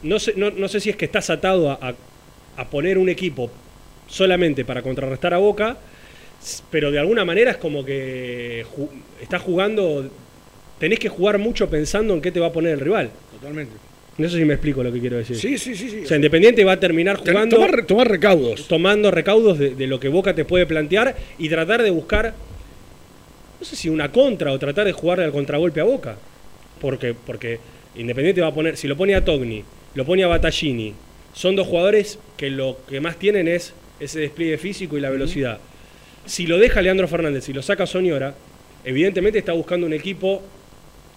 no 0.02 0.18
sé, 0.18 0.34
no, 0.36 0.50
no 0.50 0.68
sé 0.68 0.80
si 0.80 0.90
es 0.90 0.96
que 0.96 1.04
estás 1.06 1.30
atado 1.30 1.70
a, 1.70 1.78
a- 1.80 1.94
a 2.56 2.68
poner 2.70 2.98
un 2.98 3.08
equipo 3.08 3.50
solamente 4.08 4.64
para 4.64 4.82
contrarrestar 4.82 5.34
a 5.34 5.38
Boca, 5.38 5.76
pero 6.70 6.90
de 6.90 6.98
alguna 6.98 7.24
manera 7.24 7.52
es 7.52 7.56
como 7.56 7.84
que 7.84 8.64
ju- 8.76 8.88
estás 9.22 9.40
jugando, 9.42 10.08
tenés 10.78 10.98
que 10.98 11.08
jugar 11.08 11.38
mucho 11.38 11.68
pensando 11.70 12.14
en 12.14 12.20
qué 12.20 12.30
te 12.30 12.40
va 12.40 12.48
a 12.48 12.52
poner 12.52 12.72
el 12.72 12.80
rival. 12.80 13.10
Totalmente. 13.32 13.72
No 14.16 14.28
sé 14.28 14.36
si 14.38 14.44
me 14.44 14.54
explico 14.54 14.82
lo 14.84 14.92
que 14.92 15.00
quiero 15.00 15.16
decir. 15.16 15.36
Sí, 15.36 15.58
sí, 15.58 15.74
sí. 15.74 15.90
sí. 15.90 16.00
O 16.04 16.06
sea, 16.06 16.16
Independiente 16.16 16.62
va 16.64 16.72
a 16.72 16.80
terminar 16.80 17.16
jugando... 17.16 17.56
tomar, 17.56 17.84
tomar 17.86 18.08
recaudos. 18.08 18.68
Tomando 18.68 19.10
recaudos 19.10 19.58
de, 19.58 19.74
de 19.74 19.86
lo 19.88 19.98
que 19.98 20.08
Boca 20.08 20.34
te 20.34 20.44
puede 20.44 20.66
plantear 20.66 21.16
y 21.38 21.48
tratar 21.48 21.82
de 21.82 21.90
buscar, 21.90 22.32
no 23.58 23.66
sé 23.66 23.74
si 23.74 23.88
una 23.88 24.12
contra 24.12 24.52
o 24.52 24.58
tratar 24.58 24.84
de 24.86 24.92
jugarle 24.92 25.24
al 25.24 25.32
contragolpe 25.32 25.80
a 25.80 25.84
Boca. 25.84 26.16
Porque, 26.80 27.14
porque 27.14 27.58
Independiente 27.96 28.40
va 28.40 28.48
a 28.48 28.54
poner, 28.54 28.76
si 28.76 28.86
lo 28.86 28.96
pone 28.96 29.14
a 29.14 29.24
Togni, 29.24 29.64
lo 29.94 30.04
pone 30.04 30.22
a 30.22 30.26
Battaglini, 30.28 30.92
son 31.32 31.56
dos 31.56 31.66
jugadores 31.66 32.18
que 32.36 32.50
lo 32.50 32.76
que 32.88 33.00
más 33.00 33.16
tienen 33.16 33.48
es 33.48 33.72
ese 34.00 34.20
despliegue 34.20 34.58
físico 34.58 34.96
y 34.98 35.00
la 35.00 35.10
velocidad. 35.10 35.58
Si 36.26 36.46
lo 36.46 36.58
deja 36.58 36.80
Leandro 36.82 37.06
Fernández 37.08 37.48
y 37.48 37.52
lo 37.52 37.62
saca 37.62 37.86
Soñora, 37.86 38.34
evidentemente 38.84 39.38
está 39.38 39.52
buscando 39.52 39.86
un 39.86 39.92
equipo, 39.92 40.42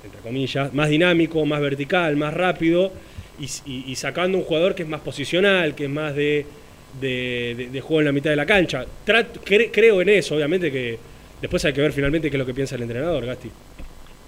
entre 0.03 0.19
comillas, 0.21 0.73
más 0.73 0.89
dinámico, 0.89 1.45
más 1.45 1.61
vertical, 1.61 2.15
más 2.15 2.33
rápido, 2.33 2.91
y, 3.39 3.45
y- 3.65 3.83
y 3.87 3.95
sacando 3.95 4.37
un 4.37 4.43
jugador 4.43 4.75
que 4.75 4.83
es 4.83 4.89
más 4.89 5.01
posicional, 5.01 5.75
que 5.75 5.85
es 5.85 5.89
más 5.89 6.15
de, 6.15 6.45
de- 6.99 7.53
de- 7.57 7.67
de 7.67 7.81
juego 7.81 7.99
en 8.01 8.05
la 8.05 8.11
mitad 8.11 8.29
de 8.31 8.35
la 8.35 8.45
cancha. 8.45 8.85
Cre- 9.05 9.69
creo 9.71 10.01
en 10.01 10.09
eso, 10.09 10.35
obviamente 10.35 10.71
que 10.71 10.97
después 11.41 11.63
hay 11.65 11.73
que 11.73 11.81
ver 11.81 11.93
finalmente 11.93 12.29
qué 12.29 12.37
es 12.37 12.39
lo 12.39 12.45
que 12.45 12.53
piensa 12.53 12.75
el 12.75 12.81
entrenador, 12.83 13.25
Gasti. 13.25 13.49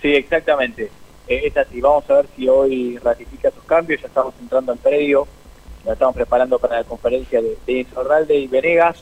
Sí, 0.01 0.09
exactamente. 0.15 0.89
Eh, 1.27 1.41
es 1.45 1.57
así. 1.57 1.81
Vamos 1.81 2.09
a 2.09 2.15
ver 2.15 2.25
si 2.35 2.47
hoy 2.47 2.97
ratifica 3.03 3.51
sus 3.51 3.63
cambios. 3.63 4.01
Ya 4.01 4.07
estamos 4.07 4.33
entrando 4.41 4.71
al 4.71 4.77
predio. 4.77 5.27
Nos 5.85 5.93
estamos 5.93 6.15
preparando 6.15 6.59
para 6.59 6.77
la 6.77 6.83
conferencia 6.83 7.41
de, 7.41 7.57
de 7.65 7.79
Insorralde 7.79 8.35
y 8.37 8.47
Venegas. 8.47 8.97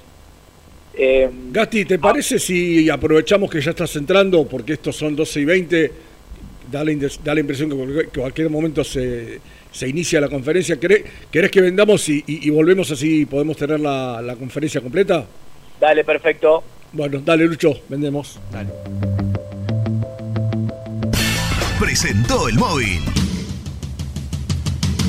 Eh, 0.93 1.29
Gasti, 1.51 1.85
¿te 1.85 1.99
parece 1.99 2.39
si 2.39 2.89
aprovechamos 2.89 3.49
que 3.51 3.61
ya 3.61 3.71
estás 3.71 3.95
entrando, 3.95 4.47
porque 4.47 4.73
estos 4.73 4.95
son 4.95 5.15
12 5.15 5.39
y 5.41 5.45
20, 5.45 5.91
da 6.71 6.83
la, 6.83 6.91
indes- 6.91 7.19
da 7.23 7.33
la 7.35 7.39
impresión 7.41 7.69
que 7.69 8.19
cualquier- 8.19 8.49
momento 8.49 8.83
se, 8.83 9.39
se 9.71 9.87
inicia 9.87 10.19
la 10.21 10.27
conferencia? 10.29 10.79
¿Querés, 10.79 11.03
querés 11.31 11.51
que 11.51 11.61
vendamos 11.61 12.07
y, 12.09 12.23
y- 12.25 12.47
y 12.47 12.49
volvemos 12.49 12.89
así 12.91 13.21
y 13.21 13.25
podemos 13.25 13.57
tener 13.57 13.79
la, 13.79 14.21
la 14.21 14.35
conferencia 14.35 14.81
completa? 14.81 15.25
dale, 15.79 16.03
perfecto. 16.03 16.63
Bueno, 16.93 17.21
dale 17.23 17.45
Lucho, 17.45 17.73
vendemos. 17.89 18.39
Dale. 18.51 18.69
Presentó 21.79 22.47
el 22.47 22.55
móvil. 22.55 23.01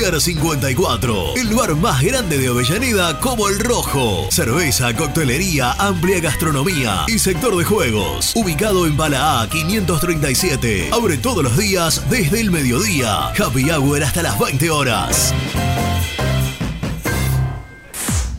Pier 0.00 0.18
54, 0.18 1.36
el 1.36 1.54
bar 1.54 1.76
más 1.76 2.00
grande 2.00 2.38
de 2.38 2.48
Avellaneda 2.48 3.20
como 3.20 3.50
el 3.50 3.58
Rojo. 3.58 4.28
Cerveza, 4.30 4.96
coctelería, 4.96 5.72
amplia 5.72 6.20
gastronomía 6.20 7.04
y 7.06 7.18
sector 7.18 7.54
de 7.54 7.64
juegos. 7.64 8.32
Ubicado 8.34 8.86
en 8.86 8.96
Bala 8.96 9.42
A 9.42 9.50
537. 9.50 10.88
Abre 10.90 11.18
todos 11.18 11.44
los 11.44 11.54
días 11.58 12.08
desde 12.08 12.40
el 12.40 12.50
mediodía. 12.50 13.26
Happy 13.28 13.70
Hour 13.70 14.02
hasta 14.02 14.22
las 14.22 14.38
20 14.38 14.70
horas. 14.70 15.34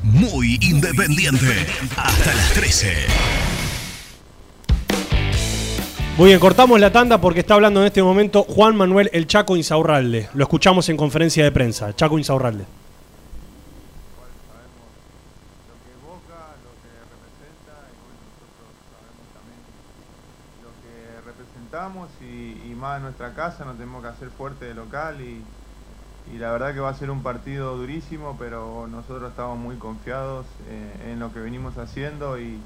Muy 0.01 0.57
independiente. 0.61 1.67
Hasta 1.95 2.33
las 2.33 2.53
13. 2.53 3.50
Muy 6.21 6.27
bien, 6.27 6.39
cortamos 6.39 6.79
la 6.79 6.91
tanda 6.91 7.19
porque 7.19 7.39
está 7.39 7.55
hablando 7.55 7.79
en 7.79 7.87
este 7.87 8.03
momento 8.03 8.43
Juan 8.43 8.75
Manuel 8.75 9.09
El 9.11 9.25
Chaco 9.25 9.57
Insaurralde. 9.57 10.29
Lo 10.35 10.43
escuchamos 10.43 10.87
en 10.89 10.95
conferencia 10.95 11.43
de 11.43 11.51
prensa. 11.51 11.95
Chaco 11.95 12.19
Insaurralde. 12.19 12.63
y, 22.21 22.69
y 22.69 22.75
más 22.75 22.97
en 22.97 23.03
nuestra 23.05 23.33
casa, 23.33 23.65
nos 23.65 23.77
tenemos 23.77 24.03
que 24.03 24.09
hacer 24.09 24.29
fuerte 24.29 24.65
de 24.65 24.75
local 24.75 25.19
y, 25.21 25.41
y 26.31 26.37
la 26.37 26.51
verdad 26.51 26.75
que 26.75 26.81
va 26.81 26.89
a 26.89 26.93
ser 26.93 27.09
un 27.09 27.23
partido 27.23 27.75
durísimo, 27.75 28.35
pero 28.37 28.87
nosotros 28.87 29.31
estamos 29.31 29.57
muy 29.57 29.77
confiados 29.77 30.45
eh, 30.69 31.13
en 31.13 31.19
lo 31.19 31.33
que 31.33 31.39
venimos 31.39 31.79
haciendo 31.79 32.39
y, 32.39 32.59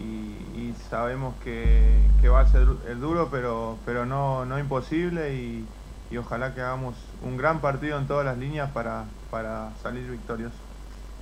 y- 0.00 0.68
y 0.70 0.74
sabemos 0.74 1.38
que, 1.38 2.14
que 2.18 2.28
va 2.28 2.40
a 2.40 2.46
ser 2.46 2.68
el 2.86 3.00
duro, 3.00 3.30
pero, 3.30 3.82
pero 3.84 4.06
no, 4.06 4.44
no 4.46 4.58
imposible 4.58 5.34
y, 5.34 5.74
y 6.08 6.16
ojalá 6.16 6.54
que 6.54 6.60
hagamos 6.60 7.14
un 7.20 7.36
gran 7.36 7.60
partido 7.60 7.98
en 7.98 8.06
todas 8.06 8.24
las 8.24 8.38
líneas 8.38 8.72
para, 8.72 9.14
para 9.30 9.74
salir 9.76 10.10
victoriosos. 10.10 10.64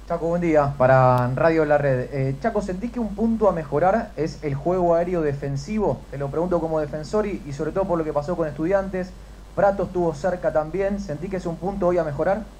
Chaco, 0.07 0.29
buen 0.29 0.41
día. 0.43 0.77
Para 0.79 1.29
Radio 1.35 1.65
La 1.65 1.79
Red. 1.79 2.09
Eh, 2.13 2.39
Chaco, 2.39 2.63
¿sentís 2.63 2.93
que 2.93 3.01
un 3.01 3.15
punto 3.17 3.49
a 3.49 3.53
mejorar 3.53 4.13
es 4.17 4.43
el 4.45 4.55
juego 4.55 4.95
aéreo 4.95 5.21
defensivo? 5.23 6.07
Te 6.11 6.19
lo 6.19 6.31
pregunto 6.31 6.61
como 6.61 6.79
defensor 6.81 7.27
y, 7.27 7.43
y 7.45 7.53
sobre 7.53 7.73
todo 7.73 7.87
por 7.89 7.99
lo 7.99 8.05
que 8.05 8.13
pasó 8.13 8.37
con 8.37 8.47
estudiantes. 8.49 9.15
Prato 9.55 9.85
estuvo 9.85 10.15
cerca 10.15 10.53
también. 10.53 11.01
¿Sentís 11.01 11.31
que 11.31 11.37
es 11.39 11.47
un 11.47 11.59
punto 11.59 11.89
hoy 11.89 11.99
a 11.99 12.05
mejorar? 12.05 12.55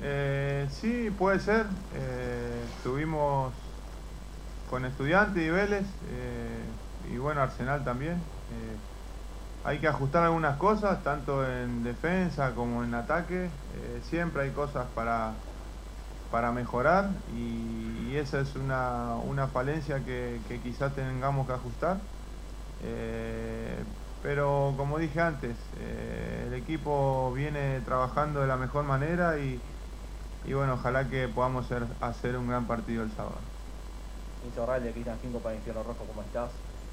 Eh, 0.00 0.66
sí, 0.70 1.10
puede 1.10 1.40
ser. 1.40 1.66
Eh, 1.90 2.66
estuvimos 2.70 3.65
con 4.66 4.84
Estudiantes 4.84 5.42
y 5.44 5.50
Vélez 5.50 5.98
eh, 6.02 6.78
y 6.98 7.18
bueno, 7.18 7.42
Arsenal 7.42 7.84
también. 7.84 8.34
Eh, 8.48 8.82
hay 9.62 9.80
que 9.80 9.88
ajustar 9.88 10.24
algunas 10.24 10.58
cosas, 10.58 11.02
tanto 11.02 11.48
en 11.48 11.82
defensa 11.82 12.54
como 12.54 12.84
en 12.84 12.94
ataque. 12.94 13.60
Eh, 13.68 14.00
siempre 14.02 14.42
hay 14.44 14.52
cosas 14.52 14.92
para, 14.94 15.46
para 16.30 16.52
mejorar 16.52 17.24
y, 17.26 18.14
esa 18.16 18.40
es 18.40 18.56
una, 18.56 19.16
una 19.18 19.48
falencia 19.48 20.04
que, 20.04 20.44
que 20.46 20.62
quizás 20.62 20.94
tengamos 20.94 21.46
que 21.46 21.54
ajustar. 21.54 22.10
Pero 24.20 24.74
como 24.76 24.98
dije 24.98 25.20
antes, 25.20 25.72
el 25.72 26.52
equipo 26.54 27.32
viene 27.32 27.80
trabajando 27.82 28.40
de 28.40 28.46
la 28.48 28.56
mejor 28.56 28.84
manera 28.84 29.38
y, 29.38 29.64
y 30.42 30.54
bueno, 30.54 30.74
ojalá 30.74 31.08
que 31.10 31.28
podamos 31.28 31.68
ser- 31.68 31.96
hacer 32.00 32.36
un 32.38 32.48
gran 32.48 32.66
partido 32.68 33.04
el 33.04 33.12
sábado. 33.12 33.55
Insaurral 34.46 34.82
de 34.82 34.92
Cristian 34.92 35.18
5 35.20 35.38
para 35.40 35.54
Infierno 35.54 35.82
Rojo, 35.82 36.04
¿cómo 36.06 36.22
estás? 36.22 36.50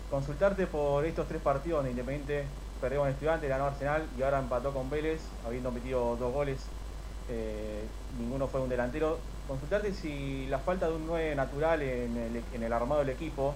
Consultarte 0.09 0.67
por 0.67 1.05
estos 1.05 1.27
tres 1.27 1.41
partidos 1.41 1.79
donde 1.79 1.91
Independiente 1.91 2.45
perdió 2.81 2.99
con 2.99 3.09
Estudiantes, 3.09 3.49
ganó 3.49 3.65
Arsenal 3.65 4.05
y 4.17 4.23
ahora 4.23 4.39
empató 4.39 4.73
con 4.73 4.89
Vélez, 4.89 5.21
habiendo 5.45 5.71
metido 5.71 6.15
dos 6.17 6.33
goles, 6.33 6.59
eh, 7.29 7.83
ninguno 8.19 8.47
fue 8.47 8.61
un 8.61 8.69
delantero. 8.69 9.17
Consultarte 9.47 9.93
si 9.93 10.47
la 10.47 10.59
falta 10.59 10.87
de 10.87 10.95
un 10.95 11.07
9 11.07 11.35
natural 11.35 11.81
en 11.81 12.43
el, 12.61 12.73
armado 12.73 12.99
del 13.01 13.09
equipo, 13.09 13.53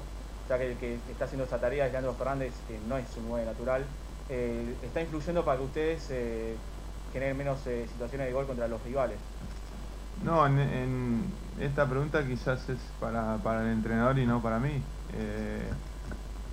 ya 0.49 0.57
que 0.57 0.71
el 0.71 0.77
que 0.77 0.95
está 1.11 1.25
haciendo 1.25 1.45
esa 1.45 1.59
tarea 1.59 1.85
es 1.85 1.91
Leandro 1.91 2.13
Fernández, 2.13 2.53
que 2.67 2.79
no 2.87 2.97
es 2.97 3.05
un 3.17 3.27
9 3.29 3.45
natural, 3.45 3.85
eh, 4.29 4.75
está 4.83 5.01
influyendo 5.01 5.43
para 5.43 5.57
que 5.57 5.63
ustedes 5.63 6.07
eh, 6.11 6.55
generen 7.13 7.37
menos 7.37 7.59
situaciones 7.59 8.27
de 8.27 8.33
gol 8.33 8.47
contra 8.47 8.67
los 8.67 8.81
rivales. 8.83 9.17
No, 10.21 10.45
en, 10.47 11.39
esta 11.59 11.87
pregunta 11.89 12.25
quizás 12.25 12.69
es 12.69 12.95
para, 12.99 13.41
para 13.43 13.61
el 13.63 13.71
entrenador 13.71 14.17
y 14.19 14.25
no 14.25 14.41
para 14.41 14.59
mí. 14.59 14.89
Eh, 15.13 15.79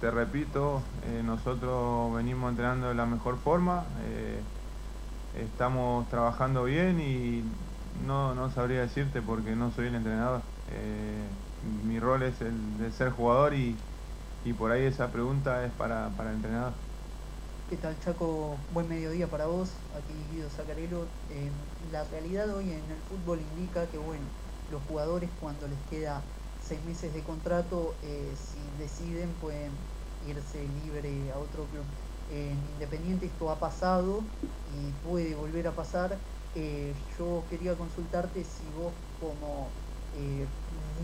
te 0.01 0.11
repito, 0.11 0.83
eh, 1.03 1.23
nosotros 1.25 2.15
venimos 2.15 2.51
entrenando 2.51 2.89
de 2.89 2.95
la 2.95 3.07
mejor 3.07 3.39
forma, 3.39 3.97
eh, 3.99 4.51
estamos 5.33 6.09
trabajando 6.09 6.65
bien 6.65 7.01
y 7.01 7.43
no, 7.93 8.35
no 8.35 8.51
sabría 8.51 8.81
decirte 8.83 9.23
porque 9.23 9.57
no 9.57 9.71
soy 9.73 9.89
el 9.89 9.95
entrenador. 9.97 10.43
Mi 11.61 11.99
rol 12.01 12.23
es 12.23 12.41
el 12.43 12.77
de 12.79 12.91
ser 12.93 13.11
jugador 13.11 13.55
y, 13.55 13.87
y 14.43 14.53
por 14.55 14.71
ahí 14.73 14.85
esa 14.85 15.13
pregunta 15.13 15.65
es 15.65 15.73
para, 15.75 16.17
para 16.17 16.31
el 16.31 16.37
entrenador. 16.37 16.84
¿Qué 17.75 17.81
tal 17.81 17.99
Chaco? 18.05 18.55
Buen 18.73 18.89
mediodía 18.89 19.27
para 19.27 19.47
vos, 19.47 19.69
aquí 19.99 20.15
Guido 20.33 20.49
Sacarelo. 20.49 21.03
Eh, 21.35 21.51
la 21.91 22.05
realidad 22.05 22.49
hoy 22.55 22.71
en 22.71 22.79
el 22.79 23.03
fútbol 23.11 23.41
indica 23.59 23.85
que 23.87 23.99
bueno, 23.99 24.23
los 24.71 24.81
jugadores 24.87 25.29
cuando 25.41 25.67
les 25.67 25.79
queda 25.91 26.23
seis 26.65 26.79
meses 26.87 27.13
de 27.13 27.21
contrato, 27.23 27.93
eh, 28.05 28.31
si 28.39 28.81
deciden 28.81 29.29
pueden 29.43 29.73
irse 30.31 30.63
libre 30.85 31.11
a 31.33 31.37
otro 31.37 31.65
club. 31.75 31.83
En 32.33 32.57
Independiente 32.75 33.27
esto 33.27 33.51
ha 33.51 33.57
pasado 33.57 34.21
y 34.79 35.09
puede 35.09 35.35
volver 35.35 35.67
a 35.67 35.73
pasar. 35.73 36.17
Eh, 36.55 36.95
yo 37.19 37.43
quería 37.51 37.75
consultarte 37.75 38.45
si 38.45 38.63
vos 38.79 38.93
como 39.19 39.67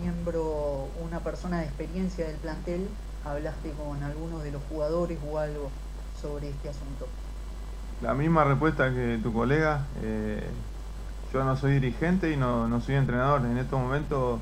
miembro, 0.01 0.87
una 1.05 1.19
persona 1.19 1.59
de 1.59 1.65
experiencia 1.67 2.29
del 2.29 2.37
plantel, 2.37 2.87
hablaste 3.25 3.73
con 3.73 4.01
algunos 4.05 4.45
de 4.45 4.53
los 4.53 4.63
jugadores 4.71 5.19
o 5.29 5.37
algo 5.37 5.69
sobre 6.21 6.51
este 6.51 6.69
asunto. 6.69 7.07
La 8.03 8.15
misma 8.15 8.45
respuesta 8.45 8.91
que 8.91 9.19
tu 9.23 9.33
colega. 9.33 9.81
eh, 10.03 10.43
yo 11.33 11.45
no 11.45 11.57
soy 11.57 11.75
dirigente 11.75 12.33
y 12.33 12.37
no, 12.37 12.67
no 12.67 12.81
soy 12.81 12.97
entrenador. 12.97 13.43
En 13.43 13.57
estos 13.57 13.79
momentos 13.79 14.41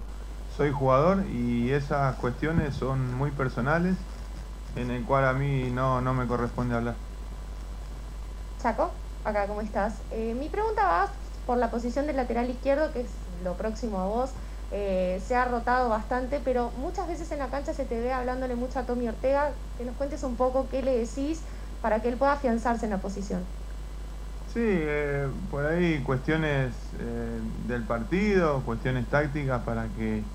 soy 0.56 0.72
jugador 0.72 1.22
y 1.26 1.70
esas 1.70 2.16
cuestiones 2.16 2.74
son 2.74 3.14
muy 3.14 3.30
personales 3.30 3.94
en 4.76 4.90
el 4.90 5.04
cual 5.04 5.26
a 5.26 5.32
mí 5.32 5.70
no, 5.70 6.00
no 6.00 6.14
me 6.14 6.26
corresponde 6.26 6.74
hablar. 6.74 6.94
Chaco, 8.62 8.90
acá, 9.24 9.46
¿cómo 9.46 9.60
estás? 9.60 9.94
Eh, 10.12 10.34
mi 10.38 10.48
pregunta 10.48 10.82
va 10.84 11.08
por 11.46 11.58
la 11.58 11.70
posición 11.70 12.06
del 12.06 12.16
lateral 12.16 12.48
izquierdo, 12.48 12.92
que 12.92 13.02
es 13.02 13.10
lo 13.44 13.54
próximo 13.54 13.98
a 13.98 14.06
vos. 14.06 14.30
Eh, 14.70 15.20
se 15.26 15.34
ha 15.34 15.44
rotado 15.44 15.88
bastante, 15.88 16.40
pero 16.44 16.70
muchas 16.78 17.06
veces 17.08 17.30
en 17.32 17.38
la 17.38 17.48
cancha 17.48 17.72
se 17.72 17.84
te 17.84 18.00
ve 18.00 18.12
hablándole 18.12 18.54
mucho 18.54 18.78
a 18.78 18.82
Tommy 18.82 19.08
Ortega. 19.08 19.50
Que 19.76 19.84
nos 19.84 19.96
cuentes 19.96 20.22
un 20.22 20.36
poco 20.36 20.66
qué 20.70 20.82
le 20.82 20.98
decís 20.98 21.42
para 21.80 22.00
que 22.02 22.08
él 22.08 22.18
pueda 22.18 22.32
afianzarse 22.34 22.86
en 22.86 22.90
la 22.92 23.00
posición. 23.00 23.54
Sí, 24.46 24.60
eh, 24.62 25.30
por 25.50 25.66
ahí 25.66 26.02
cuestiones 26.02 26.94
eh, 26.98 27.40
del 27.42 27.86
partido, 27.86 28.64
cuestiones 28.64 29.08
tácticas 29.10 29.62
para 29.64 29.92
que 29.92 30.32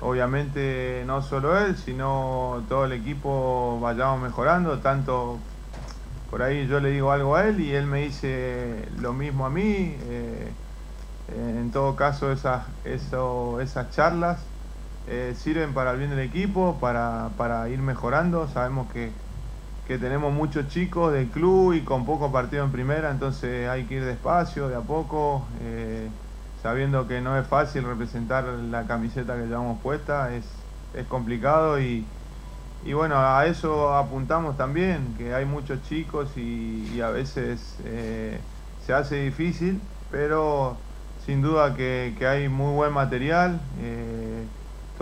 obviamente 0.00 1.04
no 1.06 1.22
solo 1.22 1.58
él, 1.58 1.76
sino 1.78 2.66
todo 2.68 2.86
el 2.86 2.92
equipo 2.92 3.80
vayamos 3.80 4.20
mejorando, 4.22 4.80
tanto 4.80 5.50
por 6.30 6.42
ahí 6.42 6.66
yo 6.68 6.80
le 6.80 6.90
digo 6.90 7.12
algo 7.12 7.36
a 7.36 7.48
él 7.48 7.60
y 7.60 7.72
él 7.74 7.86
me 7.86 8.02
dice 8.04 8.88
lo 8.92 9.14
mismo 9.14 9.46
a 9.46 9.50
mí. 9.50 9.96
eh, 10.00 10.60
en 11.28 11.70
todo 11.72 11.96
caso 11.96 12.32
esas, 12.32 12.68
eso, 12.84 13.60
esas 13.60 13.90
charlas 13.90 14.54
sirven 15.34 15.74
para 15.74 15.92
el 15.92 15.98
bien 15.98 16.10
del 16.10 16.20
equipo, 16.20 16.80
para, 16.80 17.34
para 17.36 17.68
ir 17.70 17.80
mejorando. 17.82 18.48
Sabemos 18.48 18.92
que, 18.92 19.21
que 19.92 19.98
tenemos 19.98 20.32
muchos 20.32 20.68
chicos 20.68 21.12
del 21.12 21.28
club 21.28 21.74
y 21.74 21.82
con 21.82 22.06
poco 22.06 22.32
partido 22.32 22.64
en 22.64 22.72
primera, 22.72 23.10
entonces 23.10 23.68
hay 23.68 23.84
que 23.84 23.96
ir 23.96 24.04
despacio, 24.06 24.68
de 24.68 24.74
a 24.74 24.80
poco, 24.80 25.42
eh, 25.60 26.08
sabiendo 26.62 27.06
que 27.06 27.20
no 27.20 27.38
es 27.38 27.46
fácil 27.46 27.84
representar 27.84 28.44
la 28.44 28.86
camiseta 28.86 29.36
que 29.36 29.42
llevamos 29.42 29.82
puesta, 29.82 30.34
es, 30.34 30.46
es 30.96 31.06
complicado 31.08 31.78
y, 31.78 32.06
y 32.86 32.94
bueno, 32.94 33.16
a 33.18 33.44
eso 33.44 33.94
apuntamos 33.94 34.56
también, 34.56 35.14
que 35.18 35.34
hay 35.34 35.44
muchos 35.44 35.82
chicos 35.82 36.30
y, 36.38 36.98
a 37.02 37.10
veces 37.10 37.60
eh, 37.84 38.38
se 38.86 38.94
hace 38.94 39.16
difícil, 39.16 39.78
pero 40.10 40.74
sin 41.26 41.42
duda 41.42 41.74
que, 41.76 42.14
que 42.18 42.26
hay 42.26 42.48
muy 42.48 42.72
buen 42.74 42.94
material. 42.94 43.60
eh, 43.82 44.46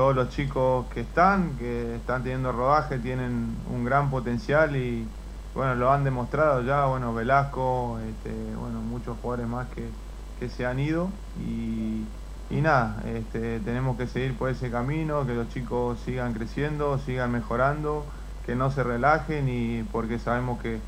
todos 0.00 0.16
los 0.16 0.30
chicos 0.30 0.86
que 0.94 1.00
están, 1.00 1.58
que 1.58 1.96
están 1.96 2.22
teniendo 2.22 2.52
rodaje, 2.52 2.98
tienen 3.00 3.54
un 3.70 3.84
gran 3.84 4.08
potencial 4.08 4.74
y 4.74 5.06
bueno, 5.54 5.74
lo 5.74 5.92
han 5.92 6.04
demostrado 6.04 6.62
ya, 6.62 6.86
bueno, 6.86 7.12
Velasco, 7.12 7.98
este, 8.08 8.30
bueno, 8.56 8.80
muchos 8.80 9.18
jugadores 9.20 9.46
más 9.46 9.68
que, 9.68 9.90
que 10.38 10.48
se 10.48 10.64
han 10.64 10.80
ido 10.80 11.10
y, 11.38 12.06
y 12.48 12.60
nada, 12.62 13.02
este, 13.04 13.60
tenemos 13.60 13.98
que 13.98 14.06
seguir 14.06 14.38
por 14.38 14.48
ese 14.48 14.70
camino, 14.70 15.26
que 15.26 15.34
los 15.34 15.50
chicos 15.50 16.00
sigan 16.00 16.32
creciendo, 16.32 16.96
sigan 16.96 17.30
mejorando, 17.30 18.06
que 18.46 18.54
no 18.54 18.70
se 18.70 18.82
relajen 18.82 19.50
y 19.50 19.82
porque 19.82 20.18
sabemos 20.18 20.62
que, 20.62 20.80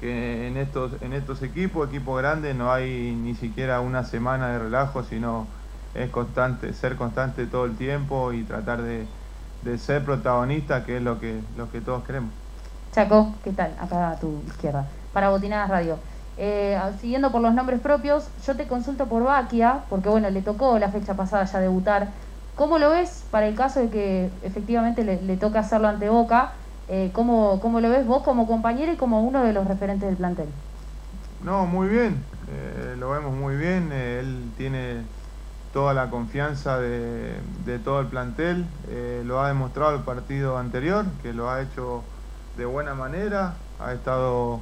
que 0.00 0.48
en 0.48 0.58
estos, 0.58 1.00
en 1.00 1.14
estos 1.14 1.40
equipos, 1.40 1.88
equipos 1.88 2.18
grandes, 2.18 2.54
no 2.54 2.70
hay 2.70 3.16
ni 3.16 3.34
siquiera 3.34 3.80
una 3.80 4.04
semana 4.04 4.48
de 4.48 4.58
relajo, 4.58 5.02
sino 5.02 5.46
es 5.94 6.10
constante, 6.10 6.72
ser 6.72 6.96
constante 6.96 7.46
todo 7.46 7.64
el 7.64 7.76
tiempo 7.76 8.32
y 8.32 8.42
tratar 8.42 8.82
de, 8.82 9.06
de 9.62 9.78
ser 9.78 10.04
protagonista, 10.04 10.84
que 10.84 10.98
es 10.98 11.02
lo 11.02 11.20
que, 11.20 11.40
lo 11.56 11.70
que 11.70 11.80
todos 11.80 12.04
queremos. 12.04 12.30
Chaco, 12.92 13.32
¿qué 13.44 13.52
tal? 13.52 13.72
Acá 13.80 14.10
a 14.10 14.16
tu 14.16 14.42
izquierda. 14.46 14.86
Para 15.12 15.30
Botinadas 15.30 15.68
Radio. 15.68 15.96
Eh, 16.36 16.78
siguiendo 17.00 17.30
por 17.30 17.42
los 17.42 17.54
nombres 17.54 17.80
propios, 17.80 18.28
yo 18.46 18.56
te 18.56 18.66
consulto 18.66 19.06
por 19.06 19.22
Baquia, 19.24 19.80
porque 19.90 20.08
bueno, 20.08 20.30
le 20.30 20.42
tocó 20.42 20.78
la 20.78 20.88
fecha 20.88 21.14
pasada 21.14 21.44
ya 21.44 21.60
debutar. 21.60 22.08
¿Cómo 22.56 22.78
lo 22.78 22.90
ves 22.90 23.24
para 23.30 23.46
el 23.46 23.54
caso 23.54 23.80
de 23.80 23.90
que 23.90 24.30
efectivamente 24.42 25.04
le, 25.04 25.20
le 25.22 25.36
toca 25.36 25.60
hacerlo 25.60 25.88
ante 25.88 26.08
Boca? 26.08 26.52
Eh, 26.88 27.10
¿cómo, 27.12 27.60
¿Cómo 27.60 27.80
lo 27.80 27.88
ves 27.88 28.06
vos 28.06 28.22
como 28.22 28.46
compañero 28.46 28.92
y 28.92 28.96
como 28.96 29.22
uno 29.22 29.44
de 29.44 29.52
los 29.52 29.66
referentes 29.66 30.08
del 30.08 30.16
plantel? 30.16 30.48
No, 31.44 31.64
muy 31.66 31.88
bien, 31.88 32.16
eh, 32.48 32.96
lo 32.98 33.10
vemos 33.10 33.32
muy 33.32 33.56
bien, 33.56 33.90
eh, 33.92 34.20
él 34.20 34.50
tiene 34.58 35.02
toda 35.72 35.94
la 35.94 36.10
confianza 36.10 36.78
de, 36.78 37.34
de 37.64 37.78
todo 37.78 38.00
el 38.00 38.06
plantel, 38.06 38.66
eh, 38.88 39.22
lo 39.24 39.40
ha 39.40 39.48
demostrado 39.48 39.94
el 39.94 40.02
partido 40.02 40.58
anterior, 40.58 41.04
que 41.22 41.32
lo 41.32 41.50
ha 41.50 41.62
hecho 41.62 42.02
de 42.56 42.64
buena 42.64 42.94
manera, 42.94 43.54
ha 43.78 43.92
estado 43.92 44.60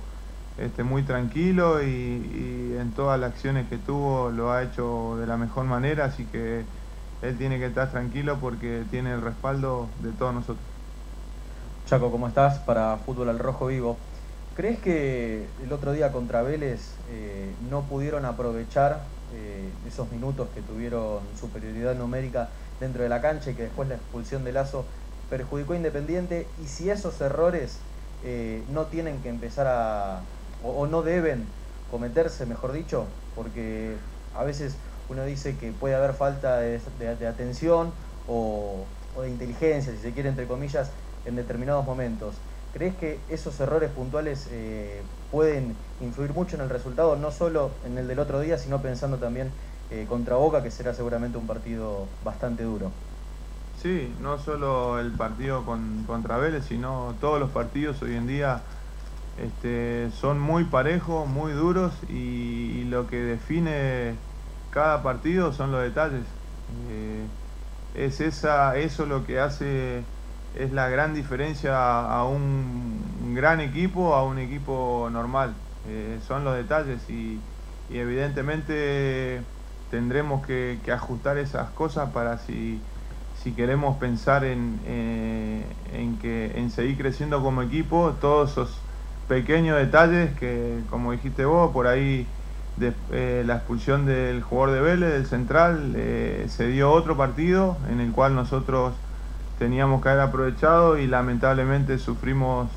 este, 0.58 0.82
muy 0.82 1.02
tranquilo 1.02 1.82
y, 1.82 2.76
en 2.78 2.92
todas 2.92 3.18
las 3.18 3.32
acciones 3.32 3.68
que 3.68 3.76
tuvo 3.76 4.30
lo 4.30 4.52
ha 4.52 4.62
hecho 4.62 5.16
de 5.18 5.26
la 5.26 5.36
mejor 5.36 5.64
manera, 5.64 6.04
así 6.04 6.24
que 6.26 6.64
él 7.22 7.38
tiene 7.38 7.58
que 7.58 7.66
estar 7.66 7.90
tranquilo 7.90 8.38
porque 8.40 8.84
tiene 8.90 9.12
el 9.12 9.20
respaldo 9.20 9.88
de 10.00 10.10
todos 10.12 10.34
nosotros. 10.34 10.64
Chaco, 11.86 12.10
¿cómo 12.10 12.28
estás? 12.28 12.58
Para 12.60 12.96
Fútbol 12.98 13.30
al 13.30 13.38
Rojo 13.38 13.68
Vivo. 13.68 13.96
¿Crees 14.56 14.78
que 14.78 15.46
el 15.64 15.72
otro 15.72 15.92
día 15.92 16.12
contra 16.12 16.42
Vélez 16.42 16.94
eh, 17.10 17.52
no 17.70 17.82
pudieron 17.82 18.24
aprovechar 18.24 19.02
eh, 19.30 19.78
esos 19.84 20.10
minutos 20.10 20.50
que 20.50 20.62
tuvieron 20.62 21.36
superioridad 21.36 21.94
numérica 21.94 22.52
dentro 22.80 23.02
de 23.02 23.08
la 23.08 23.20
cancha 23.20 23.50
y 23.50 23.54
que 23.54 23.62
después 23.64 23.88
la 23.88 23.96
expulsión 23.96 24.44
de 24.44 24.52
Lazo 24.52 24.88
perjudicó 25.28 25.72
a 25.74 25.76
Independiente? 25.76 26.52
Y 26.56 26.68
si 26.68 26.90
esos 26.90 27.20
errores 27.20 27.84
eh, 28.20 28.64
no 28.68 28.88
tienen 28.88 29.20
que 29.22 29.28
empezar 29.28 29.66
a, 29.68 30.28
o, 30.58 30.86
no 30.86 31.02
deben 31.02 31.54
cometerse, 31.86 32.46
mejor 32.46 32.72
dicho, 32.72 33.14
porque 33.34 33.98
a 34.32 34.44
veces 34.44 34.80
uno 35.08 35.24
dice 35.24 35.56
que 35.58 35.72
puede 35.72 35.94
haber 35.94 36.14
falta 36.14 36.58
de, 36.58 36.78
de- 36.78 37.16
de 37.16 37.26
atención 37.26 37.94
o, 38.26 38.88
o 39.12 39.22
de 39.22 39.30
inteligencia, 39.30 39.92
si 39.92 39.98
se 39.98 40.12
quiere, 40.14 40.28
entre 40.28 40.46
comillas, 40.46 40.92
en 41.24 41.36
determinados 41.36 41.84
momentos. 41.84 42.42
¿Crees 42.70 42.96
que 42.96 43.24
esos 43.28 43.58
errores 43.60 43.90
puntuales 43.90 44.48
eh, 44.50 45.08
pueden 45.30 45.76
influir 46.00 46.32
mucho 46.32 46.56
en 46.56 46.62
el 46.62 46.70
resultado, 46.70 47.16
no 47.16 47.30
solo 47.30 47.70
en 47.84 47.98
el 47.98 48.08
del 48.08 48.18
otro 48.18 48.40
día, 48.40 48.58
sino 48.58 48.80
pensando 48.80 49.18
también 49.18 49.50
eh, 49.90 50.06
contra 50.08 50.36
Boca, 50.36 50.62
que 50.62 50.70
será 50.70 50.94
seguramente 50.94 51.38
un 51.38 51.46
partido 51.46 52.06
bastante 52.24 52.62
duro? 52.62 52.90
Sí, 53.82 54.12
no 54.20 54.38
solo 54.38 54.98
el 54.98 55.12
partido 55.12 55.64
con, 55.64 56.04
contra 56.06 56.36
Vélez, 56.36 56.64
sino 56.66 57.14
todos 57.20 57.38
los 57.38 57.50
partidos 57.50 58.02
hoy 58.02 58.16
en 58.16 58.26
día 58.26 58.62
este, 59.42 60.10
son 60.10 60.40
muy 60.40 60.64
parejos, 60.64 61.28
muy 61.28 61.52
duros 61.52 61.92
y, 62.08 62.84
lo 62.88 63.06
que 63.06 63.16
define 63.16 64.14
cada 64.70 65.02
partido 65.02 65.52
son 65.52 65.70
los 65.70 65.82
detalles. 65.82 66.24
Eh, 66.90 67.24
es 67.94 68.20
esa, 68.20 68.76
eso 68.76 69.06
lo 69.06 69.26
que 69.26 69.38
hace, 69.38 70.02
es 70.54 70.72
la 70.72 70.88
gran 70.88 71.14
diferencia 71.14 72.00
a 72.00 72.24
un, 72.26 73.34
gran 73.34 73.60
equipo 73.60 74.14
a 74.14 74.24
un 74.24 74.38
equipo 74.38 75.08
normal. 75.10 75.54
Eh, 75.86 76.18
son 76.26 76.44
los 76.44 76.56
detalles 76.56 77.08
y, 77.08 77.40
evidentemente 77.90 79.42
tendremos 79.90 80.46
que, 80.46 80.80
ajustar 80.92 81.38
esas 81.38 81.70
cosas 81.70 82.10
para 82.12 82.38
si 82.38 82.80
si 83.32 83.52
queremos 83.54 83.98
pensar 83.98 84.44
en, 84.44 84.80
eh, 84.84 85.62
en, 85.92 86.18
que, 86.18 86.52
en 86.56 86.70
seguir 86.70 86.98
creciendo 86.98 87.40
como 87.40 87.62
equipo, 87.62 88.14
todos 88.20 88.50
esos 88.50 88.82
pequeños 89.28 89.76
detalles 89.78 90.34
que, 90.38 90.82
como 90.90 91.12
dijiste 91.12 91.44
vos, 91.44 91.70
por 91.72 91.86
ahí 91.86 92.26
de- 92.76 92.94
eh, 93.12 93.44
la 93.46 93.56
expulsión 93.58 94.06
del 94.06 94.42
jugador 94.42 94.74
de 94.74 94.80
Vélez, 94.80 95.12
del 95.12 95.26
central, 95.26 95.92
se 96.48 96.66
dio 96.68 96.90
otro 96.90 97.16
partido 97.16 97.76
en 97.88 98.00
el 98.00 98.10
cual 98.12 98.34
nosotros 98.34 98.94
teníamos 99.58 100.02
que 100.02 100.08
haber 100.08 100.22
aprovechado 100.22 100.98
y 100.98 101.06
lamentablemente 101.06 101.98
sufrimos 101.98 102.68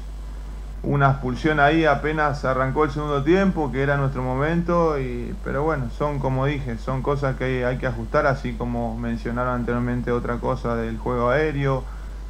una 0.83 1.11
expulsión 1.11 1.59
ahí 1.59 1.85
apenas 1.85 2.43
arrancó 2.43 2.85
el 2.85 2.91
segundo 2.91 3.23
tiempo, 3.23 3.71
que 3.71 3.83
era 3.83 3.97
nuestro 3.97 4.23
momento, 4.23 4.99
y, 4.99 5.35
pero 5.43 5.63
bueno, 5.63 5.89
son 5.95 6.17
como 6.19 6.47
dije, 6.47 6.77
son 6.79 7.03
cosas 7.03 7.35
que 7.35 7.65
hay, 7.65 7.77
que 7.77 7.85
ajustar, 7.85 8.25
así 8.25 8.53
como 8.53 8.97
mencionaron 8.97 9.53
anteriormente 9.53 10.11
otra 10.11 10.37
cosa 10.37 10.75
del 10.75 10.97
juego 10.97 11.29
aéreo, 11.29 11.83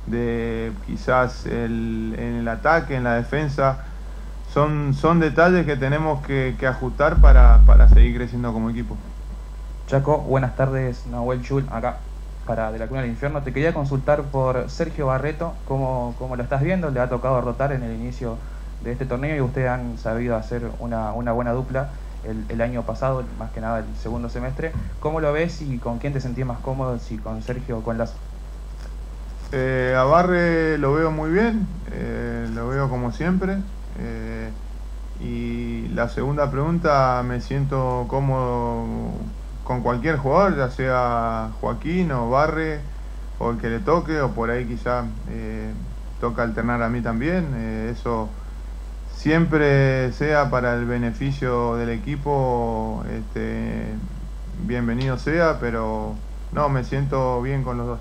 de 0.06 0.74
quizás 0.86 1.46
el, 1.46 2.16
en 2.18 2.36
el 2.36 2.48
ataque, 2.48 2.96
en 2.96 3.06
la 3.06 3.14
defensa, 3.14 3.86
son, 4.54 4.94
son 4.94 5.22
detalles 5.22 5.66
que 5.66 5.78
tenemos 5.78 6.26
que, 6.26 6.56
que 6.60 6.68
ajustar 6.68 7.22
para, 7.22 7.60
para 7.66 7.88
seguir 7.88 8.18
creciendo 8.18 8.52
como 8.52 8.70
equipo. 8.70 8.98
Chaco, 9.88 10.18
buenas 10.18 10.58
tardes, 10.58 11.06
Nahuel 11.08 11.42
Chul, 11.42 11.66
acá 11.72 12.00
para 12.46 12.72
De 12.72 12.80
la 12.80 12.88
Cuna 12.88 13.02
del 13.02 13.10
Infierno. 13.12 13.42
Te 13.44 13.54
quería 13.54 13.74
consultar 13.74 14.24
por 14.24 14.70
Sergio 14.70 15.08
Barreto, 15.08 15.54
cómo, 15.68 16.16
cómo 16.18 16.36
lo 16.36 16.44
estás 16.44 16.62
viendo, 16.62 16.90
le 16.90 17.00
ha 17.00 17.10
tocado 17.10 17.42
rotar 17.42 17.72
en 17.72 17.84
el 17.84 17.94
inicio 17.94 18.38
de 18.84 18.92
este 18.92 19.06
torneo 19.06 19.36
y 19.36 19.42
ustedes 19.42 19.70
han 19.70 19.98
sabido 19.98 20.36
hacer 20.36 20.64
una, 20.80 21.14
una 21.14 21.32
buena 21.32 21.52
dupla 21.52 21.90
el, 22.24 22.46
el 22.50 22.62
año 22.62 22.84
pasado, 22.84 23.24
más 23.40 23.52
que 23.52 23.62
nada 23.62 23.80
el 23.80 23.96
segundo 24.02 24.30
semestre. 24.30 24.72
¿Cómo 25.00 25.20
lo 25.20 25.32
ves 25.34 25.62
y 25.62 25.78
con 25.78 26.00
quién 26.00 26.14
te 26.14 26.22
sentís 26.22 26.46
más 26.46 26.60
cómodo, 26.60 26.98
si 27.00 27.18
con 27.18 27.42
Sergio 27.42 27.80
o 27.80 27.84
con 27.84 27.98
Lazo? 27.98 28.16
Eh, 29.52 29.96
a 29.98 30.04
Barre 30.04 30.78
lo 30.78 30.94
veo 30.94 31.12
muy 31.12 31.30
bien, 31.32 31.68
eh, 31.92 32.48
lo 32.54 32.70
veo 32.70 32.90
como 32.90 33.12
siempre. 33.12 33.58
eh, 34.00 34.50
y 35.24 35.88
la 35.90 36.10
segunda 36.10 36.50
pregunta, 36.50 37.22
me 37.24 37.42
siento 37.42 38.06
cómodo 38.08 38.86
con 39.64 39.82
cualquier 39.82 40.18
jugador, 40.18 40.58
ya 40.58 40.70
sea 40.70 41.52
Joaquín 41.62 42.12
o 42.12 42.30
Barre, 42.30 42.82
o 43.40 43.52
el 43.52 43.58
que 43.58 43.70
le 43.70 43.80
toque, 43.80 44.22
o 44.22 44.32
por 44.32 44.50
ahí 44.50 44.66
quizá 44.66 45.06
eh, 45.30 45.72
toca 46.20 46.44
alternar 46.44 46.82
a 46.82 46.90
mí 46.90 47.02
también. 47.02 47.48
eh, 47.56 47.94
eso 47.96 48.30
siempre 49.16 50.12
sea 50.14 50.50
para 50.50 50.74
el 50.76 50.86
beneficio 50.86 51.76
del 51.76 51.90
equipo, 51.90 53.04
este, 53.16 53.86
bienvenido 54.66 55.18
sea, 55.18 55.60
pero 55.60 56.16
no, 56.52 56.70
me 56.70 56.84
siento 56.84 57.42
bien 57.42 57.64
con 57.64 57.78
los 57.78 57.88
dos. 57.88 58.00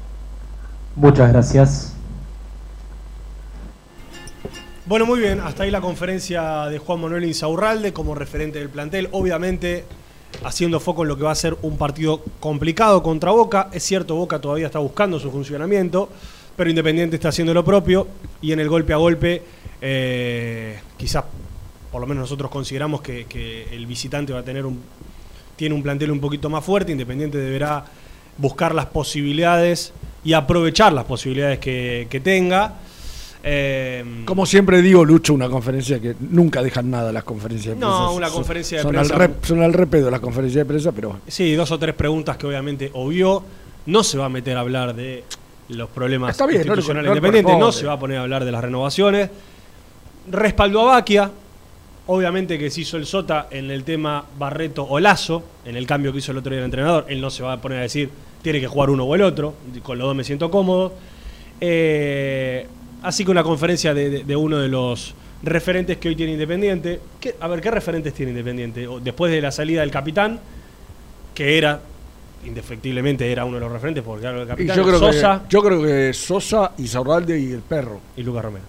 Muchas 0.96 1.30
gracias. 1.30 1.94
Bueno, 4.86 5.06
muy 5.06 5.20
bien, 5.20 5.40
hasta 5.40 5.64
ahí 5.64 5.70
la 5.70 5.80
conferencia 5.80 6.66
de 6.66 6.78
Juan 6.78 7.00
Manuel 7.00 7.24
Insaurralde 7.24 7.92
como 7.92 8.14
referente 8.14 8.58
del 8.58 8.70
plantel. 8.70 9.08
Obviamente, 9.12 9.84
haciendo 10.44 10.80
foco 10.80 11.02
en 11.02 11.08
lo 11.08 11.16
que 11.16 11.24
va 11.24 11.32
a 11.32 11.36
ser 11.36 11.56
un 11.62 11.76
partido 11.76 12.22
complicado 12.40 13.02
contra 13.02 13.30
Boca. 13.30 13.68
Es 13.72 13.82
cierto, 13.84 14.14
Boca 14.14 14.40
todavía 14.40 14.66
está 14.66 14.78
buscando 14.78 15.18
su 15.18 15.30
funcionamiento, 15.30 16.08
pero 16.56 16.70
Independiente 16.70 17.16
está 17.16 17.28
haciendo 17.28 17.54
lo 17.54 17.64
propio 17.64 18.06
y 18.40 18.52
en 18.52 18.60
el 18.60 18.68
golpe 18.68 18.92
a 18.92 18.96
golpe, 18.96 19.42
eh, 19.80 20.78
quizás, 20.96 21.24
por 21.90 22.00
lo 22.00 22.06
menos 22.06 22.22
nosotros 22.22 22.50
consideramos 22.50 23.00
que, 23.02 23.68
el 23.72 23.86
visitante 23.86 24.32
va 24.32 24.40
a 24.40 24.44
tener 24.44 24.66
un, 24.66 24.80
tiene 25.56 25.74
un 25.74 25.82
plantel 25.82 26.10
un 26.10 26.20
poquito 26.20 26.48
más 26.48 26.64
fuerte. 26.64 26.92
Independiente 26.92 27.38
deberá 27.38 27.84
buscar 28.38 28.74
las 28.74 28.86
posibilidades 28.86 29.92
y 30.24 30.32
aprovechar 30.32 30.92
las 30.92 31.04
posibilidades 31.04 31.58
que 31.58 32.20
tenga. 32.22 32.74
Eh, 33.42 34.04
Como 34.26 34.44
siempre 34.44 34.82
digo, 34.82 35.04
Lucho, 35.04 35.32
una 35.32 35.48
conferencia 35.48 35.98
que 35.98 36.14
nunca 36.30 36.62
dejan 36.62 36.90
nada 36.90 37.10
las 37.10 37.24
conferencias 37.24 37.74
de 37.74 37.80
No, 37.80 37.86
prensa. 37.88 38.10
una 38.10 38.26
Son- 38.28 38.36
conferencia 38.36 38.76
de 38.78 38.82
son 38.82 38.92
prensa- 38.92 39.14
Al 39.14 39.20
rep- 39.20 39.44
son 39.44 39.62
al 39.62 39.72
repedo 39.72 40.10
las 40.10 40.20
conferencias 40.20 40.60
de 40.66 40.68
prensa, 40.68 40.92
pero 40.92 41.20
Sí, 41.26 41.54
dos 41.54 41.70
o 41.70 41.78
tres 41.78 41.94
preguntas 41.94 42.36
que 42.36 42.46
obviamente 42.46 42.90
obvió. 42.92 43.42
No 43.86 44.04
se 44.04 44.18
va 44.18 44.26
a 44.26 44.28
meter 44.28 44.56
a 44.58 44.60
hablar 44.60 44.94
de 44.94 45.24
los 45.70 45.88
problemas 45.88 46.32
Está 46.32 46.46
bien, 46.46 46.58
no 46.58 46.66
institucionales 46.66 47.08
no 47.08 47.14
le 47.14 47.18
independientes, 47.18 47.58
no 47.58 47.72
se 47.72 47.86
va 47.86 47.94
a 47.94 47.98
poner 47.98 48.18
a 48.18 48.22
hablar 48.22 48.44
de 48.44 48.52
las 48.52 48.62
renovaciones. 48.62 49.30
Respaldó 50.30 50.82
a 50.82 50.94
Baquia, 50.96 51.30
obviamente 52.06 52.58
que 52.58 52.70
se 52.70 52.82
hizo 52.82 52.98
el 52.98 53.06
sota 53.06 53.48
en 53.50 53.70
el 53.70 53.84
tema 53.84 54.22
Barreto 54.38 54.84
o 54.84 55.00
Lazo, 55.00 55.42
en 55.64 55.76
el 55.76 55.86
cambio 55.86 56.12
que 56.12 56.18
hizo 56.18 56.32
el 56.32 56.38
otro 56.38 56.50
día 56.50 56.58
el 56.58 56.66
entrenador. 56.66 57.06
Él 57.08 57.20
no 57.22 57.30
se 57.30 57.42
va 57.42 57.54
a 57.54 57.60
poner 57.60 57.78
a 57.78 57.82
decir 57.82 58.10
tiene 58.42 58.60
que 58.60 58.66
jugar 58.66 58.90
uno 58.90 59.04
o 59.04 59.14
el 59.14 59.22
otro, 59.22 59.54
con 59.82 59.96
los 59.98 60.06
dos 60.08 60.14
me 60.16 60.24
siento 60.24 60.50
cómodo. 60.50 60.92
Eh, 61.60 62.66
así 63.02 63.24
que 63.24 63.30
una 63.30 63.42
conferencia 63.42 63.94
de, 63.94 64.10
de- 64.10 64.24
de 64.24 64.36
uno 64.36 64.58
de 64.58 64.68
los 64.68 65.14
referentes 65.42 65.96
que 65.98 66.08
hoy 66.08 66.16
tiene 66.16 66.32
Independiente. 66.32 67.00
¿Qué- 67.20 67.34
a 67.40 67.48
ver, 67.48 67.60
¿qué 67.60 67.70
referentes 67.70 68.12
tiene 68.14 68.30
Independiente? 68.32 68.86
Después 69.02 69.32
de 69.32 69.40
la 69.40 69.50
salida 69.50 69.80
del 69.80 69.90
capitán, 69.90 70.38
que 71.34 71.56
era, 71.58 71.80
indefectiblemente 72.44 73.30
era 73.30 73.44
uno 73.44 73.54
de 73.56 73.60
los 73.60 73.72
referentes, 73.72 74.02
porque 74.04 74.26
era 74.26 74.40
el 74.42 74.48
capitán, 74.48 74.76
yo 74.76 74.84
creo, 74.84 74.98
Sosa 74.98 75.42
que, 75.42 75.50
yo 75.52 75.62
creo 75.62 75.82
que 75.82 76.12
Sosa, 76.12 76.72
Isaurralde 76.78 77.38
y 77.38 77.52
el 77.52 77.60
perro. 77.60 78.00
y 78.16 78.22
Lucas 78.22 78.44
Romero. 78.44 78.64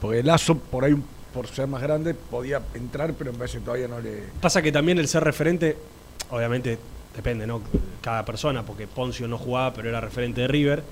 Porque 0.00 0.22
Lazo, 0.22 0.56
por 0.56 0.84
ahí, 0.84 0.94
por 1.32 1.46
ser 1.48 1.66
más 1.66 1.82
grande, 1.82 2.14
podía 2.14 2.60
entrar, 2.74 3.12
pero 3.14 3.30
en 3.30 3.38
vez 3.38 3.52
de 3.52 3.60
todavía 3.60 3.88
no 3.88 4.00
le. 4.00 4.24
Pasa 4.40 4.60
que 4.62 4.70
también 4.72 4.98
el 4.98 5.08
ser 5.08 5.24
referente, 5.24 5.76
obviamente 6.30 6.78
depende, 7.14 7.46
¿no? 7.46 7.62
Cada 8.02 8.24
persona, 8.24 8.62
porque 8.62 8.86
Poncio 8.86 9.26
no 9.26 9.38
jugaba, 9.38 9.72
pero 9.72 9.88
era 9.88 10.00
referente 10.00 10.42
de 10.42 10.48
River. 10.48 10.82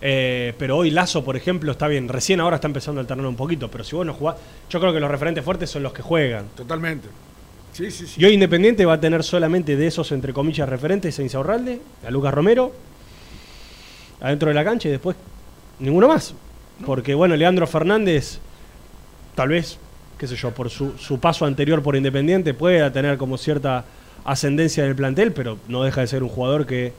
Eh, 0.00 0.52
pero 0.58 0.76
hoy 0.76 0.90
Lazo, 0.90 1.24
por 1.24 1.36
ejemplo, 1.36 1.72
está 1.72 1.88
bien. 1.88 2.08
Recién 2.08 2.40
ahora 2.40 2.56
está 2.56 2.68
empezando 2.68 3.00
a 3.00 3.02
alternar 3.02 3.26
un 3.26 3.36
poquito, 3.36 3.70
pero 3.70 3.84
si 3.84 3.96
vos 3.96 4.04
no 4.04 4.14
jugás, 4.14 4.36
yo 4.68 4.80
creo 4.80 4.92
que 4.92 5.00
los 5.00 5.10
referentes 5.10 5.44
fuertes 5.44 5.70
son 5.70 5.82
los 5.82 5.92
que 5.92 6.02
juegan. 6.02 6.46
Totalmente. 6.54 7.08
Sí, 7.72 7.90
sí, 7.90 8.06
sí. 8.06 8.20
Y 8.20 8.24
hoy 8.24 8.34
Independiente 8.34 8.84
va 8.86 8.94
a 8.94 9.00
tener 9.00 9.22
solamente 9.22 9.76
de 9.76 9.86
esos, 9.86 10.12
entre 10.12 10.32
comillas, 10.32 10.68
referentes 10.68 11.18
a 11.18 11.22
Insaurralde, 11.22 11.80
a 12.06 12.10
Lucas 12.10 12.32
Romero, 12.32 12.72
adentro 14.20 14.48
de 14.48 14.54
la 14.54 14.64
cancha 14.64 14.88
y 14.88 14.92
después 14.92 15.16
ninguno 15.78 16.08
más. 16.08 16.34
Porque, 16.84 17.14
bueno, 17.14 17.36
Leandro 17.36 17.66
Fernández, 17.66 18.38
tal 19.34 19.50
vez, 19.50 19.78
qué 20.18 20.26
sé 20.26 20.36
yo, 20.36 20.52
por 20.52 20.70
su, 20.70 20.96
su 20.98 21.20
paso 21.20 21.44
anterior 21.44 21.82
por 21.82 21.96
Independiente, 21.96 22.54
pueda 22.54 22.92
tener 22.92 23.18
como 23.18 23.38
cierta 23.38 23.84
ascendencia 24.24 24.84
del 24.84 24.96
plantel, 24.96 25.32
pero 25.32 25.58
no 25.68 25.84
deja 25.84 26.00
de 26.00 26.06
ser 26.06 26.22
un 26.22 26.28
jugador 26.28 26.66
que 26.66 26.92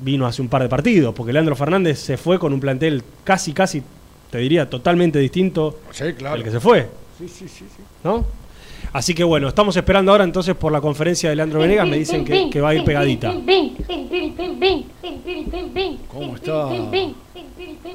vino 0.00 0.26
hace 0.26 0.42
un 0.42 0.48
par 0.48 0.62
de 0.62 0.68
partidos. 0.68 1.14
Porque 1.14 1.32
Leandro 1.32 1.56
Fernández 1.56 1.98
se 1.98 2.16
fue 2.16 2.38
con 2.38 2.52
un 2.52 2.60
plantel 2.60 3.02
casi, 3.24 3.52
casi, 3.52 3.82
te 4.30 4.38
diría, 4.38 4.68
totalmente 4.68 5.18
distinto 5.18 5.78
Sí, 5.92 6.12
claro. 6.14 6.36
al 6.36 6.44
que 6.44 6.50
se 6.50 6.60
fue. 6.60 6.88
Sí, 7.18 7.28
sí, 7.28 7.48
sí. 7.48 7.64
sí. 7.74 7.82
¿no? 8.04 8.24
Así 8.92 9.14
que 9.14 9.24
bueno, 9.24 9.48
estamos 9.48 9.76
esperando 9.76 10.12
ahora 10.12 10.24
entonces 10.24 10.54
por 10.54 10.72
la 10.72 10.80
conferencia 10.80 11.28
de 11.28 11.36
Leandro 11.36 11.60
Venegas, 11.60 11.86
me 11.88 11.98
dicen 11.98 12.24
que, 12.24 12.48
que 12.50 12.60
va 12.60 12.70
a 12.70 12.74
ir 12.74 12.84
pegadita. 12.84 13.32
¿Cómo 16.08 16.36
está? 16.36 16.70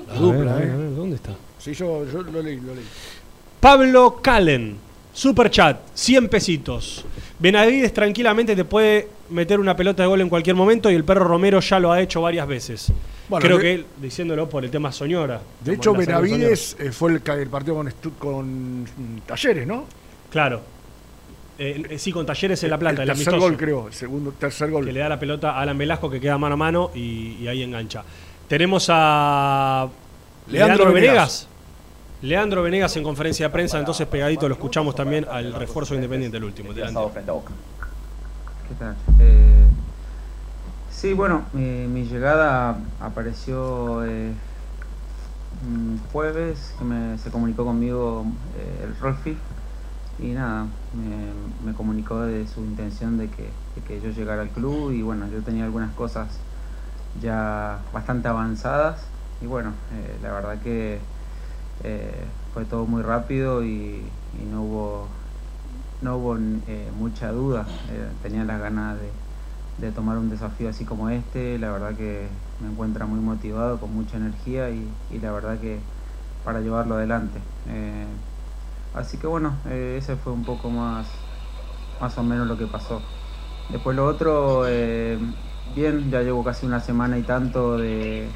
La 0.08 0.16
dupla, 0.20 0.56
a 0.56 0.58
¿eh? 0.58 0.66
ver, 0.66 0.72
a 0.72 0.78
ver, 0.78 0.96
¿dónde 0.96 1.16
está? 1.16 1.32
Sí, 1.58 1.74
yo, 1.74 2.06
yo 2.12 2.22
lo 2.22 2.42
leí, 2.42 2.60
lo 2.60 2.76
leí. 2.76 2.84
Pablo 3.60 4.20
Calen, 4.22 4.76
super 5.14 5.50
chat, 5.50 5.80
100 5.94 6.28
pesitos. 6.30 7.06
Benavides 7.40 7.94
tranquilamente 7.94 8.56
te 8.56 8.66
puede 8.66 9.08
meter 9.32 9.60
una 9.60 9.76
pelota 9.76 10.04
de 10.04 10.08
gol 10.08 10.22
en 10.22 10.30
cualquier 10.30 10.56
momento 10.56 10.92
y 10.92 10.96
el 10.96 11.04
perro 11.04 11.24
Romero 11.26 11.60
ya 11.60 11.80
lo 11.80 11.92
ha 11.92 12.02
hecho 12.02 12.22
varias 12.22 12.48
veces. 12.48 12.92
Bueno, 13.30 13.44
Creo 13.46 13.58
de- 13.58 13.64
que 13.64 13.74
él, 13.74 13.86
diciéndolo 14.02 14.48
por 14.50 14.64
el 14.66 14.72
tema 14.72 14.92
Soñora. 14.92 15.42
De 15.62 15.74
hecho, 15.74 15.94
Benavides 15.94 16.76
eh, 16.80 16.92
fue 16.92 17.12
el, 17.12 17.22
el 17.40 17.50
partido 17.50 17.84
con, 18.20 18.84
mm, 18.84 18.88
Talleres, 19.26 19.66
¿no? 19.66 19.86
Claro. 20.30 20.62
Eh, 21.58 21.84
eh, 21.92 21.98
sí, 22.00 22.12
con 22.12 22.26
Talleres 22.26 22.64
en 22.64 22.70
La 22.72 22.78
Plata, 22.78 23.04
el, 23.04 23.10
el 23.10 23.16
tercer 23.16 23.38
gol, 23.40 23.56
creo. 23.56 23.88
El 23.88 23.94
segundo, 23.94 24.34
tercer 24.38 24.70
gol. 24.72 24.86
que 24.86 24.92
le 24.92 25.00
da 25.00 25.10
la 25.10 25.20
pelota 25.20 25.52
a 25.52 25.62
Alan 25.62 25.78
Velasco 25.78 26.10
que 26.10 26.20
queda 26.20 26.38
mano 26.38 26.54
a 26.54 26.58
mano 26.58 26.92
y, 26.96 27.38
y 27.40 27.48
ahí 27.48 27.64
engancha. 27.64 28.04
Tenemos 28.48 28.88
a 28.90 29.88
Leandro 30.48 30.86
Leandro, 30.86 30.94
Venegas. 30.94 31.48
Leandro 32.24 32.64
Venegas 32.64 32.96
en 32.98 33.04
conferencia 33.04 33.48
de 33.48 33.54
prensa, 33.54 33.80
entonces 33.80 34.08
pegadito 34.08 34.48
lo 34.50 34.56
escuchamos 34.56 34.94
también 34.96 35.26
al 35.30 35.54
refuerzo 35.54 35.96
independiente, 35.96 36.38
el 36.38 36.44
último. 36.44 36.74
delante. 36.74 37.00
Eh, 39.20 39.66
sí, 40.90 41.14
bueno, 41.14 41.46
mi, 41.52 42.06
llegada 42.06 42.78
apareció 43.02 44.06
eh, 44.06 44.34
jueves, 46.14 46.74
que 46.78 46.86
me- 46.86 47.18
se 47.18 47.30
comunicó 47.32 47.66
conmigo 47.66 48.26
eh, 48.56 48.86
el 48.86 48.98
Rolfi 48.98 49.38
y 50.20 50.28
nada, 50.28 50.68
me, 51.64 51.74
comunicó 51.74 52.22
de 52.22 52.48
su 52.48 52.62
intención 52.62 53.18
de 53.18 53.30
que, 53.30 54.00
yo 54.02 54.10
llegara 54.10 54.42
al 54.42 54.50
club 54.50 54.92
y 54.94 55.02
bueno, 55.02 55.28
yo 55.30 55.42
tenía 55.42 55.66
algunas 55.66 55.94
cosas 55.94 56.40
ya 57.20 57.80
bastante 57.92 58.30
avanzadas 58.30 59.04
y 59.42 59.48
bueno, 59.48 59.74
la 60.22 60.32
verdad 60.32 60.62
que 60.62 61.00
fue 62.54 62.64
todo 62.66 62.86
muy 62.86 63.02
rápido 63.02 63.66
y 63.66 64.08
no 64.50 64.62
hubo 64.62 65.21
no 66.02 66.18
hubo 66.18 66.36
eh, 66.36 66.92
mucha 66.98 67.32
duda, 67.32 67.66
eh, 67.92 68.08
tenía 68.24 68.44
las 68.44 68.60
ganas 68.60 68.98
de, 69.00 69.92
tomar 69.92 70.18
un 70.18 70.30
desafío 70.30 70.70
así 70.70 70.86
como 70.86 71.10
este, 71.10 71.58
la 71.58 71.72
verdad 71.72 71.96
que 71.96 72.28
me 72.62 72.68
encuentra 72.70 73.08
muy 73.08 73.20
motivado, 73.20 73.80
con 73.80 73.92
mucha 73.96 74.18
energía 74.18 74.70
y, 74.70 74.88
la 75.20 75.32
verdad 75.32 75.58
que 75.60 75.80
para 76.46 76.60
llevarlo 76.62 76.96
adelante. 76.96 77.40
Eh, 77.68 78.06
así 78.94 79.18
que 79.18 79.26
bueno, 79.26 79.54
ese 79.72 80.16
fue 80.18 80.34
un 80.34 80.44
poco 80.44 80.70
más, 80.70 81.08
más 82.00 82.16
o 82.16 82.24
menos 82.24 82.48
lo 82.48 82.58
que 82.58 82.68
pasó. 82.68 83.02
Después 83.70 83.96
lo 83.96 84.06
otro, 84.06 84.66
bien, 85.76 86.12
ya 86.12 86.22
llevo 86.22 86.44
casi 86.44 86.68
una 86.68 86.80
semana 86.80 87.18
y 87.18 87.24
tanto 87.24 87.78
de 87.80 88.28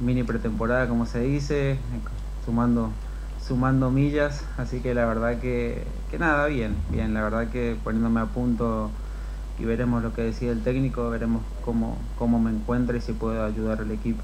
mini 0.00 0.22
pretemporada, 0.22 0.88
como 0.88 1.04
se 1.04 1.20
dice, 1.20 1.78
sumando 2.44 2.90
sumando 3.46 3.90
millas, 3.90 4.42
así 4.58 4.80
que 4.80 4.92
la 4.92 5.06
verdad 5.06 5.38
que, 5.38 5.84
nada, 6.18 6.46
bien, 6.46 6.74
bien, 6.90 7.14
la 7.14 7.22
verdad 7.22 7.48
que 7.48 7.76
poniéndome 7.84 8.20
a 8.20 8.26
punto 8.26 8.90
y 9.58 9.64
veremos 9.64 10.02
lo 10.02 10.12
que 10.12 10.22
decide 10.22 10.50
el 10.50 10.62
técnico, 10.62 11.08
veremos 11.10 11.42
cómo, 11.64 11.96
cómo 12.18 12.40
me 12.40 12.50
encuentro 12.50 12.96
y 12.96 13.00
si 13.00 13.12
puedo 13.12 13.44
ayudar 13.44 13.80
al 13.80 13.90
equipo. 13.90 14.22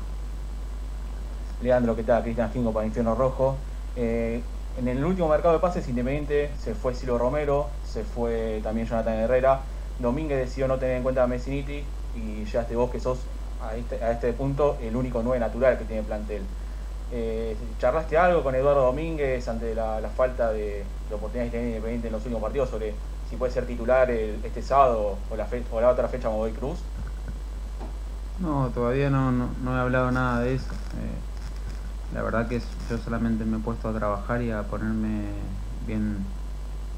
Leandro, 1.62 1.94
¿qué 1.94 2.02
tal? 2.02 2.22
Cristian 2.24 2.50
Fingo 2.50 2.72
para 2.72 2.86
Infierno 2.86 3.14
Rojo. 3.14 3.56
Eh, 3.94 4.42
en 4.78 4.88
el 4.88 5.04
último 5.04 5.28
mercado 5.28 5.54
de 5.54 5.60
pases 5.60 5.88
Independiente 5.88 6.50
se 6.58 6.74
fue 6.74 6.94
Silo 6.94 7.18
Romero, 7.18 7.68
se 7.86 8.02
fue 8.02 8.60
también 8.64 8.88
Jonathan 8.88 9.14
Herrera. 9.14 9.60
Domínguez 10.00 10.38
decidió 10.38 10.66
no 10.66 10.78
tener 10.78 10.96
en 10.96 11.02
cuenta 11.04 11.22
a 11.22 11.26
Messiniti 11.28 11.84
y 12.16 12.44
llegaste 12.44 12.74
vos 12.74 12.90
que 12.90 12.98
sos 12.98 13.20
a 13.62 13.76
este, 13.76 14.02
a 14.02 14.10
este 14.10 14.32
punto 14.32 14.76
el 14.82 14.96
único 14.96 15.22
9 15.22 15.38
natural 15.38 15.78
que 15.78 15.84
tiene 15.84 16.00
el 16.00 16.06
plantel. 16.06 16.42
Eh, 17.14 17.54
¿Charlaste 17.78 18.16
algo 18.16 18.42
con 18.42 18.54
Eduardo 18.54 18.86
Domínguez 18.86 19.46
ante 19.46 19.74
la, 19.74 20.00
falta 20.16 20.50
de, 20.50 20.82
de 21.08 21.14
oportunidades 21.14 21.50
tiene 21.50 21.66
Independiente 21.68 22.06
en 22.06 22.12
los 22.14 22.22
últimos 22.22 22.42
partidos 22.42 22.70
sobre 22.70 22.94
si 23.28 23.36
puede 23.36 23.52
ser 23.52 23.66
titular 23.66 24.10
este 24.10 24.62
sábado 24.62 25.16
o 25.30 25.36
la, 25.36 25.44
fe- 25.44 25.62
o 25.70 25.80
la 25.80 25.90
otra 25.90 26.08
fecha 26.08 26.28
Godoy 26.28 26.52
Cruz? 26.52 26.78
No, 28.40 28.70
todavía 28.74 29.10
no, 29.10 29.30
no, 29.30 29.76
he 29.76 29.80
hablado 29.80 30.10
nada 30.10 30.40
de 30.40 30.54
eso. 30.54 30.72
Eh, 30.72 32.14
la 32.14 32.22
verdad 32.22 32.48
que 32.48 32.60
yo 32.90 32.98
solamente 32.98 33.44
me 33.44 33.58
he 33.58 33.60
puesto 33.60 33.88
a 33.88 33.92
trabajar 33.92 34.42
y 34.42 34.50
a 34.50 34.62
ponerme 34.62 35.22
bien, 35.86 36.24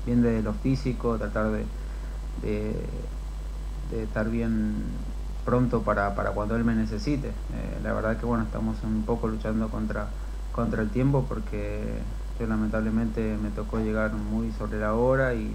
bien 0.07 0.23
de 0.23 0.43
lo 0.43 0.53
físico, 0.53 1.19
tratar 1.19 1.51
de, 1.51 1.65
de, 2.43 2.73
de 3.91 4.03
estar 4.05 4.28
bien 4.28 4.85
pronto 5.44 5.82
para, 5.82 6.14
para 6.14 6.32
cuando 6.32 6.56
él 6.56 6.64
me 6.64 6.74
necesite. 6.74 7.28
Eh, 7.28 7.80
la 7.82 7.92
verdad 7.92 8.18
que 8.18 8.26
bueno, 8.26 8.44
estamos 8.44 8.82
un 8.82 9.04
poco 9.04 9.28
luchando 9.28 9.70
contra, 9.70 10.08
contra 10.52 10.82
el 10.82 10.90
tiempo 10.90 11.26
porque 11.28 12.04
yo 12.38 12.46
lamentablemente 12.46 13.36
me 13.38 13.50
tocó 13.50 13.78
llegar 13.78 14.12
muy 14.14 14.52
sobre 14.52 14.78
la 14.80 14.94
hora 14.94 15.34
y, 15.34 15.54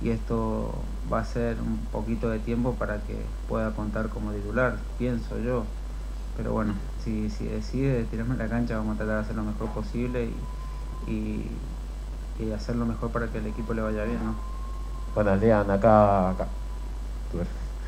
y 0.00 0.10
esto 0.10 0.70
va 1.12 1.20
a 1.20 1.24
ser 1.24 1.60
un 1.60 1.78
poquito 1.92 2.30
de 2.30 2.38
tiempo 2.40 2.78
para 2.78 3.02
que 3.04 3.16
pueda 3.48 3.74
contar 3.74 4.08
como 4.08 4.32
titular, 4.32 4.78
pienso 4.98 5.38
yo. 5.38 5.64
Pero 6.36 6.52
bueno, 6.52 6.74
si, 6.96 7.30
si 7.30 7.46
decide 7.46 8.04
tirarme 8.04 8.36
la 8.36 8.48
cancha, 8.48 8.76
vamos 8.78 8.94
a 8.94 8.98
tratar 8.98 9.16
de 9.16 9.20
hacer 9.22 9.36
lo 9.36 9.44
mejor 9.44 9.72
posible 9.72 10.24
y, 10.26 11.10
y, 11.10 11.62
y 12.38 12.52
hacer 12.52 12.76
lo 12.76 12.86
mejor 12.86 13.10
para 13.12 13.30
que 13.32 13.38
el 13.38 13.46
equipo 13.46 13.74
le 13.74 13.82
vaya 13.82 14.04
bien, 14.04 14.24
¿no? 14.24 14.34
Buenas, 15.14 15.40
Lean, 15.40 15.70
acá, 15.70 16.30
acá. 16.30 16.46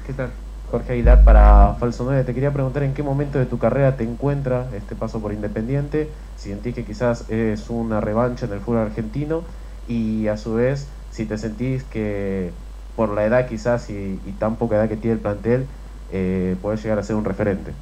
¿Qué 0.02 0.12
tal? 0.14 0.49
Jorge 0.70 0.92
Aguilar 0.92 1.24
para 1.24 1.74
Falso 1.80 2.04
9. 2.04 2.22
Te 2.24 2.32
quería 2.32 2.52
preguntar 2.52 2.84
en 2.84 2.94
qué 2.94 3.02
momento 3.02 3.38
de 3.38 3.46
tu 3.46 3.58
carrera 3.58 3.96
te 3.96 4.04
encuentra 4.04 4.68
este 4.72 4.94
paso 4.94 5.20
por 5.20 5.32
Independiente, 5.32 6.12
si 6.36 6.50
sentís 6.50 6.74
que 6.74 6.84
quizás 6.84 7.28
es 7.28 7.70
una 7.70 8.00
revancha 8.00 8.46
en 8.46 8.52
el 8.52 8.60
fútbol 8.60 8.78
argentino 8.78 9.44
y 9.88 10.28
a 10.28 10.36
su 10.36 10.54
vez 10.54 10.88
si 11.10 11.26
te 11.26 11.38
sentís 11.38 11.82
que 11.84 12.52
por 12.94 13.10
la 13.12 13.24
edad 13.24 13.48
quizás 13.48 13.90
y, 13.90 14.20
y 14.24 14.32
tan 14.34 14.58
poca 14.58 14.76
edad 14.76 14.88
que 14.88 14.96
tiene 14.96 15.14
el 15.14 15.20
plantel, 15.20 15.66
eh, 16.08 16.56
podés 16.62 16.82
llegar 16.82 16.98
a 17.00 17.02
ser 17.02 17.16
un 17.16 17.24
referente. 17.24 17.74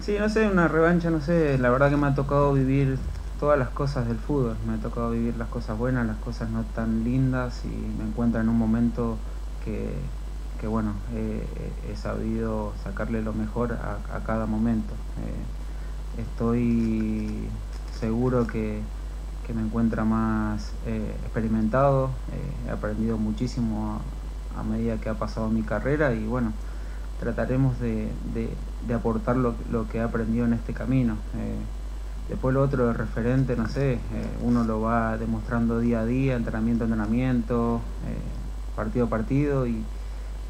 Sí, 0.00 0.16
no 0.18 0.28
sé, 0.30 0.48
una 0.48 0.66
revancha, 0.66 1.10
no 1.10 1.20
sé, 1.20 1.58
la 1.58 1.70
verdad 1.70 1.90
que 1.90 1.96
me 1.96 2.06
ha 2.06 2.14
tocado 2.14 2.54
vivir 2.54 2.98
todas 3.38 3.58
las 3.58 3.70
cosas 3.70 4.08
del 4.08 4.18
fútbol, 4.18 4.56
me 4.64 4.74
ha 4.74 4.80
tocado 4.80 5.10
vivir 5.10 5.36
las 5.36 5.48
cosas 5.48 5.76
buenas, 5.78 6.06
las 6.06 6.18
cosas 6.18 6.50
no 6.50 6.64
tan 6.64 7.04
lindas 7.04 7.64
y 7.64 7.68
me 7.68 8.04
encuentro 8.04 8.40
en 8.40 8.48
un 8.48 8.56
momento 8.56 9.18
que, 9.60 10.10
que 10.58 10.66
bueno, 10.66 10.94
eh, 11.12 11.72
he 11.90 11.96
sabido 11.96 12.72
sacarle 12.76 13.22
lo 13.22 13.32
mejor 13.32 13.72
a, 13.74 13.96
a 14.08 14.24
cada 14.24 14.46
momento. 14.46 14.94
Eh, 15.16 15.44
estoy 16.22 17.50
seguro 17.90 18.46
que, 18.46 18.82
que 19.42 19.54
me 19.54 19.62
encuentra 19.62 20.04
más 20.04 20.74
eh, 20.86 21.16
experimentado, 21.22 22.10
he 22.66 22.70
aprendido 22.70 23.18
muchísimo 23.18 24.00
a, 24.54 24.62
medida 24.62 24.98
que 24.98 25.08
ha 25.08 25.18
pasado 25.18 25.48
mi 25.50 25.62
carrera 25.62 26.12
y 26.14 26.26
bueno, 26.26 26.52
trataremos 27.18 27.78
de, 27.78 28.12
de- 28.34 28.94
aportar 28.94 29.36
lo, 29.36 29.54
lo 29.70 29.86
que 29.88 29.98
he 29.98 30.02
aprendido 30.02 30.44
en 30.46 30.52
este 30.52 30.74
camino. 30.74 31.18
Después 32.28 32.54
lo 32.54 32.62
otro 32.62 32.86
de 32.86 32.92
referente, 32.92 33.56
no 33.56 33.66
sé, 33.68 33.98
uno 34.40 34.62
lo 34.64 34.80
va 34.80 35.18
demostrando 35.18 35.80
día 35.80 36.00
a 36.00 36.06
día, 36.06 36.36
entrenamiento 36.36 36.84
entrenamiento, 36.84 37.80
partido 38.80 39.06
a 39.06 39.08
partido 39.10 39.66
y, 39.66 39.82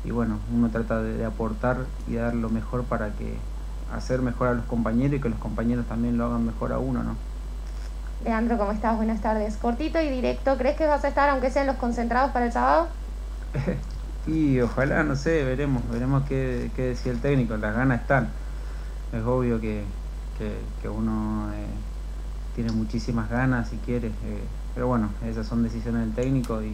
y 0.05 0.11
bueno, 0.13 0.39
uno 0.55 0.69
trata 0.69 1.03
de, 1.03 1.17
de 1.17 1.25
aportar 1.25 1.79
y 2.09 2.15
dar 2.15 2.35
lo 2.35 2.49
mejor 2.49 2.85
para 2.85 3.09
que 3.09 3.35
hacer 3.93 4.23
mejor 4.23 4.49
a 4.49 4.55
los 4.55 4.65
compañeros 4.67 5.19
y 5.19 5.21
que 5.21 5.29
los 5.29 5.39
compañeros 5.39 5.85
también 5.87 6.17
lo 6.17 6.27
hagan 6.27 6.47
mejor 6.47 6.73
a 6.73 6.79
uno, 6.79 7.03
¿no? 7.03 7.17
Leandro, 8.25 8.57
¿cómo 8.57 8.71
estás? 8.71 8.97
Buenas 8.97 9.21
tardes. 9.21 9.57
Cortito 9.57 10.01
y 10.01 10.09
directo, 10.09 10.57
¿crees 10.59 10.77
que 10.77 10.87
vas 10.87 11.05
a 11.05 11.09
estar, 11.09 11.29
aunque 11.31 11.51
sean 11.51 11.67
los 11.67 11.77
concentrados 11.77 12.31
para 12.31 12.47
el 12.47 12.53
sábado? 12.53 12.87
Y 14.27 14.61
ojalá, 14.61 15.03
no 15.03 15.17
sé, 15.17 15.45
veremos, 15.45 15.83
veremos 15.91 16.23
qué, 16.29 16.71
qué 16.77 16.83
decía 16.89 17.11
el 17.11 17.21
técnico, 17.21 17.57
las 17.57 17.75
ganas 17.75 18.03
están. 18.03 18.29
Es 19.15 19.25
obvio 19.25 19.59
que, 19.61 19.83
que, 20.39 20.53
que 20.83 20.89
uno 20.89 21.51
eh, 21.55 21.67
tiene 22.55 22.71
muchísimas 22.71 23.31
ganas 23.31 23.71
si 23.71 23.77
quiere, 23.79 24.09
eh, 24.09 24.45
pero 24.75 24.89
bueno, 24.89 25.09
esas 25.27 25.47
son 25.47 25.63
decisiones 25.63 26.03
del 26.03 26.15
técnico 26.15 26.63
y 26.63 26.71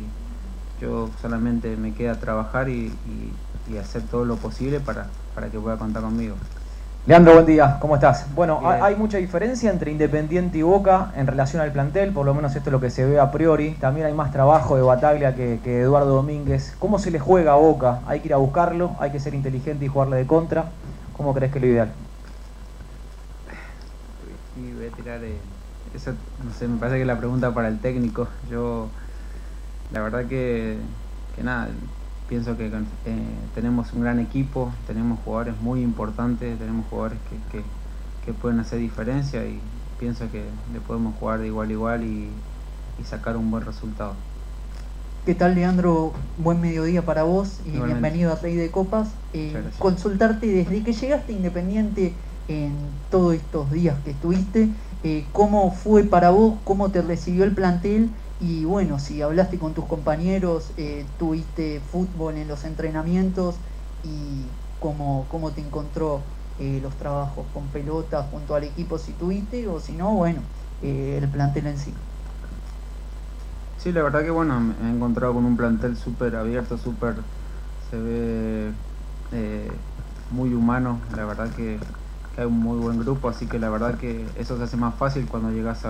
yo 0.78 1.10
solamente 1.20 1.76
me 1.76 1.94
queda 1.94 2.18
trabajar 2.18 2.68
y, 2.68 2.86
y- 3.04 3.32
y 3.66 3.76
hacer 3.78 4.02
todo 4.08 4.24
lo 4.24 4.36
posible 4.36 4.80
para, 4.80 5.10
para 5.34 5.50
que 5.50 5.58
pueda 5.58 5.76
contar 5.78 6.02
conmigo. 6.02 6.36
Leandro, 7.06 7.34
buen 7.34 7.46
día, 7.46 7.78
¿cómo 7.80 7.94
estás? 7.94 8.26
Bueno, 8.34 8.58
Bien. 8.60 8.82
hay, 8.82 8.96
mucha 8.96 9.18
diferencia 9.18 9.70
entre 9.70 9.92
Independiente 9.92 10.58
y 10.58 10.62
Boca 10.62 11.12
en 11.16 11.28
relación 11.28 11.62
al 11.62 11.70
plantel, 11.72 12.12
por 12.12 12.26
lo 12.26 12.34
menos 12.34 12.56
esto 12.56 12.70
es 12.70 12.72
lo 12.72 12.80
que 12.80 12.90
se 12.90 13.06
ve 13.06 13.20
a 13.20 13.30
priori. 13.30 13.74
También 13.74 14.06
hay 14.08 14.12
más 14.12 14.32
trabajo 14.32 14.74
de 14.76 14.82
Bataglia 14.82 15.34
que, 15.36 15.60
que 15.62 15.82
Eduardo 15.82 16.14
Domínguez. 16.16 16.74
¿Cómo 16.80 16.98
se 16.98 17.12
le 17.12 17.20
juega 17.20 17.52
a 17.52 17.56
Boca? 17.56 18.02
¿Hay 18.06 18.20
que 18.20 18.26
ir 18.28 18.34
a 18.34 18.38
buscarlo? 18.38 18.96
¿Hay 18.98 19.12
que 19.12 19.20
ser 19.20 19.34
inteligente 19.34 19.84
y 19.84 19.88
jugarle 19.88 20.16
de 20.16 20.26
contra? 20.26 20.72
¿Cómo 21.12 21.32
crees 21.32 21.52
que 21.52 21.58
es 21.58 21.62
lo 21.64 21.70
ideal? 21.70 21.94
Y 24.54 24.72
voy 24.72 24.86
a 24.86 24.90
tirar, 24.94 25.22
eh, 25.24 25.42
eso, 25.92 26.14
no 26.38 26.52
sé, 26.52 26.66
me 26.68 26.78
parece 26.78 26.98
que 26.98 27.04
la 27.04 27.18
pregunta 27.18 27.54
para 27.54 27.68
el 27.68 27.80
técnico. 27.80 28.28
Yo, 28.42 28.92
la 29.92 30.00
verdad 30.02 30.26
que, 30.26 30.76
que 31.34 31.42
nada, 31.42 31.68
pienso 32.28 32.56
que 32.56 32.66
eh, 32.66 32.70
tenemos 33.54 33.92
un 33.92 34.02
gran 34.02 34.18
equipo, 34.18 34.72
tenemos 34.86 35.18
jugadores 35.24 35.54
muy 35.60 35.82
importantes, 35.82 36.58
tenemos 36.58 36.86
jugadores 36.90 37.18
que, 37.30 37.58
que, 37.58 37.64
que 38.24 38.32
pueden 38.32 38.60
hacer 38.60 38.78
diferencia 38.78 39.44
y 39.46 39.60
pienso 39.98 40.30
que 40.30 40.44
le 40.72 40.80
podemos 40.80 41.14
jugar 41.18 41.40
de 41.40 41.46
igual 41.46 41.68
a 41.68 41.72
igual 41.72 42.04
y, 42.04 42.28
y 43.00 43.04
sacar 43.04 43.36
un 43.36 43.50
buen 43.50 43.64
resultado. 43.64 44.14
¿Qué 45.24 45.34
tal, 45.34 45.56
Leandro? 45.56 46.12
Buen 46.38 46.60
mediodía 46.60 47.02
para 47.04 47.24
vos 47.24 47.60
y 47.64 47.70
Igualmente. 47.70 48.00
bienvenido 48.00 48.32
a 48.32 48.36
Rey 48.36 48.54
de 48.54 48.70
Copas. 48.70 49.08
Eh, 49.32 49.60
consultarte 49.78 50.46
desde 50.46 50.84
que 50.84 50.92
llegaste 50.92 51.32
Independiente 51.32 52.12
en 52.48 52.72
todos 53.10 53.34
estos 53.34 53.72
días 53.72 53.96
que 54.04 54.12
estuviste, 54.12 54.68
eh, 55.02 55.24
¿cómo 55.32 55.72
fue 55.72 56.04
para 56.04 56.30
vos? 56.30 56.54
¿Cómo 56.62 56.90
te 56.90 57.02
recibió 57.02 57.42
el 57.42 57.52
plantel? 57.52 58.10
Y 58.38 58.64
bueno, 58.66 58.98
si 58.98 59.22
hablaste 59.22 59.58
con 59.58 59.72
tus 59.74 59.86
compañeros, 59.86 60.74
eh, 60.76 61.14
tuviste 61.18 61.80
fútbol 61.80 62.36
en 62.36 62.48
los 62.48 62.64
entrenamientos 62.64 63.62
y 64.02 64.60
cómo, 64.78 65.28
cómo 65.28 65.54
te 65.54 65.62
encontró 65.62 66.32
eh, 66.58 66.80
los 66.80 66.96
trabajos 66.98 67.50
con 67.52 67.70
pelota 67.72 68.22
junto 68.24 68.54
al 68.54 68.64
equipo 68.64 68.98
si 68.98 69.14
tuviste 69.16 69.68
o 69.68 69.80
si 69.80 69.96
no, 69.96 70.14
bueno, 70.14 70.50
eh, 70.80 71.18
el 71.22 71.30
plantel 71.30 71.66
en 71.68 71.78
sí. 71.78 72.06
Sí, 73.76 73.92
la 73.92 74.02
verdad 74.02 74.22
que 74.24 74.30
bueno, 74.30 74.60
me 74.60 74.74
he 74.88 74.90
encontrado 74.90 75.34
con 75.34 75.44
un 75.44 75.56
plantel 75.56 75.96
súper 75.96 76.34
abierto, 76.36 76.78
súper, 76.78 77.26
se 77.78 77.98
ve 77.98 78.74
muy 80.28 80.54
humano, 80.54 81.06
la 81.10 81.24
verdad 81.24 81.52
que, 81.52 81.88
que 82.32 82.40
hay 82.42 82.46
un 82.46 82.58
muy 82.60 82.78
buen 82.78 82.98
grupo, 82.98 83.28
así 83.28 83.48
que 83.48 83.58
la 83.58 83.70
verdad 83.70 83.96
que 83.98 84.32
eso 84.36 84.56
se 84.58 84.64
hace 84.64 84.76
más 84.76 84.96
fácil 84.98 85.28
cuando 85.28 85.50
llegas 85.50 85.84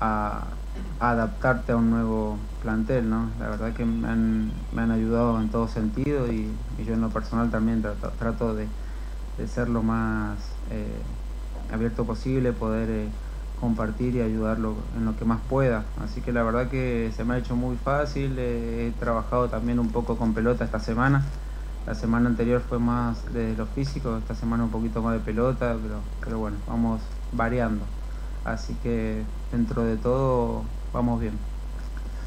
a 0.00 0.61
adaptarte 0.98 1.72
a 1.72 1.76
un 1.76 1.90
nuevo 1.90 2.38
plantel, 2.60 3.08
¿no? 3.10 3.32
La 3.38 3.48
verdad 3.48 3.72
que 3.74 3.84
me 3.84 4.08
han, 4.08 4.52
me 4.70 4.82
han 4.82 4.90
ayudado 4.90 5.40
en 5.40 5.50
todo 5.50 5.68
sentido 5.68 6.30
y, 6.30 6.56
y 6.78 6.84
yo 6.84 6.94
en 6.94 7.00
lo 7.00 7.10
personal 7.10 7.50
también 7.50 7.82
trato, 7.82 8.54
de, 8.54 8.68
de 9.36 9.48
ser 9.48 9.68
lo 9.68 9.82
más 9.82 10.38
eh, 10.70 11.02
abierto 11.70 12.06
posible, 12.06 12.52
poder 12.52 12.90
eh, 12.90 13.08
compartir 13.56 14.14
y 14.16 14.20
ayudarlo 14.20 14.76
en 14.96 15.04
lo 15.04 15.16
que 15.16 15.24
más 15.24 15.40
pueda. 15.48 15.86
Así 15.96 16.22
que 16.22 16.32
la 16.32 16.42
verdad 16.42 16.68
que 16.70 17.10
se 17.12 17.24
me 17.24 17.34
ha 17.34 17.38
hecho 17.38 17.56
muy 17.56 17.76
fácil, 17.76 18.38
eh, 18.38 18.88
he 18.88 18.92
trabajado 18.92 19.48
también 19.48 19.78
un 19.78 19.92
poco 19.92 20.16
con 20.18 20.34
pelota 20.34 20.64
esta 20.64 20.80
semana. 20.80 21.24
La 21.86 21.94
semana 21.94 22.28
anterior 22.28 22.60
fue 22.60 22.78
más 22.78 23.32
de 23.32 23.56
lo 23.56 23.66
físico, 23.66 24.16
esta 24.18 24.34
semana 24.34 24.64
un 24.64 24.70
poquito 24.70 25.02
más 25.02 25.14
de 25.14 25.20
pelota, 25.20 25.76
pero, 25.82 26.04
pero 26.20 26.38
bueno, 26.38 26.58
vamos 26.66 27.02
variando. 27.32 27.86
Así 28.44 28.74
que 28.82 29.22
dentro 29.50 29.84
de 29.84 29.96
todo 29.96 30.62
vamos 30.92 31.20
bien. 31.20 31.34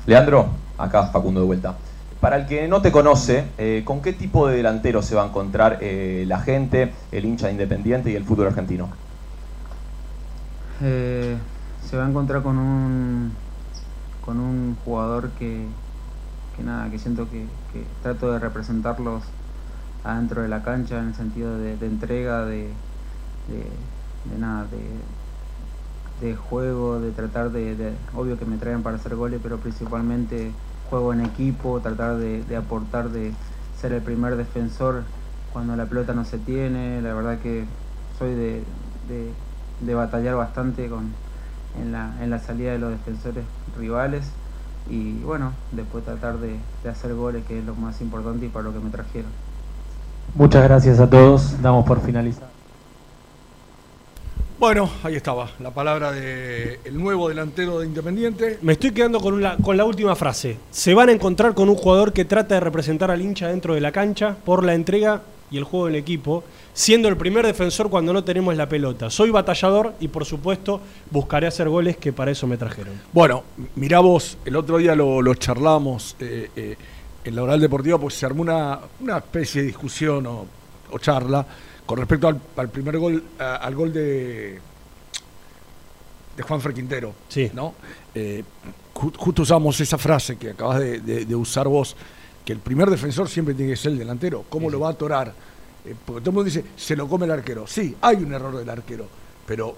Leandro, 0.05 0.47
acá 0.77 1.07
Facundo 1.07 1.41
de 1.41 1.45
vuelta. 1.45 1.75
Para 2.19 2.37
el 2.37 2.47
que 2.47 2.67
no 2.67 2.81
te 2.81 2.91
conoce, 2.91 3.45
eh, 3.57 3.83
¿con 3.85 4.01
qué 4.01 4.13
tipo 4.13 4.47
de 4.47 4.57
delantero 4.57 5.01
se 5.01 5.15
va 5.15 5.23
a 5.23 5.27
encontrar 5.27 5.79
eh, 5.81 6.25
la 6.27 6.39
gente, 6.39 6.93
el 7.11 7.25
hincha 7.25 7.47
de 7.47 7.53
Independiente 7.53 8.11
y 8.11 8.15
el 8.15 8.23
fútbol 8.23 8.47
argentino? 8.47 8.89
Eh, 10.81 11.37
se 11.81 11.97
va 11.97 12.05
a 12.05 12.09
encontrar 12.09 12.41
con 12.41 12.57
un 12.57 13.31
con 14.21 14.39
un 14.39 14.75
jugador 14.83 15.29
que, 15.37 15.67
que 16.57 16.63
nada, 16.63 16.89
que 16.89 16.97
siento 16.97 17.29
que, 17.29 17.45
que 17.71 17.85
trato 18.01 18.31
de 18.31 18.39
representarlos 18.39 19.21
adentro 20.03 20.41
de 20.41 20.47
la 20.47 20.63
cancha 20.63 20.97
en 20.99 21.09
el 21.09 21.15
sentido 21.15 21.57
de, 21.59 21.77
de 21.77 21.85
entrega, 21.85 22.43
de, 22.45 22.73
de, 23.47 23.69
de 24.31 24.39
nada, 24.39 24.63
de, 24.63 24.79
de 26.21 26.35
juego, 26.35 26.99
de 26.99 27.11
tratar 27.11 27.51
de, 27.51 27.93
obvio 28.15 28.37
que 28.37 28.45
me 28.45 28.57
traen 28.57 28.83
para 28.83 28.97
hacer 28.97 29.15
goles, 29.15 29.39
pero 29.43 29.57
principalmente 29.57 30.51
juego 30.89 31.13
en 31.13 31.21
equipo, 31.21 31.79
tratar 31.81 32.17
de, 32.17 32.43
de 32.43 32.55
aportar, 32.55 33.09
de 33.09 33.33
ser 33.79 33.93
el 33.93 34.01
primer 34.01 34.35
defensor 34.35 35.03
cuando 35.51 35.75
la 35.75 35.85
pelota 35.85 36.13
no 36.13 36.25
se 36.25 36.37
tiene, 36.37 37.01
la 37.01 37.13
verdad 37.13 37.39
que 37.39 37.65
soy 38.19 38.33
de, 38.35 38.63
de, 39.07 39.31
de 39.81 39.95
batallar 39.95 40.35
bastante 40.35 40.87
con, 40.89 41.11
en, 41.81 41.91
la, 41.91 42.11
en 42.21 42.29
la 42.29 42.39
salida 42.39 42.71
de 42.71 42.79
los 42.79 42.91
defensores 42.91 43.43
rivales 43.77 44.25
y 44.89 45.13
bueno, 45.23 45.51
después 45.71 46.03
tratar 46.03 46.37
de, 46.39 46.57
de 46.83 46.89
hacer 46.89 47.13
goles 47.15 47.43
que 47.45 47.59
es 47.59 47.65
lo 47.65 47.75
más 47.75 48.01
importante 48.01 48.45
y 48.45 48.49
para 48.49 48.65
lo 48.65 48.73
que 48.73 48.79
me 48.79 48.89
trajeron. 48.89 49.31
Muchas 50.35 50.63
gracias 50.63 50.99
a 50.99 51.09
todos. 51.09 51.61
Damos 51.61 51.85
por 51.85 52.01
finalizado. 52.01 52.54
Bueno, 54.57 54.89
ahí 55.03 55.15
estaba, 55.15 55.49
la 55.59 55.71
palabra 55.71 56.13
del 56.13 56.79
el 56.85 56.97
nuevo 56.97 57.27
delantero 57.27 57.79
de 57.79 57.87
Independiente. 57.87 58.57
Me 58.61 58.73
estoy 58.73 58.91
quedando 58.91 59.19
con, 59.19 59.33
una- 59.33 59.57
con 59.57 59.75
la 59.75 59.83
última 59.83 60.15
frase. 60.15 60.57
Se 60.71 60.93
van 60.93 61.09
a 61.09 61.11
encontrar 61.11 61.53
con 61.53 61.67
un 61.67 61.75
jugador 61.75 62.13
que 62.13 62.23
trata 62.23 62.55
de 62.55 62.61
representar 62.61 63.11
al 63.11 63.21
hincha 63.21 63.49
dentro 63.49 63.73
de 63.73 63.81
la 63.81 63.91
cancha 63.91 64.37
por 64.45 64.63
la 64.63 64.73
entrega 64.73 65.21
y 65.51 65.57
el 65.57 65.65
juego 65.65 65.87
del 65.87 65.95
equipo, 65.95 66.43
siendo 66.73 67.09
el 67.09 67.17
primer 67.17 67.45
defensor 67.45 67.89
cuando 67.89 68.13
no 68.13 68.23
tenemos 68.23 68.55
la 68.55 68.67
pelota. 68.67 69.09
Soy 69.09 69.29
batallador 69.29 69.93
y 69.99 70.07
por 70.07 70.23
supuesto 70.25 70.79
buscaré 71.11 71.47
hacer 71.47 71.67
goles 71.67 71.97
que 71.97 72.13
para 72.13 72.31
eso 72.31 72.47
me 72.47 72.55
trajeron. 72.57 72.93
Bueno, 73.11 73.43
mirá 73.75 73.99
vos, 73.99 74.37
el 74.45 74.55
otro 74.55 74.77
día 74.77 74.95
lo, 74.95 75.21
lo 75.21 75.35
charlamos 75.35 76.15
eh, 76.19 76.49
eh, 76.55 76.77
en 77.25 77.35
la 77.35 77.43
oral 77.43 77.59
deportiva, 77.59 77.99
pues 77.99 78.13
se 78.15 78.25
armó 78.25 78.41
una, 78.41 78.79
una 79.01 79.17
especie 79.17 79.61
de 79.61 79.67
discusión 79.67 80.25
o, 80.25 80.45
o 80.91 80.97
charla 80.97 81.45
con 81.85 81.97
respecto 81.99 82.27
al, 82.27 82.39
al 82.57 82.69
primer 82.69 82.97
gol, 82.97 83.23
a- 83.39 83.55
al 83.57 83.75
gol 83.75 83.93
de, 83.93 84.59
de 86.37 86.43
Juan 86.43 86.61
Quintero. 86.73 87.13
Sí. 87.29 87.51
¿no? 87.53 87.73
Eh, 88.13 88.43
ju- 88.93 89.15
justo 89.15 89.41
usamos 89.43 89.79
esa 89.79 89.97
frase 89.97 90.37
que 90.37 90.51
acabas 90.51 90.79
de, 90.79 90.99
de- 90.99 91.25
de 91.25 91.35
usar 91.35 91.67
vos, 91.67 91.95
que 92.43 92.53
el 92.53 92.59
primer 92.59 92.89
defensor 92.89 93.29
siempre 93.29 93.53
tiene 93.53 93.71
que 93.71 93.77
ser 93.77 93.91
el 93.93 93.97
delantero. 93.99 94.45
¿Cómo 94.49 94.69
lo 94.69 94.79
va 94.79 94.89
a 94.89 94.91
atorar? 94.91 95.33
Eh, 95.85 95.95
porque 96.05 96.21
todo 96.21 96.31
el 96.31 96.35
mundo 96.35 96.43
dice, 96.45 96.63
se 96.75 96.95
lo 96.95 97.07
come 97.07 97.25
el 97.25 97.31
arquero. 97.31 97.65
Sí, 97.67 97.95
hay 98.01 98.17
un 98.17 98.33
error 98.33 98.55
del 98.57 98.69
arquero, 98.69 99.07
pero 99.45 99.75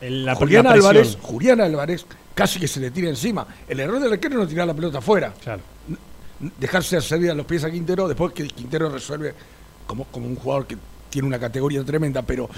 El- 0.00 0.24
la- 0.24 0.34
Julián 0.34 0.64
la 0.64 0.72
presión. 0.72 0.90
Álvarez, 0.96 1.18
Julián 1.22 1.60
Álvarez 1.60 2.06
casi 2.34 2.60
que 2.60 2.68
se 2.68 2.78
le 2.80 2.90
tira 2.90 3.08
encima. 3.08 3.46
El 3.66 3.80
error 3.80 3.98
del 4.00 4.12
arquero 4.12 4.34
es 4.34 4.40
no 4.40 4.46
tirar 4.48 4.66
la 4.66 4.74
pelota 4.74 4.98
afuera. 4.98 5.32
Claro. 5.42 5.62
Dejarse 6.60 6.96
hacer 6.96 7.28
a 7.30 7.34
los 7.34 7.46
pies 7.46 7.64
a 7.64 7.70
Quintero, 7.70 8.06
después 8.06 8.32
que 8.32 8.46
Quintero 8.46 8.88
resuelve 8.90 9.34
como, 9.88 10.04
como 10.04 10.28
un 10.28 10.36
jugador 10.36 10.66
que 10.68 10.76
tiene 11.10 11.26
una 11.26 11.40
categoría 11.40 11.82
tremenda, 11.82 12.22
pero 12.22 12.48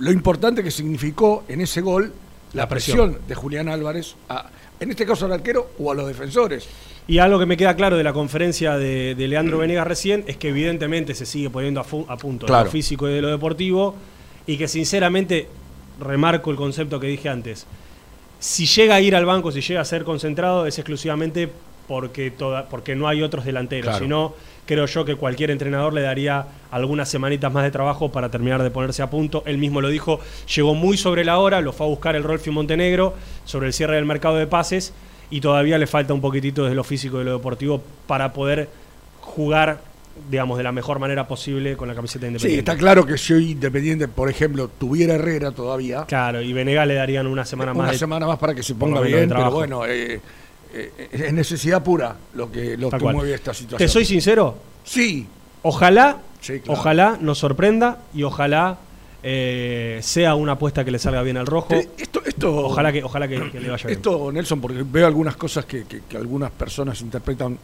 lo 0.00 0.10
importante 0.12 0.62
que 0.62 0.70
significó 0.70 1.44
en 1.48 1.62
ese 1.62 1.80
gol 1.80 2.12
la, 2.52 2.64
La 2.64 2.68
presión. 2.68 3.12
presión. 3.12 3.28
de 3.28 3.34
Julián 3.34 3.68
Álvarez, 3.70 4.14
a- 4.28 4.50
en 4.80 4.90
este 4.90 5.06
caso 5.06 5.24
al 5.26 5.32
arquero 5.32 5.70
o 5.78 5.92
a 5.92 5.94
los 5.94 6.06
defensores. 6.08 6.66
Y 7.06 7.18
algo 7.18 7.38
que 7.38 7.46
me 7.46 7.56
queda 7.56 7.74
claro 7.76 7.96
de 7.96 8.02
la 8.04 8.12
conferencia 8.12 8.76
de, 8.76 9.14
de 9.14 9.28
Leandro 9.28 9.58
Venegas 9.58 9.86
recién 9.86 10.24
es 10.26 10.36
que 10.36 10.48
evidentemente 10.50 11.14
se 11.14 11.24
sigue 11.24 11.50
poniendo 11.50 11.80
a, 11.80 11.84
fu- 11.84 12.04
a 12.08 12.16
punto 12.16 12.46
de 12.46 12.52
lo 12.52 12.70
físico 12.70 13.08
y 13.08 13.12
de 13.12 13.22
lo 13.22 13.28
deportivo 13.28 13.94
y 14.46 14.56
que 14.58 14.66
sinceramente 14.68 15.48
remarco 16.00 16.50
el 16.50 16.56
concepto 16.56 16.98
que 17.00 17.06
dije 17.06 17.28
antes. 17.28 17.66
Si 18.40 18.66
llega 18.66 18.96
a 18.96 19.00
ir 19.00 19.14
al 19.14 19.24
banco, 19.24 19.52
si 19.52 19.60
llega 19.60 19.80
a 19.80 19.84
ser 19.84 20.02
concentrado, 20.04 20.66
es 20.66 20.76
exclusivamente 20.78 21.50
porque, 21.88 22.30
toda, 22.30 22.68
porque 22.68 22.94
no 22.94 23.08
hay 23.08 23.22
otros 23.22 23.44
delanteros. 23.44 23.90
Claro. 23.90 24.04
Si 24.04 24.08
no, 24.08 24.34
creo 24.66 24.86
yo 24.86 25.04
que 25.04 25.16
cualquier 25.16 25.50
entrenador 25.50 25.92
le 25.92 26.02
daría 26.02 26.46
algunas 26.70 27.08
semanitas 27.08 27.52
más 27.52 27.64
de 27.64 27.70
trabajo 27.70 28.10
para 28.12 28.30
terminar 28.30 28.62
de 28.62 28.70
ponerse 28.70 29.02
a 29.02 29.10
punto. 29.10 29.42
Él 29.46 29.58
mismo 29.58 29.80
lo 29.80 29.88
dijo, 29.88 30.20
llegó 30.54 30.74
muy 30.74 30.96
sobre 30.96 31.24
la 31.24 31.38
hora, 31.38 31.60
lo 31.60 31.72
fue 31.72 31.86
a 31.86 31.88
buscar 31.90 32.16
el 32.16 32.22
Rolfi 32.22 32.50
Montenegro 32.50 33.14
sobre 33.44 33.66
el 33.66 33.72
cierre 33.72 33.96
del 33.96 34.04
mercado 34.06 34.36
de 34.36 34.46
pases 34.46 34.92
y 35.30 35.40
todavía 35.40 35.78
le 35.78 35.86
falta 35.86 36.14
un 36.14 36.20
poquitito 36.20 36.62
desde 36.62 36.76
lo 36.76 36.84
físico 36.84 37.16
y 37.16 37.18
de 37.20 37.24
lo 37.26 37.32
deportivo 37.38 37.82
para 38.06 38.32
poder 38.32 38.68
jugar, 39.20 39.80
digamos, 40.30 40.58
de 40.58 40.64
la 40.64 40.72
mejor 40.72 40.98
manera 40.98 41.26
posible 41.26 41.76
con 41.76 41.88
la 41.88 41.94
camiseta 41.94 42.26
de 42.26 42.30
Sí, 42.32 42.34
Independiente. 42.36 42.70
está 42.70 42.78
claro 42.78 43.06
que 43.06 43.16
si 43.18 43.32
hoy 43.32 43.50
Independiente, 43.52 44.08
por 44.08 44.28
ejemplo, 44.28 44.68
tuviera 44.68 45.14
Herrera 45.14 45.50
todavía, 45.52 46.04
Claro, 46.06 46.40
y 46.42 46.52
Venegas 46.52 46.86
le 46.86 46.94
darían 46.94 47.26
una 47.26 47.44
semana 47.44 47.72
una 47.72 47.82
más. 47.84 47.92
de- 47.92 47.98
semana 47.98 48.26
más 48.26 48.38
para 48.38 48.54
que 48.54 48.62
se 48.62 48.74
ponga 48.74 49.00
bien, 49.00 49.28
pero 49.28 49.50
bueno, 49.50 49.86
eh, 49.86 50.20
es 51.12 51.32
necesidad 51.32 51.82
pura 51.82 52.16
lo 52.34 52.50
que, 52.50 52.76
lo 52.76 52.90
que 52.90 52.98
mueve 52.98 53.34
esta 53.34 53.52
situación. 53.54 53.78
Te 53.78 53.88
soy 53.92 54.04
sincero. 54.04 54.56
Sí. 54.84 55.26
Ojalá, 55.62 56.18
Sí, 56.40 56.58
claro. 56.60 56.80
ojalá 56.80 57.18
nos 57.20 57.38
sorprenda 57.38 57.98
y 58.12 58.22
ojalá 58.24 58.78
eh, 59.22 60.00
sea 60.02 60.34
una 60.34 60.52
apuesta 60.52 60.84
que 60.84 60.90
le 60.90 60.98
salga 60.98 61.22
bien 61.22 61.36
al 61.36 61.46
rojo. 61.46 61.72
Eh, 61.74 61.88
Esto, 61.96 62.22
esto, 62.24 62.56
ojalá 62.56 62.92
que, 62.92 63.04
ojalá 63.04 63.28
que, 63.28 63.50
que 63.50 63.60
le 63.60 63.70
vaya 63.70 63.86
bien. 63.86 63.96
Esto, 63.98 64.32
Nelson, 64.32 64.60
porque 64.60 64.82
veo 64.84 65.06
algunas 65.06 65.36
cosas 65.36 65.64
que, 65.66 65.84
que- 65.84 66.00
que 66.08 66.16
algunas 66.16 66.50
personas 66.50 67.00
interpretan, 67.02 67.56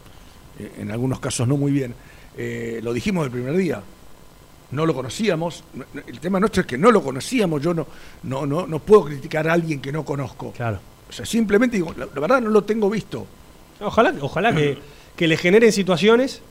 eh, 0.57 0.71
en 0.79 0.91
algunos 0.91 1.19
casos 1.19 1.45
no 1.47 1.57
muy 1.57 1.71
bien. 1.73 1.93
Eh, 2.37 2.79
lo 2.81 2.93
dijimos 2.93 3.25
el 3.25 3.31
primer 3.31 3.55
día. 3.57 3.81
No 4.71 4.85
lo 4.85 4.93
conocíamos. 4.93 5.63
No- 5.73 5.83
no- 5.93 6.01
El 6.07 6.19
tema 6.21 6.39
nuestro 6.39 6.61
es 6.61 6.67
que 6.67 6.77
no 6.77 6.91
lo 6.91 7.03
conocíamos. 7.03 7.61
Yo 7.61 7.73
no, 7.73 7.85
no, 8.23 8.45
no, 8.45 8.65
no 8.67 8.79
puedo 8.79 9.05
criticar 9.05 9.49
a 9.49 9.53
alguien 9.53 9.81
que 9.81 9.91
no 9.91 10.05
conozco. 10.05 10.53
Claro. 10.53 10.79
O 11.09 11.11
sea, 11.11 11.25
simplemente 11.25 11.77
digo, 11.77 11.93
la, 11.97 12.05
la 12.13 12.21
verdad 12.21 12.41
no 12.41 12.49
lo 12.49 12.63
tengo 12.63 12.89
visto. 12.89 13.25
Ojalá, 13.81 14.13
ojalá 14.21 14.53
que, 14.55 14.77
que 15.15 15.27
le 15.27 15.37
generen 15.37 15.71
situaciones 15.71 16.41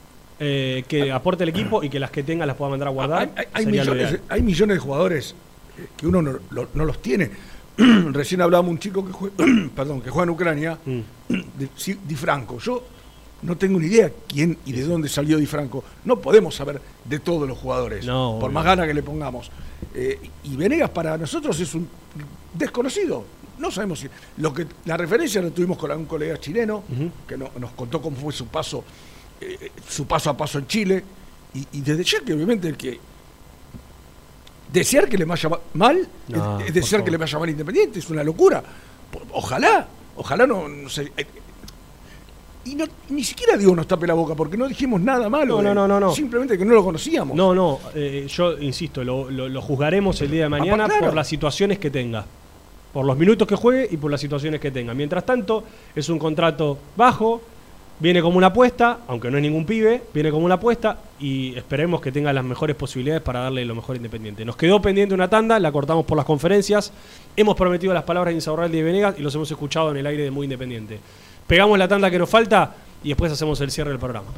eh, 0.41 0.85
que 0.89 1.11
aporte 1.13 1.45
el 1.45 1.51
equipo 1.51 1.83
y 1.83 1.89
que 1.91 1.99
las 2.01 2.11
que 2.11 2.23
tenga 2.23 2.45
las 2.47 2.57
pueda 2.57 2.71
mandar 2.71 2.89
a 2.89 2.91
guardar. 2.93 3.31
Hay, 3.53 3.67
millones, 3.67 4.21
hay 4.29 4.43
millones 4.43 4.77
de 4.77 4.81
jugadores 4.81 5.35
eh, 5.79 5.87
que 5.97 6.07
uno 6.07 6.23
no, 6.23 6.39
lo- 6.51 6.69
no 6.75 6.85
los 6.85 7.01
tiene. 7.03 7.31
Recién 7.77 8.41
hablábamos 8.41 8.73
un 8.73 8.79
chico 8.79 9.05
que 9.07 9.13
juega, 9.13 9.37
perdón, 9.77 10.01
que 10.01 10.11
juega 10.11 10.25
en 10.25 10.31
Ucrania, 10.31 10.79
Mm. 10.85 11.01
de, 11.59 11.69
Di 12.07 12.15
Franco. 12.17 12.59
Yo 12.59 12.83
no 13.43 13.57
tengo 13.57 13.79
ni 13.79 13.87
idea 13.87 14.11
quién 14.27 14.59
y 14.67 14.73
de 14.73 14.83
dónde 14.83 15.09
salió 15.09 15.39
Di 15.39 15.47
Franco. 15.47 15.85
No 16.05 16.19
podemos 16.19 16.55
saber 16.57 16.81
de 17.05 17.19
todos 17.21 17.47
los 17.49 17.57
jugadores, 17.59 18.05
No, 18.05 18.39
por 18.41 18.51
más 18.51 18.65
ganas 18.65 18.87
que 18.89 18.95
le 18.95 19.03
pongamos. 19.03 19.51
Eh, 19.95 20.19
y 20.45 20.57
Venegas 20.57 20.91
para 20.91 21.17
nosotros 21.17 21.59
es 21.61 21.73
un 21.75 21.89
desconocido. 22.55 23.25
No 23.59 23.71
sabemos 23.71 23.99
si. 24.01 24.09
Lo 24.39 24.53
que, 24.55 24.67
la 24.85 24.97
referencia 24.97 25.43
la 25.43 25.51
tuvimos 25.51 25.77
con 25.79 25.91
un 25.91 26.05
colega 26.07 26.39
chileno 26.39 26.83
que 27.27 27.37
no- 27.37 27.51
nos 27.59 27.73
contó 27.73 28.01
cómo 28.01 28.17
fue 28.17 28.33
su 28.33 28.47
paso, 28.47 28.85
eh, 29.41 29.71
su 29.89 30.07
paso 30.07 30.31
a 30.31 30.37
paso 30.37 30.59
en 30.59 30.67
Chile. 30.67 31.05
Y, 31.55 31.67
y 31.79 31.81
desde 31.81 32.05
ya 32.05 32.21
que 32.25 32.35
obviamente 32.35 32.69
el 32.69 32.77
que 32.77 32.99
desear 34.73 35.09
que 35.09 35.17
le 35.17 35.25
vaya 35.25 35.49
ma- 35.49 35.59
mal 35.75 36.07
No, 36.29 36.61
es, 36.61 36.69
es 36.69 36.75
desear 36.75 37.03
que 37.05 37.11
le 37.11 37.17
vaya 37.17 37.39
mal 37.39 37.49
Independiente, 37.49 37.99
es 37.99 38.11
una 38.11 38.23
locura. 38.23 38.63
Ojalá, 39.33 39.87
ojalá 40.17 40.47
no, 40.47 40.69
no 40.69 40.89
sé. 40.91 41.11
eh, 41.17 41.27
Y 42.67 42.75
no, 42.75 42.85
ni 43.09 43.25
siquiera 43.25 43.57
digo 43.57 43.75
nos 43.75 43.87
tape 43.89 44.07
la 44.07 44.13
boca, 44.15 44.35
porque 44.35 44.57
no 44.59 44.69
dijimos 44.69 45.01
nada 45.01 45.31
malo. 45.31 45.63
No, 45.63 45.69
de 45.71 45.75
no, 45.75 45.85
él. 45.97 46.01
no. 46.01 46.15
Simplemente 46.15 46.59
que 46.59 46.65
no 46.67 46.75
lo 46.75 46.85
conocíamos. 46.85 47.35
No, 47.35 47.55
no, 47.55 47.81
eh, 47.95 48.27
yo 48.29 48.59
insisto, 48.59 49.03
lo, 49.03 49.31
lo- 49.31 49.49
lo 49.49 49.63
juzgaremos 49.63 50.21
el 50.21 50.31
día 50.31 50.43
de 50.45 50.49
mañana 50.51 50.85
claro. 50.85 51.07
por 51.07 51.15
las 51.15 51.27
situaciones 51.27 51.79
que 51.79 51.91
tenga. 51.91 52.27
Por 52.93 53.05
los 53.05 53.17
minutos 53.17 53.47
que 53.47 53.55
juegue 53.55 53.89
y 53.91 53.97
por 53.97 54.11
las 54.11 54.21
situaciones 54.21 54.61
que 54.61 54.71
tenga. 54.71 54.95
Mientras 54.95 55.25
tanto, 55.25 55.65
es 55.95 56.09
un 56.09 56.19
contrato 56.19 56.79
bajo, 56.97 57.43
viene 58.01 58.23
como 58.23 58.39
una 58.39 58.49
apuesta, 58.49 59.01
aunque 59.09 59.31
no 59.31 59.37
es 59.37 59.43
ningún 59.43 59.65
pibe, 59.65 60.03
viene 60.15 60.31
como 60.31 60.45
una 60.45 60.55
apuesta 60.55 60.99
y 61.19 61.57
esperemos 61.57 62.01
que 62.01 62.13
tenga 62.13 62.33
las 62.33 62.45
mejores 62.45 62.77
posibilidades 62.77 63.23
para 63.23 63.41
darle 63.41 63.65
lo 63.65 63.75
mejor 63.75 63.97
Independiente. 63.97 64.45
Nos 64.45 64.57
quedó 64.57 64.81
pendiente 64.81 65.15
una 65.15 65.29
tanda, 65.29 65.59
la 65.59 65.73
cortamos 65.73 66.05
por 66.07 66.17
las 66.17 66.27
conferencias, 66.27 66.93
hemos 67.37 67.57
prometido 67.57 67.93
las 67.93 68.05
palabras 68.05 68.33
de 68.33 68.37
Insaurralde 68.37 68.79
y 68.79 68.83
Venegas 68.83 69.15
y 69.19 69.23
los 69.23 69.35
hemos 69.35 69.51
escuchado 69.51 69.91
en 69.91 69.99
el 69.99 70.07
aire 70.07 70.23
de 70.25 70.31
Muy 70.31 70.45
Independiente. 70.45 71.01
Pegamos 71.47 71.79
la 71.79 71.89
tanda 71.89 72.11
que 72.11 72.19
nos 72.19 72.31
falta 72.31 72.75
y 73.03 73.09
después 73.09 73.33
hacemos 73.33 73.61
el 73.61 73.71
cierre 73.71 73.91
del 73.91 73.99
programa. 73.99 74.29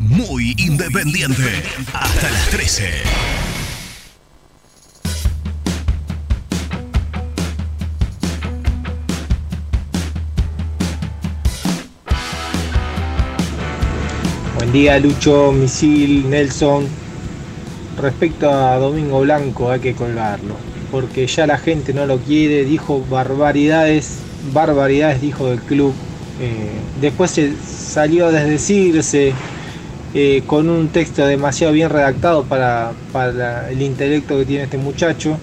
Muy 0.00 0.54
independiente. 0.56 1.62
Hasta 1.92 2.30
las 2.30 2.48
13. 2.48 2.84
Buen 14.56 14.72
día, 14.72 14.98
Lucho, 14.98 15.52
Misil, 15.52 16.30
Nelson. 16.30 16.86
Respecto 18.00 18.50
a 18.50 18.76
Domingo 18.78 19.20
Blanco, 19.20 19.70
hay 19.70 19.80
que 19.80 19.92
colgarlo. 19.92 20.54
Porque 20.90 21.26
ya 21.26 21.46
la 21.46 21.58
gente 21.58 21.92
no 21.92 22.06
lo 22.06 22.16
quiere, 22.20 22.64
dijo 22.64 23.04
barbaridades, 23.10 24.20
barbaridades 24.54 25.20
dijo 25.20 25.48
del 25.48 25.60
club. 25.60 25.92
Eh, 26.40 26.70
después 27.02 27.32
se 27.32 27.52
salió 27.62 28.28
a 28.28 28.32
desdecirse 28.32 29.34
eh, 30.14 30.42
con 30.46 30.68
un 30.68 30.88
texto 30.88 31.26
demasiado 31.26 31.72
bien 31.72 31.90
redactado 31.90 32.44
para, 32.44 32.92
para 33.12 33.70
el 33.70 33.80
intelecto 33.82 34.36
que 34.38 34.44
tiene 34.44 34.64
este 34.64 34.78
muchacho. 34.78 35.38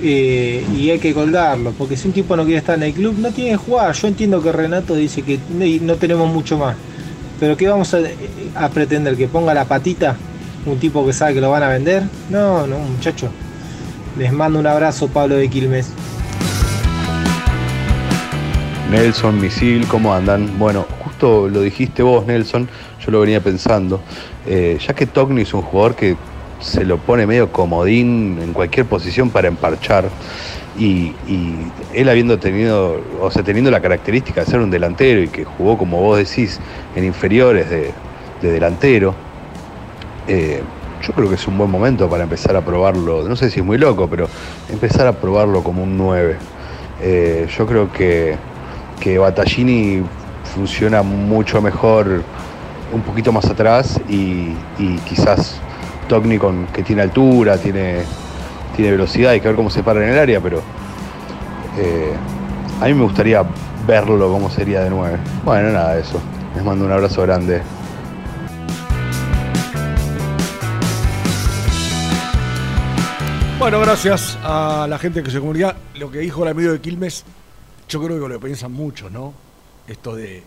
Eh, 0.00 0.64
y 0.76 0.90
hay 0.90 1.00
que 1.00 1.12
colgarlo, 1.12 1.72
porque 1.72 1.96
si 1.96 2.06
un 2.06 2.14
tipo 2.14 2.36
no 2.36 2.44
quiere 2.44 2.58
estar 2.58 2.76
en 2.76 2.84
el 2.84 2.92
club, 2.92 3.16
no 3.18 3.30
tiene 3.32 3.50
que 3.50 3.56
jugar. 3.56 3.92
Yo 3.94 4.08
entiendo 4.08 4.42
que 4.42 4.52
Renato 4.52 4.94
dice 4.94 5.22
que 5.22 5.40
no 5.82 5.96
tenemos 5.96 6.32
mucho 6.32 6.56
más. 6.56 6.76
Pero 7.40 7.56
¿qué 7.56 7.68
vamos 7.68 7.92
a, 7.94 7.98
a 8.54 8.68
pretender? 8.68 9.16
¿Que 9.16 9.26
ponga 9.28 9.54
la 9.54 9.64
patita? 9.64 10.16
¿Un 10.66 10.78
tipo 10.78 11.04
que 11.04 11.12
sabe 11.12 11.34
que 11.34 11.40
lo 11.40 11.50
van 11.50 11.62
a 11.62 11.68
vender? 11.68 12.04
No, 12.30 12.66
no, 12.66 12.78
muchacho. 12.78 13.28
Les 14.18 14.32
mando 14.32 14.58
un 14.58 14.66
abrazo, 14.66 15.08
Pablo 15.08 15.36
de 15.36 15.48
Quilmes. 15.48 15.90
Nelson, 18.90 19.40
Misil, 19.40 19.86
¿cómo 19.86 20.14
andan? 20.14 20.58
Bueno, 20.58 20.86
justo 21.18 21.48
lo 21.48 21.62
dijiste 21.62 22.04
vos, 22.04 22.26
Nelson, 22.26 22.68
yo 23.04 23.10
lo 23.10 23.20
venía 23.20 23.40
pensando. 23.40 24.00
Eh, 24.46 24.78
ya 24.80 24.94
que 24.94 25.06
Togni 25.06 25.42
es 25.42 25.52
un 25.52 25.62
jugador 25.62 25.96
que 25.96 26.16
se 26.60 26.84
lo 26.84 26.98
pone 26.98 27.26
medio 27.26 27.50
comodín 27.50 28.38
en 28.40 28.52
cualquier 28.52 28.86
posición 28.86 29.30
para 29.30 29.48
emparchar, 29.48 30.08
y, 30.78 31.12
él 31.92 32.08
habiendo 32.08 32.38
tenido, 32.38 33.00
o 33.20 33.30
sea, 33.32 33.42
teniendo 33.42 33.68
la 33.68 33.80
característica 33.80 34.44
de 34.44 34.46
ser 34.46 34.60
un 34.60 34.70
delantero 34.70 35.20
y 35.20 35.26
que 35.26 35.44
jugó, 35.44 35.76
como 35.76 36.00
vos 36.00 36.18
decís, 36.18 36.60
en 36.94 37.04
inferiores 37.04 37.68
de, 37.68 37.90
de 38.40 38.52
delantero, 38.52 39.12
eh, 40.28 40.62
yo 41.02 41.12
creo 41.14 41.28
que 41.28 41.34
es 41.34 41.48
un 41.48 41.58
buen 41.58 41.68
momento 41.68 42.08
para 42.08 42.22
empezar 42.22 42.54
a 42.54 42.60
probarlo, 42.60 43.28
no 43.28 43.34
sé 43.34 43.50
si 43.50 43.58
es 43.58 43.66
muy 43.66 43.76
loco, 43.76 44.08
pero 44.08 44.28
empezar 44.70 45.08
a 45.08 45.14
probarlo 45.14 45.64
como 45.64 45.82
un 45.82 45.96
9. 45.96 46.36
Eh, 47.02 47.48
yo 47.56 47.66
creo 47.66 47.92
que, 47.92 48.36
que 49.00 49.18
Battaglini 49.18 50.04
funciona 50.54 51.02
mucho 51.02 51.60
mejor 51.60 52.22
un 52.92 53.02
poquito 53.02 53.32
más 53.32 53.46
atrás 53.46 54.00
y, 54.08 54.52
y 54.78 54.96
quizás 55.06 55.60
Togni 56.08 56.38
con, 56.38 56.66
que 56.66 56.82
tiene 56.82 57.02
altura, 57.02 57.58
tiene, 57.58 58.02
tiene 58.74 58.90
velocidad, 58.92 59.32
hay 59.32 59.40
que 59.40 59.48
ver 59.48 59.56
cómo 59.56 59.70
se 59.70 59.82
para 59.82 60.02
en 60.02 60.12
el 60.12 60.18
área, 60.18 60.40
pero 60.40 60.62
eh, 61.76 62.12
a 62.80 62.86
mí 62.86 62.94
me 62.94 63.02
gustaría 63.02 63.44
verlo 63.86 64.30
cómo 64.30 64.50
sería 64.50 64.82
de 64.82 64.90
9. 64.90 65.18
Bueno, 65.44 65.70
nada 65.70 65.94
de 65.94 66.00
eso. 66.00 66.20
Les 66.54 66.64
mando 66.64 66.84
un 66.84 66.92
abrazo 66.92 67.22
grande. 67.22 67.62
Bueno, 73.58 73.80
gracias 73.80 74.38
a 74.44 74.86
la 74.88 74.98
gente 74.98 75.22
que 75.22 75.30
se 75.30 75.40
comunica. 75.40 75.76
Lo 75.96 76.10
que 76.10 76.20
dijo 76.20 76.42
el 76.44 76.50
amigo 76.50 76.72
de 76.72 76.80
Quilmes, 76.80 77.24
yo 77.88 78.02
creo 78.02 78.20
que 78.20 78.28
lo 78.28 78.40
piensan 78.40 78.72
mucho, 78.72 79.10
¿no? 79.10 79.47
Esto 79.88 80.14
de 80.14 80.42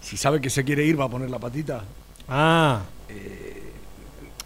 si 0.00 0.16
sabe 0.16 0.40
que 0.40 0.50
se 0.50 0.64
quiere 0.64 0.84
ir, 0.84 0.98
va 1.00 1.04
a 1.06 1.08
poner 1.08 1.30
la 1.30 1.38
patita. 1.38 1.82
Ah. 2.28 2.82
Eh, 3.08 3.72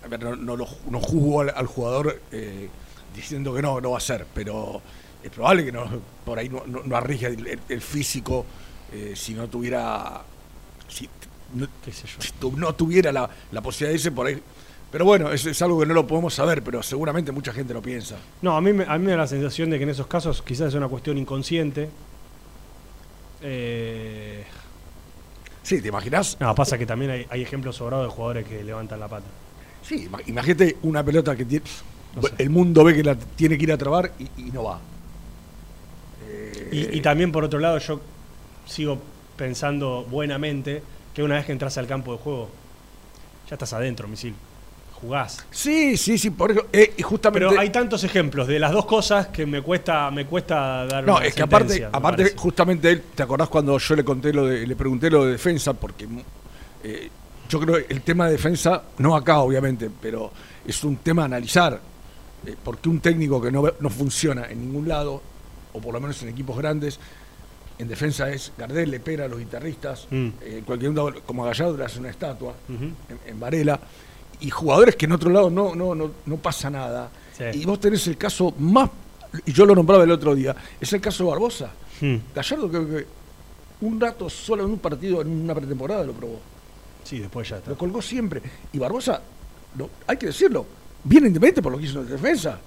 a 0.04 0.08
ver, 0.08 0.22
no, 0.22 0.36
no, 0.36 0.56
lo- 0.56 0.68
no 0.90 1.00
juzgo 1.00 1.40
al, 1.42 1.52
al 1.54 1.66
jugador 1.66 2.20
eh, 2.30 2.68
diciendo 3.14 3.54
que 3.54 3.62
no, 3.62 3.80
no 3.80 3.90
va 3.92 3.98
a 3.98 4.00
ser, 4.00 4.26
pero 4.34 4.80
es 5.22 5.30
probable 5.30 5.64
que 5.64 5.72
no, 5.72 5.84
por 6.24 6.38
ahí 6.38 6.48
no, 6.48 6.62
no, 6.66 6.82
no 6.84 6.96
arriesgue 6.96 7.58
el, 7.68 7.80
físico 7.80 8.44
eh, 8.92 9.12
si 9.16 9.34
no 9.34 9.48
tuviera. 9.48 10.22
Si 10.88 11.08
no, 11.54 11.66
si 12.18 12.32
tu- 12.32 12.56
no 12.56 12.74
tuviera 12.74 13.12
la, 13.12 13.28
la 13.50 13.60
posibilidad 13.60 13.90
de 13.90 13.94
irse 13.96 14.10
por 14.12 14.26
ahí. 14.26 14.42
Pero 14.90 15.04
bueno, 15.06 15.30
es, 15.32 15.46
es 15.46 15.60
algo 15.62 15.80
que 15.80 15.86
no 15.86 15.94
lo 15.94 16.06
podemos 16.06 16.34
saber, 16.34 16.62
pero 16.62 16.82
seguramente 16.82 17.32
mucha 17.32 17.52
gente 17.52 17.72
lo 17.72 17.80
piensa. 17.80 18.16
No, 18.42 18.56
a 18.56 18.60
mí, 18.60 18.72
me- 18.74 18.84
a 18.84 18.98
mí 18.98 19.04
me 19.06 19.12
da 19.12 19.18
la 19.18 19.26
sensación 19.26 19.70
de 19.70 19.78
que 19.78 19.84
en 19.84 19.90
esos 19.90 20.06
casos 20.06 20.42
quizás 20.42 20.68
es 20.68 20.74
una 20.74 20.88
cuestión 20.88 21.16
inconsciente. 21.18 21.88
Eh, 23.42 24.44
Sí, 25.62 25.80
¿te 25.80 25.88
imaginas? 25.88 26.36
No, 26.40 26.54
pasa 26.54 26.76
que 26.76 26.86
también 26.86 27.10
hay, 27.12 27.26
hay 27.30 27.42
ejemplos 27.42 27.76
sobrados 27.76 28.06
de 28.08 28.12
jugadores 28.12 28.46
que 28.46 28.64
levantan 28.64 28.98
la 28.98 29.06
pata. 29.08 29.26
Sí, 29.82 30.08
ima- 30.10 30.20
imagínate 30.26 30.76
una 30.82 31.04
pelota 31.04 31.36
que 31.36 31.44
tiene. 31.44 31.64
El 32.38 32.50
mundo 32.50 32.84
ve 32.84 32.94
que 32.94 33.02
la 33.04 33.14
tiene 33.14 33.56
que 33.56 33.64
ir 33.64 33.72
a 33.72 33.78
trabar 33.78 34.12
y, 34.18 34.24
y 34.48 34.50
no 34.50 34.64
va. 34.64 34.80
Y, 36.72 36.98
y 36.98 37.00
también 37.00 37.30
por 37.32 37.44
otro 37.44 37.58
lado 37.58 37.78
yo 37.78 38.00
sigo 38.66 38.98
pensando 39.36 40.06
buenamente 40.10 40.82
que 41.14 41.22
una 41.22 41.36
vez 41.36 41.46
que 41.46 41.52
entras 41.52 41.76
al 41.78 41.86
campo 41.86 42.12
de 42.12 42.18
juego, 42.18 42.48
ya 43.48 43.54
estás 43.54 43.72
adentro, 43.72 44.08
misil. 44.08 44.34
Jugás. 45.02 45.44
Sí, 45.50 45.96
sí, 45.98 46.16
sí, 46.16 46.30
por 46.30 46.52
eso. 46.52 46.66
eh, 46.72 46.94
justamente. 47.02 47.46
Pero 47.48 47.60
hay 47.60 47.70
tantos 47.70 48.04
ejemplos 48.04 48.46
de 48.46 48.58
las 48.58 48.72
dos 48.72 48.86
cosas 48.86 49.26
que 49.26 49.44
me 49.44 49.60
cuesta, 49.60 50.10
me 50.10 50.24
cuesta 50.26 50.86
dar 50.86 51.04
No, 51.04 51.16
una 51.16 51.26
es 51.26 51.34
que 51.34 51.42
aparte, 51.42 51.84
aparte 51.84 52.22
parece. 52.22 52.36
justamente 52.38 52.90
él, 52.90 53.02
¿te 53.14 53.22
acordás 53.24 53.48
cuando 53.48 53.76
yo 53.78 53.96
le 53.96 54.04
conté 54.04 54.32
lo 54.32 54.46
de, 54.46 54.66
le 54.66 54.76
pregunté 54.76 55.10
lo 55.10 55.24
de 55.24 55.32
defensa? 55.32 55.74
Porque 55.74 56.06
eh, 56.84 57.10
yo 57.48 57.60
creo 57.60 57.84
que 57.86 57.92
el 57.92 58.02
tema 58.02 58.26
de 58.26 58.32
defensa, 58.32 58.82
no 58.98 59.14
acá 59.16 59.40
obviamente, 59.40 59.90
pero 60.00 60.30
es 60.66 60.82
un 60.84 60.96
tema 60.96 61.22
a 61.22 61.24
analizar. 61.26 61.80
Eh, 62.46 62.56
porque 62.62 62.88
un 62.88 63.00
técnico 63.00 63.40
que 63.42 63.50
no, 63.52 63.64
no 63.80 63.90
funciona 63.90 64.46
en 64.50 64.60
ningún 64.60 64.88
lado, 64.88 65.20
o 65.72 65.80
por 65.80 65.92
lo 65.94 66.00
menos 66.00 66.22
en 66.22 66.28
equipos 66.28 66.56
grandes, 66.56 66.98
en 67.78 67.88
defensa 67.88 68.30
es 68.30 68.52
Gardel, 68.56 68.90
le 68.90 69.00
pera 69.00 69.24
a 69.24 69.28
los 69.28 69.38
guitarristas, 69.40 70.06
Mm. 70.10 70.28
eh, 70.42 70.62
cualquier 70.64 70.92
como 71.26 71.44
Gallardo 71.44 71.76
le 71.76 71.84
hace 71.84 71.98
una 71.98 72.10
estatua 72.10 72.54
en, 72.68 72.94
en 73.26 73.40
Varela, 73.40 73.80
y 74.42 74.50
jugadores 74.50 74.96
que 74.96 75.06
en 75.06 75.12
otro 75.12 75.30
lado 75.30 75.48
no, 75.50 75.74
no, 75.74 75.94
no, 75.94 76.10
no 76.26 76.36
pasa 76.36 76.68
nada. 76.70 77.08
Sí. 77.36 77.44
Y 77.60 77.64
vos 77.64 77.80
tenés 77.80 78.06
el 78.06 78.16
caso 78.18 78.52
más, 78.58 78.90
y 79.46 79.52
yo 79.52 79.64
lo 79.64 79.74
nombraba 79.74 80.04
el 80.04 80.10
otro 80.10 80.34
día, 80.34 80.54
es 80.80 80.92
el 80.92 81.00
caso 81.00 81.24
de 81.24 81.30
Barbosa. 81.30 81.70
Hmm. 82.00 82.16
Gallardo 82.34 82.68
creo 82.68 82.86
que 82.88 83.06
un 83.82 84.00
rato 84.00 84.28
solo 84.28 84.64
en 84.64 84.70
un 84.70 84.78
partido, 84.78 85.22
en 85.22 85.28
una 85.42 85.54
pretemporada 85.54 86.04
lo 86.04 86.12
probó. 86.12 86.38
Sí, 87.04 87.18
después 87.18 87.48
ya 87.48 87.56
está. 87.56 87.70
Lo 87.70 87.78
colgó 87.78 88.00
siempre. 88.02 88.40
Y 88.72 88.78
Barbosa, 88.78 89.20
lo- 89.76 89.90
hay 90.06 90.16
que 90.16 90.26
decirlo, 90.26 90.66
bien 91.04 91.26
independiente 91.26 91.62
por 91.62 91.72
lo 91.72 91.78
que 91.78 91.84
hizo 91.86 92.00
en 92.00 92.08
defensa. 92.08 92.58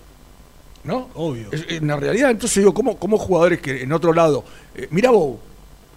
¿No? 0.84 1.10
Obvio. 1.16 1.52
Es- 1.52 1.66
en 1.70 1.88
la 1.88 1.96
realidad, 1.98 2.30
entonces 2.32 2.58
digo, 2.60 2.74
¿cómo, 2.74 2.98
cómo 3.00 3.18
jugadores 3.18 3.60
que 3.60 3.82
en 3.82 3.92
otro 3.92 4.14
lado, 4.14 4.44
eh, 4.76 4.88
mira 4.92 5.10
Bow 5.10 5.40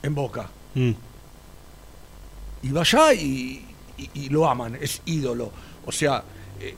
en 0.02 0.14
Boca, 0.14 0.48
Mm. 0.74 0.92
y 2.62 2.70
va 2.70 2.80
allá 2.80 3.12
y, 3.14 3.64
y- 3.96 4.10
y 4.14 4.28
lo 4.30 4.48
aman, 4.48 4.76
es 4.80 5.02
ídolo. 5.06 5.50
O 5.88 5.92
sea, 5.92 6.22
eh, 6.60 6.74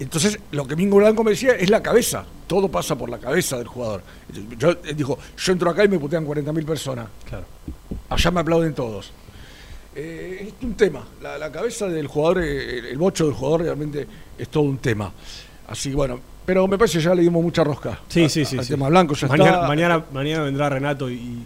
entonces 0.00 0.38
lo 0.52 0.66
que 0.66 0.74
Mingo 0.74 0.96
Blanco 0.96 1.22
me 1.22 1.32
decía 1.32 1.52
es 1.52 1.68
la 1.68 1.82
cabeza, 1.82 2.24
todo 2.46 2.68
pasa 2.70 2.96
por 2.96 3.10
la 3.10 3.18
cabeza 3.18 3.58
del 3.58 3.66
jugador. 3.66 4.02
Yo, 4.58 4.70
él 4.70 4.96
dijo, 4.96 5.18
yo 5.36 5.52
entro 5.52 5.68
acá 5.68 5.84
y 5.84 5.88
me 5.88 5.98
putean 5.98 6.26
40.000 6.26 6.64
personas. 6.64 7.08
Claro. 7.28 7.44
Allá 8.08 8.30
me 8.30 8.40
aplauden 8.40 8.72
todos. 8.74 9.12
Eh, 9.94 10.46
es 10.48 10.64
un 10.64 10.74
tema, 10.74 11.04
la, 11.20 11.36
la 11.36 11.52
cabeza 11.52 11.88
del 11.88 12.06
jugador, 12.06 12.42
eh, 12.42 12.78
el, 12.78 12.86
el 12.86 12.96
bocho 12.98 13.24
del 13.26 13.34
jugador 13.34 13.62
realmente 13.62 14.06
es 14.38 14.48
todo 14.48 14.62
un 14.64 14.78
tema. 14.78 15.12
Así 15.68 15.92
bueno, 15.92 16.20
pero 16.46 16.66
me 16.66 16.78
parece 16.78 16.98
que 16.98 17.04
ya 17.04 17.14
le 17.14 17.20
dimos 17.22 17.42
mucha 17.42 17.62
rosca. 17.64 17.98
Sí, 18.08 18.24
a- 18.24 18.28
sí, 18.30 18.44
sí. 18.46 18.56
al 18.56 18.64
sí. 18.64 18.70
tema 18.70 18.88
blanco 18.88 19.14
ya 19.14 19.28
mañana, 19.28 19.50
está. 19.56 19.66
Mañana, 19.68 20.04
mañana 20.12 20.42
vendrá 20.44 20.68
Renato 20.70 21.10
y, 21.10 21.42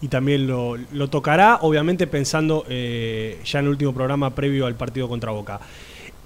y 0.00 0.08
también 0.08 0.46
lo, 0.46 0.76
lo 0.76 1.10
tocará, 1.10 1.58
obviamente 1.62 2.06
pensando 2.06 2.64
eh, 2.68 3.40
ya 3.44 3.58
en 3.58 3.64
el 3.66 3.70
último 3.72 3.92
programa 3.92 4.34
previo 4.34 4.64
al 4.66 4.76
partido 4.76 5.08
contra 5.08 5.32
Boca. 5.32 5.60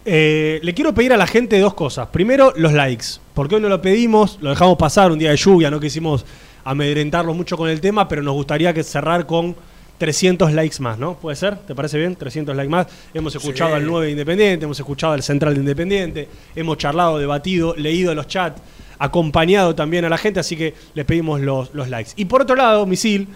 Eh, 0.04 0.58
le 0.62 0.74
quiero 0.74 0.92
pedir 0.94 1.12
a 1.12 1.16
la 1.16 1.26
gente 1.26 1.58
dos 1.60 1.74
cosas. 1.74 2.08
Primero, 2.08 2.52
los 2.56 2.72
likes. 2.72 3.06
Porque 3.34 3.54
hoy 3.56 3.60
no 3.60 3.68
lo 3.68 3.80
pedimos, 3.80 4.38
lo 4.40 4.50
dejamos 4.50 4.76
pasar 4.76 5.12
un 5.12 5.18
día 5.18 5.30
de 5.30 5.36
lluvia, 5.36 5.70
no 5.70 5.78
quisimos 5.80 6.24
amedrentarlos 6.64 7.36
mucho 7.36 7.56
con 7.56 7.68
el 7.68 7.80
tema, 7.80 8.08
pero 8.08 8.22
nos 8.22 8.34
gustaría 8.34 8.72
que 8.74 8.82
cerrar 8.82 9.26
con 9.26 9.54
300 9.98 10.52
likes 10.52 10.80
más, 10.80 10.98
¿no? 10.98 11.14
¿Puede 11.14 11.36
ser? 11.36 11.56
¿Te 11.58 11.74
parece 11.74 11.98
bien? 11.98 12.16
300 12.16 12.54
likes 12.56 12.70
más. 12.70 12.86
Hemos 13.14 13.34
escuchado 13.34 13.70
Sí. 13.70 13.76
al 13.76 13.86
9 13.86 14.06
de 14.06 14.12
Independiente, 14.12 14.64
hemos 14.64 14.78
escuchado 14.78 15.12
al 15.12 15.22
Central 15.22 15.54
de 15.54 15.60
Independiente, 15.60 16.28
hemos 16.56 16.76
charlado, 16.78 17.18
debatido, 17.18 17.74
leído 17.76 18.14
los 18.14 18.26
chats, 18.26 18.60
acompañado 18.98 19.74
también 19.74 20.04
a 20.04 20.08
la 20.08 20.18
gente, 20.18 20.40
así 20.40 20.56
que 20.56 20.74
les 20.94 21.04
pedimos 21.04 21.40
los, 21.40 21.72
los 21.74 21.88
likes. 21.88 22.10
Y 22.16 22.24
por 22.24 22.42
otro 22.42 22.54
lado, 22.56 22.84
Misil, 22.86 23.28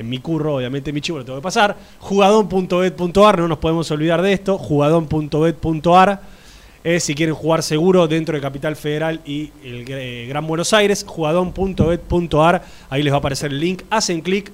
en 0.00 0.08
mi 0.08 0.18
curro, 0.18 0.56
obviamente 0.56 0.92
mi 0.92 1.00
chivo 1.02 1.18
lo 1.18 1.24
tengo 1.24 1.38
que 1.38 1.42
pasar, 1.42 1.76
jugadón.bet.ar, 1.98 3.38
no 3.38 3.48
nos 3.48 3.58
podemos 3.58 3.90
olvidar 3.90 4.22
de 4.22 4.32
esto, 4.32 4.56
jugadón.bet.ar, 4.56 6.22
eh, 6.82 7.00
si 7.00 7.14
quieren 7.14 7.34
jugar 7.34 7.62
seguro 7.62 8.08
dentro 8.08 8.34
de 8.34 8.40
Capital 8.40 8.76
Federal 8.76 9.20
y 9.26 9.52
el 9.62 9.84
eh, 9.86 10.26
Gran 10.26 10.46
Buenos 10.46 10.72
Aires, 10.72 11.04
jugadón.bet.ar, 11.06 12.64
ahí 12.88 13.02
les 13.02 13.12
va 13.12 13.16
a 13.16 13.18
aparecer 13.18 13.50
el 13.50 13.60
link, 13.60 13.82
hacen 13.90 14.22
clic, 14.22 14.50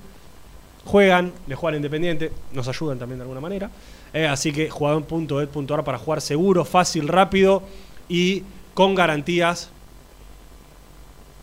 juegan, 0.85 1.33
le 1.47 1.55
juegan 1.55 1.77
Independiente, 1.77 2.33
nos 2.53 2.67
ayudan 2.67 2.99
también 2.99 3.19
de 3.19 3.23
alguna 3.23 3.41
manera. 3.41 3.71
Eh, 4.13 4.27
así 4.27 4.53
que 4.53 4.69
jugadón.bet.ar 4.69 5.85
para 5.85 5.99
jugar 5.99 6.21
seguro, 6.21 6.65
fácil, 6.65 7.07
rápido 7.07 7.63
y 8.09 8.43
con 8.75 8.97
garantías. 8.97 9.71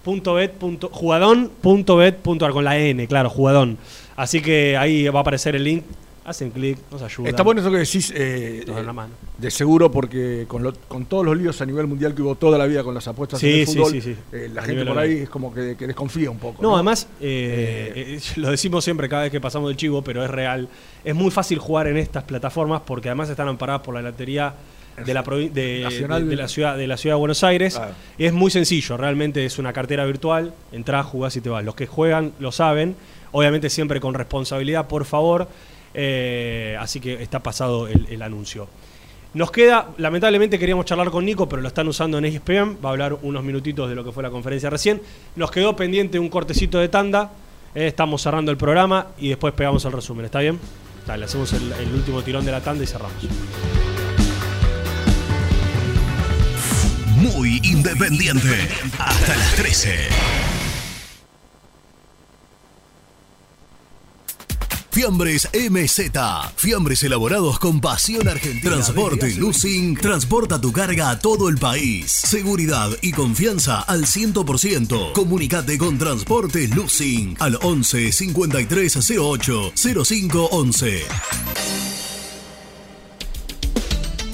Jugadón.bet.ar 0.03 2.51
con 2.51 2.63
la 2.63 2.77
N, 2.77 3.07
claro, 3.07 3.29
jugadón. 3.29 3.77
Así 4.15 4.41
que 4.41 4.77
ahí 4.77 5.07
va 5.07 5.19
a 5.19 5.21
aparecer 5.21 5.55
el 5.55 5.63
link. 5.63 5.83
Hacen 6.25 6.51
clic, 6.51 6.77
nos 6.89 7.01
ayudan. 7.01 7.27
Está 7.27 7.43
bueno 7.43 7.59
eso 7.59 7.69
que 7.69 7.79
decís 7.79 8.13
eh, 8.15 8.63
Nos 8.65 8.77
dan 8.77 8.83
eh, 8.85 8.87
la 8.87 8.93
mano. 8.93 9.13
de 9.37 9.51
seguro 9.51 9.91
porque 9.91 10.45
con, 10.47 10.63
lo- 10.63 10.71
con 10.87 11.03
todos 11.05 11.25
los 11.25 11.35
líos 11.35 11.59
a 11.59 11.65
nivel 11.65 11.85
mundial 11.85 12.15
que 12.15 12.21
hubo 12.21 12.35
toda 12.35 12.57
la 12.57 12.65
vida 12.65 12.81
con 12.81 12.93
las 12.95 13.05
apuestas 13.09 13.41
Sí, 13.41 13.49
en 13.51 13.59
el 13.59 13.67
sí, 13.67 13.73
fútbol, 13.77 13.91
sí, 13.91 14.01
sí. 14.01 14.15
eh, 14.31 14.49
la 14.53 14.61
A 14.61 14.63
gente 14.63 14.85
por 14.85 14.97
ahí 14.99 15.17
es 15.17 15.29
como 15.29 15.53
que, 15.53 15.75
que 15.75 15.85
desconfía 15.85 16.31
un 16.31 16.37
poco. 16.39 16.63
No, 16.63 16.75
además, 16.75 17.09
eh, 17.19 18.17
lo 18.37 18.51
decimos 18.51 18.85
siempre 18.85 19.09
cada 19.09 19.23
vez 19.23 19.31
que 19.33 19.41
pasamos 19.41 19.67
del 19.67 19.75
chivo, 19.75 20.01
pero 20.01 20.23
es 20.23 20.31
real. 20.31 20.69
Es 21.03 21.13
muy 21.13 21.29
fácil 21.29 21.59
jugar 21.59 21.87
en 21.87 21.97
estas 21.97 22.23
plataformas 22.23 22.83
porque 22.85 23.09
además 23.09 23.29
están 23.29 23.49
amparadas 23.49 23.81
por 23.81 23.93
la 23.93 24.01
lotería 24.01 24.53
de 25.05 25.13
la, 25.13 25.21
de, 25.23 25.49
de- 25.49 25.89
ciudad, 26.47 26.77
de 26.77 26.87
la 26.87 26.97
ciudad 26.97 27.15
de 27.15 27.19
Buenos 27.19 27.43
Aires. 27.43 27.75
Claro. 27.75 27.93
Es 28.17 28.33
muy 28.33 28.51
sencillo, 28.51 28.97
realmente 28.97 29.45
es 29.45 29.57
una 29.59 29.73
cartera 29.73 30.05
virtual. 30.05 30.53
Entrás, 30.71 31.05
jugás 31.05 31.35
y 31.35 31.41
te 31.41 31.49
vas. 31.49 31.63
Los 31.63 31.75
que 31.75 31.87
juegan 31.87 32.33
lo 32.39 32.51
saben. 32.51 32.95
Obviamente 33.31 33.69
siempre 33.69 33.99
con 33.99 34.13
responsabilidad, 34.13 34.87
por 34.87 35.05
favor. 35.05 35.47
Eh, 35.95 36.75
así 36.79 36.99
que 36.99 37.21
está 37.21 37.41
pasado 37.41 37.87
el, 37.87 38.05
el 38.09 38.21
anuncio. 38.21 38.67
Nos 39.33 39.49
queda, 39.49 39.89
lamentablemente 39.97 40.59
queríamos 40.59 40.85
charlar 40.85 41.09
con 41.09 41.25
Nico, 41.25 41.49
pero 41.49 41.61
lo 41.61 41.67
están 41.67 41.87
usando 41.87 42.19
en 42.19 42.25
ESPN. 42.25 42.77
Va 42.85 42.89
a 42.89 42.91
hablar 42.91 43.17
unos 43.23 43.43
minutitos 43.43 43.89
de 43.89 43.95
lo 43.95 44.03
que 44.03 44.11
fue 44.11 44.21
la 44.21 44.29
conferencia 44.29 44.69
recién. 44.69 45.01
Nos 45.35 45.49
quedó 45.49 45.75
pendiente 45.75 46.19
un 46.19 46.29
cortecito 46.29 46.77
de 46.77 46.89
tanda. 46.89 47.31
Eh, 47.73 47.87
estamos 47.87 48.21
cerrando 48.21 48.51
el 48.51 48.57
programa 48.57 49.07
y 49.17 49.29
después 49.29 49.53
pegamos 49.55 49.83
el 49.85 49.91
resumen. 49.91 50.25
¿Está 50.25 50.39
bien? 50.41 50.59
Dale, 51.07 51.25
hacemos 51.25 51.51
el, 51.53 51.71
el 51.71 51.93
último 51.95 52.21
tirón 52.21 52.45
de 52.45 52.51
la 52.51 52.61
tanda 52.61 52.83
y 52.83 52.87
cerramos. 52.87 53.92
Muy 57.23 57.61
independiente. 57.63 58.67
Hasta 58.99 59.35
las 59.37 59.55
13. 59.55 60.09
Fiambres 64.91 65.47
MZ. 65.53 66.11
Fiambres 66.57 67.01
elaborados 67.01 67.59
con 67.59 67.79
pasión 67.79 68.27
argentina. 68.27 68.73
Transporte 68.73 69.33
Lucing 69.35 69.95
transporta 69.95 70.59
tu 70.59 70.73
carga 70.73 71.11
a 71.11 71.19
todo 71.19 71.47
el 71.47 71.57
país. 71.57 72.11
Seguridad 72.11 72.89
y 73.01 73.13
confianza 73.13 73.79
al 73.79 74.05
100%. 74.05 75.13
Comunicate 75.13 75.77
con 75.77 75.97
Transporte 75.97 76.67
Lucing 76.67 77.37
al 77.39 77.57
11 77.61 78.11
53 78.11 79.09
08 79.17 79.71
05 79.75 80.45
11. 80.51 81.82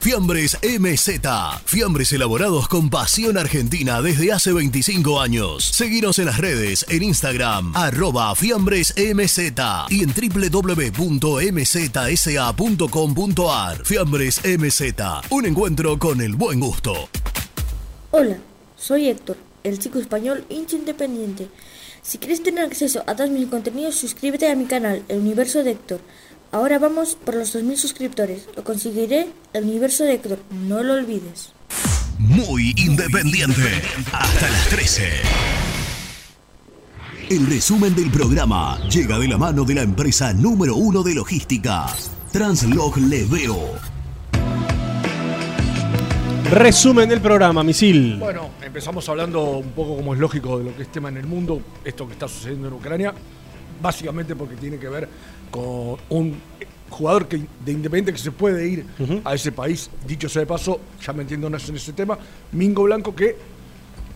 Fiambres 0.00 0.56
MZ. 0.62 1.08
Fiambres 1.64 2.12
elaborados 2.12 2.68
con 2.68 2.88
pasión 2.88 3.36
argentina 3.36 4.00
desde 4.00 4.32
hace 4.32 4.52
25 4.52 5.20
años. 5.20 5.64
Seguinos 5.64 6.20
en 6.20 6.26
las 6.26 6.38
redes, 6.38 6.86
en 6.88 7.02
Instagram, 7.02 7.74
arroba 7.74 8.32
Fiambres 8.36 8.94
MZ 8.96 9.38
y 9.90 10.04
en 10.04 10.14
www.mzsa.com.ar. 10.14 10.94
Fiambres 13.84 14.40
MZ. 14.44 14.82
Un 15.30 15.46
encuentro 15.46 15.98
con 15.98 16.20
el 16.20 16.36
buen 16.36 16.60
gusto. 16.60 17.08
Hola, 18.12 18.38
soy 18.76 19.08
Héctor, 19.08 19.36
el 19.64 19.80
chico 19.80 19.98
español 19.98 20.44
hincha 20.48 20.76
independiente. 20.76 21.48
Si 22.02 22.18
quieres 22.18 22.42
tener 22.42 22.64
acceso 22.64 23.02
a 23.06 23.16
todos 23.16 23.30
mis 23.30 23.48
contenidos, 23.48 23.96
suscríbete 23.96 24.48
a 24.48 24.54
mi 24.54 24.66
canal, 24.66 25.02
El 25.08 25.18
Universo 25.18 25.64
de 25.64 25.72
Héctor. 25.72 26.00
Ahora 26.50 26.78
vamos 26.78 27.14
por 27.14 27.34
los 27.34 27.54
2.000 27.54 27.76
suscriptores. 27.76 28.48
Lo 28.56 28.64
conseguiré, 28.64 29.28
El 29.52 29.64
Universo 29.64 30.04
de 30.04 30.14
Héctor. 30.14 30.38
No 30.50 30.82
lo 30.82 30.94
olvides. 30.94 31.52
Muy 32.18 32.72
independiente. 32.76 33.82
Hasta 34.12 34.48
las 34.48 34.68
13. 34.70 35.08
El 37.28 37.46
resumen 37.46 37.94
del 37.94 38.10
programa 38.10 38.78
llega 38.88 39.18
de 39.18 39.28
la 39.28 39.36
mano 39.36 39.64
de 39.64 39.74
la 39.74 39.82
empresa 39.82 40.32
número 40.32 40.74
uno 40.76 41.02
de 41.02 41.14
logística, 41.14 41.84
Translog 42.32 42.96
Leveo. 42.96 43.74
Resumen 46.50 47.10
del 47.10 47.20
programa, 47.20 47.62
misil. 47.62 48.16
Bueno, 48.18 48.48
empezamos 48.62 49.06
hablando 49.10 49.58
un 49.58 49.72
poco 49.72 49.96
como 49.96 50.14
es 50.14 50.20
lógico 50.20 50.58
de 50.58 50.64
lo 50.64 50.74
que 50.74 50.84
es 50.84 50.88
tema 50.90 51.10
en 51.10 51.18
el 51.18 51.26
mundo, 51.26 51.60
esto 51.84 52.06
que 52.06 52.14
está 52.14 52.26
sucediendo 52.26 52.68
en 52.68 52.74
Ucrania, 52.74 53.12
básicamente 53.80 54.34
porque 54.36 54.56
tiene 54.56 54.78
que 54.78 54.88
ver 54.88 55.08
con 55.50 55.96
un 56.08 56.36
jugador 56.90 57.26
que, 57.28 57.36
de 57.64 57.72
Independiente 57.72 58.12
que 58.12 58.18
se 58.18 58.32
puede 58.32 58.66
ir 58.66 58.86
a 59.24 59.34
ese 59.34 59.52
país, 59.52 59.90
dicho 60.06 60.28
sea 60.28 60.40
de 60.40 60.46
paso, 60.46 60.80
ya 61.04 61.12
metiéndonos 61.12 61.68
en 61.68 61.76
ese 61.76 61.92
tema, 61.92 62.18
Mingo 62.52 62.84
Blanco 62.84 63.14
que 63.14 63.36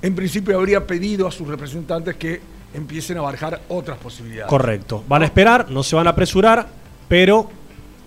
en 0.01 0.15
principio 0.15 0.59
habría 0.59 0.87
pedido 0.87 1.29
a 1.29 1.31
sus 1.31 1.47
representantes 1.47 2.17
que 2.17 2.41
empiecen 2.75 3.19
a 3.19 3.21
barajar 3.21 3.61
otras 3.69 3.99
posibilidades. 3.99 4.49
Correcto. 4.49 5.05
Van 5.09 5.23
a 5.23 5.27
esperar, 5.27 5.71
no 5.71 5.83
se 5.83 5.95
van 5.95 6.07
a 6.07 6.11
apresurar, 6.11 6.67
pero 7.09 7.51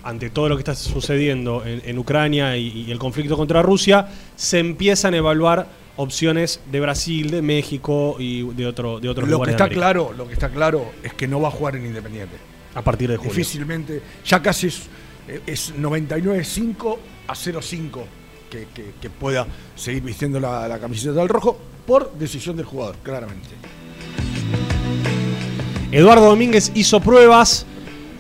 ante 0.03 0.29
todo 0.29 0.49
lo 0.49 0.55
que 0.55 0.61
está 0.61 0.75
sucediendo 0.75 1.63
en, 1.65 1.81
en 1.85 1.97
Ucrania 1.97 2.57
y, 2.57 2.85
y 2.85 2.91
el 2.91 2.99
conflicto 2.99 3.37
contra 3.37 3.61
Rusia, 3.61 4.07
se 4.35 4.59
empiezan 4.59 5.13
a 5.13 5.17
evaluar 5.17 5.67
opciones 5.97 6.59
de 6.71 6.79
Brasil, 6.79 7.31
de 7.31 7.41
México 7.41 8.15
y 8.19 8.43
de, 8.53 8.65
otro, 8.67 8.99
de 8.99 9.09
otros 9.09 9.27
lo 9.29 9.37
que 9.37 9.51
lugares. 9.51 9.55
está 9.55 9.69
claro, 9.69 10.13
lo 10.17 10.27
que 10.27 10.33
está 10.33 10.49
claro 10.49 10.91
es 11.03 11.13
que 11.13 11.27
no 11.27 11.39
va 11.41 11.47
a 11.47 11.51
jugar 11.51 11.75
en 11.75 11.85
Independiente. 11.85 12.35
A 12.73 12.81
partir 12.81 13.09
de 13.09 13.17
julio. 13.17 13.31
Difícilmente, 13.31 14.01
ya 14.25 14.41
casi 14.41 14.67
es, 14.67 14.81
es 15.45 15.73
99.5 15.75 16.97
a 17.27 17.33
0.5 17.33 18.03
que, 18.49 18.67
que- 18.73 18.91
que 19.01 19.09
pueda 19.09 19.47
seguir 19.75 20.03
vistiendo 20.03 20.39
la, 20.39 20.67
la 20.67 20.77
camiseta 20.79 21.13
del 21.13 21.29
rojo 21.29 21.57
por 21.87 22.13
decisión 22.17 22.57
del 22.57 22.65
jugador, 22.65 22.95
claramente. 23.03 23.49
Eduardo 25.91 26.25
Domínguez 26.27 26.71
hizo 26.75 26.99
pruebas. 26.99 27.65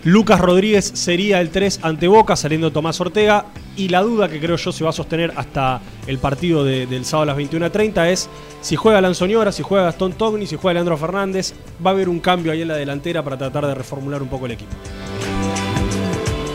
Lucas 0.05 0.39
Rodríguez 0.39 0.91
sería 0.93 1.41
el 1.41 1.49
3 1.49 1.79
ante 1.81 2.07
Boca, 2.07 2.35
saliendo 2.35 2.71
Tomás 2.71 3.01
Ortega. 3.01 3.45
Y 3.75 3.89
la 3.89 4.01
duda 4.03 4.29
que 4.29 4.39
creo 4.39 4.55
yo 4.55 4.71
se 4.71 4.83
va 4.83 4.91
a 4.91 4.93
sostener 4.93 5.33
hasta 5.35 5.81
el 6.05 6.19
partido 6.19 6.63
de- 6.63 6.85
del 6.85 7.05
sábado 7.05 7.23
a 7.23 7.25
las 7.33 7.37
21.30 7.37 8.07
es 8.11 8.29
si 8.61 8.75
juega 8.75 9.01
Lanzoñora, 9.01 9.51
si 9.51 9.63
juega 9.63 9.85
Gastón 9.85 10.13
Togni, 10.13 10.45
si 10.45 10.57
juega 10.57 10.75
Leandro 10.75 10.95
Fernández. 10.97 11.53
Va 11.83 11.89
a 11.89 11.93
haber 11.93 12.07
un 12.07 12.19
cambio 12.19 12.51
ahí 12.51 12.61
en 12.61 12.67
la 12.67 12.75
delantera 12.75 13.23
para 13.23 13.35
tratar 13.37 13.65
de 13.65 13.73
reformular 13.73 14.21
un 14.21 14.29
poco 14.29 14.45
el 14.45 14.51
equipo. 14.51 14.71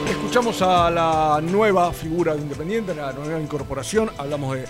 Escuchamos 0.09 0.63
a 0.63 0.89
la 0.91 1.41
nueva 1.43 1.93
figura 1.93 2.35
de 2.37 2.43
Independiente, 2.43 2.95
la 2.95 3.13
nueva 3.13 3.41
incorporación. 3.41 4.11
Hablamos 4.17 4.55
de 4.55 4.63
eh, 4.63 4.67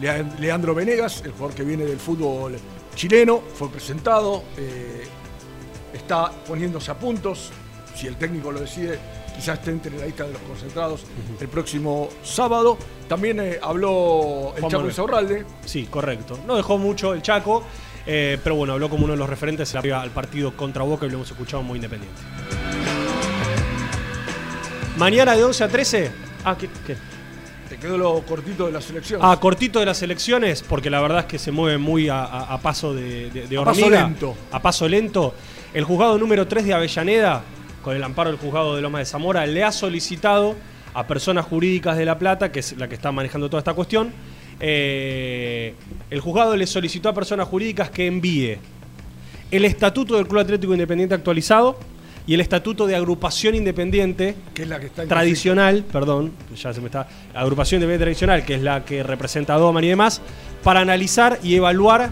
Lea- 0.00 0.24
Leandro 0.40 0.74
Venegas, 0.74 1.20
el 1.26 1.32
jugador 1.32 1.54
que 1.54 1.62
viene 1.62 1.84
del 1.84 1.98
fútbol 1.98 2.56
chileno. 2.96 3.42
Fue 3.54 3.68
presentado, 3.70 4.44
eh, 4.56 5.04
está 5.92 6.30
poniéndose 6.48 6.90
a 6.90 6.94
puntos. 6.98 7.52
Si 7.94 8.06
el 8.06 8.16
técnico 8.16 8.50
lo 8.50 8.60
decide, 8.60 8.98
quizás 9.36 9.58
esté 9.58 9.70
entre 9.70 9.96
la 9.96 10.04
lista 10.06 10.24
de 10.24 10.32
los 10.32 10.42
concentrados 10.42 11.04
el 11.40 11.48
próximo 11.48 12.08
sábado. 12.22 12.76
También 13.08 13.38
eh, 13.40 13.58
habló 13.62 14.52
el 14.56 14.60
Juan 14.62 14.70
Chaco. 14.70 14.84
Insaurralde. 14.86 15.44
Sí, 15.64 15.86
correcto. 15.90 16.38
No 16.46 16.56
dejó 16.56 16.76
mucho 16.78 17.14
el 17.14 17.22
Chaco, 17.22 17.62
eh, 18.06 18.38
pero 18.42 18.56
bueno, 18.56 18.72
habló 18.72 18.88
como 18.90 19.04
uno 19.04 19.12
de 19.12 19.18
los 19.18 19.28
referentes 19.28 19.74
al 19.74 20.10
partido 20.10 20.56
contra 20.56 20.82
Boca 20.82 21.06
y 21.06 21.10
lo 21.10 21.16
hemos 21.16 21.30
escuchado 21.30 21.62
muy 21.62 21.76
independiente. 21.76 22.20
Mañana 24.96 25.34
de 25.36 25.44
11 25.44 25.64
a 25.64 25.68
13. 25.68 26.10
Ah, 26.44 26.56
¿qué? 26.58 26.68
qué? 26.86 26.96
Te 27.68 27.78
quedó 27.78 27.96
lo 27.98 28.22
cortito 28.22 28.66
de 28.66 28.72
la 28.72 28.80
selección. 28.80 29.20
Ah, 29.22 29.38
cortito 29.40 29.80
de 29.80 29.86
las 29.86 30.00
elecciones, 30.02 30.62
porque 30.62 30.90
la 30.90 31.00
verdad 31.00 31.20
es 31.20 31.24
que 31.26 31.38
se 31.38 31.50
mueve 31.50 31.78
muy 31.78 32.08
a, 32.08 32.22
a- 32.24 32.54
a 32.54 32.58
paso 32.60 32.94
de, 32.94 33.30
de- 33.30 33.46
de 33.48 33.58
A 33.58 33.64
paso 33.64 33.88
lento. 33.90 34.36
A 34.52 34.60
paso 34.62 34.88
lento. 34.88 35.34
El 35.72 35.84
juzgado 35.84 36.16
número 36.18 36.46
3 36.46 36.64
de 36.66 36.74
Avellaneda, 36.74 37.42
con 37.84 37.94
el 37.94 38.02
amparo 38.02 38.30
del 38.30 38.38
juzgado 38.40 38.74
de 38.74 38.82
Loma 38.82 38.98
de 38.98 39.04
Zamora, 39.04 39.46
le 39.46 39.62
ha 39.62 39.70
solicitado 39.70 40.56
a 40.94 41.06
personas 41.06 41.44
jurídicas 41.44 41.98
de 41.98 42.06
La 42.06 42.18
Plata, 42.18 42.50
que 42.50 42.60
es 42.60 42.76
la 42.78 42.88
que 42.88 42.94
está 42.94 43.12
manejando 43.12 43.50
toda 43.50 43.58
esta 43.58 43.74
cuestión, 43.74 44.10
eh, 44.58 45.74
el 46.10 46.20
juzgado 46.20 46.56
le 46.56 46.66
solicitó 46.66 47.10
a 47.10 47.14
personas 47.14 47.46
jurídicas 47.46 47.90
que 47.90 48.06
envíe 48.06 48.56
el 49.50 49.64
estatuto 49.66 50.16
del 50.16 50.26
Club 50.26 50.40
Atlético 50.40 50.72
Independiente 50.72 51.14
actualizado 51.14 51.78
y 52.26 52.34
el 52.34 52.40
estatuto 52.40 52.86
de 52.86 52.96
agrupación 52.96 53.54
independiente 53.54 54.34
que 54.54 54.62
es 54.62 54.68
la 54.68 54.80
que 54.80 54.86
está 54.86 55.06
tradicional, 55.06 55.84
perdón, 55.92 56.32
ya 56.56 56.72
se 56.72 56.80
me 56.80 56.86
está, 56.86 57.06
agrupación 57.34 57.82
independiente 57.82 58.04
tradicional, 58.04 58.44
que 58.46 58.54
es 58.54 58.62
la 58.62 58.84
que 58.84 59.02
representa 59.02 59.54
a 59.54 59.58
Doman 59.58 59.84
y 59.84 59.88
demás, 59.88 60.22
para 60.62 60.80
analizar 60.80 61.38
y 61.42 61.56
evaluar 61.56 62.10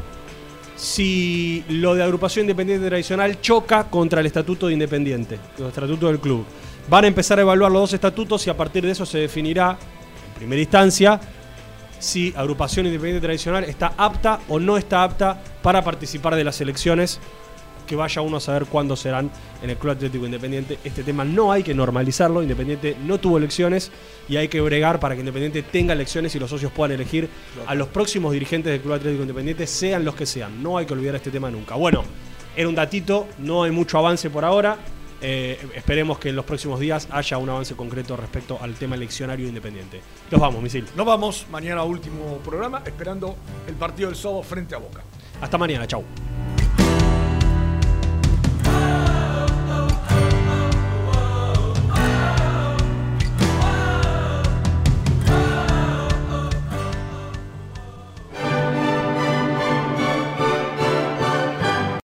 si 0.76 1.64
lo 1.68 1.94
de 1.94 2.02
agrupación 2.02 2.44
independiente 2.44 2.88
tradicional 2.88 3.40
choca 3.40 3.84
contra 3.84 4.20
el 4.20 4.26
estatuto 4.26 4.66
de 4.66 4.74
independiente, 4.74 5.38
el 5.58 5.66
estatuto 5.66 6.08
del 6.08 6.18
club. 6.18 6.44
Van 6.88 7.04
a 7.04 7.08
empezar 7.08 7.38
a 7.38 7.42
evaluar 7.42 7.70
los 7.70 7.82
dos 7.82 7.92
estatutos 7.92 8.46
y 8.46 8.50
a 8.50 8.56
partir 8.56 8.84
de 8.84 8.92
eso 8.92 9.06
se 9.06 9.18
definirá, 9.18 9.78
en 10.28 10.34
primera 10.34 10.60
instancia, 10.60 11.20
si 11.98 12.34
agrupación 12.36 12.86
independiente 12.86 13.24
tradicional 13.24 13.64
está 13.64 13.94
apta 13.96 14.40
o 14.48 14.58
no 14.58 14.76
está 14.76 15.04
apta 15.04 15.40
para 15.62 15.84
participar 15.84 16.34
de 16.34 16.44
las 16.44 16.60
elecciones 16.60 17.20
que 17.86 17.96
vaya 17.96 18.22
uno 18.22 18.38
a 18.38 18.40
saber 18.40 18.66
cuándo 18.66 18.96
serán 18.96 19.30
en 19.62 19.70
el 19.70 19.76
Club 19.76 19.92
Atlético 19.92 20.24
Independiente. 20.24 20.78
Este 20.84 21.02
tema 21.02 21.24
no 21.24 21.52
hay 21.52 21.62
que 21.62 21.74
normalizarlo. 21.74 22.42
Independiente 22.42 22.96
no 23.04 23.18
tuvo 23.18 23.38
elecciones 23.38 23.90
y 24.28 24.36
hay 24.36 24.48
que 24.48 24.60
bregar 24.60 25.00
para 25.00 25.14
que 25.14 25.20
Independiente 25.20 25.62
tenga 25.62 25.92
elecciones 25.92 26.34
y 26.34 26.38
los 26.38 26.50
socios 26.50 26.72
puedan 26.72 26.92
elegir 26.92 27.28
a 27.66 27.74
los 27.74 27.88
próximos 27.88 28.32
dirigentes 28.32 28.72
del 28.72 28.80
Club 28.80 28.94
Atlético 28.94 29.22
Independiente, 29.22 29.66
sean 29.66 30.04
los 30.04 30.14
que 30.14 30.26
sean. 30.26 30.62
No 30.62 30.78
hay 30.78 30.86
que 30.86 30.92
olvidar 30.92 31.16
este 31.16 31.30
tema 31.30 31.50
nunca. 31.50 31.74
Bueno, 31.74 32.02
era 32.56 32.68
un 32.68 32.74
datito, 32.74 33.28
no 33.38 33.62
hay 33.62 33.70
mucho 33.70 33.98
avance 33.98 34.30
por 34.30 34.44
ahora. 34.44 34.78
Eh, 35.24 35.56
esperemos 35.76 36.18
que 36.18 36.30
en 36.30 36.36
los 36.36 36.44
próximos 36.44 36.80
días 36.80 37.06
haya 37.12 37.38
un 37.38 37.48
avance 37.48 37.76
concreto 37.76 38.16
respecto 38.16 38.58
al 38.60 38.74
tema 38.74 38.96
eleccionario 38.96 39.46
independiente. 39.46 40.02
Nos 40.30 40.40
vamos, 40.40 40.60
misil. 40.60 40.84
Nos 40.96 41.06
vamos 41.06 41.46
mañana 41.50 41.84
último 41.84 42.38
programa 42.44 42.82
esperando 42.84 43.36
el 43.68 43.74
partido 43.74 44.08
del 44.08 44.16
sábado 44.16 44.42
frente 44.42 44.74
a 44.74 44.78
Boca. 44.78 45.02
Hasta 45.40 45.56
mañana, 45.56 45.86
chau. 45.86 46.04